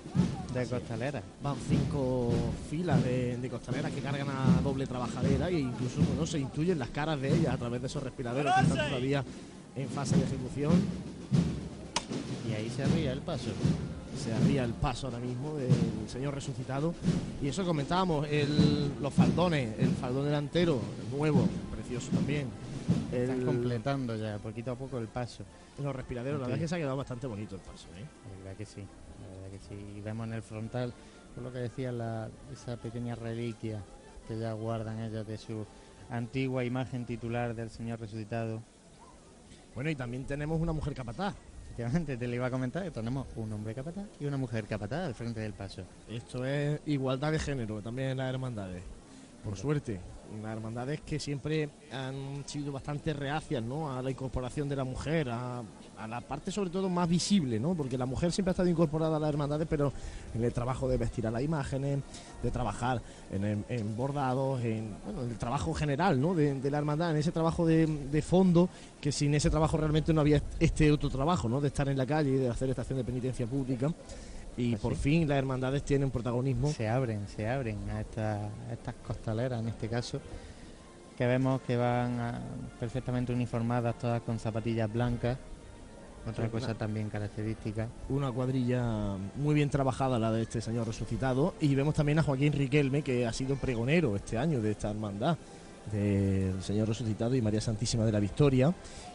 de 0.55 0.67
costalera. 0.67 1.23
Van 1.43 1.57
cinco 1.69 2.33
filas 2.69 3.03
de, 3.05 3.37
de 3.37 3.49
costaleras 3.49 3.93
que 3.93 4.01
cargan 4.01 4.29
a 4.29 4.61
doble 4.63 4.87
trabajadera 4.87 5.49
e 5.49 5.61
incluso 5.61 6.01
bueno, 6.03 6.27
se 6.27 6.39
intuyen 6.39 6.79
las 6.79 6.91
caras 6.91 7.21
de 7.21 7.35
ellas 7.35 7.55
a 7.55 7.59
través 7.59 7.81
de 7.81 7.87
esos 7.87 8.03
respiraderos 8.03 8.53
que 8.55 8.61
están 8.63 8.89
todavía 8.89 9.25
en 9.77 9.89
fase 9.89 10.17
de 10.17 10.25
ejecución. 10.25 10.73
Y 12.49 12.53
ahí 12.55 12.71
se 12.75 12.85
ría 12.87 13.13
el 13.13 13.21
paso. 13.21 13.51
se 14.23 14.33
arría 14.35 14.65
el 14.65 14.73
paso 14.75 15.07
ahora 15.07 15.21
mismo 15.21 15.55
del 15.55 15.71
Señor 16.13 16.35
resucitado. 16.35 16.93
Y 17.41 17.49
eso 17.49 17.65
comentábamos, 17.65 18.27
el- 18.29 18.91
los 19.01 19.15
faldones, 19.15 19.79
el 19.79 19.91
faldón 19.93 20.25
delantero, 20.27 20.79
nuevo, 21.17 21.47
precioso 21.73 22.09
también. 22.09 22.49
Están 23.13 23.45
completando 23.45 24.17
ya 24.17 24.39
poquito 24.39 24.73
a 24.73 24.77
poco 24.77 24.99
el 24.99 25.09
paso. 25.09 25.45
los 25.83 25.95
respiraderos, 25.95 26.41
la 26.41 26.47
verdad 26.47 26.59
es 26.59 26.65
que 26.65 26.69
se 26.69 26.75
ha 26.75 26.79
quedado 26.79 26.97
bastante 26.97 27.27
bonito 27.27 27.57
el 27.57 27.61
paso. 27.61 27.89
¿eh? 27.97 28.05
La 28.31 28.39
verdad 28.39 28.57
que 28.57 28.67
sí, 28.67 28.81
la 29.21 29.29
verdad 29.29 29.51
que 29.51 29.59
sí. 29.69 29.97
Y 29.97 30.01
vemos 30.01 30.27
en 30.27 30.35
el 30.35 30.43
frontal, 30.43 30.93
por 31.35 31.45
lo 31.45 31.53
que 31.53 31.59
decía, 31.59 31.93
la, 31.93 32.29
esa 32.53 32.77
pequeña 32.77 33.15
reliquia 33.15 33.83
que 34.29 34.39
ya 34.39 34.53
guardan 34.53 35.01
ellos 35.01 35.27
de 35.27 35.39
su 35.39 35.67
antigua 36.11 36.65
imagen 36.65 37.05
titular 37.05 37.55
del 37.55 37.71
Señor 37.71 38.01
resucitado. 38.01 38.63
Bueno, 39.75 39.91
y 39.91 39.95
también 39.95 40.25
tenemos 40.25 40.61
una 40.61 40.73
mujer 40.73 40.95
capataz. 40.95 41.35
Efectivamente, 41.65 42.17
te 42.17 42.27
lo 42.27 42.35
iba 42.35 42.47
a 42.47 42.51
comentar, 42.51 42.83
que 42.83 42.91
tenemos 42.91 43.27
un 43.37 43.53
hombre 43.53 43.75
capataz 43.75 44.05
y 44.19 44.27
una 44.27 44.37
mujer 44.37 44.67
capataz 44.67 45.07
al 45.07 45.15
frente 45.15 45.41
del 45.41 45.53
paso. 45.53 45.83
Esto 46.09 46.45
es 46.45 46.81
igualdad 46.87 47.33
de 47.33 47.39
género 47.39 47.81
también 47.81 48.11
en 48.11 48.17
las 48.19 48.29
hermandades. 48.29 48.83
Por 49.45 49.57
suerte, 49.57 50.01
las 50.43 50.53
hermandades 50.53 51.01
que 51.01 51.19
siempre 51.19 51.69
han 51.93 52.43
sido 52.47 52.73
bastante 52.73 53.13
reacias 53.13 53.63
a 53.63 54.03
la 54.03 54.11
incorporación 54.11 54.69
de 54.69 54.77
la 54.77 54.85
mujer, 54.85 55.29
a, 55.31 55.63
la 56.09 56.21
parte 56.23 56.51
sobre 56.51 56.71
todo 56.71 56.89
más 56.89 57.09
visible, 57.09 57.61
¿no? 57.61 57.75
porque 57.75 57.99
la 57.99 58.07
mujer 58.07 58.33
siempre 58.33 58.51
ha 58.51 58.53
estado 58.53 58.69
incorporada 58.69 59.17
a 59.17 59.21
las 59.21 59.29
hermandades, 59.29 59.67
pero 59.69 59.93
en 60.35 60.43
el 60.43 60.53
trabajo 60.53 60.89
de 60.89 60.97
vestir 60.97 61.27
a 61.27 61.31
las 61.31 61.43
imágenes, 61.43 62.01
de 62.43 62.51
trabajar 62.51 63.03
en, 63.31 63.97
bordados, 63.97 64.63
en, 64.65 64.95
el 65.29 65.37
trabajo 65.37 65.75
general 65.75 66.21
¿no? 66.21 66.35
de, 66.35 66.71
la 66.71 66.79
hermandad, 66.79 67.11
en 67.11 67.17
ese 67.17 67.33
trabajo 67.33 67.67
de, 67.67 67.87
de 67.87 68.23
fondo, 68.23 68.69
que 69.01 69.13
sin 69.13 69.35
ese 69.35 69.51
trabajo 69.51 69.77
realmente 69.77 70.13
no 70.13 70.21
había 70.21 70.43
este 70.59 70.91
otro 70.91 71.11
trabajo, 71.11 71.49
¿no? 71.49 71.61
de 71.61 71.69
estar 71.69 71.89
en 71.89 71.99
la 71.99 72.07
calle 72.07 72.31
y 72.31 72.37
de 72.37 72.49
hacer 72.49 72.71
estación 72.71 72.99
de 72.99 73.05
penitencia 73.05 73.47
pública. 73.47 73.93
Y 74.57 74.71
Pues 74.73 74.83
por 74.83 74.95
sí. 74.95 75.01
fin 75.01 75.29
las 75.29 75.39
hermandades 75.39 75.83
tienen 75.85 76.11
protagonismo. 76.11 76.71
Se 76.73 76.89
abren, 76.89 77.27
se 77.29 77.49
abren 77.49 77.79
a, 77.91 78.01
esta- 78.01 78.47
a 78.69 78.73
estas 78.73 78.95
costaleras 79.07 79.61
en 79.61 79.69
este 79.69 79.89
caso, 79.89 80.21
que 81.17 81.27
vemos 81.27 81.61
que 81.63 81.77
van 81.77 82.19
ah, 82.21 82.41
perfectamente 82.79 83.33
uniformadas, 83.33 83.99
todas 83.99 84.21
con 84.23 84.39
zapatillas 84.39 84.93
blancas, 84.93 85.39
Otra 86.29 86.51
cosa 86.51 86.75
también 86.75 87.09
característica. 87.09 87.89
Una 88.11 88.31
cuadrilla 88.31 89.17
muy 89.37 89.55
bien 89.55 89.71
trabajada 89.71 90.19
la 90.19 90.31
de 90.31 90.43
este 90.43 90.61
señor 90.61 90.87
resucitado. 90.87 91.55
Y 91.61 91.75
vemos 91.75 91.95
también 91.95 92.19
a 92.19 92.23
Joaquín 92.23 92.53
Riquelme, 92.53 93.01
que 93.03 93.27
ha 93.27 93.33
sido 93.33 93.57
pregonero 93.57 94.15
este 94.17 94.37
año 94.37 94.61
de 94.61 94.73
esta 94.73 94.91
hermandad 94.91 95.39
del 95.91 96.63
Señor 96.63 96.89
resucitado 96.89 97.35
y 97.35 97.41
María 97.41 97.61
Santísima 97.63 98.05
de 98.05 98.13
la 98.13 98.21
Victoria. 98.21 98.73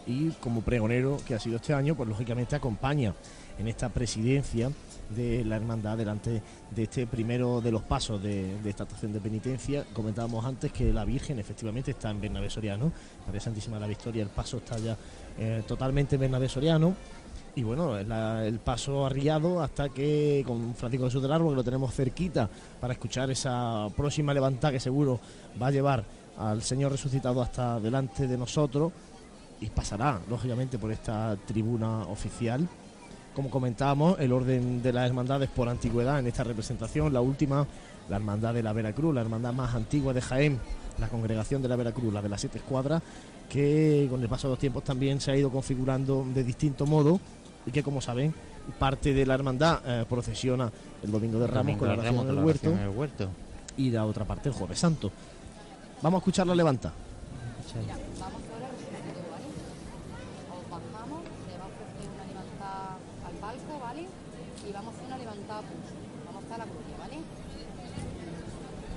Y 0.07 0.29
como 0.41 0.61
pregonero 0.61 1.17
que 1.27 1.35
ha 1.35 1.39
sido 1.39 1.57
este 1.57 1.73
año, 1.75 1.93
pues 1.95 2.09
lógicamente 2.09 2.55
acompaña 2.55 3.13
en 3.59 3.67
esta 3.67 3.87
presidencia 3.89 4.71
de 5.09 5.43
la 5.45 5.55
hermandad 5.55 5.97
delante 5.97 6.41
de 6.71 6.83
este 6.83 7.07
primero 7.07 7.61
de 7.61 7.71
los 7.71 7.83
pasos 7.83 8.21
de, 8.21 8.57
esta 8.65 8.83
estación 8.83 9.13
de 9.13 9.19
penitencia. 9.19 9.85
Comentábamos 9.93 10.43
antes 10.45 10.71
que 10.71 10.91
la 10.91 11.05
Virgen 11.05 11.39
efectivamente 11.39 11.91
está 11.91 12.11
en 12.11 12.21
Bernabé 12.21 12.49
Soriano, 12.49 12.91
María 13.25 13.41
Santísima 13.41 13.77
de 13.77 13.81
la 13.81 13.87
Victoria, 13.87 14.23
el 14.23 14.29
paso 14.29 14.57
está 14.57 14.77
ya 14.77 14.97
eh, 15.37 15.63
totalmente 15.67 16.15
en 16.15 16.21
Bernabé 16.21 16.49
Soriano. 16.49 16.95
Y 17.57 17.63
bueno, 17.63 17.97
el 17.97 18.59
paso 18.59 19.05
arriado 19.05 19.61
hasta 19.61 19.87
que 19.87 20.43
con 20.45 20.75
Francisco 20.75 21.05
Jesús 21.05 21.21
del 21.21 21.31
Árbol, 21.31 21.51
que 21.51 21.55
lo 21.55 21.63
tenemos 21.63 21.95
cerquita 21.95 22.49
para 22.81 22.91
escuchar 22.91 23.31
esa 23.31 23.87
próxima 23.95 24.33
levantada 24.33 24.73
que 24.73 24.79
seguro 24.81 25.21
va 25.61 25.67
a 25.67 25.71
llevar 25.71 26.03
al 26.37 26.61
Señor 26.61 26.91
resucitado 26.91 27.41
hasta 27.41 27.79
delante 27.79 28.27
de 28.27 28.37
nosotros 28.37 28.91
y 29.61 29.69
pasará, 29.69 30.19
lógicamente, 30.29 30.77
por 30.77 30.91
esta 30.91 31.37
tribuna 31.45 32.03
oficial. 32.03 32.67
Como 33.35 33.49
comentábamos, 33.49 34.19
el 34.19 34.31
orden 34.31 34.81
de 34.81 34.93
las 34.93 35.07
hermandades 35.07 35.49
por 35.49 35.67
antigüedad 35.69 36.19
en 36.19 36.27
esta 36.27 36.43
representación, 36.43 37.11
la 37.13 37.21
última, 37.21 37.67
la 38.09 38.15
hermandad 38.15 38.53
de 38.53 38.63
la 38.63 38.71
Veracruz, 38.73 39.13
la 39.13 39.21
hermandad 39.21 39.53
más 39.53 39.75
antigua 39.75 40.13
de 40.13 40.21
Jaén, 40.21 40.59
la 40.99 41.09
congregación 41.09 41.61
de 41.61 41.67
la 41.67 41.75
Veracruz, 41.75 42.13
la 42.13 42.21
de 42.21 42.29
las 42.29 42.39
siete 42.39 42.59
escuadras, 42.59 43.03
que 43.49 44.07
con 44.09 44.21
el 44.21 44.29
paso 44.29 44.47
de 44.47 44.53
los 44.53 44.59
tiempos 44.59 44.83
también 44.83 45.19
se 45.19 45.31
ha 45.31 45.37
ido 45.37 45.49
configurando 45.51 46.25
de 46.33 46.43
distinto 46.43 46.85
modo 46.85 47.19
y 47.65 47.71
que, 47.71 47.83
como 47.83 47.99
saben, 47.99 48.33
parte 48.79 49.13
de 49.13 49.25
la 49.25 49.33
hermandad 49.33 49.81
eh, 49.85 50.05
procesiona 50.07 50.71
el 51.03 51.11
domingo 51.11 51.37
de 51.39 51.47
Ramos 51.47 51.77
Domingo 51.77 51.79
con 51.79 51.87
la 51.89 51.93
oración 51.95 52.15
Ramos 52.15 52.23
en 52.23 52.29
el 52.29 52.35
con 52.35 52.35
la 52.35 52.45
huerto 52.45 52.67
oración 52.69 52.83
en 52.87 52.91
el 52.91 52.97
huerto. 52.97 53.29
y 53.77 53.89
la 53.91 54.05
otra 54.05 54.25
parte 54.25 54.49
el 54.49 54.55
Jueves 54.55 54.79
Santo. 54.79 55.11
Vamos 56.01 56.17
a 56.17 56.21
escuchar 56.21 56.47
la 56.47 56.55
levanta. 56.55 56.93
Mira, 57.75 57.95
vamos 58.19 58.41
ahora 58.53 58.67
a 58.67 58.71
resolver, 58.71 59.25
¿vale? 59.29 59.47
Os 60.55 60.69
bajamos, 60.69 61.21
se 61.45 61.57
va 61.57 61.65
a 61.65 61.67
ofrecer 61.67 62.07
una 62.15 62.25
levantada 62.25 62.97
al 63.27 63.35
palco, 63.35 63.79
¿vale? 63.81 64.01
Y 64.01 64.71
vamos 64.71 64.93
a 64.93 64.95
hacer 64.95 65.07
una 65.07 65.17
levantada 65.17 65.59
a 65.59 65.61
pulso. 65.63 65.93
Vamos 66.25 66.41
a 66.41 66.45
estar 66.45 66.61
a 66.61 66.65
la 66.65 66.71
gloria, 66.71 66.97
¿vale? 66.99 67.17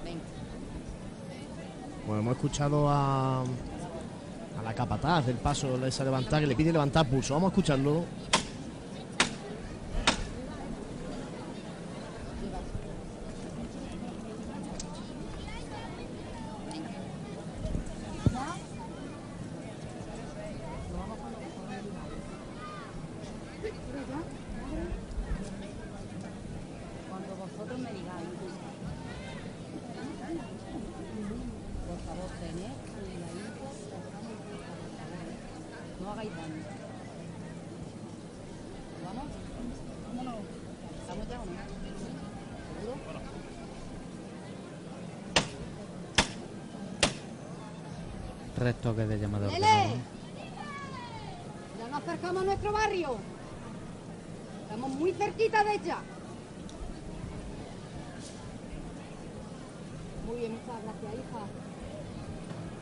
Venga. 0.05 0.24
Bueno, 2.09 2.22
hemos 2.22 2.36
escuchado 2.36 2.88
a, 2.88 3.42
a 3.42 4.62
la 4.64 4.74
capataz 4.74 5.26
del 5.26 5.36
paso 5.36 5.76
esa 5.86 6.04
levantada 6.04 6.40
que 6.40 6.46
le 6.46 6.56
pide 6.56 6.72
levantar 6.72 7.06
pulso. 7.06 7.34
Vamos 7.34 7.48
a 7.48 7.52
escucharlo. 7.52 8.06
Cuando 27.09 27.34
vosotros 27.36 27.78
me 27.78 27.90
digáis, 27.92 28.28
por 31.88 31.98
favor, 32.06 32.30
tened 32.40 32.76
cuidadito, 32.92 33.66
no 36.02 36.11
hagáis 36.12 36.30
daño. 36.36 36.62
¿Vamos? 39.04 39.26
Vámonos. 40.06 40.40
¿Estamos 41.00 41.28
ya 41.28 41.40
o 41.40 41.46
no? 41.46 41.52
¿Seguro? 42.80 43.20
Tres 48.56 48.74
toques 48.80 49.09
de 49.09 49.18
llamador. 49.20 49.50
de 49.52 49.61
¡Lele! 49.61 49.86
nuevo. 49.88 50.02
Ya 52.39 52.43
a 52.43 52.45
nuestro 52.45 52.72
barrio. 52.72 53.16
Estamos 54.62 54.91
muy 54.91 55.12
cerquita 55.12 55.64
de 55.64 55.74
ella. 55.74 55.97
Muy 60.26 60.36
bien, 60.36 60.53
muchas 60.53 60.82
gracias, 60.84 61.14
hija. 61.14 61.47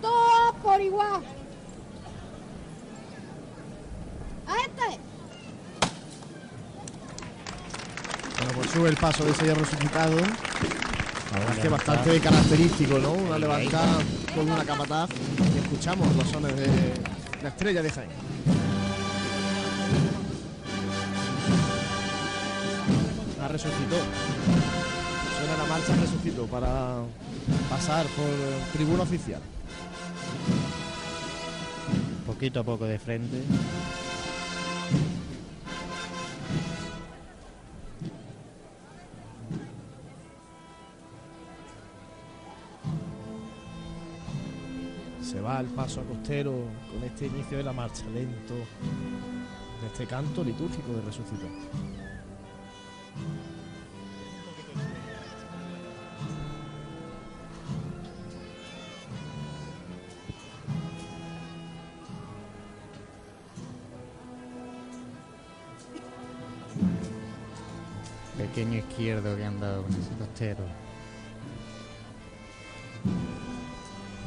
Todos 0.02 0.54
por 0.62 0.80
igual. 0.80 1.22
A 4.46 4.56
este. 4.60 5.00
Bueno, 8.36 8.52
pues 8.56 8.70
sube 8.70 8.88
el 8.90 8.96
paso 8.96 9.24
de 9.24 9.30
ese 9.30 9.40
Señor 9.40 9.58
resucitado. 9.58 10.18
Es 10.18 11.58
que 11.60 11.68
bastante 11.68 12.20
característico, 12.20 12.98
¿no? 12.98 13.12
Una 13.12 13.38
levantada 13.38 13.98
con 14.34 14.50
una 14.50 14.64
capataz. 14.64 15.10
Y 15.54 15.58
escuchamos 15.58 16.14
los 16.14 16.28
sones 16.28 16.54
de 16.56 16.94
la 17.42 17.48
estrella 17.48 17.82
de 17.82 17.90
Jaén. 17.90 18.55
La 23.46 23.52
resucitó. 23.52 23.94
Suena 25.38 25.56
la 25.56 25.66
marcha 25.66 25.94
resucitó 25.94 26.46
para 26.46 26.96
pasar 27.70 28.04
por 28.06 28.26
tribuna 28.72 29.04
oficial. 29.04 29.40
Poquito 32.26 32.58
a 32.58 32.64
poco 32.64 32.86
de 32.86 32.98
frente. 32.98 33.40
Se 45.22 45.40
va 45.40 45.60
el 45.60 45.66
paso 45.68 46.00
a 46.00 46.04
costero 46.04 46.52
con 46.90 47.04
este 47.04 47.26
inicio 47.26 47.58
de 47.58 47.62
la 47.62 47.72
marcha 47.72 48.04
lento 48.12 48.54
de 48.54 49.86
este 49.86 50.04
canto 50.06 50.42
litúrgico 50.42 50.94
de 50.94 51.02
resucitó. 51.02 52.05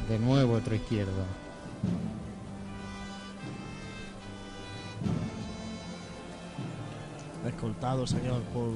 De 0.08 0.18
nuevo 0.18 0.54
otro 0.54 0.74
izquierdo. 0.74 1.24
escoltado, 7.46 8.06
señor, 8.06 8.42
por 8.54 8.68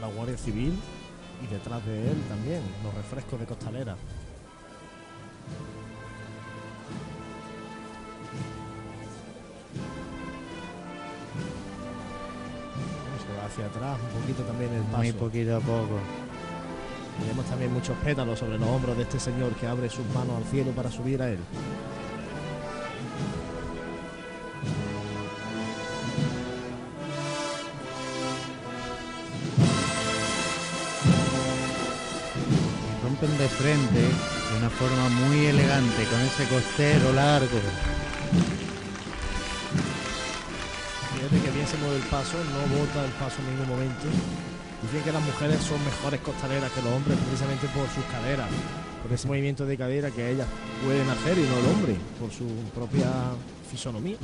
la 0.00 0.08
Guardia 0.08 0.36
Civil 0.36 0.78
y 1.42 1.46
detrás 1.46 1.84
de 1.86 2.10
él 2.10 2.22
también 2.28 2.62
los 2.82 2.94
refrescos 2.94 3.38
de 3.40 3.46
costalera. 3.46 3.96
Se 13.26 13.36
va 13.36 13.46
hacia 13.46 13.66
atrás 13.66 13.98
un 14.00 14.20
poquito 14.20 14.42
también 14.44 14.72
el 14.72 14.82
paso. 14.82 14.96
Muy 14.98 15.12
poquito 15.12 15.56
a 15.56 15.60
poco. 15.60 16.27
Y 17.22 17.28
Vemos 17.28 17.46
también 17.46 17.72
muchos 17.72 17.96
pétalos 17.98 18.38
sobre 18.38 18.58
los 18.58 18.68
hombros 18.68 18.96
de 18.96 19.02
este 19.02 19.18
señor 19.18 19.52
que 19.54 19.66
abre 19.66 19.88
sus 19.88 20.06
manos 20.14 20.36
al 20.36 20.44
cielo 20.44 20.70
para 20.72 20.90
subir 20.90 21.20
a 21.22 21.30
él. 21.30 21.38
Rompen 33.02 33.38
de 33.38 33.48
frente 33.48 34.00
de 34.00 34.58
una 34.58 34.70
forma 34.70 35.08
muy 35.08 35.46
elegante 35.46 36.04
con 36.04 36.20
ese 36.20 36.44
costero 36.48 37.12
largo. 37.12 37.58
Fíjate 41.14 41.40
que 41.44 41.50
bien 41.50 41.66
se 41.66 41.76
mueve 41.78 41.96
el 41.96 42.02
paso, 42.02 42.36
no 42.44 42.78
bota 42.78 43.04
el 43.04 43.10
paso 43.12 43.40
en 43.40 43.50
ningún 43.50 43.68
momento. 43.68 44.06
Dicen 44.82 45.02
que 45.02 45.12
las 45.12 45.22
mujeres 45.22 45.60
son 45.62 45.84
mejores 45.84 46.20
costaleras 46.20 46.70
que 46.70 46.82
los 46.82 46.92
hombres 46.92 47.18
precisamente 47.18 47.66
por 47.68 47.88
sus 47.88 48.04
caderas, 48.12 48.48
por 49.02 49.12
ese 49.12 49.26
movimiento 49.26 49.66
de 49.66 49.76
cadera 49.76 50.10
que 50.10 50.30
ellas 50.30 50.46
pueden 50.84 51.08
hacer 51.10 51.36
y 51.36 51.42
no 51.42 51.58
el 51.58 51.66
hombre, 51.74 51.96
por 52.20 52.30
su 52.30 52.46
propia 52.74 53.10
fisonomía. 53.70 54.16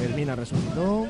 Hermina 0.00 0.36
resucitó. 0.36 1.08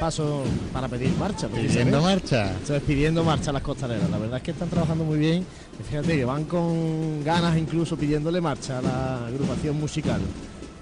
Paso 0.00 0.42
para 0.72 0.88
pedir 0.88 1.14
marcha. 1.18 1.46
Pidiendo 1.46 2.00
marcha. 2.00 2.52
Esto 2.52 2.74
es 2.74 2.82
pidiendo 2.82 3.22
marcha 3.22 3.50
a 3.50 3.52
las 3.52 3.62
costaleras. 3.62 4.08
La 4.10 4.18
verdad 4.18 4.38
es 4.38 4.42
que 4.42 4.50
están 4.52 4.70
trabajando 4.70 5.04
muy 5.04 5.18
bien. 5.18 5.46
Fíjate 5.88 6.16
que 6.16 6.24
van 6.24 6.44
con 6.44 7.22
ganas 7.22 7.56
incluso 7.58 7.96
pidiéndole 7.96 8.40
marcha 8.40 8.78
a 8.78 8.82
la 8.82 9.26
agrupación 9.26 9.78
musical. 9.78 10.20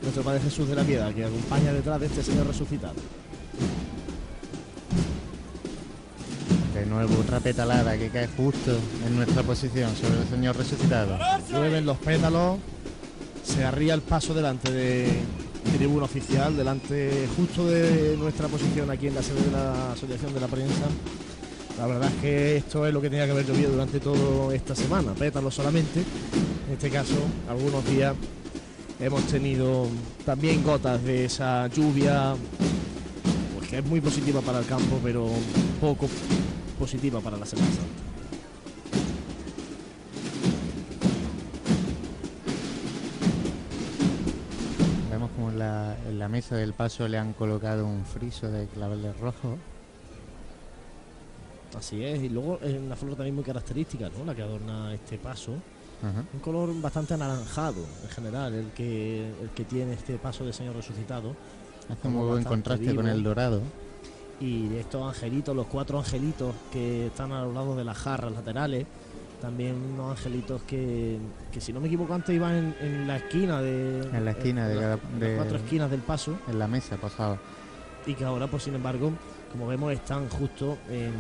Nuestro 0.01 0.23
Padre 0.23 0.41
Jesús 0.41 0.69
de 0.69 0.77
la 0.77 0.85
Piedad, 0.85 1.13
que 1.13 1.25
acompaña 1.25 1.73
detrás 1.73 2.01
de 2.01 2.07
este 2.07 2.23
Señor 2.23 2.47
resucitado. 2.47 2.95
De 6.73 6.87
nuevo 6.87 7.19
otra 7.21 7.41
petalada 7.41 7.99
que 7.99 8.09
cae 8.09 8.29
justo 8.29 8.79
en 9.05 9.17
nuestra 9.17 9.43
posición 9.43 9.91
sobre 9.97 10.23
el 10.23 10.29
Señor 10.29 10.57
resucitado. 10.57 11.19
Llueven 11.51 11.85
los 11.85 11.99
pétalos, 11.99 12.59
se 13.43 13.65
arría 13.65 13.95
el 13.95 14.03
paso 14.03 14.33
delante 14.33 14.71
de 14.71 15.09
tribuna 15.77 16.05
oficial, 16.05 16.57
delante 16.57 17.29
justo 17.37 17.67
de 17.67 18.17
nuestra 18.17 18.49
posición 18.49 18.91
aquí 18.91 19.07
en 19.09 19.15
la 19.15 19.23
sede 19.23 19.43
de 19.43 19.51
la 19.53 19.93
Asociación 19.93 20.35
de 20.35 20.41
la 20.41 20.49
Prensa. 20.49 20.87
La 21.79 21.87
verdad 21.87 22.11
es 22.15 22.21
que 22.21 22.57
esto 22.57 22.87
es 22.87 22.93
lo 22.93 23.01
que 23.01 23.09
tenía 23.09 23.27
que 23.27 23.33
haber 23.33 23.47
llovido 23.47 23.71
durante 23.71 24.01
toda 24.01 24.55
esta 24.55 24.75
semana, 24.75 25.13
pétalos 25.15 25.55
solamente. 25.55 26.01
En 26.67 26.73
este 26.73 26.91
caso, 26.91 27.15
algunos 27.49 27.85
días 27.89 28.15
hemos 29.01 29.23
tenido 29.25 29.87
también 30.27 30.65
gotas 30.65 31.03
de 31.05 31.27
esa 31.27 31.69
lluvia, 31.69 32.35
pues 33.57 33.71
que 33.71 33.79
es 33.79 33.85
muy 33.87 34.01
positiva 34.01 34.41
para 34.41 34.59
el 34.59 34.67
campo, 34.67 34.99
pero 35.03 35.29
poco 35.81 36.09
positiva 36.79 37.21
para 37.21 37.37
la 37.37 37.47
Semana 37.47 37.69
Santa. 37.69 38.08
Mesa 46.39 46.55
del 46.55 46.73
paso 46.73 47.09
le 47.09 47.19
han 47.19 47.33
colocado 47.33 47.85
un 47.85 48.05
friso 48.05 48.49
de 48.49 48.69
claveles 48.69 49.19
rojos. 49.19 49.59
Así 51.77 52.05
es, 52.05 52.23
y 52.23 52.29
luego 52.29 52.61
es 52.63 52.79
una 52.79 52.95
flor 52.95 53.17
también 53.17 53.35
muy 53.35 53.43
característica, 53.43 54.09
¿no? 54.17 54.25
La 54.25 54.37
que 54.37 54.43
adorna 54.43 54.95
este 54.95 55.19
paso. 55.19 55.55
Ajá. 56.01 56.25
Un 56.33 56.39
color 56.39 56.81
bastante 56.81 57.15
anaranjado 57.15 57.85
en 58.05 58.09
general, 58.11 58.55
el 58.55 58.71
que, 58.71 59.27
el 59.43 59.51
que 59.51 59.65
tiene 59.65 59.95
este 59.95 60.17
paso 60.19 60.45
de 60.45 60.53
Señor 60.53 60.77
resucitado. 60.77 61.35
Hace 61.89 62.09
muy 62.09 62.29
buen 62.29 62.45
contraste 62.45 62.95
con 62.95 63.07
vivo. 63.07 63.17
el 63.17 63.23
dorado. 63.25 63.61
Y 64.41 64.77
estos 64.77 65.03
angelitos, 65.03 65.57
los 65.57 65.67
cuatro 65.67 65.99
angelitos 65.99 66.55
que 66.73 67.09
están 67.09 67.33
a 67.33 67.43
los 67.43 67.53
lados 67.53 67.77
de 67.77 67.83
las 67.83 67.99
jarras 67.99 68.31
laterales, 68.31 68.87
también 69.41 69.75
unos 69.95 70.11
angelitos 70.19 70.63
que, 70.63 71.19
que 71.53 71.61
si 71.61 71.73
no 71.73 71.81
me 71.81 71.87
equivoco 71.87 72.15
antes 72.15 72.35
iban 72.35 72.55
en, 72.55 72.75
en 72.81 73.07
la 73.09 73.17
esquina 73.17 73.61
de... 73.61 74.01
En 74.13 74.25
la 74.25 74.31
esquina 74.33 74.67
de 74.69 74.75
las- 74.75 74.85
cada- 74.85 74.99
en 75.15 75.21
de- 75.21 75.29
las 75.29 75.37
cuatro 75.37 75.57
esquinas 75.59 75.91
del 75.91 76.01
paso 76.01 76.39
En 76.49 76.59
la 76.59 76.67
mesa 76.67 76.97
pasaba. 76.97 77.39
y 78.07 78.15
que 78.15 78.25
ahora, 78.25 78.47
pues 78.49 78.63
sin 78.65 78.75
embargo, 78.75 79.13
como 79.53 79.67
vemos, 79.67 79.93
están 79.93 80.29
justo 80.29 80.79
en, 80.91 81.13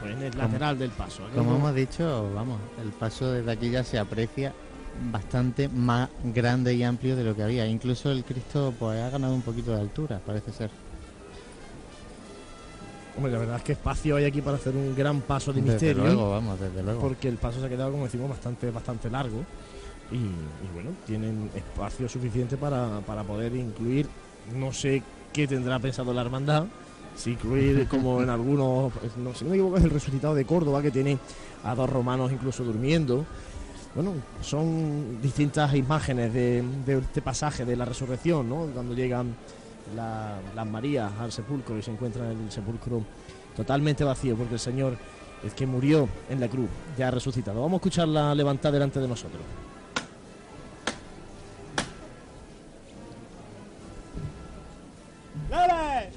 pues, 0.00 0.12
en 0.12 0.22
el 0.22 0.30
Como- 0.30 0.42
lateral 0.44 0.78
del 0.78 0.90
paso. 0.90 1.22
Como 1.34 1.56
hemos 1.56 1.74
dicho, 1.74 2.30
vamos, 2.34 2.58
el 2.82 2.90
paso 2.92 3.32
desde 3.32 3.50
aquí 3.50 3.70
ya 3.70 3.82
se 3.84 3.98
aprecia 3.98 4.52
bastante 5.12 5.68
más 5.68 6.08
grande 6.24 6.74
y 6.74 6.82
amplio 6.82 7.14
de 7.16 7.24
lo 7.24 7.34
que 7.36 7.42
había. 7.42 7.66
Incluso 7.66 8.10
el 8.10 8.24
Cristo 8.24 8.72
pues 8.78 9.00
ha 9.00 9.10
ganado 9.10 9.34
un 9.34 9.42
poquito 9.42 9.72
de 9.74 9.80
altura, 9.80 10.20
parece 10.24 10.52
ser. 10.52 10.70
Hombre, 13.18 13.32
la 13.32 13.38
verdad 13.40 13.56
es 13.56 13.62
que 13.64 13.72
espacio 13.72 14.14
hay 14.14 14.26
aquí 14.26 14.40
para 14.40 14.58
hacer 14.58 14.76
un 14.76 14.94
gran 14.94 15.20
paso 15.22 15.52
de 15.52 15.60
Desde 15.60 15.72
misterio. 15.72 16.04
luego, 16.04 16.30
vamos, 16.30 16.60
desde 16.60 16.84
luego. 16.84 17.00
Porque 17.00 17.28
el 17.28 17.36
paso 17.36 17.58
se 17.58 17.66
ha 17.66 17.68
quedado, 17.68 17.90
como 17.90 18.04
decimos, 18.04 18.30
bastante, 18.30 18.70
bastante 18.70 19.10
largo. 19.10 19.38
Y, 20.12 20.16
y 20.16 20.72
bueno, 20.72 20.90
tienen 21.04 21.50
espacio 21.52 22.08
suficiente 22.08 22.56
para, 22.56 23.00
para 23.00 23.24
poder 23.24 23.56
incluir, 23.56 24.08
no 24.54 24.72
sé 24.72 25.02
qué 25.32 25.48
tendrá 25.48 25.80
pensado 25.80 26.14
la 26.14 26.20
hermandad, 26.22 26.66
si 27.16 27.32
incluir 27.32 27.88
como 27.90 28.22
en 28.22 28.30
algunos, 28.30 28.92
pues, 28.92 29.16
no 29.16 29.34
sé, 29.34 29.44
no 29.44 29.50
me 29.50 29.56
equivoco, 29.56 29.78
es 29.78 29.84
el 29.84 29.90
resucitado 29.90 30.36
de 30.36 30.44
Córdoba, 30.44 30.80
que 30.80 30.92
tiene 30.92 31.18
a 31.64 31.74
dos 31.74 31.90
romanos 31.90 32.30
incluso 32.30 32.62
durmiendo. 32.62 33.26
Bueno, 33.96 34.12
son 34.42 35.20
distintas 35.20 35.74
imágenes 35.74 36.32
de, 36.32 36.62
de 36.86 36.98
este 36.98 37.20
pasaje 37.20 37.64
de 37.64 37.74
la 37.74 37.84
resurrección, 37.84 38.48
¿no? 38.48 38.66
Cuando 38.72 38.94
llegan 38.94 39.34
la- 39.94 40.38
las 40.54 40.66
Marías 40.66 41.10
al 41.20 41.32
sepulcro 41.32 41.76
y 41.78 41.82
se 41.82 41.90
encuentra 41.90 42.30
el 42.30 42.50
sepulcro 42.50 43.02
totalmente 43.56 44.04
vacío, 44.04 44.36
porque 44.36 44.54
el 44.54 44.60
Señor, 44.60 44.96
el 45.42 45.52
que 45.52 45.66
murió 45.66 46.08
en 46.28 46.40
la 46.40 46.48
cruz, 46.48 46.68
ya 46.96 47.08
ha 47.08 47.10
resucitado. 47.10 47.60
Vamos 47.60 47.74
a 47.74 47.76
escucharla 47.76 48.34
levantar 48.34 48.72
delante 48.72 49.00
de 49.00 49.08
nosotros. 49.08 49.42
¡Lele! 55.50 56.10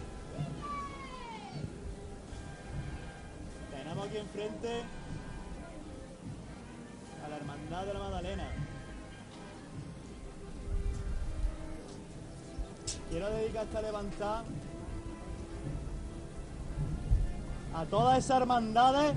Tenemos 3.72 4.08
aquí 4.08 4.18
enfrente 4.18 4.84
Quiero 13.12 13.30
dedicar 13.30 13.66
esta 13.66 13.82
levantada 13.82 14.44
a 17.76 17.86
todas 17.86 18.18
esas 18.20 18.40
hermandades 18.40 19.14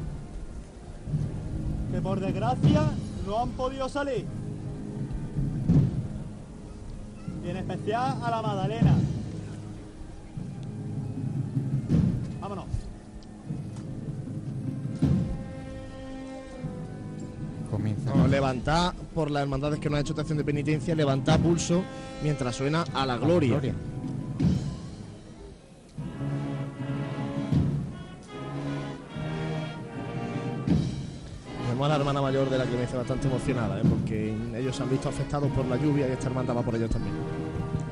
que 1.92 2.00
por 2.00 2.18
desgracia 2.18 2.90
no 3.24 3.38
han 3.38 3.50
podido 3.50 3.88
salir. 3.88 4.26
Y 7.44 7.48
en 7.48 7.56
especial 7.56 8.18
a 8.20 8.30
la 8.30 8.42
Magdalena. 8.42 8.96
Vámonos. 12.40 12.83
Comienza. 17.74 18.14
No, 18.14 18.28
levantá 18.28 18.94
por 19.14 19.32
las 19.32 19.42
hermandades 19.42 19.80
que 19.80 19.90
nos 19.90 19.98
ha 19.98 20.00
hecho 20.00 20.12
esta 20.12 20.22
acción 20.22 20.38
de 20.38 20.44
penitencia, 20.44 20.94
levantá 20.94 21.38
pulso 21.38 21.82
mientras 22.22 22.54
suena 22.54 22.84
a 22.94 23.04
la 23.04 23.16
gloria. 23.16 23.58
Vemos 31.68 31.86
a 31.86 31.88
la 31.88 31.96
hermana 31.96 32.22
mayor 32.22 32.48
de 32.48 32.58
la 32.58 32.64
clemencia 32.64 32.96
bastante 32.96 33.26
emocionada, 33.26 33.80
¿eh? 33.80 33.82
porque 33.90 34.32
ellos 34.54 34.76
se 34.76 34.84
han 34.84 34.90
visto 34.90 35.08
afectados 35.08 35.50
por 35.50 35.66
la 35.66 35.76
lluvia 35.76 36.06
y 36.06 36.12
esta 36.12 36.28
hermandad 36.28 36.56
va 36.56 36.62
por 36.62 36.76
ellos 36.76 36.90
también. 36.90 37.16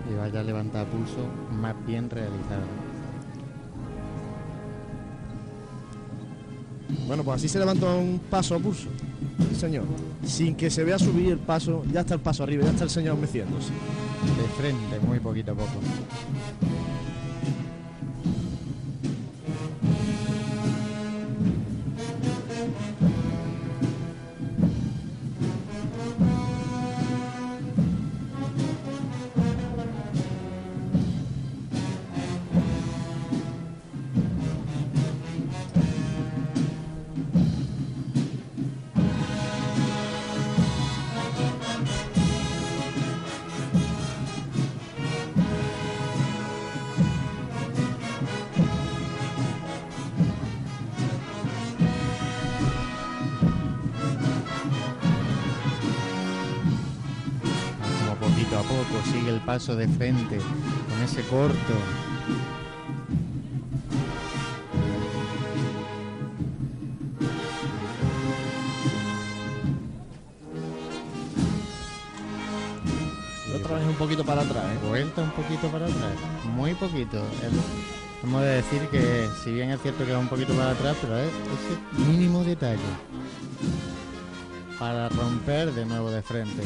Y 0.09 0.14
vaya 0.14 0.38
a 0.38 0.42
levantar 0.44 0.86
pulso 0.86 1.26
más 1.60 1.74
bien 1.84 2.09
realizado. 2.09 2.81
Bueno, 7.06 7.24
pues 7.24 7.36
así 7.36 7.48
se 7.48 7.59
levanta 7.59 7.86
un 7.94 8.20
paso 8.31 8.55
a 8.55 8.59
pulso. 8.59 8.89
Señor. 9.59 9.85
Sin 10.24 10.55
que 10.55 10.70
se 10.70 10.85
vea 10.85 10.98
subir 10.98 11.31
el 11.32 11.39
paso, 11.39 11.85
ya 11.93 12.01
está 12.01 12.14
el 12.14 12.20
paso 12.20 12.43
arriba, 12.43 12.64
ya 12.64 12.70
está 12.70 12.85
el 12.85 12.90
señor 12.90 13.16
meciéndose. 13.16 13.70
De 13.70 14.48
frente, 14.56 15.01
muy 15.06 15.20
poquito 15.20 15.52
a 15.52 15.55
poco. 15.55 15.70
Sigue 59.12 59.30
el 59.30 59.40
paso 59.40 59.76
de 59.76 59.86
frente 59.89 60.39
con 60.39 61.02
ese 61.05 61.22
corto. 61.28 61.56
Otra 73.55 73.76
vez 73.76 73.86
un 73.86 73.94
poquito 73.94 74.24
para 74.24 74.43
atrás, 74.43 74.64
¿eh? 74.64 74.89
Vuelta 74.89 75.22
un 75.22 75.30
poquito 75.30 75.68
para 75.68 75.84
atrás, 75.86 76.12
muy 76.56 76.74
poquito. 76.74 77.22
Hemos 78.22 78.40
de 78.40 78.48
decir 78.48 78.89
que 78.89 79.28
si 79.44 79.52
bien 79.52 79.70
es 79.70 79.82
cierto 79.82 80.06
que 80.06 80.12
va 80.12 80.18
un 80.18 80.28
poquito 80.28 80.55
para 80.55 80.70
atrás, 80.70 80.97
pero 81.02 81.18
es 81.18 81.28
ese 81.28 82.09
mínimo 82.09 82.44
detalle 82.44 82.80
para 84.78 85.09
romper 85.10 85.72
de 85.72 85.84
nuevo 85.84 86.10
de 86.10 86.22
frente. 86.22 86.62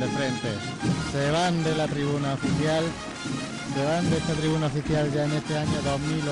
De 0.00 0.06
frente. 0.08 0.48
Se 1.12 1.30
van 1.30 1.64
de 1.64 1.74
la 1.74 1.86
tribuna 1.86 2.34
oficial, 2.34 2.84
se 3.74 3.84
van 3.84 4.10
de 4.10 4.16
esta 4.16 4.32
tribuna 4.34 4.66
oficial 4.66 5.12
ya 5.12 5.24
en 5.24 5.32
este 5.32 5.56
año 5.56 5.82
2011. 5.82 6.24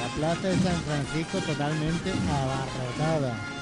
La 0.00 0.08
plaza 0.16 0.48
de 0.48 0.58
San 0.58 0.82
Francisco 0.82 1.38
totalmente 1.38 2.10
abarrotada. 2.10 3.52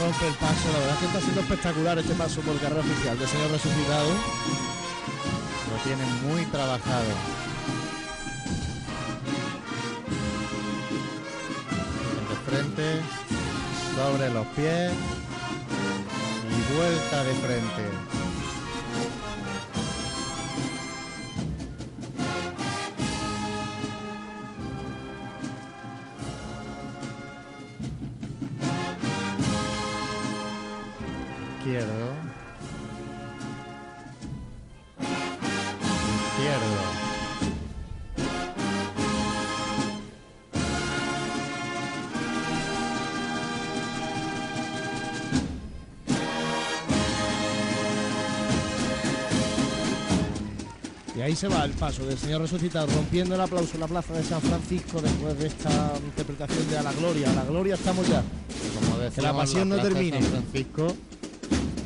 Rompe 0.00 0.26
el 0.26 0.34
paso, 0.34 0.72
la 0.72 0.78
verdad 0.80 0.98
que 0.98 1.06
está 1.06 1.20
siendo 1.20 1.40
espectacular 1.40 1.98
este 1.98 2.14
paso 2.14 2.40
por 2.42 2.58
carrera 2.58 2.80
oficial 2.80 3.18
del 3.18 3.28
señor 3.28 3.50
resucitado. 3.52 4.10
Lo 5.70 5.76
tienen 5.82 6.22
muy 6.28 6.44
trabajado. 6.46 7.53
Sobre 12.76 14.30
los 14.30 14.46
pies 14.48 14.92
y 16.50 16.74
vuelta 16.76 17.22
de 17.22 17.34
frente. 17.34 18.13
Ahí 51.34 51.36
se 51.36 51.48
va 51.48 51.64
el 51.64 51.72
paso 51.72 52.06
del 52.06 52.16
Señor 52.16 52.42
resucitado, 52.42 52.86
rompiendo 52.86 53.34
el 53.34 53.40
aplauso 53.40 53.74
en 53.74 53.80
la 53.80 53.88
plaza 53.88 54.12
de 54.14 54.22
San 54.22 54.40
Francisco 54.40 55.00
después 55.02 55.36
de 55.36 55.48
esta 55.48 55.92
interpretación 56.04 56.70
de 56.70 56.78
A 56.78 56.82
la 56.84 56.92
Gloria. 56.92 57.28
A 57.28 57.34
la 57.34 57.44
Gloria 57.44 57.74
estamos 57.74 58.06
ya. 58.06 58.22
Como 58.78 59.10
Que 59.10 59.20
la 59.20 59.32
pasión 59.34 59.68
no 59.68 59.76
termine. 59.80 60.22
San 60.22 60.30
Francisco 60.30 60.94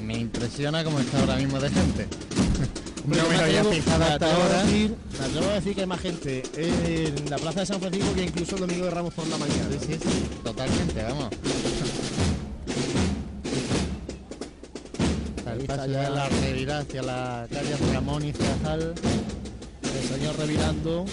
me 0.03 0.19
impresiona 0.19 0.85
como 0.85 1.01
está 1.01 1.21
ahora 1.21 1.37
mismo 1.37 1.59
de 1.61 1.71
gente. 1.71 2.09
Hombre, 3.05 3.23
no 3.23 3.29
me 3.31 3.37
me 3.39 3.43
había 3.43 3.65
fijado 3.65 4.05
hasta 4.05 4.35
ahora. 4.35 4.65
decir- 4.65 4.95
me 5.19 5.25
atrevo 5.25 5.49
a 5.51 5.55
decir 5.55 5.75
que 5.75 5.81
hay 5.81 5.87
más 5.87 6.01
gente 6.01 6.43
en 6.57 7.31
la 7.31 7.37
plaza 7.39 7.61
de 7.61 7.67
San 7.67 7.81
Francisco 7.81 8.15
que 8.15 8.25
incluso 8.25 8.55
el 8.57 8.61
domingo 8.61 8.85
de 8.85 8.91
Ramos 8.91 9.15
por 9.15 9.27
la 9.29 9.39
mañana. 9.39 9.69
Sí, 9.81 9.87
sí, 9.87 9.99
sí, 10.03 10.25
totalmente, 10.45 11.03
vamos. 11.05 11.29
El 15.49 15.65
paso 15.65 15.87
ya 15.87 16.03
de 16.03 16.11
la 16.11 16.79
hacia 16.81 17.03
la 17.03 17.47
calle 17.51 17.77
Ramón 17.95 18.23
y 18.25 18.33
Cajal. 18.33 18.95
Señor 20.09 20.37
revirando. 20.39 21.05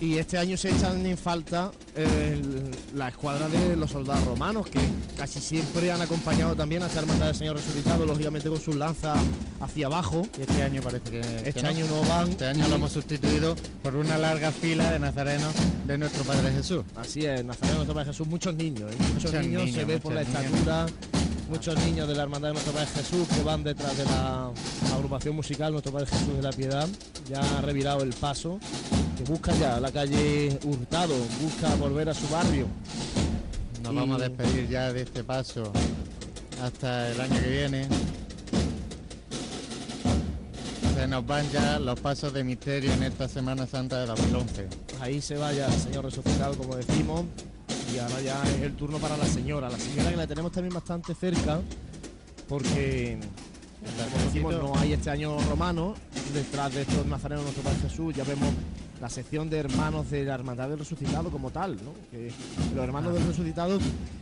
Y 0.00 0.18
este 0.18 0.36
año 0.36 0.56
se 0.58 0.68
echan 0.70 1.06
en 1.06 1.16
falta 1.16 1.70
el- 1.96 2.70
la 2.94 3.08
escuadra 3.08 3.48
de 3.48 3.74
los 3.74 3.90
soldados 3.92 4.22
romanos, 4.24 4.66
que 4.66 4.80
casi 5.16 5.40
siempre 5.40 5.90
han 5.90 6.02
acompañado 6.02 6.54
también 6.54 6.82
a 6.82 6.88
esta 6.88 7.00
hermandad 7.00 7.26
del 7.28 7.34
Señor 7.36 7.56
Resucitado, 7.56 8.04
lógicamente 8.04 8.50
con 8.50 8.60
sus 8.60 8.74
lanzas 8.76 9.16
hacia 9.60 9.86
abajo. 9.86 10.26
Y 10.38 10.42
este 10.42 10.62
año 10.62 10.82
parece 10.82 11.10
que. 11.10 11.20
Este 11.20 11.54
que 11.54 11.66
año 11.66 11.86
no 11.86 12.02
van. 12.06 12.28
Este 12.28 12.44
año 12.46 12.68
lo 12.68 12.74
hemos 12.74 12.92
sustituido 12.92 13.56
por 13.82 13.96
una 13.96 14.18
larga 14.18 14.50
fila 14.52 14.90
de 14.92 14.98
nazarenos 14.98 15.54
de 15.86 15.96
nuestro 15.96 16.22
Padre 16.24 16.52
Jesús. 16.52 16.82
Así 16.96 17.24
es, 17.24 17.42
Nazareno 17.42 17.76
Nuestro 17.76 17.94
Padre 17.94 18.10
Jesús, 18.10 18.26
muchos 18.26 18.54
niños, 18.54 18.92
¿eh? 18.92 18.96
muchos, 19.14 19.32
Muchos 19.32 19.46
niños, 19.46 19.72
se 19.72 19.84
ve 19.86 19.98
por 20.00 20.12
la 20.12 20.22
niños. 20.22 20.44
estatura, 20.44 20.86
muchos 21.48 21.78
niños 21.78 22.08
de 22.08 22.14
la 22.14 22.22
Hermandad 22.24 22.48
de 22.48 22.54
Nuestro 22.54 22.72
Padre 22.74 22.88
Jesús 22.94 23.26
que 23.28 23.42
van 23.42 23.64
detrás 23.64 23.96
de 23.96 24.04
la 24.04 24.50
agrupación 24.94 25.34
musical 25.36 25.72
Nuestro 25.72 25.92
Padre 25.92 26.06
Jesús 26.06 26.36
de 26.36 26.42
la 26.42 26.50
Piedad, 26.52 26.88
ya 27.28 27.40
ha 27.40 27.60
revirado 27.62 28.02
el 28.02 28.12
paso, 28.12 28.58
que 29.16 29.24
busca 29.24 29.52
ya 29.54 29.78
la 29.80 29.90
calle 29.92 30.58
Hurtado, 30.64 31.14
busca 31.42 31.74
volver 31.76 32.08
a 32.08 32.14
su 32.14 32.28
barrio. 32.28 32.66
Nos 33.82 33.92
Y- 33.92 33.96
vamos 33.96 34.20
a 34.20 34.28
despedir 34.28 34.68
ya 34.68 34.92
de 34.92 35.02
este 35.02 35.22
paso 35.24 35.72
hasta 36.62 37.10
el 37.10 37.20
año 37.20 37.40
que 37.42 37.48
viene. 37.50 37.88
Se 40.94 41.08
nos 41.08 41.26
van 41.26 41.50
ya 41.50 41.78
los 41.78 41.98
pasos 42.00 42.32
de 42.32 42.44
misterio 42.44 42.92
en 42.92 43.02
esta 43.02 43.28
Semana 43.28 43.66
Santa 43.66 44.00
de 44.00 44.06
2011. 44.06 44.68
Ahí 45.00 45.20
se 45.20 45.36
vaya 45.36 45.70
Señor 45.70 46.04
resucitado, 46.04 46.56
como 46.56 46.76
decimos, 46.76 47.24
y 47.94 47.98
ahora 47.98 48.20
ya 48.22 48.42
es 48.44 48.62
el 48.62 48.74
turno 48.76 48.98
para 48.98 49.16
la 49.16 49.26
señora, 49.26 49.68
la 49.68 49.78
señora 49.78 50.10
que 50.10 50.16
la 50.16 50.26
tenemos 50.26 50.52
también 50.52 50.72
bastante 50.72 51.14
cerca, 51.14 51.60
porque 52.48 53.18
como 53.84 54.24
decimos, 54.24 54.54
no 54.54 54.76
hay 54.78 54.92
este 54.94 55.10
año 55.10 55.38
romano, 55.48 55.94
detrás 56.32 56.74
de 56.74 56.82
estos 56.82 57.06
nazarenos 57.06 57.44
nuestro 57.44 57.62
Padre 57.62 57.78
Jesús, 57.88 58.14
ya 58.14 58.24
vemos 58.24 58.48
la 59.00 59.10
sección 59.10 59.50
de 59.50 59.58
hermanos 59.58 60.10
de 60.10 60.24
la 60.24 60.34
Hermandad 60.34 60.68
del 60.70 60.78
Resucitado 60.78 61.30
como 61.30 61.50
tal, 61.50 61.76
¿no? 61.76 61.92
Que 62.10 62.32
los 62.74 62.84
hermanos 62.84 63.12
del 63.14 63.26
Resucitado 63.26 63.78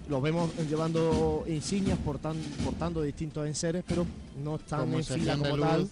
los 0.09 0.23
vemos 0.23 0.51
llevando 0.69 1.45
insignias, 1.49 1.99
portan- 2.05 2.41
portando 2.65 3.03
distintos 3.03 3.47
enseres, 3.47 3.85
pero 3.87 4.05
no 4.43 4.57
están 4.57 4.81
Como 4.81 4.99
en 4.99 5.05
fila 5.05 5.37
como 5.37 5.57
luz, 5.57 5.67
tal. 5.67 5.89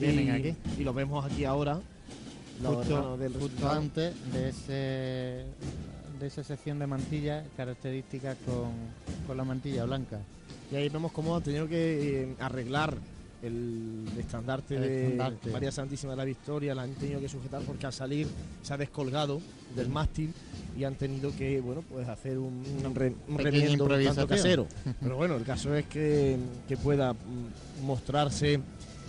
vienen 0.00 0.26
y, 0.26 0.30
aquí. 0.30 0.54
y 0.78 0.84
los 0.84 0.94
vemos 0.94 1.24
aquí 1.24 1.44
ahora. 1.44 1.78
Los 2.62 2.76
Justo, 2.78 2.96
hermanos 2.96 3.18
del 3.20 3.32
justo 3.34 3.46
Resucitado. 3.46 3.78
antes 3.78 4.14
de 4.32 4.48
ese 4.48 5.44
de 6.18 6.26
esa 6.26 6.42
sección 6.42 6.80
de 6.80 6.86
mantilla 6.88 7.44
característica 7.56 8.34
con, 8.44 8.70
con 9.28 9.36
la 9.36 9.44
mantilla 9.44 9.84
blanca. 9.84 10.18
Y 10.70 10.76
ahí 10.76 10.88
vemos 10.88 11.12
cómo 11.12 11.34
han 11.36 11.42
tenido 11.42 11.66
que 11.68 12.22
eh, 12.22 12.34
arreglar 12.40 12.94
el 13.42 14.04
estandarte 14.18 14.74
El 14.74 15.16
de. 15.16 15.50
María 15.52 15.70
Santísima 15.70 16.12
de 16.12 16.16
la 16.16 16.24
Victoria, 16.24 16.74
la 16.74 16.82
han 16.82 16.92
tenido 16.94 17.20
que 17.20 17.28
sujetar 17.28 17.62
porque 17.62 17.86
al 17.86 17.92
salir 17.92 18.26
se 18.62 18.74
ha 18.74 18.76
descolgado 18.76 19.40
del 19.76 19.88
mástil 19.88 20.32
y 20.76 20.82
han 20.84 20.96
tenido 20.96 21.30
que 21.36 21.60
bueno 21.60 21.82
pues 21.88 22.08
hacer 22.08 22.36
un, 22.38 22.64
un 22.84 22.94
re- 22.94 23.14
un 23.28 23.36
pequeña 23.36 23.60
remiendo 23.60 23.88
tanto 23.88 24.26
casero. 24.26 24.66
Pero 25.00 25.16
bueno, 25.16 25.36
el 25.36 25.44
caso 25.44 25.74
es 25.74 25.86
que, 25.86 26.36
que 26.66 26.76
pueda 26.76 27.12
mm, 27.12 27.84
mostrarse 27.86 28.58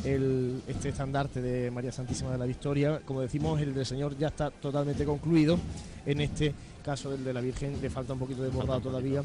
el, 0.05 0.61
este 0.67 0.89
estandarte 0.89 1.41
de 1.41 1.71
María 1.71 1.91
Santísima 1.91 2.31
de 2.31 2.37
la 2.37 2.45
Victoria. 2.45 3.01
Como 3.03 3.21
decimos, 3.21 3.59
el 3.61 3.73
del 3.73 3.85
Señor 3.85 4.15
ya 4.17 4.27
está 4.27 4.51
totalmente 4.51 5.05
concluido. 5.05 5.57
En 6.05 6.21
este 6.21 6.53
caso, 6.89 7.13
el 7.13 7.23
de 7.23 7.33
la 7.33 7.41
Virgen, 7.41 7.79
le 7.79 7.89
falta 7.91 8.13
un 8.13 8.19
poquito 8.19 8.41
de 8.41 8.49
bordado 8.49 8.81
todavía, 8.81 9.21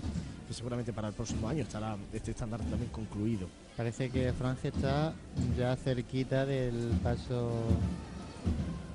que 0.47 0.53
seguramente 0.53 0.93
para 0.93 1.09
el 1.09 1.15
próximo 1.15 1.49
año 1.49 1.62
estará 1.62 1.97
este 2.12 2.32
estandarte 2.32 2.69
también 2.69 2.91
concluido. 2.91 3.49
Parece 3.74 4.11
que 4.11 4.35
Franje 4.35 4.69
está 4.69 5.15
ya 5.57 5.74
cerquita 5.77 6.45
del 6.45 6.91
paso 7.03 7.53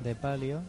de 0.03 0.13
palio. 0.13 0.61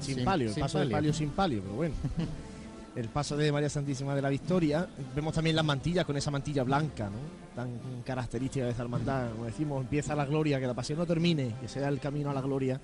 Sin, 0.00 0.24
palio, 0.24 0.48
el 0.48 0.60
paso 0.60 0.80
de 0.80 0.86
palio 0.88 1.12
sin 1.12 1.30
palio, 1.30 1.62
pero 1.62 1.74
bueno. 1.74 1.94
El 2.96 3.08
paso 3.10 3.36
de 3.36 3.52
María 3.52 3.68
Santísima 3.68 4.12
de 4.12 4.22
la 4.22 4.28
Victoria. 4.28 4.88
Vemos 5.14 5.32
también 5.32 5.54
las 5.54 5.64
mantillas 5.64 6.04
con 6.04 6.16
esa 6.16 6.32
mantilla 6.32 6.64
blanca, 6.64 7.08
¿no? 7.08 7.18
Tan 7.54 7.70
característica 8.04 8.64
de 8.64 8.72
esta 8.72 8.82
hermandad. 8.82 9.30
Como 9.30 9.44
decimos, 9.44 9.82
empieza 9.82 10.16
la 10.16 10.24
gloria, 10.24 10.58
que 10.58 10.66
la 10.66 10.74
pasión 10.74 10.98
no 10.98 11.06
termine, 11.06 11.54
que 11.60 11.68
sea 11.68 11.86
el 11.88 12.00
camino 12.00 12.30
a 12.30 12.34
la 12.34 12.40
gloria. 12.40 12.80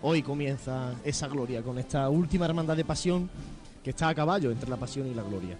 Hoy 0.00 0.22
comienza 0.22 0.92
esa 1.02 1.26
gloria 1.26 1.60
con 1.60 1.76
esta 1.76 2.08
última 2.08 2.44
hermandad 2.44 2.76
de 2.76 2.84
pasión 2.84 3.28
que 3.82 3.90
está 3.90 4.08
a 4.08 4.14
caballo 4.14 4.52
entre 4.52 4.70
la 4.70 4.76
pasión 4.76 5.08
y 5.08 5.14
la 5.14 5.24
gloria. 5.24 5.56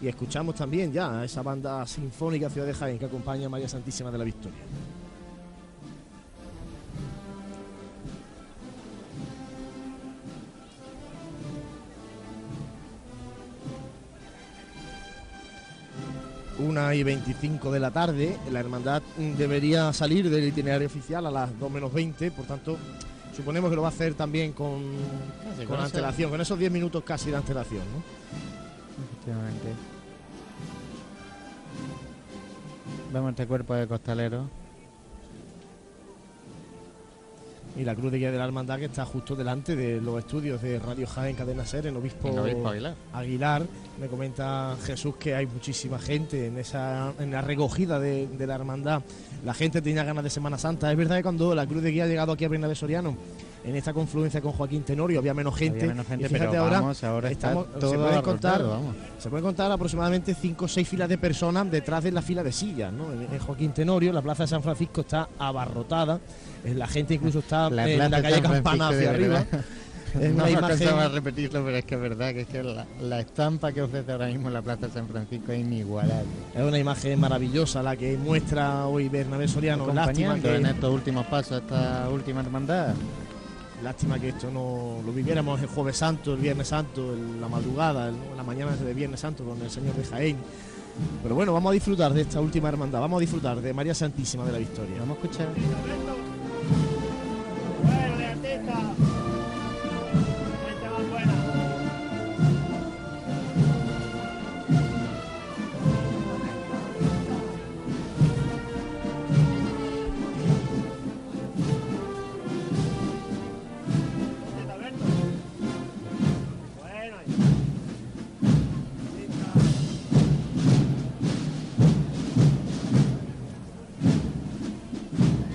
Y 0.00 0.08
escuchamos 0.08 0.54
también 0.54 0.90
ya 0.90 1.20
a 1.20 1.24
esa 1.26 1.42
banda 1.42 1.86
sinfónica 1.86 2.48
Ciudad 2.48 2.66
de 2.66 2.72
Jaén 2.72 2.98
que 2.98 3.04
acompaña 3.04 3.46
a 3.46 3.50
María 3.50 3.68
Santísima 3.68 4.10
de 4.10 4.16
la 4.16 4.24
Victoria. 4.24 4.60
Una 16.60 16.94
y 16.94 17.02
25 17.02 17.70
de 17.70 17.80
la 17.80 17.90
tarde, 17.90 18.38
la 18.50 18.60
hermandad 18.60 19.02
debería 19.36 19.92
salir 19.92 20.30
del 20.30 20.48
itinerario 20.48 20.86
oficial 20.86 21.26
a 21.26 21.30
las 21.30 21.58
2 21.58 21.70
menos 21.70 21.92
20, 21.92 22.30
por 22.30 22.46
tanto, 22.46 22.78
suponemos 23.34 23.70
que 23.70 23.76
lo 23.76 23.82
va 23.82 23.88
a 23.88 23.90
hacer 23.90 24.14
también 24.14 24.52
con, 24.52 24.82
con 25.56 25.66
con 25.66 25.80
antelación, 25.80 26.30
con 26.30 26.40
esos 26.40 26.58
10 26.58 26.70
minutos 26.72 27.02
casi 27.04 27.30
de 27.30 27.36
antelación. 27.36 27.82
¿no? 27.92 28.02
Efectivamente. 29.04 29.68
Vemos 33.12 33.30
este 33.30 33.46
cuerpo 33.46 33.74
de 33.74 33.86
costalero. 33.86 34.48
Y 37.76 37.82
la 37.82 37.94
cruz 37.96 38.12
de 38.12 38.18
guía 38.18 38.30
de 38.30 38.38
la 38.38 38.44
hermandad 38.44 38.78
que 38.78 38.84
está 38.84 39.04
justo 39.04 39.34
delante 39.34 39.74
de 39.74 40.00
los 40.00 40.18
estudios 40.20 40.62
de 40.62 40.78
Radio 40.78 41.06
Jaén 41.08 41.34
Cadena 41.34 41.66
Ser 41.66 41.88
en 41.88 41.96
Obispo, 41.96 42.28
En 42.28 42.38
Obispo 42.38 42.68
Aguilar. 42.68 42.94
Aguilar. 43.12 43.62
Me 44.00 44.06
comenta 44.06 44.76
Jesús 44.84 45.16
que 45.16 45.34
hay 45.34 45.46
muchísima 45.46 45.98
gente 45.98 46.46
en 46.46 46.58
esa 46.58 47.12
en 47.18 47.32
la 47.32 47.40
recogida 47.42 47.98
de, 47.98 48.28
de 48.28 48.46
la 48.46 48.54
hermandad. 48.54 49.02
La 49.44 49.54
gente 49.54 49.82
tenía 49.82 50.04
ganas 50.04 50.22
de 50.22 50.30
Semana 50.30 50.56
Santa. 50.56 50.90
Es 50.90 50.96
verdad 50.96 51.16
que 51.16 51.22
cuando 51.24 51.52
la 51.54 51.66
cruz 51.66 51.82
de 51.82 51.90
guía 51.90 52.04
ha 52.04 52.06
llegado 52.06 52.32
aquí 52.32 52.44
a 52.44 52.48
Bernabé 52.48 52.76
Soriano, 52.76 53.16
en 53.64 53.74
esta 53.74 53.92
confluencia 53.92 54.40
con 54.40 54.52
Joaquín 54.52 54.82
Tenorio 54.82 55.18
había 55.18 55.34
menos 55.34 55.56
gente. 55.56 55.78
Había 55.80 55.88
menos 55.94 56.06
gente, 56.06 56.26
y 56.26 56.28
fíjate 56.28 56.50
pero 56.50 56.62
ahora, 56.62 56.80
vamos, 56.80 57.02
ahora 57.02 57.30
está 57.30 57.48
estamos- 57.48 57.72
todo 57.80 57.90
se 57.90 57.96
pueden 57.96 58.22
contar, 58.22 58.54
abarrotado, 58.60 58.70
vamos. 58.82 58.96
se 59.18 59.30
pueden 59.30 59.44
contar 59.44 59.72
aproximadamente 59.72 60.34
cinco 60.34 60.66
o 60.66 60.68
seis 60.68 60.86
filas 60.88 61.08
de 61.08 61.18
personas 61.18 61.70
detrás 61.70 62.04
de 62.04 62.12
la 62.12 62.20
fila 62.22 62.42
de 62.44 62.52
sillas, 62.52 62.92
¿no? 62.92 63.10
En, 63.12 63.22
en 63.32 63.38
Joaquín 63.40 63.72
Tenorio, 63.72 64.12
la 64.12 64.22
plaza 64.22 64.44
de 64.44 64.48
San 64.48 64.62
Francisco 64.62 65.00
está 65.00 65.28
abarrotada, 65.38 66.20
la 66.64 66.86
gente 66.86 67.14
incluso 67.14 67.40
está 67.40 67.68
La 67.70 67.88
en 67.90 67.98
la 68.10 68.22
calle 68.22 68.40
Campana 68.40 68.88
hacia 68.88 69.10
arriba. 69.10 69.44
Es 70.14 70.32
no 70.32 70.48
imagen 70.48 70.78
de 70.78 71.08
repetirlo, 71.08 71.64
pero 71.64 71.76
es 71.76 71.84
que 71.84 71.96
es 71.96 72.00
verdad 72.00 72.32
que 72.32 72.42
es 72.42 72.46
que 72.46 72.62
la, 72.62 72.86
la 73.02 73.18
estampa 73.18 73.72
que 73.72 73.82
ofrece 73.82 74.12
ahora 74.12 74.28
mismo 74.28 74.48
la 74.48 74.62
Plaza 74.62 74.86
de 74.86 74.92
San 74.92 75.08
Francisco 75.08 75.50
es 75.50 75.58
inigualable. 75.58 76.28
Es 76.54 76.62
una 76.62 76.78
imagen 76.78 77.18
maravillosa 77.18 77.82
la 77.82 77.96
que 77.96 78.16
muestra 78.16 78.86
hoy 78.86 79.08
Bernabé 79.08 79.48
Soriano. 79.48 79.88
Lástima 79.92 80.04
Acompañando 80.34 80.54
en 80.54 80.62
que, 80.62 80.70
estos 80.70 80.94
últimos 80.94 81.26
pasos, 81.26 81.60
esta 81.62 82.08
última 82.10 82.42
hermandad. 82.42 82.94
lástima 83.82 84.20
que 84.20 84.28
esto 84.28 84.52
no 84.52 85.00
lo 85.04 85.12
viviéramos 85.12 85.60
el 85.60 85.66
Jueves 85.66 85.96
Santo, 85.96 86.34
el 86.34 86.38
Viernes 86.40 86.68
Santo, 86.68 87.12
el- 87.12 87.40
la 87.40 87.48
madrugada, 87.48 88.08
el- 88.08 88.14
la 88.36 88.44
mañana 88.44 88.76
de 88.76 88.94
Viernes 88.94 89.18
Santo 89.18 89.42
con 89.44 89.60
el 89.60 89.68
Señor 89.68 89.96
de 89.96 90.04
Jaén. 90.04 90.36
Pero 91.24 91.34
bueno, 91.34 91.52
vamos 91.52 91.70
a 91.70 91.74
disfrutar 91.74 92.12
de 92.14 92.20
esta 92.20 92.40
última 92.40 92.68
hermandad, 92.68 93.00
vamos 93.00 93.16
a 93.16 93.20
disfrutar 93.20 93.60
de 93.60 93.74
María 93.74 93.94
Santísima 93.96 94.44
de 94.44 94.52
la 94.52 94.58
Victoria. 94.58 94.94
Vamos 95.00 95.18
a 95.18 95.22
escuchar. 95.24 95.48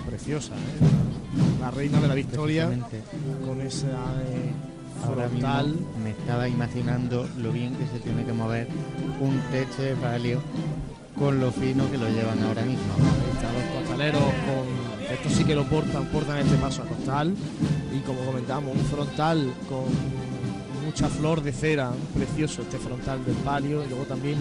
Preciosa, 0.05 0.53
¿eh? 0.55 0.78
La 1.69 1.75
reina 1.75 2.01
de 2.01 2.07
la 2.07 2.15
Victoria 2.15 2.67
con 3.45 3.61
esa 3.61 3.85
eh, 3.85 4.51
Ahora 5.05 5.29
frontal. 5.29 5.67
mismo 5.67 5.87
me 6.03 6.09
estaba 6.09 6.49
imaginando 6.49 7.29
lo 7.37 7.51
bien 7.51 7.75
que 7.75 7.85
se 7.85 7.99
tiene 7.99 8.25
que 8.25 8.33
mover 8.33 8.67
un 9.21 9.39
techo 9.51 9.83
de 9.83 9.95
palio 9.95 10.41
con 11.13 11.39
lo 11.39 11.51
fino 11.51 11.87
que 11.91 11.99
lo 11.99 12.09
llevan 12.09 12.41
ahora 12.41 12.63
mismo. 12.63 12.91
Ahí 12.95 13.35
están 13.35 13.53
los 13.53 13.63
costaleros 13.81 14.19
con. 14.19 15.13
Estos 15.13 15.31
sí 15.31 15.43
que 15.43 15.53
lo 15.53 15.63
portan, 15.65 16.05
portan 16.07 16.39
este 16.39 16.55
paso 16.55 16.81
a 16.81 16.85
costal. 16.85 17.35
Y 17.95 17.99
como 17.99 18.19
comentamos, 18.21 18.75
un 18.75 18.85
frontal 18.85 19.53
con 19.69 19.85
mucha 20.83 21.07
flor 21.07 21.43
de 21.43 21.51
cera, 21.51 21.91
precioso 22.15 22.63
este 22.63 22.79
frontal 22.79 23.23
del 23.23 23.35
palio. 23.35 23.85
Y 23.85 23.89
luego 23.89 24.05
también 24.05 24.39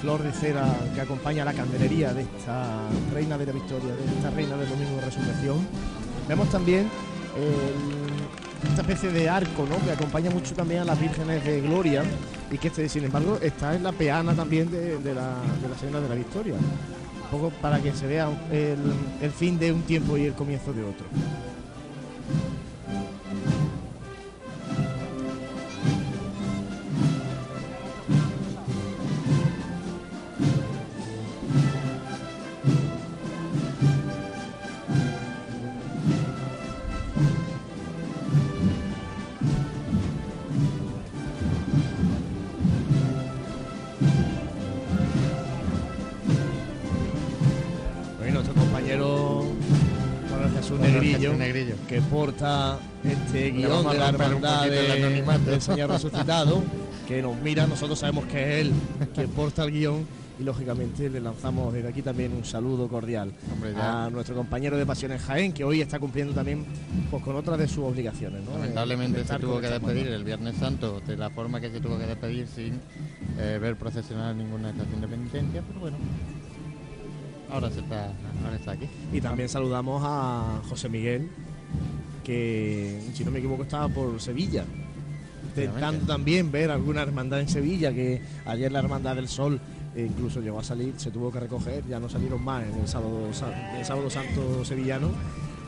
flor 0.00 0.22
de 0.22 0.32
cera 0.32 0.64
que 0.94 1.02
acompaña 1.02 1.44
la 1.44 1.52
candelería 1.52 2.14
de 2.14 2.22
esta 2.22 2.88
reina 3.12 3.36
de 3.36 3.44
la 3.44 3.52
victoria, 3.52 3.94
de 3.94 4.16
esta 4.16 4.30
reina 4.30 4.56
del 4.56 4.70
domingo 4.70 4.96
de 4.96 5.02
resurrección. 5.02 5.99
Vemos 6.30 6.48
también 6.48 6.88
el- 7.36 8.68
esta 8.70 8.82
especie 8.82 9.10
de 9.10 9.28
arco, 9.28 9.66
¿no? 9.68 9.84
Que 9.84 9.90
acompaña 9.90 10.30
mucho 10.30 10.54
también 10.54 10.82
a 10.82 10.84
las 10.84 11.00
vírgenes 11.00 11.44
de 11.44 11.60
gloria 11.60 12.04
y 12.52 12.56
que 12.56 12.68
este, 12.68 12.88
sin 12.88 13.02
embargo, 13.02 13.36
está 13.42 13.74
en 13.74 13.82
la 13.82 13.90
peana 13.90 14.32
también 14.32 14.70
de, 14.70 14.92
la, 15.12 15.34
de 15.60 15.68
la 15.68 15.76
Señora 15.80 16.00
de 16.00 16.08
la 16.08 16.14
Victoria. 16.14 16.54
Un 16.54 17.30
poco 17.32 17.50
para 17.60 17.80
que 17.80 17.92
se 17.92 18.06
vea 18.06 18.28
el 18.52 19.30
fin 19.32 19.58
de 19.58 19.72
un 19.72 19.82
tiempo 19.82 20.16
y 20.16 20.26
el 20.26 20.34
comienzo 20.34 20.72
de 20.72 20.82
otro. 20.84 21.04
La 54.18 54.24
hermandad 54.26 54.58
poquito 54.58 54.74
el 54.74 55.44
de- 55.44 55.50
del 55.50 55.60
Señor 55.62 55.90
resucitado, 55.90 56.62
que 57.06 57.22
nos 57.22 57.36
mira, 57.40 57.66
nosotros 57.66 57.98
sabemos 57.98 58.24
que 58.26 58.42
es 58.60 58.66
él 58.66 58.72
quien 59.14 59.28
porta 59.36 59.64
el 59.64 59.72
guion 59.72 60.06
y 60.38 60.42
lógicamente 60.42 61.10
le 61.10 61.20
lanzamos 61.20 61.70
desde 61.74 61.88
aquí 61.88 62.00
también 62.00 62.32
un 62.32 62.46
saludo 62.46 62.88
cordial 62.88 63.30
Hombre, 63.52 63.74
a 63.76 64.08
nuestro 64.10 64.34
compañero 64.34 64.78
de 64.78 64.86
Pasiones 64.86 65.20
Jaén, 65.20 65.52
que 65.52 65.64
hoy 65.64 65.82
está 65.82 65.98
cumpliendo 65.98 66.32
también 66.32 66.64
pues, 67.10 67.22
con 67.22 67.36
otra 67.36 67.58
de 67.58 67.68
sus 67.68 67.84
obligaciones. 67.84 68.42
¿no? 68.44 68.52
Lamentablemente 68.58 69.22
se 69.24 69.38
tuvo 69.38 69.60
que 69.60 69.68
despedir 69.68 70.06
el 70.06 70.24
Viernes 70.24 70.56
Santo 70.56 71.00
de 71.06 71.16
la 71.18 71.28
forma 71.28 71.60
que 71.60 71.70
se 71.70 71.78
tuvo 71.80 71.98
que 71.98 72.06
despedir 72.06 72.46
sin 72.46 72.80
eh, 73.38 73.58
ver 73.60 73.76
procesionar 73.76 74.34
ninguna 74.34 74.70
estación 74.70 75.02
de 75.02 75.08
penitencia, 75.08 75.62
pero 75.66 75.80
bueno, 75.80 75.98
ahora 77.52 77.70
se 77.70 77.80
está, 77.80 78.06
ahora 78.44 78.56
está 78.56 78.72
aquí. 78.72 78.88
Y 79.12 79.20
también 79.20 79.48
saludamos 79.48 80.02
a 80.04 80.62
José 80.70 80.88
Miguel, 80.88 81.28
que 82.24 83.00
si 83.14 83.24
no 83.24 83.30
me 83.30 83.38
equivoco 83.38 83.62
estaba 83.62 83.88
por 83.88 84.20
Sevilla. 84.20 84.64
Intentando 85.48 86.06
también 86.06 86.52
ver 86.52 86.70
alguna 86.70 87.02
hermandad 87.02 87.40
en 87.40 87.48
Sevilla, 87.48 87.92
que 87.92 88.22
ayer 88.46 88.70
la 88.70 88.78
Hermandad 88.78 89.16
del 89.16 89.28
Sol 89.28 89.60
eh, 89.96 90.06
incluso 90.08 90.40
llegó 90.40 90.60
a 90.60 90.64
salir, 90.64 90.94
se 90.96 91.10
tuvo 91.10 91.32
que 91.32 91.40
recoger, 91.40 91.84
ya 91.88 91.98
no 91.98 92.08
salieron 92.08 92.42
más 92.44 92.64
en 92.64 92.80
el 92.80 92.86
sábado, 92.88 93.28
el 93.76 93.84
sábado 93.84 94.08
santo 94.10 94.64
sevillano. 94.64 95.10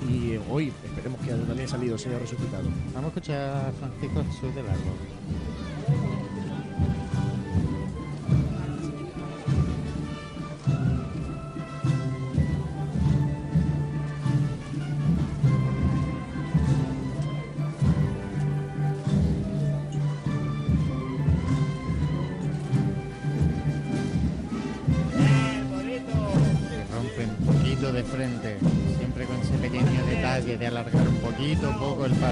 Y 0.09 0.33
eh, 0.33 0.41
hoy 0.51 0.73
esperemos 0.85 1.21
que 1.21 1.33
haya 1.33 1.45
también 1.45 1.69
salido 1.69 1.95
el 1.95 2.01
Señor 2.01 2.21
resucitado. 2.21 2.69
Vamos 2.95 3.05
a 3.05 3.09
escuchar 3.09 3.67
a 3.67 3.73
Francisco 3.73 4.25
Jesús 4.25 4.55
del 4.55 4.67
Árbol. 4.67 5.72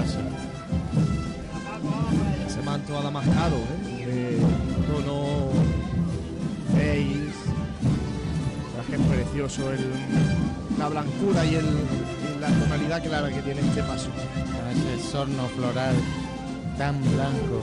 Paso. 0.01 0.19
Ese 2.47 2.61
manto 2.63 2.97
adamascado, 2.97 3.57
¿eh? 3.57 4.05
de 4.05 4.39
tono 4.87 5.49
beige, 6.75 7.29
es 8.91 8.99
precioso 9.07 9.71
el- 9.71 9.91
la 10.77 10.89
blancura 10.89 11.45
y, 11.45 11.55
el, 11.55 11.65
y 11.65 12.39
la 12.39 12.47
tonalidad 12.47 13.03
clara 13.03 13.29
que 13.29 13.41
tiene 13.41 13.61
este 13.61 13.83
paso. 13.83 14.09
Con 14.09 14.67
ese 14.97 15.11
sorno 15.11 15.43
floral 15.55 15.95
tan 16.77 16.99
blanco. 17.13 17.61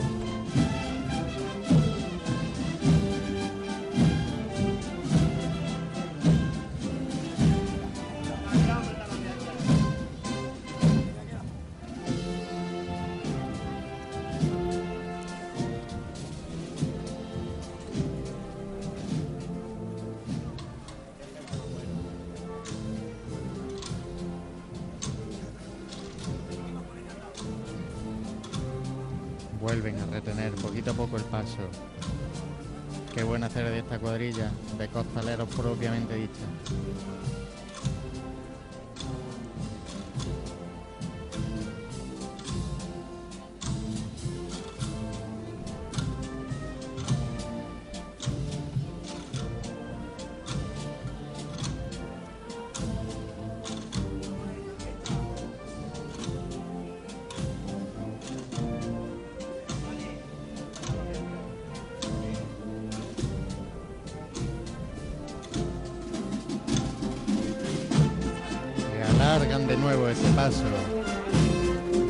De 69.49 69.77
nuevo 69.79 70.09
ese 70.09 70.29
paso, 70.37 70.63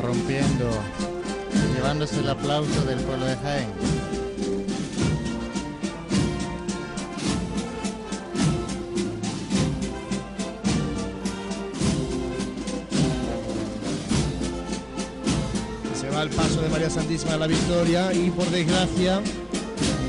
rompiendo, 0.02 0.68
llevándose 1.74 2.18
el 2.18 2.28
aplauso 2.28 2.84
del 2.84 2.98
pueblo 2.98 3.26
de 3.26 3.36
Jaén. 3.36 3.68
Se 15.94 16.10
va 16.10 16.22
el 16.22 16.30
paso 16.30 16.60
de 16.60 16.68
María 16.68 16.90
Santísima 16.90 17.32
de 17.32 17.38
la 17.38 17.46
Victoria 17.46 18.12
y 18.12 18.30
por 18.30 18.50
desgracia, 18.50 19.22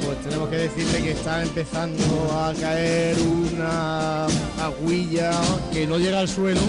pues 0.04 0.20
tenemos 0.24 0.50
que 0.50 0.58
decirle 0.58 1.04
que 1.04 1.12
está 1.12 1.44
empezando 1.44 2.04
a 2.34 2.54
caer 2.60 3.16
una 3.20 4.26
aguilla 4.62 5.32
que 5.72 5.86
no 5.86 6.00
llega 6.00 6.20
al 6.20 6.28
suelo, 6.28 6.62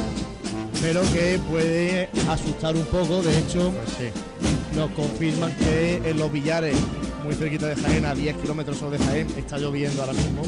pero 0.81 1.03
que 1.13 1.39
puede 1.51 2.09
asustar 2.29 2.75
un 2.75 2.85
poco. 2.87 3.23
De 3.23 3.39
hecho, 3.39 3.73
nos 4.75 4.91
confirman 4.93 5.55
que 5.57 5.97
en 6.05 6.19
los 6.19 6.33
billares, 6.33 6.77
muy 7.25 7.35
cerquita 7.35 7.67
de 7.67 7.77
Jaén, 7.77 8.05
a 8.07 8.15
10 8.15 8.37
kilómetros 8.37 8.79
sobre 8.79 8.99
Jaén, 8.99 9.27
está 9.37 9.59
lloviendo 9.59 10.03
ahora 10.03 10.15
mismo. 10.15 10.43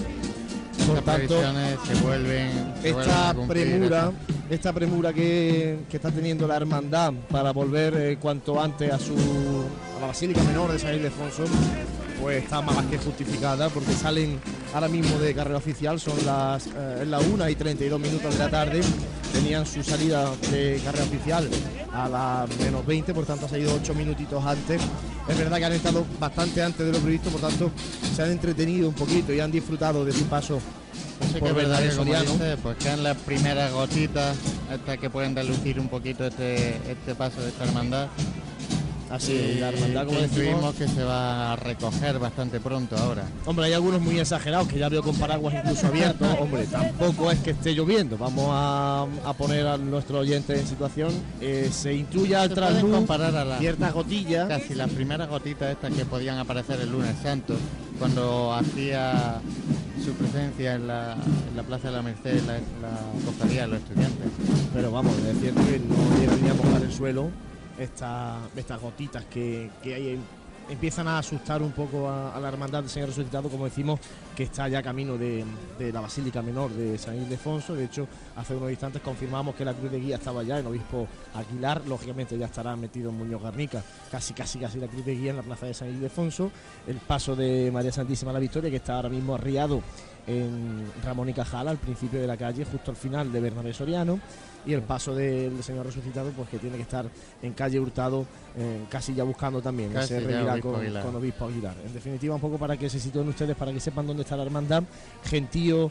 Por 0.87 0.99
Estas 0.99 1.05
tanto, 1.05 1.41
se 1.87 1.95
vuelven, 2.03 2.75
se 2.83 2.89
esta 2.89 3.35
premura, 3.47 4.13
esta 4.51 4.73
premura 4.73 5.13
que, 5.13 5.79
que 5.89 5.97
está 5.97 6.11
teniendo 6.11 6.49
la 6.49 6.57
hermandad 6.57 7.13
para 7.31 7.53
volver 7.53 7.95
eh, 7.97 8.19
cuanto 8.21 8.61
antes 8.61 8.93
a 8.93 8.99
su 8.99 9.15
a 9.97 10.01
la 10.01 10.07
Basílica 10.09 10.43
Menor 10.43 10.73
de 10.73 10.81
San 10.81 10.95
Ildefonso, 10.97 11.45
pues 12.21 12.43
está 12.43 12.61
más 12.63 12.85
que 12.87 12.99
justificada 12.99 13.69
porque 13.69 13.93
salen 13.93 14.41
ahora 14.75 14.89
mismo 14.89 15.19
de 15.19 15.35
carrera 15.35 15.59
oficial, 15.59 16.01
son 16.01 16.15
las 16.27 16.67
eh, 16.67 17.05
la 17.07 17.21
1 17.21 17.49
y 17.49 17.55
32 17.55 18.01
minutos 18.01 18.33
de 18.33 18.39
la 18.39 18.51
tarde, 18.51 18.81
tenían 19.33 19.67
su 19.67 19.83
salida 19.83 20.31
de 20.51 20.81
carrera 20.85 21.05
oficial 21.05 21.49
a 21.93 22.09
las 22.09 22.59
menos 22.61 22.87
20, 22.87 23.15
por 23.15 23.27
tanto 23.27 23.47
ha 23.47 23.49
salido 23.49 23.75
8 23.75 23.95
minutitos 23.95 24.45
antes. 24.45 24.81
Es 25.29 25.39
verdad 25.39 25.59
que 25.59 25.65
han 25.65 25.73
estado 25.73 26.05
bastante 26.19 26.63
antes 26.63 26.87
de 26.87 26.93
lo 26.93 26.99
previsto, 26.99 27.31
por 27.31 27.41
tanto 27.41 27.71
se 28.15 28.23
han 28.23 28.31
entretenido 28.31 28.89
un 28.89 28.95
poquito 28.95 29.33
y 29.33 29.41
han 29.41 29.51
disfrutado 29.51 30.05
de 30.05 30.13
su 30.13 30.25
paso 30.25 30.61
Sí 31.33 31.41
que 31.41 31.49
es 31.49 31.55
verdad 31.55 31.79
que 31.79 31.91
como 31.91 32.05
Soriano. 32.05 32.33
dice, 32.33 32.57
pues 32.63 32.77
quedan 32.77 33.03
las 33.03 33.17
primeras 33.19 33.73
gotitas 33.73 34.37
estas 34.73 34.99
que 34.99 35.09
pueden 35.09 35.35
delucir 35.35 35.79
un 35.79 35.89
poquito 35.89 36.27
este, 36.27 36.77
este 36.91 37.15
paso 37.15 37.41
de 37.41 37.49
esta 37.49 37.65
hermandad. 37.65 38.09
Así, 39.13 39.33
Y 39.33 39.61
la 39.61 39.69
hermandad, 39.69 40.07
como 40.07 40.21
decimos- 40.21 40.75
que 40.75 40.89
se 40.89 41.05
va 41.05 41.53
a 41.53 41.57
recoger 41.57 42.19
bastante 42.19 42.61
pronto 42.61 42.97
ahora. 42.97 43.25
Hombre, 43.45 43.67
hay 43.67 43.75
algunos 43.75 44.01
muy 44.01 44.19
exagerados 44.19 44.69
que 44.69 44.79
ya 44.79 44.89
veo 44.89 45.03
con 45.03 45.15
paraguas 45.17 45.55
incluso 45.55 45.87
abiertos. 45.87 46.29
Hombre, 46.41 46.67
tampoco 46.67 47.31
es 47.31 47.39
que 47.41 47.51
esté 47.51 47.75
lloviendo. 47.75 48.17
Vamos 48.17 48.47
a, 48.51 49.07
a 49.27 49.33
poner 49.35 49.67
a 49.67 49.77
nuestro 49.77 50.21
oyente 50.21 50.59
en 50.59 50.67
situación. 50.67 51.11
Eh, 51.43 51.69
se 51.71 51.93
incluye 51.95 52.35
al 52.35 52.49
trasluz 52.55 52.91
comparar 52.91 53.37
a 53.37 53.45
la- 53.45 53.59
ciertas 53.59 53.93
gotillas. 53.93 54.49
Casi 54.49 54.75
las 54.75 54.89
primeras 54.91 55.29
gotitas 55.29 55.71
estas 55.73 55.93
que 55.93 56.07
podían 56.07 56.39
aparecer 56.39 56.81
el 56.81 56.91
lunes 56.91 57.15
santo, 57.23 57.55
cuando 57.99 58.55
hacía 58.55 59.41
su 60.03 60.13
presencia 60.15 60.75
en 60.77 60.87
la, 60.89 61.13
en 61.51 61.57
la 61.57 61.63
Plaza 61.63 61.89
de 61.91 61.97
la 61.97 62.03
Merced, 62.03 62.41
la, 62.47 62.55
la 62.55 62.99
cofradía 63.27 63.63
de 63.63 63.69
los 63.69 63.79
estudiantes. 63.81 64.27
Pero 64.73 64.91
vamos, 64.91 65.13
es 65.19 65.39
cierto 65.39 65.61
que 65.67 65.79
no 65.81 66.19
debería 66.19 66.55
mojar 66.55 66.83
el 66.83 66.93
suelo 66.93 67.29
esta- 67.79 68.39
estas 68.57 68.81
gotitas 68.81 69.25
que, 69.27 69.71
que 69.83 69.95
hay 69.95 70.19
empiezan 70.71 71.09
a 71.09 71.19
asustar 71.19 71.61
un 71.61 71.73
poco 71.73 72.09
a, 72.09 72.35
a 72.35 72.41
la 72.41 72.49
hermandad 72.49 72.81
del 72.83 72.89
Señor 72.89 73.09
Resucitado, 73.09 73.49
como 73.51 73.65
decimos, 73.65 73.99
que 74.35 74.45
está 74.45 74.69
ya 74.69 74.81
camino 74.83 75.19
de, 75.19 75.45
de 75.79 75.93
la 75.93 76.01
Basílica 76.01 76.41
Menor 76.41 76.71
de 76.71 76.97
San 76.99 77.17
Ildefonso. 77.17 77.75
De 77.75 77.85
hecho, 77.85 78.07
hace 78.37 78.55
unos 78.55 78.71
instantes 78.71 79.03
confirmamos 79.03 79.57
que 79.57 79.65
la 79.65 79.75
cruz 79.75 79.91
de 79.91 79.99
guía 80.01 80.17
estaba 80.17 80.45
ya 80.45 80.61
en 80.61 80.67
Obispo 80.67 81.09
Aguilar. 81.35 81.83
Lógicamente 81.87 82.39
ya 82.39 82.47
estará 82.47 82.77
metido 82.77 83.11
en 83.11 83.19
Muñoz 83.19 83.43
Garnica, 83.43 83.83
casi, 84.11 84.33
casi, 84.35 84.61
casi 84.61 84.79
la 84.79 84.87
cruz 84.87 85.05
de 85.05 85.17
guía 85.17 85.31
en 85.33 85.39
la 85.39 85.43
plaza 85.43 85.67
de 85.67 85.75
San 85.75 85.89
Ildefonso. 85.89 86.53
El 86.87 86.97
paso 86.97 87.35
de 87.35 87.71
María 87.73 87.93
Santísima 87.93 88.31
a 88.31 88.35
la 88.35 88.41
Victoria, 88.41 88.71
que 88.71 88.77
está 88.77 88.95
ahora 88.97 89.09
mismo 89.09 89.35
arriado 89.35 89.83
en 90.29 90.87
Ramón 91.05 91.29
y 91.29 91.35
Cajal, 91.35 91.67
al 91.69 91.79
principio 91.79 92.21
de 92.21 92.29
la 92.29 92.37
calle, 92.37 92.65
justo 92.65 92.93
al 92.93 92.97
final 92.97 93.33
de 93.33 93.41
Bernabé 93.41 93.75
Soriano. 93.75 94.21
Y 94.65 94.73
el 94.75 94.83
paso 94.83 95.15
del 95.15 95.63
Señor 95.63 95.87
Resucitado, 95.87 96.31
pues 96.31 96.49
que 96.49 96.59
tiene 96.59 96.77
que 96.77 96.83
estar 96.83 97.07
en 97.43 97.53
calle 97.53 97.81
Hurtado, 97.81 98.25
eh, 98.57 98.85
casi 98.89 99.13
ya 99.15 99.25
buscando 99.25 99.61
también 99.61 99.93
Casi 99.93 100.15
ese 100.15 100.23
ya 100.23 100.29
revirar 100.29 100.61
Obispo 100.65 101.03
con, 101.03 101.17
Obispo 101.17 101.45
Aguilar. 101.47 101.77
En 101.85 101.93
definitiva, 101.93 102.35
un 102.35 102.41
poco 102.41 102.59
para 102.59 102.77
que 102.77 102.89
se 102.89 103.01
sitúen 103.01 103.29
ustedes, 103.29 103.57
para 103.57 103.73
que 103.73 103.81
sepan 103.81 104.07
dónde 104.07 104.23
está 104.23 104.37
la 104.37 104.45
hermandad. 104.45 104.85
Gentío, 105.25 105.91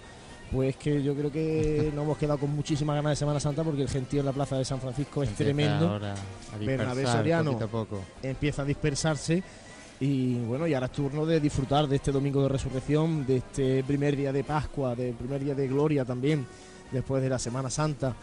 pues 0.52 0.76
que 0.78 1.02
yo 1.02 1.16
creo 1.16 1.32
que 1.32 1.92
no 1.96 2.04
hemos 2.04 2.18
quedado 2.18 2.40
con 2.40 2.56
muchísimas 2.56 2.96
ganas 2.96 3.12
de 3.12 3.16
Semana 3.18 3.40
Santa 3.40 3.64
porque 3.64 3.82
el 3.82 3.90
gentío 3.90 4.22
en 4.22 4.26
la 4.26 4.34
plaza 4.34 4.58
de 4.58 4.66
San 4.66 4.80
Francisco 4.80 5.24
es 5.24 5.30
Empieza 5.30 5.52
tremendo. 5.52 6.00
Bernabé 6.60 7.06
Soriano 7.06 7.52
a 7.52 7.68
poco. 7.68 8.02
empieza 8.22 8.62
a 8.62 8.66
dispersarse. 8.66 9.44
Y 10.00 10.40
bueno, 10.40 10.66
y 10.66 10.74
ahora 10.74 10.88
es 10.88 10.94
turno 10.94 11.28
de 11.28 11.40
disfrutar 11.40 11.88
de 11.88 11.98
este 11.98 12.12
domingo 12.12 12.42
de 12.42 12.50
resurrección, 12.50 13.24
de 13.26 13.38
este 13.38 13.84
primer 13.84 14.16
día 14.16 14.34
de 14.34 14.44
Pascua, 14.44 14.96
del 14.96 15.14
primer 15.14 15.44
día 15.44 15.54
de 15.54 15.68
gloria 15.68 16.04
también, 16.04 16.48
después 16.92 17.22
de 17.22 17.30
la 17.30 17.38
Semana 17.38 17.70
Santa. 17.70 18.16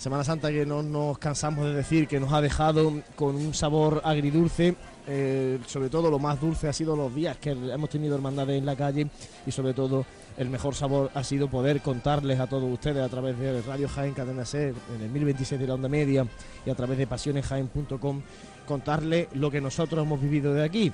Semana 0.00 0.24
Santa 0.24 0.50
que 0.50 0.64
no 0.64 0.82
nos 0.82 1.18
cansamos 1.18 1.66
de 1.66 1.74
decir 1.74 2.08
que 2.08 2.18
nos 2.18 2.32
ha 2.32 2.40
dejado 2.40 3.02
con 3.16 3.36
un 3.36 3.52
sabor 3.52 4.00
agridulce. 4.02 4.74
eh, 5.06 5.58
sobre 5.66 5.90
todo 5.90 6.10
lo 6.10 6.18
más 6.18 6.40
dulce 6.40 6.68
ha 6.68 6.72
sido 6.72 6.96
los 6.96 7.14
días 7.14 7.36
que 7.36 7.50
hemos 7.50 7.90
tenido 7.90 8.14
hermandades 8.14 8.58
en 8.58 8.64
la 8.64 8.76
calle 8.76 9.08
y 9.46 9.50
sobre 9.50 9.74
todo 9.74 10.06
el 10.38 10.48
mejor 10.48 10.74
sabor 10.74 11.10
ha 11.12 11.22
sido 11.22 11.48
poder 11.48 11.82
contarles 11.82 12.40
a 12.40 12.46
todos 12.46 12.72
ustedes 12.72 13.04
a 13.04 13.10
través 13.10 13.38
de 13.38 13.60
Radio 13.60 13.90
Jaén 13.90 14.14
Cadena 14.14 14.46
Ser 14.46 14.72
en 14.96 15.02
el 15.02 15.10
1026 15.10 15.60
de 15.60 15.66
la 15.66 15.74
onda 15.74 15.90
media 15.90 16.26
y 16.64 16.70
a 16.70 16.74
través 16.74 16.96
de 16.96 17.06
pasionesjaén.com 17.06 18.22
contarles 18.66 19.28
lo 19.34 19.50
que 19.50 19.60
nosotros 19.60 20.02
hemos 20.02 20.18
vivido 20.22 20.54
de 20.54 20.64
aquí, 20.64 20.92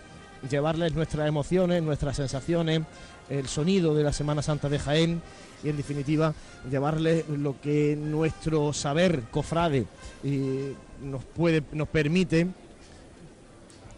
llevarles 0.51 0.95
nuestras 0.95 1.29
emociones, 1.29 1.81
nuestras 1.81 2.17
sensaciones, 2.17 2.81
el 3.29 3.47
sonido 3.49 3.95
de 3.95 4.05
la 4.05 4.13
Semana 4.13 4.43
Santa 4.43 4.69
de 4.69 4.79
Jaén 4.79 5.23
y 5.65 5.69
en 5.69 5.77
definitiva 5.77 6.35
llevarles 6.71 7.29
lo 7.29 7.61
que 7.61 7.97
nuestro 7.97 8.73
saber 8.73 9.23
cofrade 9.31 9.87
eh, 10.23 10.75
nos 11.03 11.25
puede 11.25 11.63
nos 11.73 11.89
permite 11.89 12.47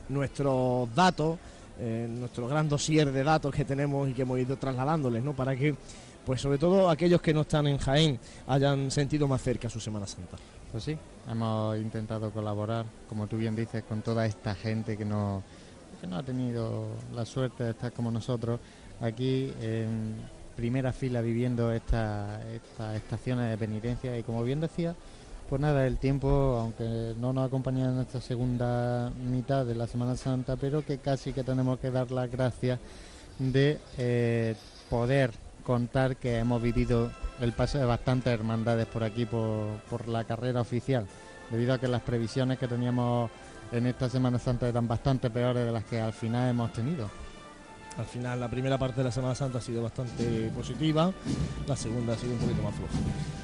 nuestros 0.09 0.95
datos 0.95 1.39
eh, 1.81 2.09
nuestro 2.11 2.49
gran 2.49 2.69
dossier 2.69 3.13
de 3.13 3.23
datos 3.23 3.55
que 3.55 3.65
tenemos 3.65 4.09
y 4.09 4.15
que 4.15 4.23
hemos 4.23 4.39
ido 4.39 4.57
trasladándoles 4.57 5.23
no 5.23 5.35
para 5.35 5.57
que 5.57 5.75
pues 6.29 6.43
sobre 6.43 6.59
todo 6.59 6.91
aquellos 6.91 7.23
que 7.23 7.33
no 7.33 7.41
están 7.41 7.67
en 7.69 7.79
Jaén 7.79 8.21
hayan 8.49 8.91
sentido 8.91 9.27
más 9.27 9.41
cerca 9.41 9.71
su 9.71 9.81
Semana 9.81 10.07
Santa. 10.07 10.37
Pues 10.71 10.85
sí, 10.85 10.95
hemos 11.27 11.79
intentado 11.79 12.31
colaborar, 12.31 12.85
como 13.09 13.27
tú 13.27 13.39
bien 13.39 13.57
dices, 13.57 13.83
con 13.85 14.03
toda 14.03 14.27
esta 14.27 14.55
gente 14.55 14.99
que 14.99 15.07
no, 15.07 15.43
que 15.99 16.07
no 16.07 16.17
ha 16.19 16.23
tenido 16.23 16.89
la 17.15 17.25
suerte 17.25 17.65
de 17.65 17.71
estar 17.71 17.93
como 17.93 18.11
nosotros 18.11 18.61
aquí 19.01 19.53
en 19.61 20.17
primera 20.57 20.93
fila 20.93 21.21
viviendo 21.21 21.73
esta- 21.73 22.41
estas 22.53 22.97
estaciones 22.97 23.51
de 23.51 23.57
penitencia 23.59 24.19
y 24.19 24.23
como 24.23 24.43
bien 24.43 24.61
decía, 24.61 24.95
pues 25.49 25.61
nada, 25.63 25.87
el 25.87 25.97
tiempo, 25.99 26.29
aunque 26.61 27.15
no 27.19 27.33
nos 27.33 27.47
acompaña 27.47 27.89
en 27.91 28.01
esta 28.01 28.21
segunda 28.21 29.11
mitad 29.11 29.65
de 29.65 29.75
la 29.75 29.87
Semana 29.87 30.17
Santa, 30.17 30.57
pero 30.57 30.85
que 30.85 30.99
casi 30.99 31.33
que 31.33 31.45
tenemos 31.45 31.79
que 31.79 31.91
dar 31.91 32.11
las 32.11 32.31
gracias 32.31 32.79
de 33.39 33.79
eh, 33.97 34.57
poder 34.91 35.31
contar 35.65 36.17
que 36.17 36.39
hemos 36.39 36.61
vivido 36.61 37.11
el 37.41 37.53
paso 37.53 37.79
de 37.79 37.85
bastantes 37.85 38.33
hermandades 38.33 38.87
por 38.87 39.05
aquí, 39.05 39.27
por, 39.27 39.69
por 39.89 40.09
la 40.09 40.25
carrera 40.25 40.61
oficial, 40.61 41.07
debido 41.51 41.73
a 41.75 41.79
que 41.79 41.89
las 41.89 42.03
previsiones 42.03 42.59
que 42.59 42.67
teníamos 42.67 43.31
en 43.71 43.87
esta 43.87 44.09
Semana 44.09 44.39
Santa 44.39 44.69
eran 44.69 44.89
bastante 44.89 45.31
peores 45.31 45.65
de 45.65 45.73
las 45.73 45.85
que 45.85 46.01
al 46.01 46.13
final 46.13 46.51
hemos 46.51 46.73
tenido. 46.73 47.09
Al 47.99 48.07
final, 48.07 48.39
la 48.39 48.49
primera 48.49 48.79
parte 48.79 48.99
de 48.99 49.05
la 49.05 49.11
Semana 49.11 49.35
Santa 49.35 49.59
ha 49.59 49.61
sido 49.61 49.83
bastante 49.83 50.53
positiva, 50.55 51.13
la 51.67 51.77
segunda 51.77 52.15
ha 52.15 52.17
sido 52.17 52.35
un 52.35 52.39
poquito 52.39 52.63
más 52.63 52.73
floja. 52.77 52.93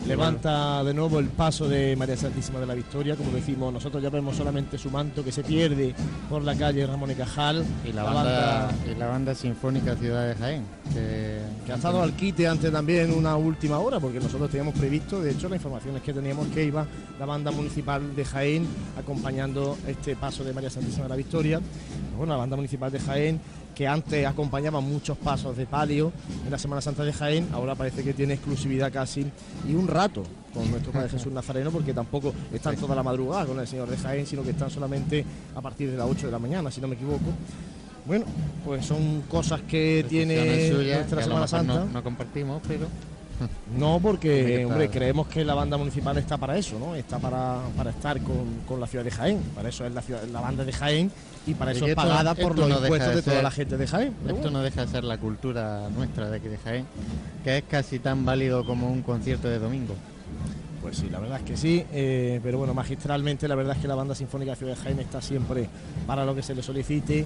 Levanta 0.07 0.85
de 0.85 0.95
nuevo 0.95 1.19
el 1.19 1.27
paso 1.27 1.69
de 1.69 1.97
María 1.97 2.17
Santísima 2.17 2.61
de 2.61 2.67
la 2.67 2.75
Victoria, 2.75 3.17
como 3.17 3.33
decimos, 3.33 3.73
nosotros 3.73 4.01
ya 4.01 4.11
vemos 4.11 4.37
solamente 4.37 4.79
su 4.79 4.93
manto 4.93 5.25
que 5.25 5.33
se 5.33 5.43
pierde 5.43 5.93
por 6.31 6.45
la 6.45 6.55
calle 6.55 6.87
Ramón 6.87 7.11
y 7.11 7.15
Cajal. 7.17 7.65
Y 7.85 7.93
la, 7.93 8.05
banda, 8.05 8.71
y 8.89 8.95
la 8.95 9.09
banda 9.09 9.35
sinfónica 9.35 9.97
Ciudad 9.97 10.29
de 10.29 10.35
Jaén, 10.37 10.63
que, 10.93 11.41
que 11.67 11.73
ha 11.73 11.75
estado 11.75 12.01
al 12.01 12.13
quite 12.13 12.47
antes 12.47 12.71
también 12.71 13.13
una 13.13 13.37
última 13.37 13.81
hora, 13.81 13.99
porque 13.99 14.21
nosotros 14.21 14.49
teníamos 14.51 14.75
previsto, 14.75 15.21
de 15.21 15.33
hecho, 15.33 15.49
las 15.49 15.57
informaciones 15.57 16.01
que 16.01 16.13
teníamos 16.13 16.47
que 16.49 16.63
iba 16.63 16.87
la 17.19 17.27
banda 17.27 17.51
municipal 17.51 18.15
de 18.15 18.25
Jaén 18.25 18.69
acompañando 18.97 19.77
este 19.89 20.15
paso 20.15 20.45
de 20.45 20.53
María 20.53 20.71
Santísima 20.71 21.05
de 21.05 21.09
la 21.09 21.17
Victoria. 21.17 21.61
Bueno, 22.17 22.35
la 22.35 22.39
banda 22.39 22.55
municipal 22.55 22.93
de 22.93 23.01
Jaén 23.01 23.41
que 23.75 23.87
antes 23.87 24.27
acompañaba 24.27 24.81
muchos 24.81 25.19
pasos 25.19 25.57
de 25.57 25.67
palio 25.67 26.13
en 26.45 26.51
la 26.51 26.59
Semana 26.59 26.81
Santa 26.81 27.05
de 27.05 27.13
Jaén, 27.13 27.49
ahora 27.53 27.75
parece 27.75 28.03
que 28.03 28.15
tiene 28.15 28.35
exclusividad 28.35 28.93
casi 28.93 29.27
y 29.69 29.75
un 29.75 29.89
rato 29.89 30.23
con 30.53 30.71
nuestro 30.71 30.93
Padre 30.93 31.09
Jesús 31.09 31.33
Nazareno, 31.33 31.71
porque 31.71 31.93
tampoco 31.93 32.33
están 32.53 32.77
toda 32.77 32.95
la 32.95 33.03
madrugada 33.03 33.47
con 33.47 33.59
el 33.59 33.67
Señor 33.67 33.89
de 33.89 33.97
Jaén, 33.97 34.27
sino 34.27 34.43
que 34.43 34.51
están 34.51 34.71
solamente 34.71 35.25
a 35.55 35.61
partir 35.61 35.91
de 35.91 35.97
las 35.97 36.07
8 36.09 36.27
de 36.27 36.33
la 36.33 36.39
mañana, 36.39 36.71
si 36.71 36.81
no 36.81 36.87
me 36.87 36.95
equivoco. 36.95 37.25
Bueno, 38.07 38.27
pues 38.65 38.87
son 38.87 39.23
cosas 39.23 39.63
que 39.63 40.05
tiene 40.09 40.71
suyas, 40.71 40.99
nuestra 40.99 41.19
que 41.19 41.25
Semana 41.25 41.47
Santa. 41.49 41.75
No, 41.75 41.87
no 41.87 42.05
compartimos, 42.05 42.63
pero 42.69 42.87
No, 43.79 43.99
porque 44.01 44.65
hombre, 44.67 44.89
creemos 44.91 45.27
que 45.29 45.45
la 45.45 45.55
banda 45.55 45.77
municipal 45.77 46.17
está 46.19 46.37
para 46.39 46.57
eso, 46.57 46.79
¿no? 46.79 46.95
Está 46.95 47.19
para, 47.19 47.61
para 47.77 47.91
estar 47.91 48.21
con, 48.23 48.61
con 48.67 48.81
la 48.81 48.87
ciudad 48.87 49.05
de 49.05 49.11
Jaén. 49.11 49.41
Para 49.55 49.69
eso 49.69 49.85
es 49.85 49.93
la, 49.93 50.03
ciudad- 50.03 50.23
la 50.33 50.41
banda 50.41 50.65
de 50.65 50.73
Jaén 50.73 51.11
y 51.47 51.55
para 51.55 51.73
eso 51.73 51.85
es 51.85 51.91
esto- 51.91 52.03
pagada 52.03 52.35
por 52.35 52.53
esto 52.53 52.61
los 52.63 52.69
no 52.69 52.79
impuestos 52.85 53.11
de 53.11 53.17
de, 53.17 53.23
toda 53.23 53.35
ser- 53.37 53.45
la 53.45 53.51
gente 53.51 53.77
de 53.77 53.87
Jaén. 53.87 54.09
Esto 54.23 54.35
bueno. 54.35 54.51
no 54.51 54.63
deja 54.63 54.85
de 54.87 54.89
ser 54.93 55.05
la 55.05 55.19
cultura 55.19 55.89
nuestra 55.91 56.31
de 56.31 56.37
aquí 56.37 56.49
de 56.49 56.59
Jaén, 56.59 56.87
que 57.43 57.59
es 57.59 57.65
casi 57.69 57.99
tan 57.99 58.25
válido 58.25 58.65
como 58.65 58.89
un 58.91 59.03
concierto 59.03 59.49
de 59.49 59.59
domingo. 59.59 59.95
Pues 60.85 60.99
sí, 60.99 61.09
la 61.09 61.19
verdad 61.19 61.39
es 61.39 61.45
que 61.45 61.57
sí, 61.57 61.83
eh, 61.95 62.41
pero 62.43 62.59
bueno, 62.59 62.75
magistralmente 62.75 63.49
la 63.49 63.55
verdad 63.55 63.75
es 63.75 63.81
que 63.81 63.89
la 63.89 63.95
banda 63.95 64.15
sinfónica 64.15 64.51
de 64.51 64.57
Ciudad 64.59 64.77
de 64.77 64.83
Jaén 64.83 65.01
está 65.01 65.23
siempre 65.23 65.67
para 66.07 66.27
lo 66.27 66.35
que 66.35 66.43
se 66.43 66.55
le 66.55 66.63
solicite, 66.63 67.25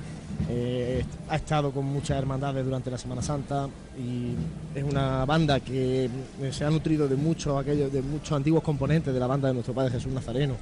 eh, 0.48 1.04
ha 1.28 1.34
estado 1.34 1.72
con 1.72 1.84
muchas 1.84 2.18
hermandades 2.18 2.64
durante 2.64 2.88
la 2.88 2.98
Semana 2.98 3.20
Santa 3.20 3.68
y 3.98 4.78
es 4.78 4.84
una 4.84 5.24
banda 5.24 5.58
que 5.58 6.04
eh, 6.04 6.52
se 6.52 6.66
ha 6.66 6.70
nutrido 6.70 7.08
de 7.08 7.16
muchos 7.16 7.60
aquellos, 7.60 7.92
de 7.92 8.00
muchos 8.00 8.30
antiguos 8.30 8.62
componentes 8.62 9.12
de 9.12 9.18
la 9.18 9.26
banda 9.26 9.48
de 9.48 9.54
nuestro 9.54 9.74
Padre 9.74 9.90
Jesús 9.90 10.12
Nazareno. 10.12 10.54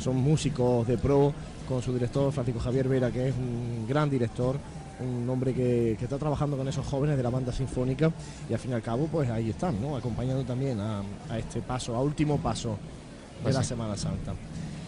Son 0.00 0.16
músicos 0.16 0.84
de 0.88 0.98
pro 0.98 1.32
con 1.68 1.80
su 1.80 1.92
director 1.92 2.32
Francisco 2.32 2.58
Javier 2.58 2.88
Vera, 2.88 3.12
que 3.12 3.28
es 3.28 3.34
un 3.36 3.86
gran 3.88 4.10
director, 4.10 4.56
un 5.00 5.28
hombre 5.28 5.54
que, 5.54 5.96
que 5.98 6.04
está 6.04 6.18
trabajando 6.18 6.56
con 6.56 6.68
esos 6.68 6.86
jóvenes 6.86 7.16
de 7.16 7.22
la 7.22 7.30
banda 7.30 7.52
sinfónica 7.52 8.12
y 8.48 8.52
al 8.52 8.58
fin 8.58 8.72
y 8.72 8.74
al 8.74 8.82
cabo 8.82 9.06
pues 9.06 9.28
ahí 9.30 9.50
están, 9.50 9.80
¿no? 9.80 9.96
acompañando 9.96 10.44
también 10.44 10.80
a, 10.80 11.02
a 11.28 11.38
este 11.38 11.60
paso, 11.60 11.94
a 11.94 12.00
último 12.02 12.38
paso 12.38 12.78
de 13.44 13.52
la. 13.52 13.62
Semana 13.62 13.96
Santa. 13.96 14.34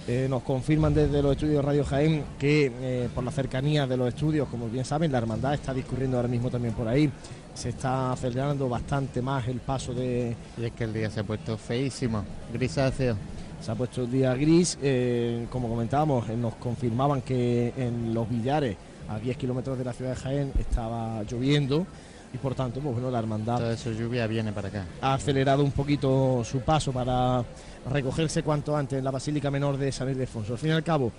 Eh, 0.07 0.27
nos 0.29 0.43
confirman 0.43 0.93
desde 0.93 1.23
los 1.23 1.33
estudios 1.33 1.65
Radio 1.65 1.83
Jaén 1.83 2.25
que 2.39 2.71
eh, 2.79 3.09
por 3.15 3.25
la 3.25 3.31
cercanía 3.31 3.87
de 3.87 3.97
los 3.97 4.09
estudios, 4.09 4.49
como 4.49 4.69
bien 4.69 4.85
saben, 4.85 5.11
la 5.11 5.17
hermandad 5.17 5.55
está 5.55 5.73
discurriendo 5.73 6.19
ahora 6.19 6.29
mismo 6.29 6.51
también 6.51 6.75
por 6.75 6.87
ahí. 6.87 7.11
Se 7.55 7.71
está 7.71 8.13
acelerando 8.13 8.69
bastante 8.69 9.23
más 9.23 9.49
el 9.49 9.61
paso 9.61 9.95
de, 9.95 10.37
Y 10.59 10.65
es 10.65 10.73
que 10.73 10.85
el 10.85 10.93
día 10.93 11.09
se 11.09 11.21
ha 11.21 11.25
puesto 11.25 11.57
feísimo, 11.57 12.23
grisáceo. 12.53 13.17
se 13.63 13.71
ha 13.71 13.75
puesto 13.75 14.03
el 14.03 14.11
día 14.11 14.35
gris, 14.35 14.77
eh, 14.83 15.47
como 15.49 15.71
comentábamos, 15.71 16.29
nos 16.29 16.55
confirmaban 16.57 17.23
que 17.23 17.73
en 17.77 18.13
los 18.13 18.29
billares, 18.29 18.77
a 19.09 19.19
10 19.19 19.37
kilómetros 19.37 19.79
de 19.79 19.85
la 19.85 19.93
ciudad 19.93 20.11
de 20.11 20.17
Jaén, 20.17 20.53
estaba 20.59 21.23
lloviendo 21.25 21.87
y 22.33 22.39
por 22.39 22.55
tanto, 22.55 22.81
pues 22.81 22.95
bueno, 22.95 23.11
la 23.11 23.21
hermandad 23.21 23.59
Toda 23.59 23.73
esa 23.75 23.91
lluvia 23.91 24.27
viene 24.27 24.53
para 24.53 24.69
acá. 24.69 24.87
ha 25.01 25.15
acelerado 25.15 25.63
un 25.63 25.71
poquito 25.71 26.43
su 26.45 26.61
paso 26.61 26.93
para 26.93 27.45
recogerse 27.91 28.43
cuanto 28.43 28.77
antes 28.77 28.99
en 28.99 29.05
la 29.05 29.13
Basílica 29.13 29.51
Menor 29.51 29.77
de 29.77 29.93
San 29.93 30.09
Ildefonso. 30.11 30.55
Al 30.55 30.59
fin 30.59 30.71
y 30.71 30.73
al 30.73 30.83
cabo, 30.83 31.13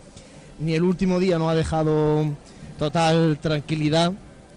ni 0.59 0.73
el 0.73 0.83
último 0.83 1.19
día 1.19 1.37
nos 1.37 1.49
ha 1.49 1.55
dejado 1.55 2.25
total 2.77 3.37
tranquilidad 3.41 4.11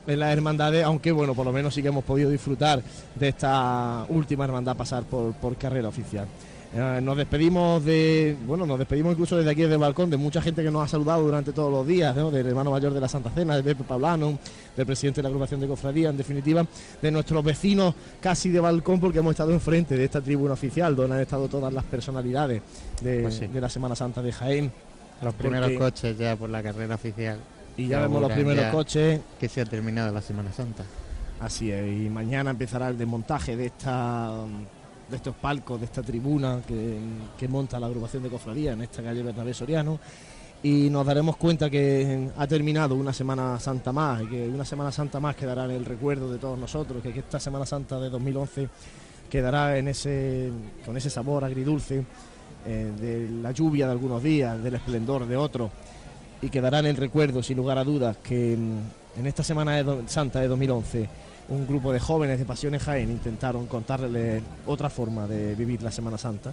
en 0.06 0.18
las 0.18 0.32
hermandades, 0.32 0.84
aunque 0.84 1.12
bueno, 1.12 1.34
por 1.34 1.44
lo 1.46 1.52
menos 1.52 1.74
sí 1.74 1.82
que 1.82 1.88
hemos 1.88 2.02
podido 2.02 2.30
disfrutar 2.30 2.82
de 3.14 3.28
esta 3.28 4.04
última 4.08 4.44
hermandad 4.44 4.76
pasar 4.76 5.04
por, 5.04 5.34
por 5.34 5.56
carrera 5.56 5.88
oficial. 5.88 6.26
Eh, 6.74 7.00
nos 7.02 7.16
despedimos 7.16 7.82
de, 7.82 8.36
bueno, 8.46 8.66
nos 8.66 8.78
despedimos 8.78 9.12
incluso 9.12 9.38
desde 9.38 9.50
aquí 9.50 9.62
desde 9.62 9.74
el 9.74 9.80
balcón 9.80 10.10
de 10.10 10.18
mucha 10.18 10.42
gente 10.42 10.62
que 10.62 10.70
nos 10.70 10.84
ha 10.84 10.88
saludado 10.88 11.22
durante 11.22 11.52
todos 11.54 11.72
los 11.72 11.86
días, 11.86 12.14
¿no? 12.14 12.30
del 12.30 12.46
hermano 12.46 12.70
mayor 12.70 12.92
de 12.92 13.00
la 13.00 13.08
Santa 13.08 13.30
Cena, 13.30 13.56
de 13.56 13.62
Pepe 13.62 13.84
Pablano, 13.84 14.38
del 14.76 14.84
presidente 14.84 15.18
de 15.20 15.22
la 15.22 15.28
agrupación 15.30 15.60
de 15.60 15.66
cofradía, 15.66 16.10
en 16.10 16.18
definitiva, 16.18 16.66
de 17.00 17.10
nuestros 17.10 17.42
vecinos 17.42 17.94
casi 18.20 18.50
de 18.50 18.60
balcón, 18.60 19.00
porque 19.00 19.20
hemos 19.20 19.30
estado 19.30 19.52
enfrente 19.52 19.96
de 19.96 20.04
esta 20.04 20.20
tribuna 20.20 20.52
oficial, 20.52 20.94
donde 20.94 21.16
han 21.16 21.22
estado 21.22 21.48
todas 21.48 21.72
las 21.72 21.84
personalidades 21.84 22.60
de, 23.00 23.22
Pues 23.22 23.34
sí. 23.36 23.46
de 23.46 23.60
la 23.62 23.70
Semana 23.70 23.96
Santa 23.96 24.20
de 24.20 24.30
Jaén. 24.32 24.70
Los 25.22 25.32
primeros 25.34 25.70
Porque- 25.70 25.78
coches 25.78 26.18
ya 26.18 26.36
por 26.36 26.50
la 26.50 26.62
carrera 26.62 26.96
oficial. 26.96 27.38
Y 27.78 27.86
ya 27.88 28.00
vemos 28.00 28.20
los 28.20 28.30
primeros 28.32 28.66
coches. 28.66 29.20
Que 29.40 29.48
se 29.48 29.62
ha 29.62 29.64
terminado 29.64 30.12
la 30.12 30.20
Semana 30.20 30.52
Santa. 30.52 30.84
Así 31.40 31.70
es, 31.70 31.86
y 31.86 32.10
mañana 32.10 32.50
empezará 32.50 32.88
el 32.88 32.98
desmontaje 32.98 33.56
de 33.56 33.66
esta 33.66 34.32
de 35.08 35.16
estos 35.16 35.34
palcos, 35.34 35.80
de 35.80 35.86
esta 35.86 36.02
tribuna 36.02 36.60
que, 36.66 37.48
monta 37.48 37.80
la 37.80 37.86
agrupación 37.86 38.22
de 38.22 38.28
cofradía 38.28 38.72
en 38.72 38.82
esta 38.82 39.02
calle 39.02 39.22
Bernabé 39.22 39.54
Soriano. 39.54 39.98
Y 40.62 40.90
nos 40.90 41.06
daremos 41.06 41.36
cuenta 41.36 41.70
que 41.70 42.30
ha 42.36 42.46
terminado 42.46 42.96
una 42.96 43.12
Semana 43.12 43.60
Santa 43.60 43.92
más, 43.92 44.22
y 44.22 44.26
que 44.26 44.48
una 44.48 44.64
Semana 44.64 44.90
Santa 44.90 45.20
más 45.20 45.36
quedará 45.36 45.64
en 45.64 45.70
el 45.70 45.84
recuerdo 45.84 46.30
de 46.30 46.38
todos 46.38 46.58
nosotros, 46.58 47.02
que, 47.02 47.10
esta 47.10 47.38
Semana 47.38 47.64
Santa 47.64 48.00
de 48.00 48.10
2011 48.10 48.68
quedará 49.30 49.78
en 49.78 49.88
ese, 49.88 50.50
con 50.84 50.96
ese 50.96 51.10
sabor 51.10 51.44
agridulce 51.44 52.04
eh, 52.66 52.92
de 53.00 53.28
la 53.40 53.52
lluvia 53.52 53.86
de 53.86 53.92
algunos 53.92 54.22
días, 54.22 54.60
del 54.62 54.74
esplendor 54.74 55.26
de 55.26 55.36
otros, 55.36 55.70
y 56.42 56.48
quedará 56.48 56.80
en 56.80 56.86
el 56.86 56.96
recuerdo, 56.96 57.42
sin 57.42 57.56
lugar 57.56 57.78
a 57.78 57.84
dudas, 57.84 58.16
que 58.16 58.56
mm, 58.56 59.20
en 59.20 59.26
esta 59.26 59.44
Semana 59.44 59.80
de 59.80 60.08
Santa 60.08 60.40
de 60.40 60.48
2011 60.48 61.08
un 61.48 61.66
grupo 61.66 61.92
de 61.92 62.00
jóvenes 62.00 62.38
de 62.38 62.44
Pasiones 62.44 62.82
Jaén 62.82 63.10
intentaron 63.10 63.66
contarles 63.66 64.42
otra 64.66 64.90
forma 64.90 65.26
de 65.26 65.54
vivir 65.54 65.82
la 65.82 65.90
Semana 65.90 66.18
Santa. 66.18 66.52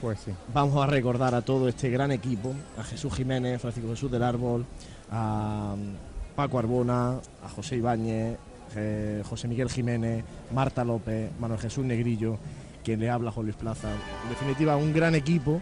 Pues 0.00 0.20
sí. 0.20 0.32
Vamos 0.54 0.82
a 0.82 0.86
recordar 0.86 1.34
a 1.34 1.42
todo 1.42 1.68
este 1.68 1.90
gran 1.90 2.10
equipo, 2.10 2.54
a 2.78 2.82
Jesús 2.82 3.12
Jiménez, 3.14 3.60
Francisco 3.60 3.90
Jesús 3.90 4.10
del 4.10 4.22
Árbol, 4.22 4.64
a 5.10 5.74
mm, 5.76 6.34
Paco 6.34 6.58
Arbona, 6.58 7.18
a 7.44 7.48
José 7.54 7.76
Ibáñez, 7.76 8.38
eh, 8.76 9.22
José 9.28 9.46
Miguel 9.46 9.68
Jiménez, 9.68 10.24
Marta 10.54 10.84
López, 10.84 11.30
Manuel 11.38 11.60
Jesús 11.60 11.84
Negrillo, 11.84 12.38
quien 12.82 12.98
le 13.00 13.10
habla 13.10 13.30
Juan 13.30 13.46
Luis 13.46 13.56
Plaza. 13.56 13.90
En 14.22 14.30
definitiva, 14.30 14.76
un 14.76 14.94
gran 14.94 15.14
equipo 15.14 15.60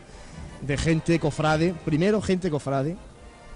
de 0.62 0.76
gente 0.76 1.18
cofrade, 1.18 1.74
primero 1.84 2.22
gente 2.22 2.48
cofrade, 2.50 2.96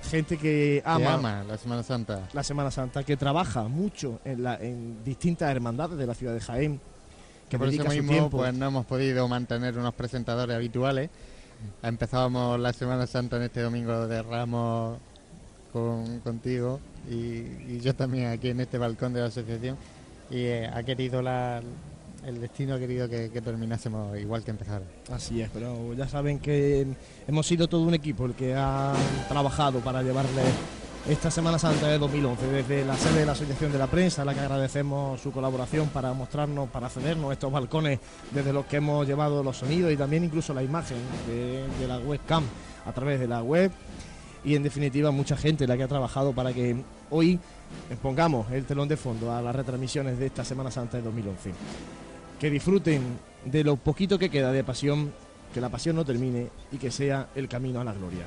gente 0.03 0.37
que 0.37 0.83
Que 0.83 0.83
ama, 0.85 1.45
la 1.47 1.57
Semana 1.59 1.83
Santa. 1.83 2.29
la 2.33 2.43
Semana 2.43 2.71
Santa, 2.71 3.03
que 3.05 3.17
trabaja 3.17 3.65
mucho 3.65 4.21
en, 4.25 4.43
la- 4.43 4.57
en 4.57 5.03
distintas 5.05 5.51
hermandades 5.51 5.97
de 5.99 6.07
la 6.07 6.15
ciudad 6.15 6.35
de 6.35 6.41
Jaén, 6.41 6.81
que 7.49 7.59
por 7.59 7.69
eso 7.69 7.85
mismo 7.89 8.11
tiempo. 8.13 8.39
pues 8.39 8.53
no 8.55 8.67
hemos 8.67 8.87
podido 8.87 9.27
mantener 9.29 9.79
unos 9.79 9.95
presentadores 9.95 10.55
habituales. 10.57 11.11
Empezábamos 11.83 12.59
la 12.59 12.73
Semana 12.73 13.07
Santa 13.07 13.37
en 13.37 13.45
este 13.45 13.61
domingo 13.63 14.07
de 14.09 14.23
Ramos 14.23 14.99
con, 15.73 16.19
contigo 16.21 16.81
y, 17.09 17.15
y 17.15 17.81
yo 17.81 17.95
también 17.95 18.31
aquí 18.31 18.49
en 18.51 18.61
este 18.61 18.79
balcón 18.79 19.13
de 19.13 19.21
la 19.21 19.27
asociación 19.27 19.77
y 20.31 20.39
eh, 20.39 20.67
ha 20.73 20.83
querido 20.83 21.23
la, 21.23 21.63
el 22.27 22.41
destino 22.41 22.75
ha 22.75 22.79
querido 22.79 23.09
que, 23.09 23.29
terminásemos 23.29 24.17
igual 24.19 24.45
que 24.45 24.51
empezaron. 24.51 24.85
Así 25.11 25.41
es, 25.41 25.51
pero 25.53 25.95
ya 25.95 26.09
saben 26.09 26.39
que 26.39 26.87
hemos 27.27 27.47
sido 27.47 27.69
todo 27.69 27.83
un 27.83 27.95
equipo 27.95 28.27
el 28.27 28.35
que 28.35 28.55
ha 28.55 28.93
trabajado 29.29 29.81
para 29.81 30.03
llevarle 30.03 30.43
esta 31.09 31.33
Semana 31.33 31.59
Santa 31.59 31.89
de 31.89 31.99
2011, 31.99 32.47
desde 32.47 32.85
la 32.85 32.97
sede 32.97 33.21
de 33.21 33.27
la 33.27 33.33
Asociación 33.33 33.73
de 33.73 33.79
la 33.79 33.89
Prensa, 33.89 34.23
a 34.23 34.25
la 34.25 34.35
que 34.35 34.41
agradecemos 34.41 35.21
su 35.21 35.33
colaboración 35.33 35.89
para 35.89 36.13
mostrarnos, 36.13 36.69
para 36.71 36.89
cedernos 36.89 37.33
estos 37.33 37.51
balcones 37.51 37.99
desde 38.31 38.53
los 38.53 38.67
que 38.67 38.77
hemos 38.77 39.05
llevado 39.07 39.43
los 39.43 39.57
sonidos 39.57 39.93
y 39.93 39.97
también 39.97 40.23
incluso 40.23 40.55
la 40.55 40.63
imagen 40.63 40.99
de, 41.27 41.65
de 41.81 41.89
la 41.89 41.99
webcam 41.99 42.45
a 42.87 42.93
través 42.93 43.19
de 43.19 43.27
la 43.27 43.43
web 43.43 43.73
y 44.45 44.55
en 44.55 44.63
definitiva 44.63 45.11
mucha 45.11 45.37
gente 45.37 45.67
la 45.67 45.77
que 45.77 45.83
ha 45.83 45.89
trabajado 45.89 46.33
para 46.33 46.53
que 46.53 46.77
hoy 47.11 47.39
pongamos 48.01 48.51
el 48.53 48.65
telón 48.65 48.89
de 48.89 48.97
fondo 48.97 49.33
a 49.33 49.43
las 49.43 49.55
retransmisiones 49.55 50.19
de 50.19 50.27
esta 50.27 50.45
Semana 50.45 50.71
Santa 50.71 50.99
de 50.99 51.03
2011 51.03 51.53
que 52.43 52.51
disfruten 52.51 53.21
de 53.45 53.63
lo 53.63 53.77
poquito 53.77 54.19
que 54.19 54.29
queda 54.29 54.51
de 54.51 54.65
pasión, 54.65 55.13
que 55.55 55.61
la 55.61 55.69
pasión 55.69 55.95
no 55.95 56.05
termine 56.05 56.49
y 56.73 56.77
que 56.77 56.91
sea 56.91 57.29
el 57.37 57.47
camino 57.47 57.81
a 57.81 57.85
la 57.85 57.93
gloria. 57.93 58.25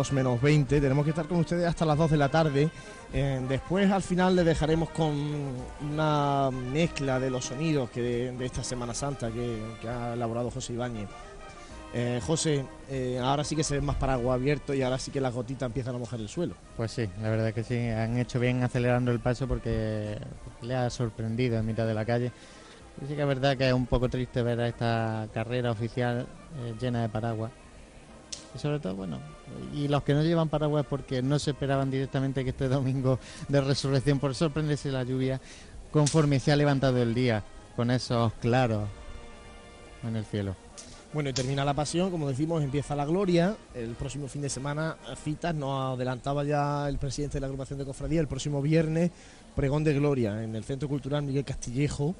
2 0.00 0.12
menos 0.12 0.40
20. 0.40 0.80
Tenemos 0.80 1.04
que 1.04 1.10
estar 1.10 1.26
con 1.26 1.40
ustedes 1.40 1.66
hasta 1.66 1.84
las 1.84 1.98
2 1.98 2.12
de 2.12 2.16
la 2.16 2.30
tarde. 2.30 2.70
Eh, 3.12 3.44
después, 3.46 3.90
al 3.90 4.02
final, 4.02 4.34
les 4.34 4.46
dejaremos 4.46 4.88
con 4.90 5.12
una 5.92 6.50
mezcla 6.50 7.20
de 7.20 7.28
los 7.28 7.44
sonidos 7.44 7.90
que 7.90 8.00
de, 8.00 8.32
de 8.32 8.46
esta 8.46 8.64
Semana 8.64 8.94
Santa 8.94 9.30
que, 9.30 9.60
que 9.82 9.88
ha 9.88 10.14
elaborado 10.14 10.50
José 10.50 10.72
Ibáñez. 10.72 11.06
Eh, 11.92 12.18
José, 12.24 12.64
eh, 12.88 13.20
ahora 13.22 13.44
sí 13.44 13.54
que 13.54 13.62
se 13.62 13.74
ven 13.74 13.84
más 13.84 13.96
paraguas 13.96 14.36
abiertos 14.36 14.74
y 14.74 14.80
ahora 14.80 14.98
sí 14.98 15.10
que 15.10 15.20
las 15.20 15.34
gotitas 15.34 15.66
empiezan 15.66 15.96
a 15.96 15.98
mojar 15.98 16.18
el 16.18 16.30
suelo. 16.30 16.54
Pues 16.78 16.92
sí, 16.92 17.06
la 17.20 17.28
verdad 17.28 17.52
que 17.52 17.62
sí, 17.62 17.76
han 17.76 18.16
hecho 18.16 18.40
bien 18.40 18.62
acelerando 18.62 19.10
el 19.10 19.20
paso 19.20 19.46
porque 19.46 20.16
le 20.62 20.76
ha 20.76 20.88
sorprendido 20.88 21.58
en 21.58 21.66
mitad 21.66 21.86
de 21.86 21.94
la 21.94 22.06
calle. 22.06 22.32
Y 23.02 23.06
sí 23.06 23.14
que 23.14 23.20
es 23.20 23.28
verdad 23.28 23.54
que 23.54 23.68
es 23.68 23.74
un 23.74 23.86
poco 23.86 24.08
triste 24.08 24.42
ver 24.42 24.60
a 24.60 24.68
esta 24.68 25.28
carrera 25.34 25.72
oficial 25.72 26.26
eh, 26.62 26.74
llena 26.80 27.02
de 27.02 27.10
paraguas. 27.10 27.50
Y 28.54 28.58
sobre 28.58 28.80
todo, 28.80 28.94
bueno, 28.96 29.18
y 29.74 29.88
los 29.88 30.02
que 30.02 30.14
no 30.14 30.22
llevan 30.22 30.48
paraguas 30.48 30.86
porque 30.88 31.22
no 31.22 31.38
se 31.38 31.52
esperaban 31.52 31.90
directamente 31.90 32.44
que 32.44 32.50
este 32.50 32.68
domingo 32.68 33.18
de 33.48 33.60
resurrección, 33.60 34.18
por 34.18 34.34
sorprenderse 34.34 34.90
la 34.90 35.04
lluvia, 35.04 35.40
conforme 35.90 36.40
se 36.40 36.52
ha 36.52 36.56
levantado 36.56 37.02
el 37.02 37.14
día, 37.14 37.44
con 37.76 37.90
esos 37.90 38.32
claros 38.34 38.88
en 40.02 40.16
el 40.16 40.24
cielo. 40.24 40.56
Bueno, 41.12 41.30
y 41.30 41.32
termina 41.32 41.64
la 41.64 41.74
pasión, 41.74 42.12
como 42.12 42.28
decimos, 42.28 42.62
empieza 42.62 42.94
la 42.94 43.04
gloria. 43.04 43.56
El 43.74 43.96
próximo 43.96 44.28
fin 44.28 44.42
de 44.42 44.48
semana, 44.48 44.96
citas, 45.24 45.54
nos 45.54 45.96
adelantaba 45.96 46.44
ya 46.44 46.88
el 46.88 46.98
presidente 46.98 47.34
de 47.34 47.40
la 47.40 47.46
agrupación 47.48 47.80
de 47.80 47.84
cofradía, 47.84 48.20
el 48.20 48.28
próximo 48.28 48.62
viernes, 48.62 49.10
pregón 49.56 49.82
de 49.82 49.94
gloria 49.94 50.44
en 50.44 50.54
el 50.54 50.62
Centro 50.62 50.88
Cultural 50.88 51.22
Miguel 51.22 51.44
Castillejo. 51.44 52.14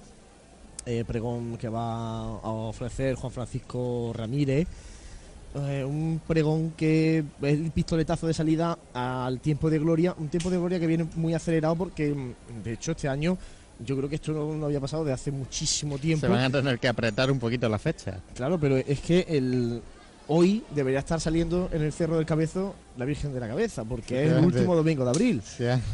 eh, 0.87 1.05
pregón 1.07 1.57
que 1.59 1.69
va 1.69 2.23
a 2.23 2.51
ofrecer 2.51 3.15
Juan 3.15 3.33
Francisco 3.33 4.13
Ramírez. 4.15 4.67
Eh, 5.53 5.85
un 5.85 6.21
pregón 6.29 6.73
que 6.77 7.19
es 7.19 7.25
el 7.43 7.73
pistoletazo 7.73 8.27
de 8.29 8.35
salida 8.35 8.79
al 8.95 9.41
tiempo 9.41 9.69
de 9.69 9.81
gloria, 9.81 10.15
un 10.17 10.29
tiempo 10.29 10.49
de 10.49 10.59
gloria 10.59 10.79
que 10.79 10.87
viene 10.87 11.09
muy 11.17 11.35
acelerado 11.35 11.75
porque 11.75 12.15
mm, 12.15 12.63
de 12.63 12.75
hecho 12.75 12.93
este 12.93 13.09
año 13.09 13.37
yo 13.85 13.97
creo 13.97 14.09
que 14.09 14.15
esto 14.15 14.33
no, 14.33 14.55
no 14.55 14.67
había 14.67 14.81
pasado 14.81 15.05
de 15.05 15.13
hace 15.13 15.33
muchísimo 15.33 15.99
tiempo. 15.99 16.27
Se 16.27 16.33
van 16.33 16.45
a 16.45 16.51
tener 16.51 16.79
que 16.79 16.87
apretar 16.87 17.31
un 17.31 17.39
poquito 17.39 17.69
la 17.69 17.79
fecha. 17.79 18.21
Claro, 18.35 18.61
pero 18.61 18.77
es 18.77 19.01
que 19.01 19.27
el 19.29 19.83
hoy 20.33 20.63
debería 20.73 21.01
estar 21.01 21.21
saliendo 21.21 21.69
en 21.73 21.83
el 21.83 21.93
Cerro 21.93 22.17
del 22.17 22.25
Cabezo 22.25 22.75
la 22.97 23.05
Virgen 23.05 23.35
de 23.35 23.41
la 23.41 23.49
Cabeza, 23.49 23.85
porque 23.85 24.27
es 24.27 24.33
el 24.33 24.45
último 24.45 24.77
domingo 24.77 25.05
de 25.05 25.11
abril. 25.11 25.43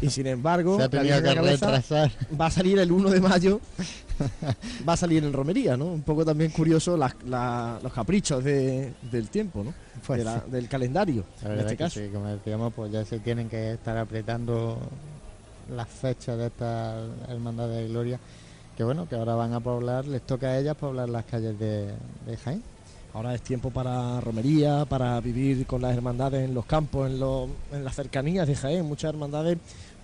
Y 0.02 0.10
sin 0.10 0.26
embargo, 0.26 0.78
la 0.78 0.88
Virgen 0.88 1.22
de 1.22 1.28
la 1.28 1.34
Cabeza 1.34 1.66
retrasar. 1.66 2.10
va 2.38 2.46
a 2.46 2.50
salir 2.50 2.78
el 2.78 2.92
1 2.92 3.10
de 3.10 3.20
mayo, 3.20 3.60
va 4.88 4.92
a 4.94 4.96
salir 4.96 5.24
en 5.24 5.32
romería, 5.32 5.76
¿no? 5.76 5.86
Un 5.86 6.02
poco 6.02 6.24
también 6.24 6.50
curioso 6.50 6.96
las- 6.96 7.16
la- 7.26 7.78
los 7.82 7.92
caprichos 7.92 8.42
de- 8.42 8.92
del 9.10 9.28
tiempo, 9.28 9.62
¿no? 9.64 9.72
Pues 10.06 10.18
De 10.18 10.24
la- 10.24 10.40
sí. 10.44 10.50
del 10.50 10.68
calendario, 10.68 11.24
La 11.42 11.54
en 11.54 11.58
este 11.60 11.72
que 11.72 11.84
caso. 11.84 12.00
sí, 12.00 12.08
como 12.12 12.26
decíamos, 12.28 12.72
pues 12.74 12.92
ya 12.92 13.04
se 13.04 13.18
tienen 13.20 13.48
que 13.48 13.72
estar 13.72 13.96
apretando 13.96 14.78
las 15.74 15.88
fechas 15.88 16.38
de 16.38 16.46
esta 16.46 16.96
hermandad 17.28 17.68
de 17.68 17.88
gloria. 17.88 18.18
Que 18.76 18.84
bueno, 18.84 19.08
que 19.08 19.14
ahora 19.16 19.34
van 19.34 19.54
a 19.54 19.60
poblar, 19.60 20.06
les 20.06 20.22
toca 20.22 20.48
a 20.48 20.58
ellas 20.58 20.76
poblar 20.76 21.08
las 21.08 21.24
calles 21.24 21.58
de, 21.58 21.86
de 22.26 22.36
Jaén. 22.36 22.62
Ahora 23.14 23.34
es 23.34 23.40
tiempo 23.40 23.70
para 23.70 24.20
romería, 24.20 24.84
para 24.84 25.18
vivir 25.22 25.66
con 25.66 25.80
las 25.80 25.96
hermandades 25.96 26.44
en 26.46 26.52
los 26.54 26.66
campos, 26.66 27.10
en, 27.10 27.18
los- 27.18 27.48
en 27.72 27.82
las 27.82 27.94
cercanías 27.96 28.46
de 28.46 28.54
Jaén. 28.54 28.84
Muchas 28.84 29.08
hermandades 29.14 29.56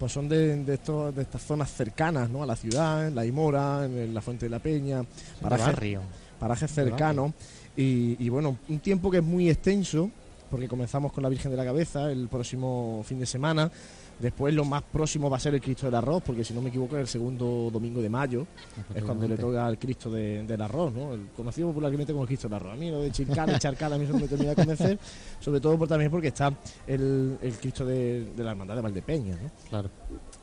pues 0.03 0.11
son 0.11 0.29
de, 0.29 0.65
de, 0.65 0.75
estos, 0.75 1.15
de 1.15 1.23
estas 1.23 1.43
zonas 1.43 1.71
cercanas 1.71 2.29
¿no? 2.29 2.43
a 2.43 2.47
la 2.47 2.57
ciudad, 2.57 3.07
en 3.07 3.15
la 3.15 3.25
Imora, 3.25 3.85
en 3.85 4.13
la 4.13 4.21
Fuente 4.21 4.47
de 4.47 4.51
la 4.51 4.59
Peña, 4.59 5.05
parajes, 5.41 6.01
parajes 6.41 6.73
cercanos. 6.73 7.31
Y, 7.77 8.17
y 8.19 8.29
bueno, 8.29 8.57
un 8.69 8.81
tiempo 8.81 9.13
que 9.13 9.19
es 9.19 9.23
muy 9.23 9.49
extenso, 9.49 10.11
porque 10.51 10.67
comenzamos 10.67 11.13
con 11.13 11.23
la 11.23 11.29
Virgen 11.29 11.53
de 11.53 11.57
la 11.57 11.65
Cabeza 11.65 12.11
el 12.11 12.27
próximo 12.27 13.05
fin 13.07 13.21
de 13.21 13.27
semana. 13.27 13.71
Después 14.19 14.55
lo 14.55 14.65
más 14.65 14.83
próximo 14.85 15.29
va 15.29 15.37
a 15.37 15.41
ser 15.41 15.55
el 15.55 15.61
Cristo 15.61 15.87
del 15.87 15.97
Arroz, 15.97 16.23
porque 16.25 16.45
si 16.45 16.55
no 16.55 16.63
me 16.63 16.69
equivoco 16.69 16.97
es 16.97 17.01
el 17.03 17.09
segundo 17.09 17.71
domingo 17.73 18.01
de 18.01 18.09
mayo, 18.09 18.47
es 18.95 19.03
cuando 19.03 19.27
le 19.27 19.37
toca 19.37 19.67
al 19.67 19.79
Cristo 19.79 20.11
de- 20.11 20.45
del 20.45 20.63
Arroz, 20.63 20.93
¿no? 20.93 21.15
El 21.15 21.27
conocido 21.37 21.69
popularmente 21.69 22.13
como 22.13 22.23
el 22.23 22.29
Cristo 22.29 22.49
del 22.49 22.55
Arroz. 22.57 22.73
A 22.75 22.77
mí 22.77 22.89
lo 22.91 23.01
de 23.01 23.11
Chilcal 23.11 23.51
y 23.55 23.59
Charcal 23.59 23.93
a 23.93 23.99
mí 23.99 24.05
eso 24.05 24.17
me 24.17 24.29
termina 24.29 24.51
de 24.51 24.57
convencer, 24.57 24.99
sobre 25.41 25.61
todo 25.61 25.77
por, 25.77 25.89
también 25.89 26.11
porque 26.11 26.29
está 26.29 26.53
el, 26.87 27.37
el 27.43 27.53
Cristo 27.55 27.85
de, 27.85 28.27
de 28.37 28.45
la 28.45 28.53
Hermandad 28.53 28.77
de 28.77 28.83
Valdepeña, 28.83 29.37
¿no? 29.43 29.51
Claro. 29.69 29.91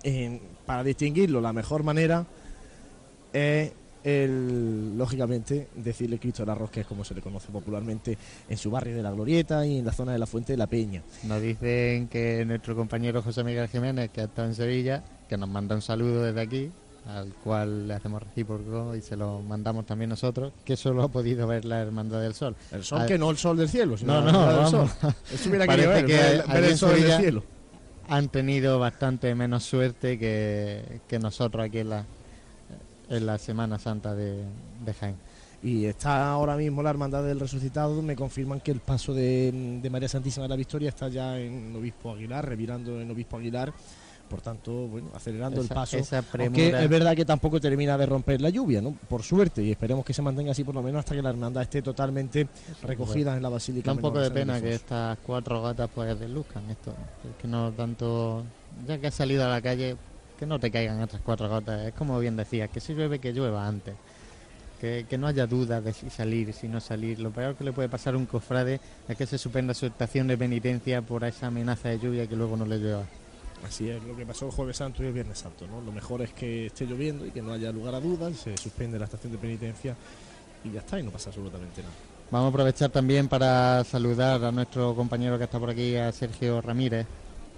Eh, 0.04 0.42
para 0.66 0.84
distinguirlo, 0.84 1.40
la 1.40 1.54
mejor 1.54 1.84
manera 1.84 2.26
es, 3.32 3.72
el, 4.04 4.98
lógicamente, 4.98 5.68
decirle 5.76 6.20
Cristo 6.20 6.44
del 6.44 6.50
Arroz, 6.52 6.72
que 6.72 6.82
es 6.82 6.88
como 6.88 7.04
se 7.04 7.14
le 7.14 7.22
conoce 7.22 7.52
popularmente 7.52 8.18
en 8.48 8.58
su 8.58 8.72
barrio 8.72 8.96
de 8.96 9.04
la 9.04 9.12
Glorieta 9.12 9.66
y 9.66 9.80
en 9.80 9.86
la 9.86 9.92
zona 9.94 10.14
de 10.14 10.20
la 10.20 10.26
Fuente 10.26 10.54
de 10.54 10.58
la 10.58 10.68
Peña. 10.68 11.04
Nos 11.24 11.42
dicen 11.42 12.08
que 12.08 12.44
nuestro 12.46 12.76
compañero 12.76 13.22
José 13.22 13.44
Miguel 13.44 13.68
Jiménez, 13.68 14.10
que 14.12 14.22
ha 14.22 14.26
estado 14.26 14.48
en 14.48 14.56
Sevilla, 14.56 15.04
que 15.28 15.38
nos 15.38 15.50
manda 15.50 15.76
un 15.76 15.82
saludo 15.82 16.24
desde 16.24 16.42
aquí, 16.42 16.72
al 17.06 17.34
cual 17.44 17.88
le 17.88 17.94
hacemos 17.94 18.22
recíproco 18.22 18.96
y 18.96 19.02
se 19.02 19.16
lo 19.16 19.42
mandamos 19.42 19.86
también 19.86 20.10
nosotros, 20.10 20.54
que 20.64 20.76
solo 20.78 21.04
ha 21.04 21.08
podido 21.08 21.48
ver 21.48 21.66
la 21.66 21.82
Hermandad 21.82 22.22
del 22.22 22.34
Sol. 22.34 22.56
El 22.72 22.84
sol, 22.84 23.00
Ah, 23.02 23.06
que 23.06 23.18
no 23.18 23.30
el 23.32 23.38
sol 23.38 23.58
del 23.58 23.70
cielo, 23.70 23.98
sino 23.98 24.14
No, 24.22 24.26
la 24.26 24.32
no, 24.32 24.48
del 24.48 24.56
vamos. 24.58 24.72
sol. 24.72 25.14
Eso 25.34 25.50
hubiera 25.50 25.66
Parece 25.66 25.88
ver, 25.88 26.06
que 26.06 26.14
ver, 26.14 26.42
allí 26.48 26.54
ver 26.54 26.64
el 26.66 26.78
sol 26.78 27.02
del 27.02 27.18
cielo. 27.20 27.44
han 28.08 28.30
tenido 28.30 28.80
bastante 28.80 29.34
menos 29.36 29.64
suerte 29.64 30.20
que, 30.20 31.02
que 31.08 31.20
nosotros 31.20 31.66
aquí 31.66 31.80
en 31.80 31.90
la, 31.90 32.06
en 33.10 33.26
la 33.26 33.38
Semana 33.38 33.80
Santa 33.80 34.14
de, 34.14 34.44
de 34.86 34.94
Jaén. 34.94 35.16
Y 35.62 35.86
está 35.86 36.32
ahora 36.32 36.56
mismo 36.56 36.82
la 36.82 36.90
Hermandad 36.90 37.24
del 37.24 37.40
Resucitado. 37.40 38.02
Me 38.02 38.16
confirman 38.16 38.62
que 38.62 38.72
el 38.72 38.80
paso 38.80 39.14
de, 39.14 39.80
de 39.82 39.90
María 39.90 40.08
Santísima 40.08 40.44
de 40.44 40.50
la 40.50 40.56
Victoria 40.56 40.90
está 40.90 41.10
ya 41.10 41.38
en 41.38 41.76
Obispo 41.76 42.12
Aguilar, 42.14 42.48
revirando 42.48 43.02
en 43.02 43.12
Obispo 43.12 43.38
Aguilar. 43.38 43.74
Por 44.30 44.42
tanto, 44.42 44.72
bueno, 44.88 45.10
acelerando 45.16 45.60
el 45.60 45.68
paso. 45.68 45.98
esa 45.98 46.24
Aunque 46.38 46.70
es 46.70 46.90
verdad 46.90 47.16
que 47.16 47.26
tampoco 47.26 47.60
termina 47.60 47.98
de 47.98 48.06
romper 48.06 48.40
la 48.40 48.52
lluvia, 48.52 48.80
¿no? 48.80 48.92
Por 48.92 49.24
suerte, 49.24 49.64
y 49.64 49.72
esperemos 49.72 50.06
que 50.06 50.14
se 50.14 50.22
mantenga 50.22 50.52
así 50.52 50.64
por 50.64 50.76
lo 50.76 50.84
menos 50.84 51.00
hasta 51.00 51.16
que 51.16 51.22
la 51.24 51.32
hermandad 51.32 51.64
esté 51.64 51.82
totalmente 51.82 52.48
recogida 52.84 53.36
en 53.36 53.42
la 53.42 53.50
Basílica. 53.50 53.88
Da 53.88 53.94
un 53.94 54.02
poco 54.02 54.20
de 54.20 54.30
pena 54.30 54.62
que 54.62 54.76
estas 54.76 55.18
cuatro 55.26 55.64
gatas 55.64 55.90
pues 55.94 56.18
desluzcan 56.20 56.70
esto. 56.70 56.92
Es 57.28 57.42
que 57.42 57.48
no 57.48 57.72
tanto... 57.72 58.44
Ya 58.88 59.00
que 59.00 59.08
has 59.08 59.16
salido 59.16 59.44
a 59.44 59.50
la 59.50 59.64
calle, 59.64 59.98
que 60.40 60.46
no 60.46 60.58
te 60.58 60.72
caigan 60.72 61.02
otras 61.02 61.22
cuatro 61.22 61.50
gotas. 61.50 61.86
Es 61.86 61.94
como 61.94 62.18
bien 62.18 62.38
decías, 62.38 62.70
que 62.70 62.80
si 62.80 62.94
llueve, 62.94 63.20
que 63.20 63.34
llueva 63.34 63.68
antes. 63.68 63.96
Que, 64.80 65.06
que 65.10 65.18
no 65.18 65.28
haya 65.28 65.46
dudas 65.46 65.84
de 65.84 65.92
si 65.92 66.10
salir, 66.10 66.54
si 66.54 66.70
no 66.70 66.80
salir. 66.80 67.20
Lo 67.20 67.32
peor 67.32 67.56
que 67.56 67.66
le 67.66 67.74
puede 67.74 67.90
pasar 67.90 68.14
a 68.14 68.18
un 68.18 68.26
cofrade 68.26 68.80
es 69.10 69.18
que 69.18 69.26
se 69.26 69.38
suspenda 69.38 69.74
su 69.74 69.88
estación 69.88 70.28
de 70.28 70.38
penitencia 70.38 71.02
por 71.02 71.26
esa 71.26 71.48
amenaza 71.48 71.90
de 71.90 72.00
lluvia 72.00 72.26
que 72.26 72.38
luego 72.38 72.56
no 72.56 72.66
le 72.66 72.78
llueva. 72.78 73.04
Así 73.68 73.90
es 73.90 74.02
lo 74.04 74.16
que 74.16 74.26
pasó 74.26 74.46
el 74.46 74.54
Jueves 74.54 74.78
Santo 74.78 75.04
y 75.04 75.08
el 75.08 75.14
Viernes 75.14 75.38
Santo, 75.38 75.68
¿no? 75.68 75.82
Lo 75.82 75.92
mejor 75.92 76.22
es 76.22 76.32
que 76.32 76.68
esté 76.68 76.86
lloviendo 76.86 77.26
y 77.26 77.32
que 77.32 77.42
no 77.42 77.52
haya 77.52 77.74
lugar 77.74 77.94
a 77.94 78.00
dudas, 78.00 78.38
se 78.38 78.56
suspende 78.56 78.98
la 78.98 79.04
estación 79.04 79.34
de 79.34 79.38
penitencia 79.38 79.98
y 80.64 80.72
ya 80.72 80.80
está, 80.80 80.98
y 80.98 81.04
no 81.04 81.12
pasa 81.12 81.30
absolutamente 81.30 81.82
nada. 81.82 81.94
Vamos 82.32 82.48
a 82.48 82.50
aprovechar 82.50 82.90
también 82.90 83.28
para 83.28 83.84
saludar 83.84 84.46
a 84.46 84.52
nuestro 84.54 84.96
compañero 84.96 85.38
que 85.38 85.44
está 85.44 85.60
por 85.60 85.72
aquí, 85.72 85.98
a 85.98 86.10
Sergio 86.14 86.62
Ramírez, 86.62 87.06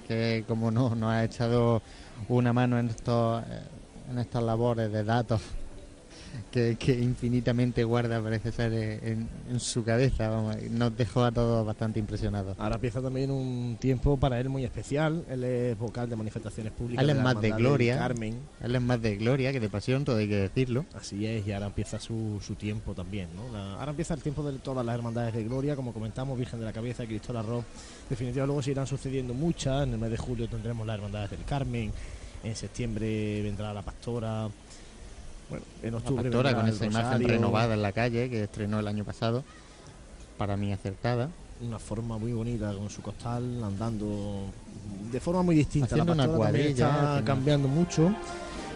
que 0.08 0.44
como 0.48 0.72
no 0.72 0.96
nos 0.96 1.12
ha 1.12 1.24
echado 1.24 1.84
una 2.30 2.54
mano 2.54 2.80
en 2.80 2.90
estos 2.90 3.44
eh, 3.44 3.64
en 4.10 4.20
estas 4.20 4.44
labores 4.44 4.92
de 4.92 5.04
datos 5.04 5.42
que, 6.52 6.76
que 6.78 6.94
infinitamente 6.94 7.84
guarda 7.84 8.22
parece 8.22 8.52
ser 8.52 8.74
eh, 8.74 9.00
en, 9.04 9.30
en 9.50 9.60
su 9.60 9.84
cabeza. 9.84 10.30
Vamos, 10.30 10.56
nos 10.72 10.96
dejó 10.98 11.24
a 11.24 11.32
todos 11.32 11.66
bastante 11.66 12.00
impresionados. 12.00 12.56
Ahora 12.60 12.76
empieza 12.76 13.02
también 13.02 13.32
un 13.32 13.78
tiempo 13.80 14.18
para 14.18 14.40
él 14.40 14.50
muy 14.50 14.64
especial. 14.66 15.24
Él 15.30 15.44
es 15.44 15.78
vocal 15.78 16.10
de 16.10 16.16
manifestaciones 16.16 16.74
públicas. 16.74 17.04
Él 17.04 17.10
es 17.12 17.16
la 17.18 17.24
más 17.24 17.42
de 17.42 17.52
gloria. 17.52 17.98
Carmen. 17.98 18.36
Él 18.62 18.76
es 18.76 18.82
más 18.82 19.02
de 19.02 19.16
gloria 19.18 19.52
que 19.52 19.60
de 19.60 19.70
pasión, 19.70 20.04
todo 20.06 20.18
hay 20.18 20.28
que 20.28 20.36
decirlo. 20.38 20.86
Así 20.94 21.26
es, 21.26 21.46
y 21.48 21.52
ahora 21.52 21.68
empieza 21.68 22.00
su, 22.00 22.40
su 22.46 22.56
tiempo 22.56 22.94
también. 22.94 23.28
¿no? 23.36 23.52
La- 23.52 23.74
ahora 23.76 23.92
empieza 23.92 24.14
el 24.14 24.22
tiempo 24.22 24.44
de 24.44 24.58
todas 24.60 24.86
las 24.86 24.96
hermandades 24.96 25.34
de 25.34 25.44
gloria, 25.44 25.76
como 25.76 25.94
comentamos, 25.94 26.38
Virgen 26.38 26.60
de 26.60 26.66
la 26.66 26.74
Cabeza, 26.74 27.06
Cristo 27.06 27.38
Arroz. 27.38 27.64
Definitivamente 28.10 28.48
luego 28.48 28.62
se 28.62 28.72
irán 28.72 28.88
sucediendo 28.88 29.34
muchas. 29.34 29.84
En 29.84 29.94
el 29.94 30.00
mes 30.00 30.12
de 30.12 30.18
julio 30.18 30.48
tendremos 30.50 30.86
las 30.86 30.96
hermandades 30.96 31.32
del 31.32 31.44
Carmen. 31.46 31.92
En 32.44 32.56
septiembre 32.56 33.42
vendrá 33.44 33.74
la 33.74 33.82
Pastora. 33.84 34.50
Bueno, 35.52 35.66
en 35.84 35.94
octubre 35.96 36.24
pastora 36.24 36.56
con 36.56 36.68
esa 36.68 36.86
imagen 36.86 37.04
Rosario. 37.12 37.28
renovada 37.28 37.74
en 37.76 37.82
la 37.84 37.92
calle 37.92 38.30
que 38.30 38.44
estrenó 38.46 38.80
el 38.80 38.88
año 38.88 39.04
pasado, 39.04 39.44
para 40.38 40.58
mí 40.58 40.72
acertada. 40.74 41.30
Una 41.62 41.78
forma 41.78 42.18
muy 42.18 42.34
bonita 42.34 42.74
con 42.74 42.90
su 42.90 43.02
costal, 43.04 43.64
andando 43.64 44.46
de 45.12 45.20
forma 45.20 45.44
muy 45.44 45.56
distinta. 45.56 45.88
Haciendo 45.88 46.16
la 46.16 46.24
una 46.24 46.24
Pastora 46.24 46.38
cuadrilla, 46.52 46.70
está 46.88 47.04
haciendo- 47.12 47.26
cambiando 47.26 47.68
mucho. 47.68 48.16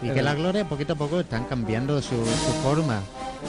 Y 0.02 0.10
que 0.10 0.22
la 0.22 0.34
gloria 0.34 0.68
poquito 0.68 0.92
a 0.92 0.96
poco 0.96 1.20
están 1.20 1.44
cambiando 1.44 2.00
su, 2.02 2.16
su 2.16 2.52
forma 2.62 3.00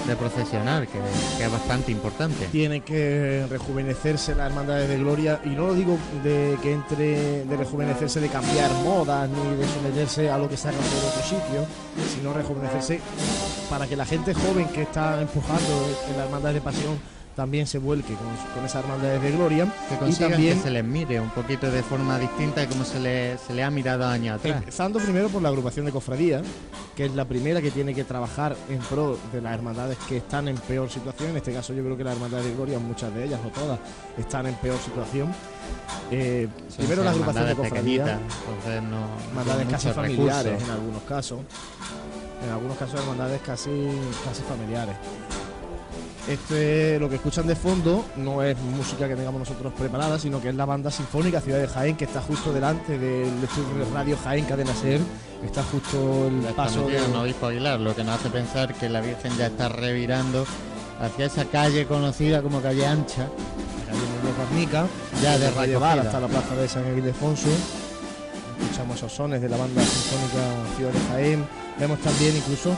de 0.05 0.15
procesionar, 0.15 0.87
que, 0.87 0.99
que 1.37 1.45
es 1.45 1.51
bastante 1.51 1.91
importante. 1.91 2.47
tiene 2.51 2.81
que 2.81 3.45
rejuvenecerse 3.49 4.35
las 4.35 4.47
hermandades 4.47 4.89
de 4.89 4.97
gloria 4.97 5.41
y 5.43 5.49
no 5.49 5.67
lo 5.67 5.73
digo 5.73 5.97
de 6.23 6.57
que 6.61 6.73
entre 6.73 7.45
de 7.45 7.57
rejuvenecerse 7.57 8.19
de 8.19 8.29
cambiar 8.29 8.71
modas 8.83 9.29
ni 9.29 9.55
de 9.55 9.67
someterse 9.67 10.29
a 10.29 10.37
lo 10.37 10.49
que 10.49 10.57
sacan 10.57 10.79
de 10.79 11.07
otro 11.07 11.23
sitio 11.23 11.65
sino 12.13 12.33
rejuvenecerse 12.33 12.99
para 13.69 13.87
que 13.87 13.95
la 13.95 14.05
gente 14.05 14.33
joven 14.33 14.67
que 14.69 14.83
está 14.83 15.21
empujando 15.21 15.87
en 16.09 16.17
la 16.17 16.25
hermandad 16.25 16.53
de 16.53 16.61
pasión 16.61 16.99
también 17.37 17.67
se 17.67 17.77
vuelque 17.77 18.15
con, 18.15 18.25
con 18.55 18.65
esas 18.65 18.83
hermandades 18.83 19.21
de 19.21 19.31
gloria. 19.31 19.65
Que 19.87 20.09
y 20.09 20.13
también 20.15 20.57
que 20.57 20.63
se 20.63 20.71
les 20.71 20.83
mire 20.83 21.19
un 21.19 21.29
poquito 21.29 21.69
de 21.69 21.83
forma 21.83 22.17
distinta 22.17 22.61
de 22.61 22.67
como 22.67 22.83
se 22.83 22.99
le, 22.99 23.37
se 23.37 23.53
le 23.53 23.63
ha 23.63 23.69
mirado 23.69 24.07
años 24.07 24.39
atrás. 24.39 24.57
Empezando 24.57 24.97
primero 24.99 25.29
por 25.29 25.43
la 25.43 25.49
agrupación 25.49 25.85
de 25.85 25.91
cofradías, 25.91 26.41
que 26.95 27.05
es 27.05 27.13
la 27.13 27.25
primera 27.25 27.61
que 27.61 27.69
tiene 27.69 27.93
que 27.93 28.03
trabajar 28.03 28.55
en 28.69 28.79
pro 28.79 29.19
de 29.31 29.39
las 29.41 29.53
hermandades 29.53 29.99
que 30.09 30.17
están 30.17 30.47
en 30.47 30.57
peor 30.57 30.89
situación. 30.89 31.29
En 31.29 31.37
este 31.37 31.53
caso, 31.53 31.73
yo 31.73 31.83
creo 31.83 31.95
que 31.95 32.03
las 32.03 32.15
hermandades 32.15 32.47
de 32.47 32.55
Gloria, 32.55 32.79
muchas 32.79 33.13
de 33.13 33.25
ellas, 33.25 33.39
no 33.43 33.49
todas, 33.51 33.77
están 34.17 34.47
en 34.47 34.55
peor 34.55 34.79
situación. 34.79 35.31
Eh, 36.09 36.47
primero 36.75 37.03
la 37.03 37.11
agrupación 37.11 37.45
de 37.45 37.55
cofradías, 37.55 38.09
entonces 38.09 38.81
no- 38.81 39.07
hermandades 39.29 39.67
casi 39.69 39.89
familiares 39.91 40.43
recursos. 40.53 40.67
en 40.69 40.73
algunos 40.73 41.01
casos. 41.03 41.39
En 42.43 42.49
algunos 42.49 42.77
casos, 42.77 42.99
hermandades 42.99 43.41
casi, 43.45 43.69
casi 44.25 44.41
familiares. 44.41 44.95
Este, 46.27 46.99
lo 46.99 47.07
que 47.07 47.15
escuchan 47.15 47.47
de 47.47 47.55
fondo 47.55 48.03
no 48.17 48.43
es 48.43 48.57
música 48.57 49.07
que 49.07 49.15
tengamos 49.15 49.39
nosotros 49.39 49.71
preparada, 49.71 50.19
sino 50.19 50.41
que 50.41 50.49
es 50.49 50.55
la 50.55 50.65
banda 50.65 50.91
sinfónica 50.91 51.39
Ciudad 51.39 51.59
de 51.59 51.67
Jaén, 51.69 51.95
que 51.95 52.03
está 52.03 52.21
justo 52.21 52.51
delante 52.51 52.99
del 52.99 53.41
estudio 53.41 53.85
de 53.85 53.91
radio 53.93 54.17
Jaén 54.21 54.43
Cadena 54.43 54.73
Ser. 54.73 54.99
Está 55.45 55.63
justo 55.63 56.27
el 56.27 56.53
paso 56.53 56.85
de, 56.87 56.99
no 57.13 57.21
obispo 57.21 57.47
Aguilar, 57.47 57.79
lo 57.79 57.95
que 57.95 58.03
nos 58.03 58.15
hace 58.15 58.29
pensar 58.29 58.73
que 58.73 58.89
la 58.89 58.99
Virgen 58.99 59.37
ya 59.37 59.47
está 59.47 59.69
revirando 59.69 60.45
hacia 60.99 61.27
esa 61.27 61.45
calle 61.45 61.85
conocida 61.85 62.41
como 62.41 62.59
calle 62.59 62.85
ancha, 62.85 63.21
la 63.21 63.93
calle 63.93 64.65
Muñoz 64.65 64.89
ya 65.21 65.37
de 65.37 65.49
recogida. 65.49 65.93
hasta 65.93 66.19
la 66.19 66.27
plaza 66.27 66.55
de 66.55 66.67
San 66.67 66.97
Ildefonso. 66.97 67.47
Escuchamos 68.59 68.97
esos 68.97 69.13
sones 69.13 69.41
de 69.41 69.47
la 69.47 69.55
banda 69.55 69.81
sinfónica 69.81 70.75
Ciudad 70.75 70.91
de 70.91 70.99
Jaén. 71.09 71.45
Vemos 71.79 71.99
también 71.99 72.35
incluso 72.35 72.75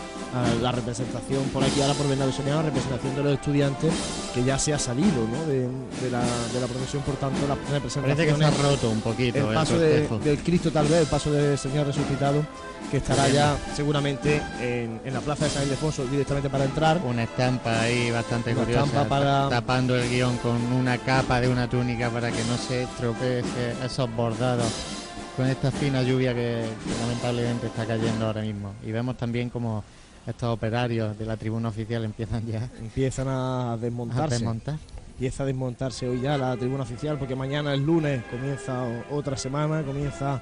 la 0.62 0.72
representación 0.72 1.44
por 1.46 1.64
aquí 1.64 1.82
ahora 1.82 1.94
por 1.96 2.08
Bernabé 2.08 2.32
Soriano, 2.32 2.60
la 2.60 2.66
representación 2.68 3.16
de 3.16 3.24
los 3.24 3.34
estudiantes 3.34 3.92
que 4.34 4.44
ya 4.44 4.60
se 4.60 4.74
ha 4.74 4.80
salido 4.80 5.26
¿no? 5.32 5.46
de, 5.46 5.62
de 5.62 6.12
la, 6.12 6.22
de 6.54 6.62
la 6.62 6.68
procesión, 6.68 7.02
por 7.04 7.16
tanto 7.16 7.40
la 7.48 7.56
representación 7.56 8.04
Parece 8.04 8.26
que 8.28 8.36
se 8.36 8.46
ha 8.46 8.52
roto 8.52 8.90
un 8.92 9.02
poquito 9.02 9.40
el 9.40 9.46
el 9.48 9.54
paso 9.54 9.78
de- 9.80 10.08
del 10.08 10.38
Cristo 10.44 10.72
tal 10.72 10.88
vez, 10.88 11.02
el 11.02 11.08
paso 11.08 11.32
del 11.32 11.58
Señor 11.58 11.88
resucitado, 11.88 12.44
que 12.92 12.98
estará 12.98 13.28
ya 13.30 13.56
seguramente 13.76 14.42
en, 14.62 15.02
en 15.04 15.14
la 15.14 15.20
plaza 15.22 15.46
de 15.46 15.52
San 15.52 15.64
Ildefonso 15.64 16.06
directamente 16.06 16.50
para 16.50 16.66
entrar. 16.66 17.00
Una 17.06 17.24
estampa 17.24 17.82
ahí 17.82 18.12
bastante 18.12 18.54
Una 18.54 18.64
curiosa, 18.64 19.08
para- 19.10 19.50
tapando 19.50 19.96
el 19.96 20.10
guion 20.10 20.38
con 20.38 20.56
una 20.74 20.98
capa 21.00 21.42
de 21.42 21.50
una 21.50 21.68
túnica 21.70 22.10
para 22.10 22.32
que 22.32 22.44
no 22.46 22.58
se 22.58 22.84
estropee 22.84 23.40
ese- 23.40 23.86
esos 23.86 24.16
bordados 24.16 24.68
con 25.36 25.48
esta 25.48 25.72
fina 25.72 26.02
lluvia 26.04 26.34
que, 26.34 26.66
que 26.86 27.02
lamentablemente 27.02 27.68
está 27.68 27.86
cayendo 27.86 28.26
ahora 28.28 28.42
mismo. 28.42 28.74
Y 28.86 28.92
vemos 28.92 29.18
también 29.18 29.50
como 29.50 29.84
estos 30.30 30.50
operarios 30.54 31.18
de 31.18 31.26
la 31.26 31.38
tribuna 31.38 31.70
oficial 31.70 32.04
empiezan 32.06 32.46
ya 32.46 32.70
Empiezan 32.80 33.28
a 33.28 33.78
desmontarse. 33.80 34.36
a 34.36 34.38
desmontar. 34.38 34.76
Empieza 35.14 35.44
a 35.44 35.46
desmontarse 35.46 36.08
hoy 36.08 36.22
ya 36.22 36.38
la 36.38 36.56
tribuna 36.56 36.84
oficial 36.84 37.18
porque 37.18 37.36
mañana 37.36 37.74
el 37.74 37.86
lunes 37.86 38.24
comienza 38.32 38.86
otra 39.12 39.36
semana, 39.36 39.84
comienza 39.84 40.42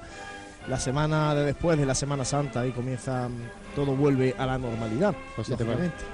la 0.68 0.78
semana 0.78 1.34
de 1.34 1.44
después 1.44 1.78
de 1.78 1.86
la 1.86 1.94
Semana 1.94 2.24
Santa 2.24 2.66
y 2.66 2.72
comienza 2.72 3.28
mm, 3.28 3.74
todo 3.74 3.96
vuelve 3.96 4.34
a 4.38 4.46
la 4.46 4.58
normalidad. 4.58 5.14
Pues 5.34 5.46
si 5.46 5.54
te, 5.56 5.64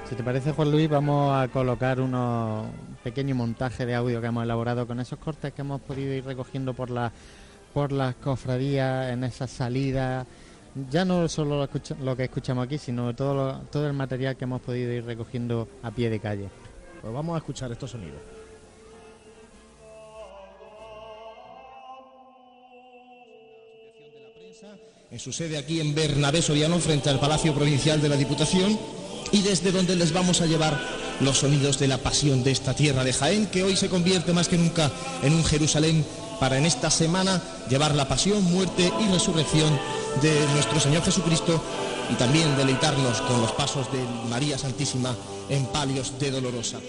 si 0.09 0.23
parece, 0.23 0.53
Juan 0.53 0.71
Luis, 0.71 0.89
vamos 0.89 1.35
a 1.37 1.49
colocar 1.49 2.01
unos 2.01 2.67
un 2.67 2.97
pequeño 3.03 3.35
montaje 3.35 3.85
de 3.85 3.95
audio 3.95 4.21
que 4.21 4.29
hemos 4.29 4.45
elaborado 4.45 4.87
con 4.87 5.01
esos 5.01 5.19
cortes 5.19 5.53
que 5.53 5.63
hemos 5.63 5.81
podido 5.81 6.15
ir 6.15 6.25
recogiendo 6.25 6.73
por 6.73 6.91
la 6.91 7.13
por 7.73 7.91
las 7.91 8.15
cofradías 8.15 9.11
en 9.13 9.25
esas 9.25 9.51
salidas. 9.51 10.27
Ya 10.91 11.05
no 11.05 11.29
solo 11.29 11.57
lo, 11.59 11.65
escucha- 11.65 11.97
lo 12.01 12.17
que 12.17 12.25
escuchamos 12.25 12.65
aquí, 12.67 12.79
sino 12.79 13.15
todo, 13.15 13.35
lo- 13.35 13.59
todo 13.71 13.87
el 13.87 13.93
material 13.93 14.37
que 14.37 14.45
hemos 14.45 14.61
podido 14.61 14.93
ir 14.93 15.05
recogiendo 15.05 15.69
a 15.83 15.91
pie 15.91 16.11
de 16.11 16.19
calle. 16.19 16.49
Pues 17.01 17.13
vamos 17.13 17.35
a 17.35 17.39
escuchar 17.39 17.71
estos 17.71 17.91
sonidos. 17.93 18.21
en 25.11 25.21
su 25.21 25.33
sede 25.33 25.57
aquí 25.59 25.81
en 25.81 25.95
Bernabé 25.95 26.43
Soriano, 26.43 26.79
frente 26.79 27.09
al 27.09 27.21
Palacio 27.21 27.55
Provincial 27.55 28.01
de 28.01 28.09
la 28.09 28.17
Diputación, 28.17 28.79
y 29.31 29.43
desde 29.43 29.71
donde 29.71 29.95
les 29.97 30.13
vamos 30.13 30.41
a 30.41 30.47
llevar 30.47 30.79
los 31.21 31.39
sonidos 31.39 31.79
de 31.79 31.87
la 31.89 31.99
pasión 31.99 32.43
de 32.43 32.51
esta 32.51 32.75
tierra 32.75 33.05
de 33.05 33.13
Jaén, 33.13 33.47
que 33.47 33.63
hoy 33.63 33.77
se 33.77 33.89
convierte 33.89 34.33
más 34.33 34.49
que 34.49 34.59
nunca 34.59 34.91
en 35.23 35.33
un 35.35 35.45
Jerusalén 35.45 36.05
para 36.45 36.59
en 36.59 36.67
esta 36.67 36.91
semana 36.91 37.41
llevar 37.71 37.95
la 37.95 38.07
pasión, 38.07 38.45
muerte 38.45 38.93
y 39.01 39.09
resurrección 39.11 39.81
de 40.21 40.47
nuestro 40.49 40.79
Señor 40.79 41.03
Jesucristo 41.03 41.59
y 42.11 42.15
también 42.17 42.55
deleitarnos 42.59 43.23
con 43.23 43.41
los 43.41 43.51
pasos 43.53 43.91
de 43.91 43.99
María 44.29 44.59
Santísima 44.59 45.17
en 45.49 45.65
palios 45.65 46.19
de 46.19 46.31
Dolorosa. 46.31 46.81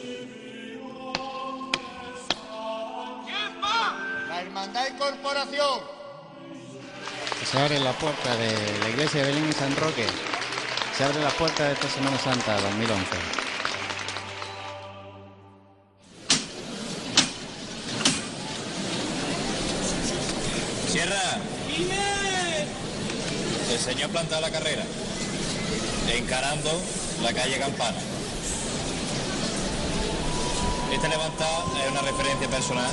La 4.28 4.42
Hermandad 4.42 4.88
y 4.94 5.00
Corporación. 5.00 5.80
Se 7.50 7.58
abre 7.58 7.80
la 7.80 7.94
puerta 7.94 8.36
de 8.36 8.80
la 8.82 8.90
iglesia 8.90 9.22
de 9.22 9.28
Belén 9.28 9.50
y 9.50 9.54
San 9.54 9.74
Roque. 9.78 10.06
Se 10.98 11.06
abre 11.06 11.22
la 11.22 11.30
puerta 11.30 11.64
de 11.64 11.74
esta 11.76 11.88
Semana 11.88 12.20
Santa 12.20 12.60
2011. 12.60 13.45
Sierra. 20.96 21.40
El 23.70 23.80
señor 23.80 24.10
planta 24.12 24.40
la 24.40 24.50
carrera, 24.50 24.84
encarando 26.08 26.72
la 27.22 27.34
calle 27.34 27.60
Campana. 27.60 27.98
Esta 30.94 31.08
levantada 31.10 31.66
es 31.84 31.92
una 31.92 32.02
referencia 32.02 32.48
personal 32.48 32.90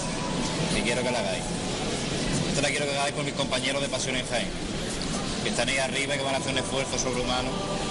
que 0.74 0.82
quiero 0.82 1.04
que 1.04 1.12
la 1.12 1.20
hagáis. 1.20 1.44
Esta 2.48 2.62
la 2.62 2.70
quiero 2.70 2.86
que 2.86 2.98
hagáis 2.98 3.14
con 3.14 3.24
mis 3.24 3.34
compañeros 3.34 3.80
de 3.80 3.88
Pasión 3.88 4.16
en 4.16 4.26
Jaén, 4.26 4.50
que 5.44 5.50
están 5.50 5.68
ahí 5.68 5.78
arriba 5.78 6.16
y 6.16 6.18
que 6.18 6.24
van 6.24 6.34
a 6.34 6.38
hacer 6.38 6.54
un 6.54 6.58
esfuerzo 6.58 6.98
sobrehumano 6.98 7.50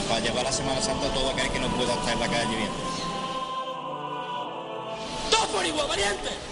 para 0.09 0.19
llevar 0.19 0.43
la 0.43 0.51
Semana 0.51 0.81
Santa 0.81 1.07
a 1.07 1.13
todo 1.13 1.29
aquel 1.29 1.49
que 1.51 1.59
no 1.59 1.73
pueda 1.77 1.93
estar 1.93 2.11
en 2.11 2.19
la 2.19 2.27
calle 2.27 2.57
bien. 2.57 2.71
¡Dos 5.31 5.45
por 5.45 5.65
igual, 5.65 5.87
variante! 5.87 6.50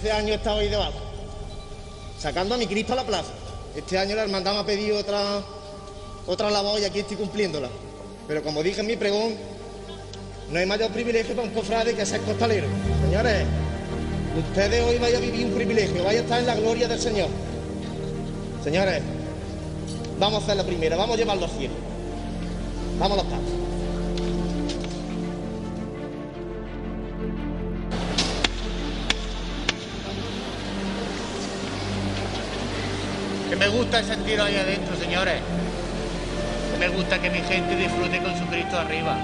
13 0.00 0.12
años 0.12 0.30
he 0.30 0.34
estado 0.34 0.58
ahí 0.58 0.68
debajo, 0.68 0.98
sacando 2.18 2.54
a 2.54 2.58
mi 2.58 2.66
Cristo 2.66 2.92
a 2.92 2.96
la 2.96 3.04
plaza. 3.04 3.32
Este 3.74 3.98
año 3.98 4.14
la 4.14 4.22
hermandad 4.22 4.52
me 4.54 4.58
ha 4.60 4.66
pedido 4.66 4.98
otra, 4.98 5.40
otra 6.26 6.50
labor 6.50 6.80
y 6.80 6.84
aquí 6.84 7.00
estoy 7.00 7.16
cumpliéndola. 7.16 7.68
Pero 8.26 8.42
como 8.42 8.62
dije 8.62 8.80
en 8.80 8.86
mi 8.86 8.96
pregón, 8.96 9.34
no 10.50 10.58
hay 10.58 10.66
mayor 10.66 10.90
privilegio 10.90 11.34
para 11.34 11.48
un 11.48 11.54
cofrade 11.54 11.94
que 11.94 12.06
ser 12.06 12.20
costalero. 12.20 12.66
Señores, 13.04 13.44
ustedes 14.38 14.84
hoy 14.84 14.98
vayan 14.98 15.22
a 15.22 15.26
vivir 15.26 15.46
un 15.46 15.52
privilegio, 15.52 16.04
vayan 16.04 16.20
a 16.20 16.24
estar 16.24 16.40
en 16.40 16.46
la 16.46 16.54
gloria 16.54 16.88
del 16.88 17.00
Señor. 17.00 17.28
Señores, 18.62 19.02
vamos 20.18 20.40
a 20.40 20.44
hacer 20.44 20.56
la 20.56 20.64
primera, 20.64 20.96
vamos 20.96 21.16
a 21.16 21.18
llevarlo 21.18 21.44
al 21.44 21.50
cielo. 21.50 21.74
Vamos 22.98 23.18
a 23.18 23.22
los 23.22 23.32
pasos. 23.32 23.67
Me 33.58 33.68
gusta 33.68 34.02
sentir 34.02 34.40
ahí 34.40 34.56
adentro, 34.56 34.96
señores. 34.96 35.40
Me 36.78 36.88
gusta 36.88 37.20
que 37.20 37.28
mi 37.28 37.40
gente 37.40 37.74
disfrute 37.74 38.18
con 38.22 38.38
su 38.38 38.46
Cristo 38.46 38.78
arriba. 38.78 39.16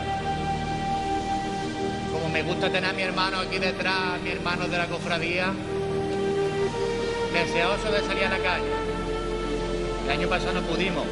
Como 2.13 2.29
me 2.29 2.43
gusta 2.43 2.69
tener 2.69 2.91
a 2.91 2.93
mi 2.93 3.03
hermano 3.03 3.39
aquí 3.39 3.59
detrás, 3.59 4.15
a 4.15 4.19
mi 4.19 4.31
hermano 4.31 4.67
de 4.67 4.77
la 4.77 4.87
cofradía, 4.87 5.53
deseoso 7.33 7.93
de 7.93 8.01
salir 8.01 8.25
a 8.25 8.31
la 8.31 8.39
calle. 8.39 8.73
El 10.05 10.11
año 10.11 10.29
pasado 10.29 10.61
no 10.61 10.63
pudimos. 10.63 11.05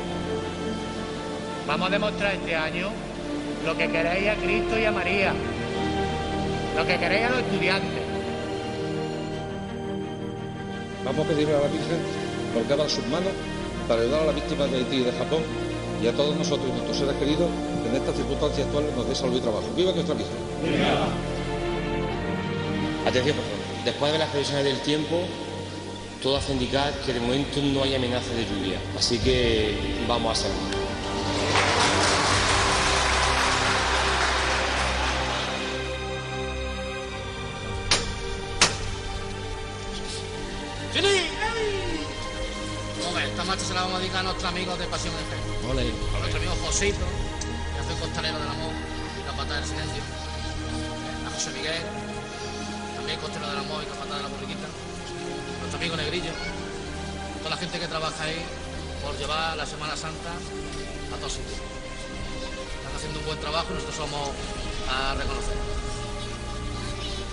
Vamos 1.66 1.88
a 1.88 1.90
demostrar 1.90 2.34
este 2.34 2.56
año 2.56 2.90
lo 3.64 3.76
que 3.76 3.88
queréis 3.88 4.28
a 4.30 4.34
Cristo 4.34 4.78
y 4.78 4.84
a 4.84 4.90
María. 4.90 5.32
Lo 6.76 6.84
que 6.84 6.98
queréis 6.98 7.26
a 7.26 7.30
los 7.30 7.38
estudiantes. 7.38 8.02
Vamos 11.04 11.24
a 11.24 11.28
pedirle 11.28 11.54
a 11.54 11.60
la 11.60 11.68
Virgen 11.68 12.21
por 12.52 12.64
cada 12.66 12.88
sus 12.88 13.06
manos 13.08 13.32
para 13.88 14.02
ayudar 14.02 14.22
a 14.22 14.26
las 14.26 14.34
víctimas 14.34 14.70
de 14.70 14.78
Haití 14.78 14.96
y 14.96 15.04
de 15.04 15.12
Japón 15.12 15.42
y 16.02 16.06
a 16.06 16.12
todos 16.12 16.36
nosotros 16.36 16.68
y 16.68 16.72
nuestros 16.72 16.96
seres 16.98 17.14
queridos 17.16 17.48
que 17.82 17.88
en 17.88 17.96
estas 17.96 18.16
circunstancias 18.16 18.66
actuales 18.66 18.94
nos 18.96 19.08
dé 19.08 19.14
salud 19.14 19.36
y 19.36 19.40
trabajo. 19.40 19.64
¡Viva 19.76 19.92
nuestra 19.92 20.14
Virgen! 20.14 20.36
Atención, 23.06 23.36
por 23.36 23.44
favor. 23.44 23.84
Después 23.84 24.12
de 24.12 24.18
las 24.18 24.28
previsiones 24.30 24.64
del 24.64 24.80
tiempo, 24.80 25.22
todo 26.22 26.36
hace 26.36 26.52
indicar 26.52 26.92
que 27.04 27.12
de 27.12 27.20
momento 27.20 27.60
no 27.62 27.82
hay 27.82 27.94
amenaza 27.94 28.32
de 28.34 28.44
lluvia. 28.44 28.78
Así 28.96 29.18
que 29.18 29.74
vamos 30.06 30.38
a 30.38 30.42
seguir. 30.42 30.81
Nuestros 44.42 44.58
amigos 44.58 44.78
de 44.78 44.86
Pasión 44.86 45.14
Jaén. 45.14 45.70
Ole. 45.70 45.86
A 45.86 46.18
nuestro 46.18 46.38
amigo 46.38 46.54
Josito, 46.66 46.98
que 46.98 47.78
hace 47.78 47.92
el 47.94 47.98
costalero 48.00 48.38
del 48.40 48.48
amor 48.48 48.74
y 48.74 49.22
la 49.24 49.36
patada 49.36 49.60
del 49.60 49.68
silencio. 49.68 50.02
A 51.26 51.30
José 51.30 51.50
Miguel, 51.52 51.82
también 52.96 53.20
costalero 53.20 53.50
del 53.52 53.60
amor 53.60 53.84
y 53.84 53.86
la 53.86 53.94
patada 54.02 54.16
de 54.16 54.22
la 54.22 54.28
borriquita. 54.34 54.66
Nuestro 55.60 55.78
amigo 55.78 55.96
Negrillo. 55.96 56.32
Toda 57.38 57.50
la 57.50 57.56
gente 57.56 57.78
que 57.78 57.86
trabaja 57.86 58.24
ahí 58.24 58.42
por 59.02 59.16
llevar 59.16 59.56
la 59.56 59.66
Semana 59.66 59.94
Santa 59.96 60.34
a 60.34 61.16
todos 61.18 61.38
sitios. 61.38 61.62
Están 61.62 62.96
haciendo 62.98 63.20
un 63.20 63.26
buen 63.26 63.38
trabajo 63.38 63.68
y 63.70 63.74
nosotros 63.74 63.94
somos 63.94 64.26
a 64.90 65.14
reconocer. 65.14 65.54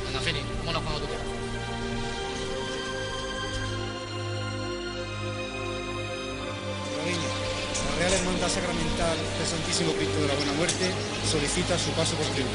Venga, 0.05 0.19
Fini, 0.21 0.41
vámonos 0.61 0.83
cuando 0.83 0.99
tú 1.01 1.07
quieras. 1.07 1.28
Hermandad 8.39 8.61
Sacramental 8.61 9.17
del 9.37 9.47
Santísimo 9.47 9.91
Cristo 9.91 10.21
de 10.21 10.27
la 10.29 10.33
Buena 10.33 10.53
Muerte 10.53 10.89
solicita 11.29 11.77
su 11.77 11.91
paso 11.91 12.15
por 12.15 12.25
tribuna. 12.27 12.53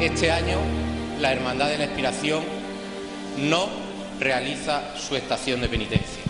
Este 0.00 0.32
año 0.32 0.58
la 1.20 1.32
Hermandad 1.32 1.68
de 1.68 1.76
la 1.76 1.84
Expiración 1.84 2.42
no 3.36 3.68
realiza 4.20 4.96
su 4.96 5.14
estación 5.14 5.60
de 5.60 5.68
penitencia. 5.68 6.22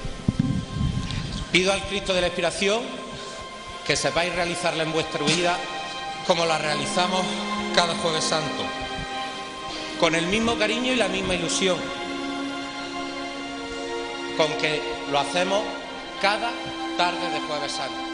Pido 1.53 1.73
al 1.73 1.83
Cristo 1.83 2.13
de 2.13 2.23
la 2.23 2.27
Expiración 2.27 2.83
que 3.87 3.95
sepáis 3.95 4.35
realizarla 4.35 4.83
en 4.83 4.93
vuestra 4.93 5.25
vida 5.25 5.57
como 6.27 6.45
la 6.45 6.59
realizamos 6.59 7.25
cada 7.77 7.95
jueves 7.99 8.25
santo, 8.25 8.65
con 10.01 10.17
el 10.17 10.27
mismo 10.27 10.59
cariño 10.59 10.93
y 10.93 10.97
la 10.97 11.07
misma 11.07 11.37
ilusión, 11.37 11.79
con 14.37 14.49
que 14.59 14.81
lo 15.11 15.19
hacemos 15.19 15.63
cada 16.21 16.51
tarde 16.97 17.31
de 17.33 17.41
jueves 17.41 17.73
santo. 17.73 18.12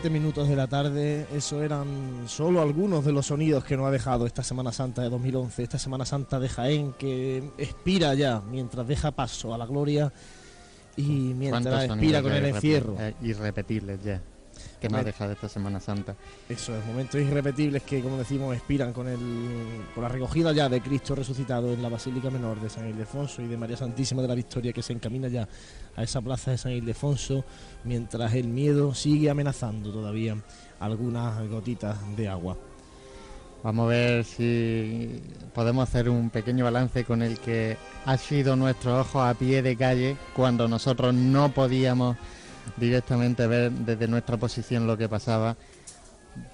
7 0.00 0.10
minutos 0.10 0.48
de 0.48 0.54
la 0.54 0.68
tarde, 0.68 1.26
eso 1.34 1.60
eran 1.60 2.28
solo 2.28 2.62
algunos 2.62 3.04
de 3.04 3.10
los 3.10 3.26
sonidos 3.26 3.64
que 3.64 3.76
nos 3.76 3.88
ha 3.88 3.90
dejado 3.90 4.26
esta 4.26 4.44
Semana 4.44 4.70
Santa 4.70 5.02
de 5.02 5.10
2011, 5.10 5.60
esta 5.60 5.76
Semana 5.76 6.04
Santa 6.04 6.38
de 6.38 6.48
Jaén 6.48 6.92
que 6.92 7.42
expira 7.58 8.14
ya 8.14 8.40
mientras 8.48 8.86
deja 8.86 9.10
paso 9.10 9.52
a 9.52 9.58
la 9.58 9.66
gloria 9.66 10.12
y 10.96 11.34
mientras 11.34 11.86
expira 11.86 12.22
con 12.22 12.32
el 12.32 12.44
encierro. 12.44 12.94
Eh, 13.00 13.12
irrepetibles 13.22 14.00
ya, 14.04 14.22
que 14.80 14.88
nos 14.88 15.00
ha 15.00 15.04
dejado 15.04 15.32
esta 15.32 15.48
Semana 15.48 15.80
Santa. 15.80 16.14
Eso 16.48 16.76
es, 16.76 16.86
momentos 16.86 17.20
irrepetibles 17.20 17.82
que, 17.82 18.00
como 18.00 18.18
decimos, 18.18 18.54
expiran 18.54 18.92
con, 18.92 19.08
el, 19.08 19.18
con 19.92 20.04
la 20.04 20.08
recogida 20.08 20.52
ya 20.52 20.68
de 20.68 20.80
Cristo 20.80 21.16
resucitado 21.16 21.72
en 21.72 21.82
la 21.82 21.88
Basílica 21.88 22.30
Menor 22.30 22.60
de 22.60 22.70
San 22.70 22.88
Ildefonso 22.88 23.42
y 23.42 23.48
de 23.48 23.56
María 23.56 23.76
Santísima 23.76 24.22
de 24.22 24.28
la 24.28 24.36
Victoria 24.36 24.72
que 24.72 24.80
se 24.80 24.92
encamina 24.92 25.26
ya 25.26 25.48
a 25.96 26.02
esa 26.02 26.20
plaza 26.20 26.50
de 26.50 26.58
San 26.58 26.72
Ildefonso, 26.72 27.44
mientras 27.84 28.34
el 28.34 28.48
miedo 28.48 28.94
sigue 28.94 29.30
amenazando 29.30 29.92
todavía 29.92 30.36
algunas 30.80 31.48
gotitas 31.48 31.98
de 32.16 32.28
agua. 32.28 32.56
Vamos 33.62 33.86
a 33.86 33.88
ver 33.88 34.24
si 34.24 35.20
podemos 35.52 35.88
hacer 35.88 36.08
un 36.08 36.30
pequeño 36.30 36.64
balance 36.64 37.04
con 37.04 37.22
el 37.22 37.38
que 37.40 37.76
ha 38.04 38.16
sido 38.16 38.54
nuestro 38.54 39.00
ojo 39.00 39.20
a 39.20 39.34
pie 39.34 39.62
de 39.62 39.76
calle 39.76 40.16
cuando 40.34 40.68
nosotros 40.68 41.12
no 41.12 41.52
podíamos 41.52 42.16
directamente 42.76 43.46
ver 43.48 43.72
desde 43.72 44.06
nuestra 44.06 44.36
posición 44.36 44.86
lo 44.86 44.96
que 44.96 45.08
pasaba. 45.08 45.56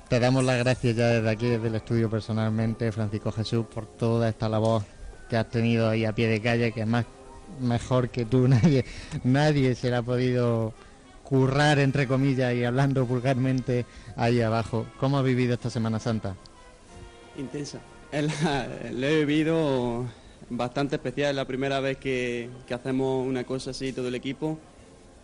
Te 0.08 0.18
damos 0.18 0.44
las 0.44 0.58
gracias 0.58 0.96
ya 0.96 1.08
desde 1.08 1.28
aquí, 1.28 1.46
desde 1.46 1.68
el 1.68 1.74
estudio 1.74 2.08
personalmente, 2.08 2.90
Francisco 2.90 3.30
Jesús, 3.32 3.66
por 3.66 3.86
toda 3.86 4.30
esta 4.30 4.48
labor 4.48 4.82
que 5.28 5.36
has 5.36 5.48
tenido 5.50 5.88
ahí 5.88 6.06
a 6.06 6.14
pie 6.14 6.28
de 6.28 6.40
calle, 6.40 6.72
que 6.72 6.86
más 6.86 7.04
mejor 7.60 8.10
que 8.10 8.24
tú, 8.24 8.48
nadie, 8.48 8.84
nadie 9.22 9.74
se 9.74 9.90
la 9.90 9.98
ha 9.98 10.02
podido 10.02 10.74
currar, 11.22 11.78
entre 11.78 12.06
comillas, 12.06 12.54
y 12.54 12.64
hablando 12.64 13.06
vulgarmente 13.06 13.86
ahí 14.16 14.40
abajo. 14.40 14.86
¿Cómo 15.00 15.18
has 15.18 15.24
vivido 15.24 15.54
esta 15.54 15.70
Semana 15.70 15.98
Santa? 15.98 16.36
Intensa. 17.36 17.80
Lo 18.92 19.06
he 19.06 19.24
vivido 19.24 20.04
bastante 20.50 20.96
especial, 20.96 21.30
es 21.30 21.36
la 21.36 21.46
primera 21.46 21.80
vez 21.80 21.96
que, 21.96 22.48
que 22.66 22.74
hacemos 22.74 23.26
una 23.26 23.44
cosa 23.44 23.70
así 23.70 23.92
todo 23.92 24.08
el 24.08 24.14
equipo. 24.14 24.58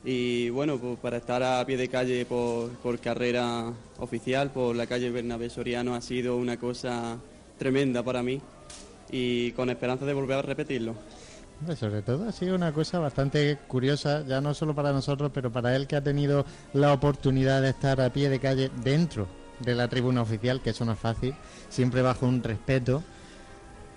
Y 0.02 0.48
bueno, 0.48 0.78
pues 0.78 0.98
para 0.98 1.18
estar 1.18 1.42
a 1.42 1.64
pie 1.66 1.76
de 1.76 1.88
calle 1.88 2.24
por, 2.24 2.70
por 2.78 2.98
carrera 3.00 3.70
oficial, 3.98 4.50
por 4.50 4.74
la 4.74 4.86
calle 4.86 5.10
Bernabé 5.10 5.50
Soriano, 5.50 5.94
ha 5.94 6.00
sido 6.00 6.36
una 6.36 6.56
cosa 6.56 7.18
tremenda 7.58 8.02
para 8.02 8.22
mí 8.22 8.40
y 9.10 9.52
con 9.52 9.68
esperanza 9.68 10.06
de 10.06 10.14
volver 10.14 10.38
a 10.38 10.42
repetirlo. 10.42 10.94
Sobre 11.78 12.00
todo 12.02 12.26
ha 12.28 12.32
sido 12.32 12.54
una 12.54 12.72
cosa 12.72 12.98
bastante 12.98 13.58
curiosa, 13.68 14.24
ya 14.26 14.40
no 14.40 14.54
solo 14.54 14.74
para 14.74 14.92
nosotros, 14.92 15.30
pero 15.32 15.52
para 15.52 15.76
él 15.76 15.86
que 15.86 15.96
ha 15.96 16.00
tenido 16.02 16.44
la 16.72 16.92
oportunidad 16.92 17.60
de 17.60 17.68
estar 17.70 18.00
a 18.00 18.10
pie 18.10 18.28
de 18.30 18.40
calle 18.40 18.70
dentro 18.82 19.28
de 19.60 19.74
la 19.74 19.86
tribuna 19.88 20.22
oficial, 20.22 20.62
que 20.62 20.70
eso 20.70 20.84
no 20.86 20.92
es 20.92 20.98
fácil, 20.98 21.34
siempre 21.68 22.00
bajo 22.00 22.26
un 22.26 22.42
respeto 22.42 23.02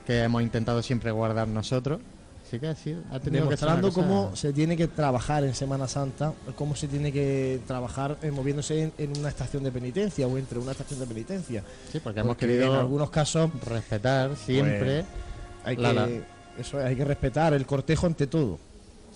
que 0.05 0.23
hemos 0.23 0.41
intentado 0.41 0.81
siempre 0.83 1.11
guardar 1.11 1.47
nosotros. 1.47 2.01
Así 2.45 2.59
que 2.59 2.67
ha, 2.67 2.75
sido, 2.75 3.01
ha 3.11 3.19
tenido 3.21 3.45
que 3.45 3.55
Demostrando 3.55 3.87
cosa- 3.87 4.01
cómo 4.01 4.35
se 4.35 4.51
tiene 4.51 4.75
que 4.75 4.87
trabajar 4.89 5.45
en 5.45 5.55
Semana 5.55 5.87
Santa, 5.87 6.33
cómo 6.55 6.75
se 6.75 6.87
tiene 6.89 7.11
que 7.13 7.61
trabajar 7.65 8.17
eh, 8.21 8.29
moviéndose 8.29 8.83
en, 8.83 8.93
en 8.97 9.17
una 9.17 9.29
estación 9.29 9.63
de 9.63 9.71
penitencia 9.71 10.27
o 10.27 10.37
entre 10.37 10.59
una 10.59 10.73
estación 10.73 10.99
de 10.99 11.07
penitencia. 11.07 11.63
Sí, 11.91 11.99
porque 12.03 12.19
hemos 12.19 12.35
querido 12.35 12.65
en 12.73 12.79
algunos 12.81 13.09
casos 13.09 13.49
respetar 13.65 14.35
siempre 14.35 15.05
pues, 15.05 15.05
hay, 15.63 15.75
la- 15.77 15.89
que, 15.89 15.95
la- 16.19 16.25
eso 16.59 16.79
es, 16.79 16.85
hay 16.85 16.95
que 16.95 17.05
respetar 17.05 17.53
el 17.53 17.65
cortejo 17.65 18.05
ante 18.07 18.27
todo. 18.27 18.59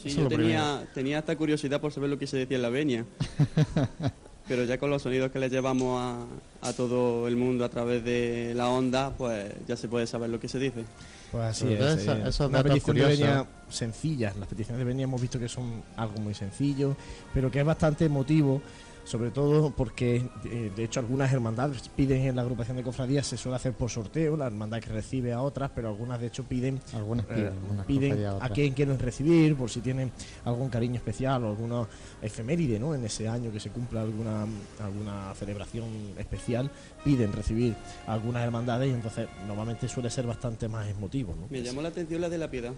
Sí, 0.01 0.09
Eso 0.09 0.21
yo 0.21 0.27
tenía, 0.27 0.87
tenía 0.93 1.19
esta 1.19 1.35
curiosidad 1.35 1.81
por 1.81 1.91
saber 1.91 2.09
lo 2.09 2.19
que 2.19 2.27
se 2.27 2.37
decía 2.37 2.57
en 2.57 2.61
la 2.61 2.69
venia. 2.69 3.05
Pero 4.47 4.63
ya 4.63 4.77
con 4.77 4.89
los 4.89 5.01
sonidos 5.01 5.29
que 5.31 5.39
le 5.39 5.49
llevamos 5.49 5.99
a, 6.01 6.67
a 6.69 6.73
todo 6.73 7.27
el 7.27 7.35
mundo 7.35 7.65
a 7.65 7.69
través 7.69 8.03
de 8.05 8.53
la 8.55 8.69
onda, 8.69 9.11
pues 9.17 9.51
ya 9.67 9.75
se 9.75 9.89
puede 9.89 10.07
saber 10.07 10.29
lo 10.29 10.39
que 10.39 10.47
se 10.47 10.57
dice. 10.57 10.85
Pues 11.31 11.43
así 11.43 11.73
es. 11.73 11.79
todo 11.79 12.15
eh, 12.15 12.23
esos 12.29 12.47
una 12.47 12.63
petición 12.63 12.95
de 12.95 13.03
curiosos. 13.03 13.19
venia 13.19 13.45
sencillas. 13.69 14.37
Las 14.37 14.47
peticiones 14.47 14.79
de 14.79 14.85
venia 14.85 15.03
hemos 15.03 15.19
visto 15.19 15.37
que 15.37 15.49
son 15.49 15.83
algo 15.97 16.19
muy 16.19 16.33
sencillo, 16.33 16.95
pero 17.33 17.51
que 17.51 17.59
es 17.59 17.65
bastante 17.65 18.05
emotivo, 18.05 18.61
sobre 19.07 19.31
todo 19.31 19.71
porque, 19.71 20.17
eh, 20.43 20.69
de 20.75 20.83
hecho, 20.83 20.99
algunas 20.99 21.31
hermandades 21.31 21.89
piden 21.95 22.23
en 22.23 22.35
la 22.35 22.41
agrupación 22.41 22.75
de 22.75 22.83
cofradías, 22.83 23.25
se 23.25 23.37
suele 23.37 23.55
hacer 23.55 23.71
por 23.71 23.89
sorteo, 23.89 24.35
la 24.35 24.47
hermandad 24.47 24.81
que 24.81 24.89
recibe 24.89 25.31
a 25.31 25.41
otras, 25.41 25.71
pero 25.73 25.87
algunas, 25.87 26.19
de 26.19 26.27
hecho, 26.27 26.43
piden, 26.43 26.81
Algunas 26.93 27.25
piden, 27.25 27.47
eh, 27.47 27.83
piden 27.87 28.25
a 28.41 28.49
quién 28.49 28.73
quieren 28.73 28.99
recibir, 28.99 29.55
por 29.55 29.69
si 29.69 29.79
tienen 29.79 30.11
algún 30.43 30.69
cariño 30.69 30.95
especial 30.95 31.45
o 31.45 31.47
alguna 31.47 31.87
efeméride, 32.21 32.79
¿no? 32.79 32.93
En 32.93 33.05
ese 33.05 33.29
año 33.29 33.49
que 33.49 33.61
se 33.61 33.69
cumpla 33.69 34.01
alguna, 34.01 34.45
alguna 34.83 35.33
celebración 35.35 35.85
especial, 36.17 36.69
piden 37.05 37.31
recibir 37.31 37.75
a 38.07 38.13
algunas 38.13 38.43
hermandades 38.43 38.89
y 38.89 38.93
entonces 38.93 39.29
normalmente 39.47 39.87
suele 39.87 40.09
ser 40.09 40.27
bastante 40.27 40.67
más 40.67 40.85
emotivo, 40.89 41.33
¿no? 41.33 41.47
Me 41.49 41.61
llamó 41.61 41.81
la 41.81 41.89
atención 41.89 42.19
la 42.19 42.27
de 42.27 42.37
la 42.39 42.51
piedad, 42.51 42.73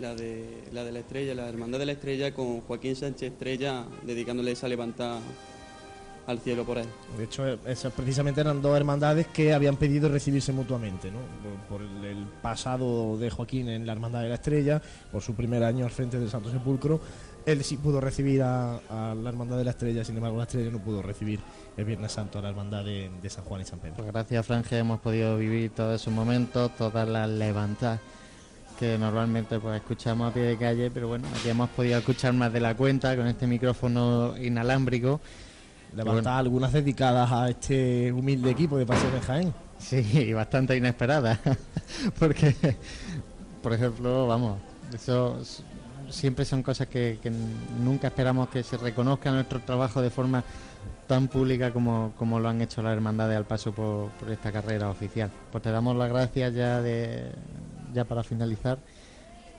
la 0.00 0.14
de 0.14 0.62
la, 0.72 0.82
de 0.82 0.92
la 0.92 1.00
estrella, 1.00 1.34
la 1.34 1.46
hermandad 1.46 1.78
de 1.78 1.86
la 1.86 1.92
estrella 1.92 2.32
con 2.32 2.62
Joaquín 2.62 2.96
Sánchez 2.96 3.32
Estrella 3.32 3.84
dedicándole 4.06 4.52
esa 4.52 4.66
levantada 4.66 5.20
al 6.26 6.38
cielo 6.38 6.64
por 6.64 6.78
él. 6.78 6.86
De 7.16 7.24
hecho, 7.24 7.46
esas 7.66 7.92
precisamente 7.92 8.40
eran 8.40 8.62
dos 8.62 8.76
hermandades 8.76 9.26
que 9.26 9.52
habían 9.52 9.76
pedido 9.76 10.08
recibirse 10.08 10.52
mutuamente, 10.52 11.10
¿no? 11.10 11.18
Por, 11.68 11.78
por 11.80 12.06
el, 12.06 12.26
pasado 12.42 13.18
de 13.18 13.30
Joaquín 13.30 13.68
en 13.68 13.86
la 13.86 13.92
Hermandad 13.92 14.22
de 14.22 14.28
la 14.28 14.34
Estrella, 14.36 14.80
por 15.12 15.22
su 15.22 15.34
primer 15.34 15.64
año 15.64 15.84
al 15.84 15.90
frente 15.90 16.18
del 16.18 16.30
Santo 16.30 16.50
Sepulcro, 16.50 17.00
él 17.46 17.62
sí 17.62 17.76
pudo 17.76 18.00
recibir 18.00 18.42
a, 18.42 18.76
a 18.88 19.14
la 19.14 19.28
Hermandad 19.28 19.58
de 19.58 19.64
la 19.64 19.70
Estrella, 19.70 20.04
sin 20.04 20.16
embargo 20.16 20.38
la 20.38 20.44
Estrella 20.44 20.70
no 20.70 20.78
pudo 20.78 21.02
recibir 21.02 21.40
el 21.76 21.84
Viernes 21.84 22.12
Santo 22.12 22.38
a 22.38 22.42
la 22.42 22.48
Hermandad 22.50 22.84
de, 22.84 23.10
de 23.20 23.30
San 23.30 23.44
Juan 23.44 23.60
y 23.62 23.64
San 23.64 23.78
Pedro. 23.78 23.96
Pues 23.96 24.08
gracias, 24.08 24.46
Franje, 24.46 24.78
hemos 24.78 25.00
podido 25.00 25.36
vivir 25.36 25.70
todos 25.70 26.00
esos 26.00 26.12
momentos, 26.12 26.74
todas 26.76 27.06
las 27.08 27.28
levantadas 27.28 28.00
que 28.78 28.98
normalmente 28.98 29.60
pues 29.60 29.76
escuchamos 29.76 30.30
a 30.30 30.34
pie 30.34 30.42
de 30.42 30.56
calle, 30.56 30.90
pero 30.90 31.08
bueno, 31.08 31.28
aquí 31.38 31.48
hemos 31.48 31.70
podido 31.70 31.98
escuchar 31.98 32.32
más 32.32 32.52
de 32.52 32.60
la 32.60 32.74
cuenta 32.76 33.14
con 33.16 33.26
este 33.26 33.46
micrófono 33.46 34.36
inalámbrico. 34.36 35.20
Levantar 35.94 36.38
algunas 36.38 36.72
dedicadas 36.72 37.30
a 37.30 37.50
este 37.50 38.12
humilde 38.12 38.50
equipo 38.50 38.76
de 38.76 38.86
Paseo 38.86 39.10
de 39.10 39.20
Jaén. 39.20 39.54
Sí, 39.78 39.96
y 40.12 40.32
bastante 40.32 40.76
inesperada, 40.76 41.38
porque, 42.18 42.54
por 43.62 43.72
ejemplo, 43.72 44.26
vamos, 44.26 44.58
eso 44.92 45.38
siempre 46.08 46.44
son 46.44 46.62
cosas 46.62 46.86
que, 46.86 47.18
que 47.22 47.30
nunca 47.30 48.08
esperamos 48.08 48.48
que 48.48 48.62
se 48.62 48.76
reconozca 48.76 49.30
nuestro 49.30 49.60
trabajo 49.60 50.00
de 50.00 50.10
forma 50.10 50.44
tan 51.06 51.28
pública 51.28 51.72
como, 51.72 52.12
como 52.16 52.40
lo 52.40 52.48
han 52.48 52.60
hecho 52.62 52.82
las 52.82 52.94
hermandades 52.94 53.36
al 53.36 53.44
paso 53.44 53.72
por, 53.72 54.10
por 54.10 54.30
esta 54.30 54.52
carrera 54.52 54.88
oficial. 54.90 55.30
Pues 55.50 55.62
te 55.62 55.70
damos 55.70 55.96
las 55.96 56.08
gracias 56.08 56.54
ya 56.54 56.80
de 56.80 57.32
ya 57.92 58.04
para 58.04 58.22
finalizar 58.22 58.78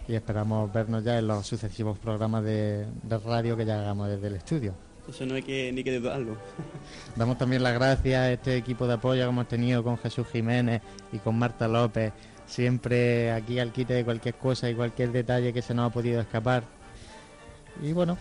y 0.08 0.14
esperamos 0.14 0.72
vernos 0.72 1.04
ya 1.04 1.18
en 1.18 1.28
los 1.28 1.48
sucesivos 1.48 1.98
programas 1.98 2.44
de, 2.44 2.86
de 3.04 3.18
radio 3.18 3.56
que 3.56 3.66
ya 3.66 3.80
hagamos 3.80 4.10
desde 4.10 4.28
el 4.28 4.36
estudio. 4.36 4.74
Eso 5.10 5.26
no 5.26 5.36
hay 5.36 5.44
que 5.44 5.72
ni 5.72 5.84
que 5.84 6.00
dudarlo. 6.00 6.38
Damos 7.16 7.38
también 7.38 7.64
las 7.64 7.74
gracias 7.74 8.20
a 8.20 8.32
este 8.32 8.58
equipo 8.58 8.88
de 8.88 8.94
apoyo 8.94 9.24
que 9.24 9.30
hemos 9.30 9.48
tenido 9.48 9.84
con 9.84 9.98
Jesús 9.98 10.28
Jiménez 10.32 10.82
y 11.12 11.20
con 11.20 11.38
Marta 11.38 11.68
López, 11.68 12.14
siempre 12.46 13.32
aquí 13.32 13.60
al 13.60 13.72
quite 13.72 13.94
de 13.94 14.06
cualquier 14.06 14.36
cosa 14.36 14.70
y 14.70 14.76
cualquier 14.76 15.12
detalle 15.12 15.54
que 15.54 15.62
se 15.62 15.74
nos 15.74 15.90
ha 15.90 15.94
podido 15.94 16.20
escapar. 16.22 16.64
Y 17.84 17.94
bueno, 17.94 18.18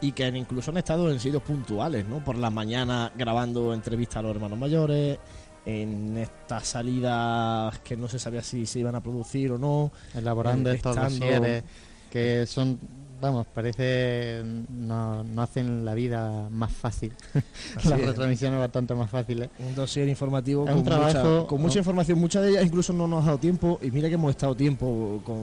y 0.00 0.12
que 0.12 0.26
incluso 0.28 0.70
han 0.70 0.78
estado 0.78 1.10
en 1.10 1.20
sitios 1.20 1.42
puntuales, 1.42 2.06
¿no? 2.06 2.22
Por 2.24 2.36
la 2.36 2.50
mañana 2.50 3.12
grabando 3.14 3.74
entrevistas 3.74 4.18
a 4.18 4.22
los 4.22 4.30
hermanos 4.32 4.58
mayores, 4.58 5.18
en 5.66 6.16
estas 6.16 6.66
salidas 6.66 7.78
que 7.80 7.96
no 7.96 8.08
se 8.08 8.20
sabía 8.20 8.42
si 8.42 8.66
se 8.66 8.78
iban 8.78 8.94
a 8.94 9.02
producir 9.02 9.50
o 9.52 9.58
no. 9.58 9.90
elaborando 10.14 10.70
eh, 10.70 10.76
estos 10.76 10.94
dosieres 10.94 11.64
que 12.10 12.46
son, 12.46 12.78
vamos, 13.20 13.46
parece 13.54 14.42
no, 14.70 15.24
no 15.24 15.42
hacen 15.42 15.84
la 15.84 15.94
vida 15.94 16.48
más 16.50 16.72
fácil. 16.72 17.12
Las 17.76 17.84
es. 17.86 18.06
retransmisiones 18.06 18.58
bastante 18.60 18.94
más 18.94 19.10
fáciles. 19.10 19.48
Un 19.58 19.74
dossier 19.74 20.08
informativo 20.08 20.64
Es 20.64 20.70
con, 20.70 20.78
un 20.80 20.84
trabajo- 20.84 21.18
mucha, 21.36 21.46
con 21.46 21.62
mucha 21.62 21.78
información, 21.78 22.18
muchas 22.18 22.42
de 22.42 22.50
ellas 22.50 22.64
incluso 22.64 22.92
no 22.92 23.06
nos 23.06 23.22
ha 23.24 23.26
dado 23.26 23.38
tiempo, 23.38 23.78
y 23.82 23.90
mira 23.90 24.08
que 24.08 24.14
hemos 24.14 24.30
estado 24.30 24.54
tiempo 24.54 25.20
con, 25.24 25.38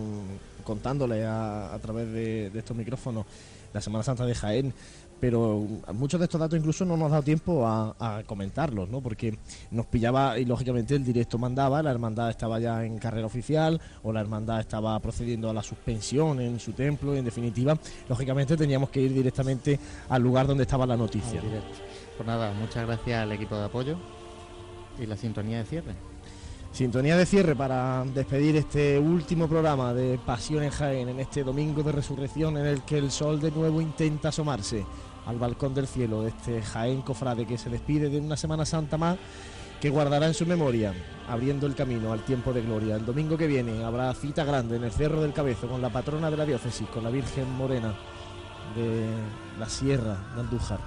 contándole 0.63 1.25
a, 1.25 1.73
a 1.73 1.79
través 1.79 2.11
de, 2.11 2.49
de 2.49 2.59
estos 2.59 2.75
micrófonos 2.77 3.25
la 3.73 3.81
Semana 3.81 4.03
Santa 4.03 4.23
de 4.25 4.35
Jaén, 4.35 4.73
pero 5.23 5.65
muchos 5.93 6.19
de 6.19 6.25
estos 6.25 6.37
datos 6.37 6.59
incluso 6.59 6.83
no 6.83 6.97
nos 6.97 7.07
ha 7.07 7.11
dado 7.11 7.23
tiempo 7.23 7.65
a, 7.65 7.95
a 7.97 8.23
comentarlos, 8.23 8.89
¿no? 8.89 8.99
porque 8.99 9.39
nos 9.71 9.85
pillaba 9.85 10.37
y 10.37 10.43
lógicamente 10.43 10.95
el 10.95 11.05
directo 11.05 11.37
mandaba, 11.37 11.81
la 11.81 11.91
hermandad 11.91 12.29
estaba 12.29 12.59
ya 12.59 12.83
en 12.83 12.99
carrera 12.99 13.25
oficial 13.25 13.79
o 14.03 14.11
la 14.11 14.19
hermandad 14.19 14.59
estaba 14.59 14.99
procediendo 14.99 15.49
a 15.49 15.53
la 15.53 15.63
suspensión 15.63 16.41
en 16.41 16.59
su 16.59 16.73
templo 16.73 17.15
y 17.15 17.19
en 17.19 17.23
definitiva, 17.23 17.79
lógicamente 18.09 18.57
teníamos 18.57 18.89
que 18.89 18.99
ir 18.99 19.13
directamente 19.13 19.79
al 20.09 20.21
lugar 20.21 20.45
donde 20.45 20.63
estaba 20.63 20.85
la 20.85 20.97
noticia. 20.97 21.39
Pues 22.17 22.27
nada, 22.27 22.51
muchas 22.51 22.85
gracias 22.85 23.21
al 23.21 23.31
equipo 23.31 23.55
de 23.55 23.63
apoyo 23.63 23.95
y 24.99 25.05
la 25.05 25.15
sintonía 25.15 25.59
de 25.59 25.63
cierre. 25.63 25.93
Sintonía 26.73 27.15
de 27.15 27.25
cierre 27.25 27.55
para 27.55 28.03
despedir 28.13 28.57
este 28.57 28.99
último 28.99 29.47
programa 29.47 29.93
de 29.93 30.17
Pasión 30.17 30.63
en 30.63 30.71
Jaén 30.71 31.07
en 31.07 31.19
este 31.21 31.45
domingo 31.45 31.81
de 31.81 31.93
resurrección 31.93 32.57
en 32.57 32.65
el 32.65 32.81
que 32.81 32.97
el 32.97 33.09
sol 33.09 33.39
de 33.39 33.51
nuevo 33.51 33.79
intenta 33.79 34.29
asomarse 34.29 34.83
al 35.25 35.37
balcón 35.37 35.73
del 35.73 35.87
cielo 35.87 36.27
este 36.27 36.61
Jaén 36.61 37.01
cofrade 37.01 37.45
que 37.45 37.57
se 37.57 37.69
despide 37.69 38.09
de 38.09 38.19
una 38.19 38.37
Semana 38.37 38.65
Santa 38.65 38.97
más 38.97 39.17
que 39.83 39.89
guardará 39.89 40.27
en 40.27 40.33
su 40.33 40.45
memoria, 40.45 40.93
abriendo 41.27 41.67
el 41.67 41.75
camino 41.75 42.13
al 42.13 42.23
tiempo 42.23 42.53
de 42.53 42.61
gloria. 42.61 42.95
El 42.95 43.05
domingo 43.05 43.37
que 43.37 43.47
viene 43.47 43.83
habrá 43.83 44.13
cita 44.13 44.45
grande 44.45 44.77
en 44.77 44.85
el 44.85 44.93
Cerro 44.93 45.21
del 45.21 45.33
Cabezo 45.33 45.67
con 45.67 45.81
la 45.81 45.89
patrona 45.89 46.31
de 46.31 46.37
la 46.37 46.45
diócesis, 46.45 46.87
con 46.87 47.03
la 47.03 47.09
Virgen 47.09 47.51
Morena 47.57 47.93
de 48.77 49.05
la 49.59 49.67
Sierra 49.67 50.17
de 50.35 50.39
Andújar. 50.39 50.79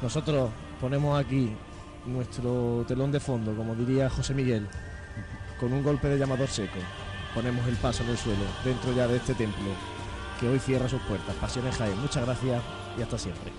Nosotros 0.00 0.50
ponemos 0.80 1.18
aquí 1.18 1.50
nuestro 2.06 2.84
telón 2.86 3.10
de 3.10 3.18
fondo, 3.18 3.52
como 3.56 3.74
diría 3.74 4.08
José 4.08 4.32
Miguel, 4.32 4.68
con 5.58 5.72
un 5.72 5.82
golpe 5.82 6.06
de 6.08 6.16
llamador 6.16 6.46
seco. 6.48 6.78
Ponemos 7.34 7.66
el 7.66 7.74
paso 7.74 8.04
en 8.04 8.10
el 8.10 8.16
suelo, 8.16 8.44
dentro 8.64 8.92
ya 8.92 9.08
de 9.08 9.16
este 9.16 9.34
templo, 9.34 9.70
que 10.38 10.48
hoy 10.48 10.60
cierra 10.60 10.88
sus 10.88 11.02
puertas. 11.02 11.34
Pasiones 11.40 11.76
Jaén, 11.76 12.00
muchas 12.00 12.24
gracias 12.24 12.62
y 12.98 13.02
hasta 13.02 13.18
siempre. 13.18 13.50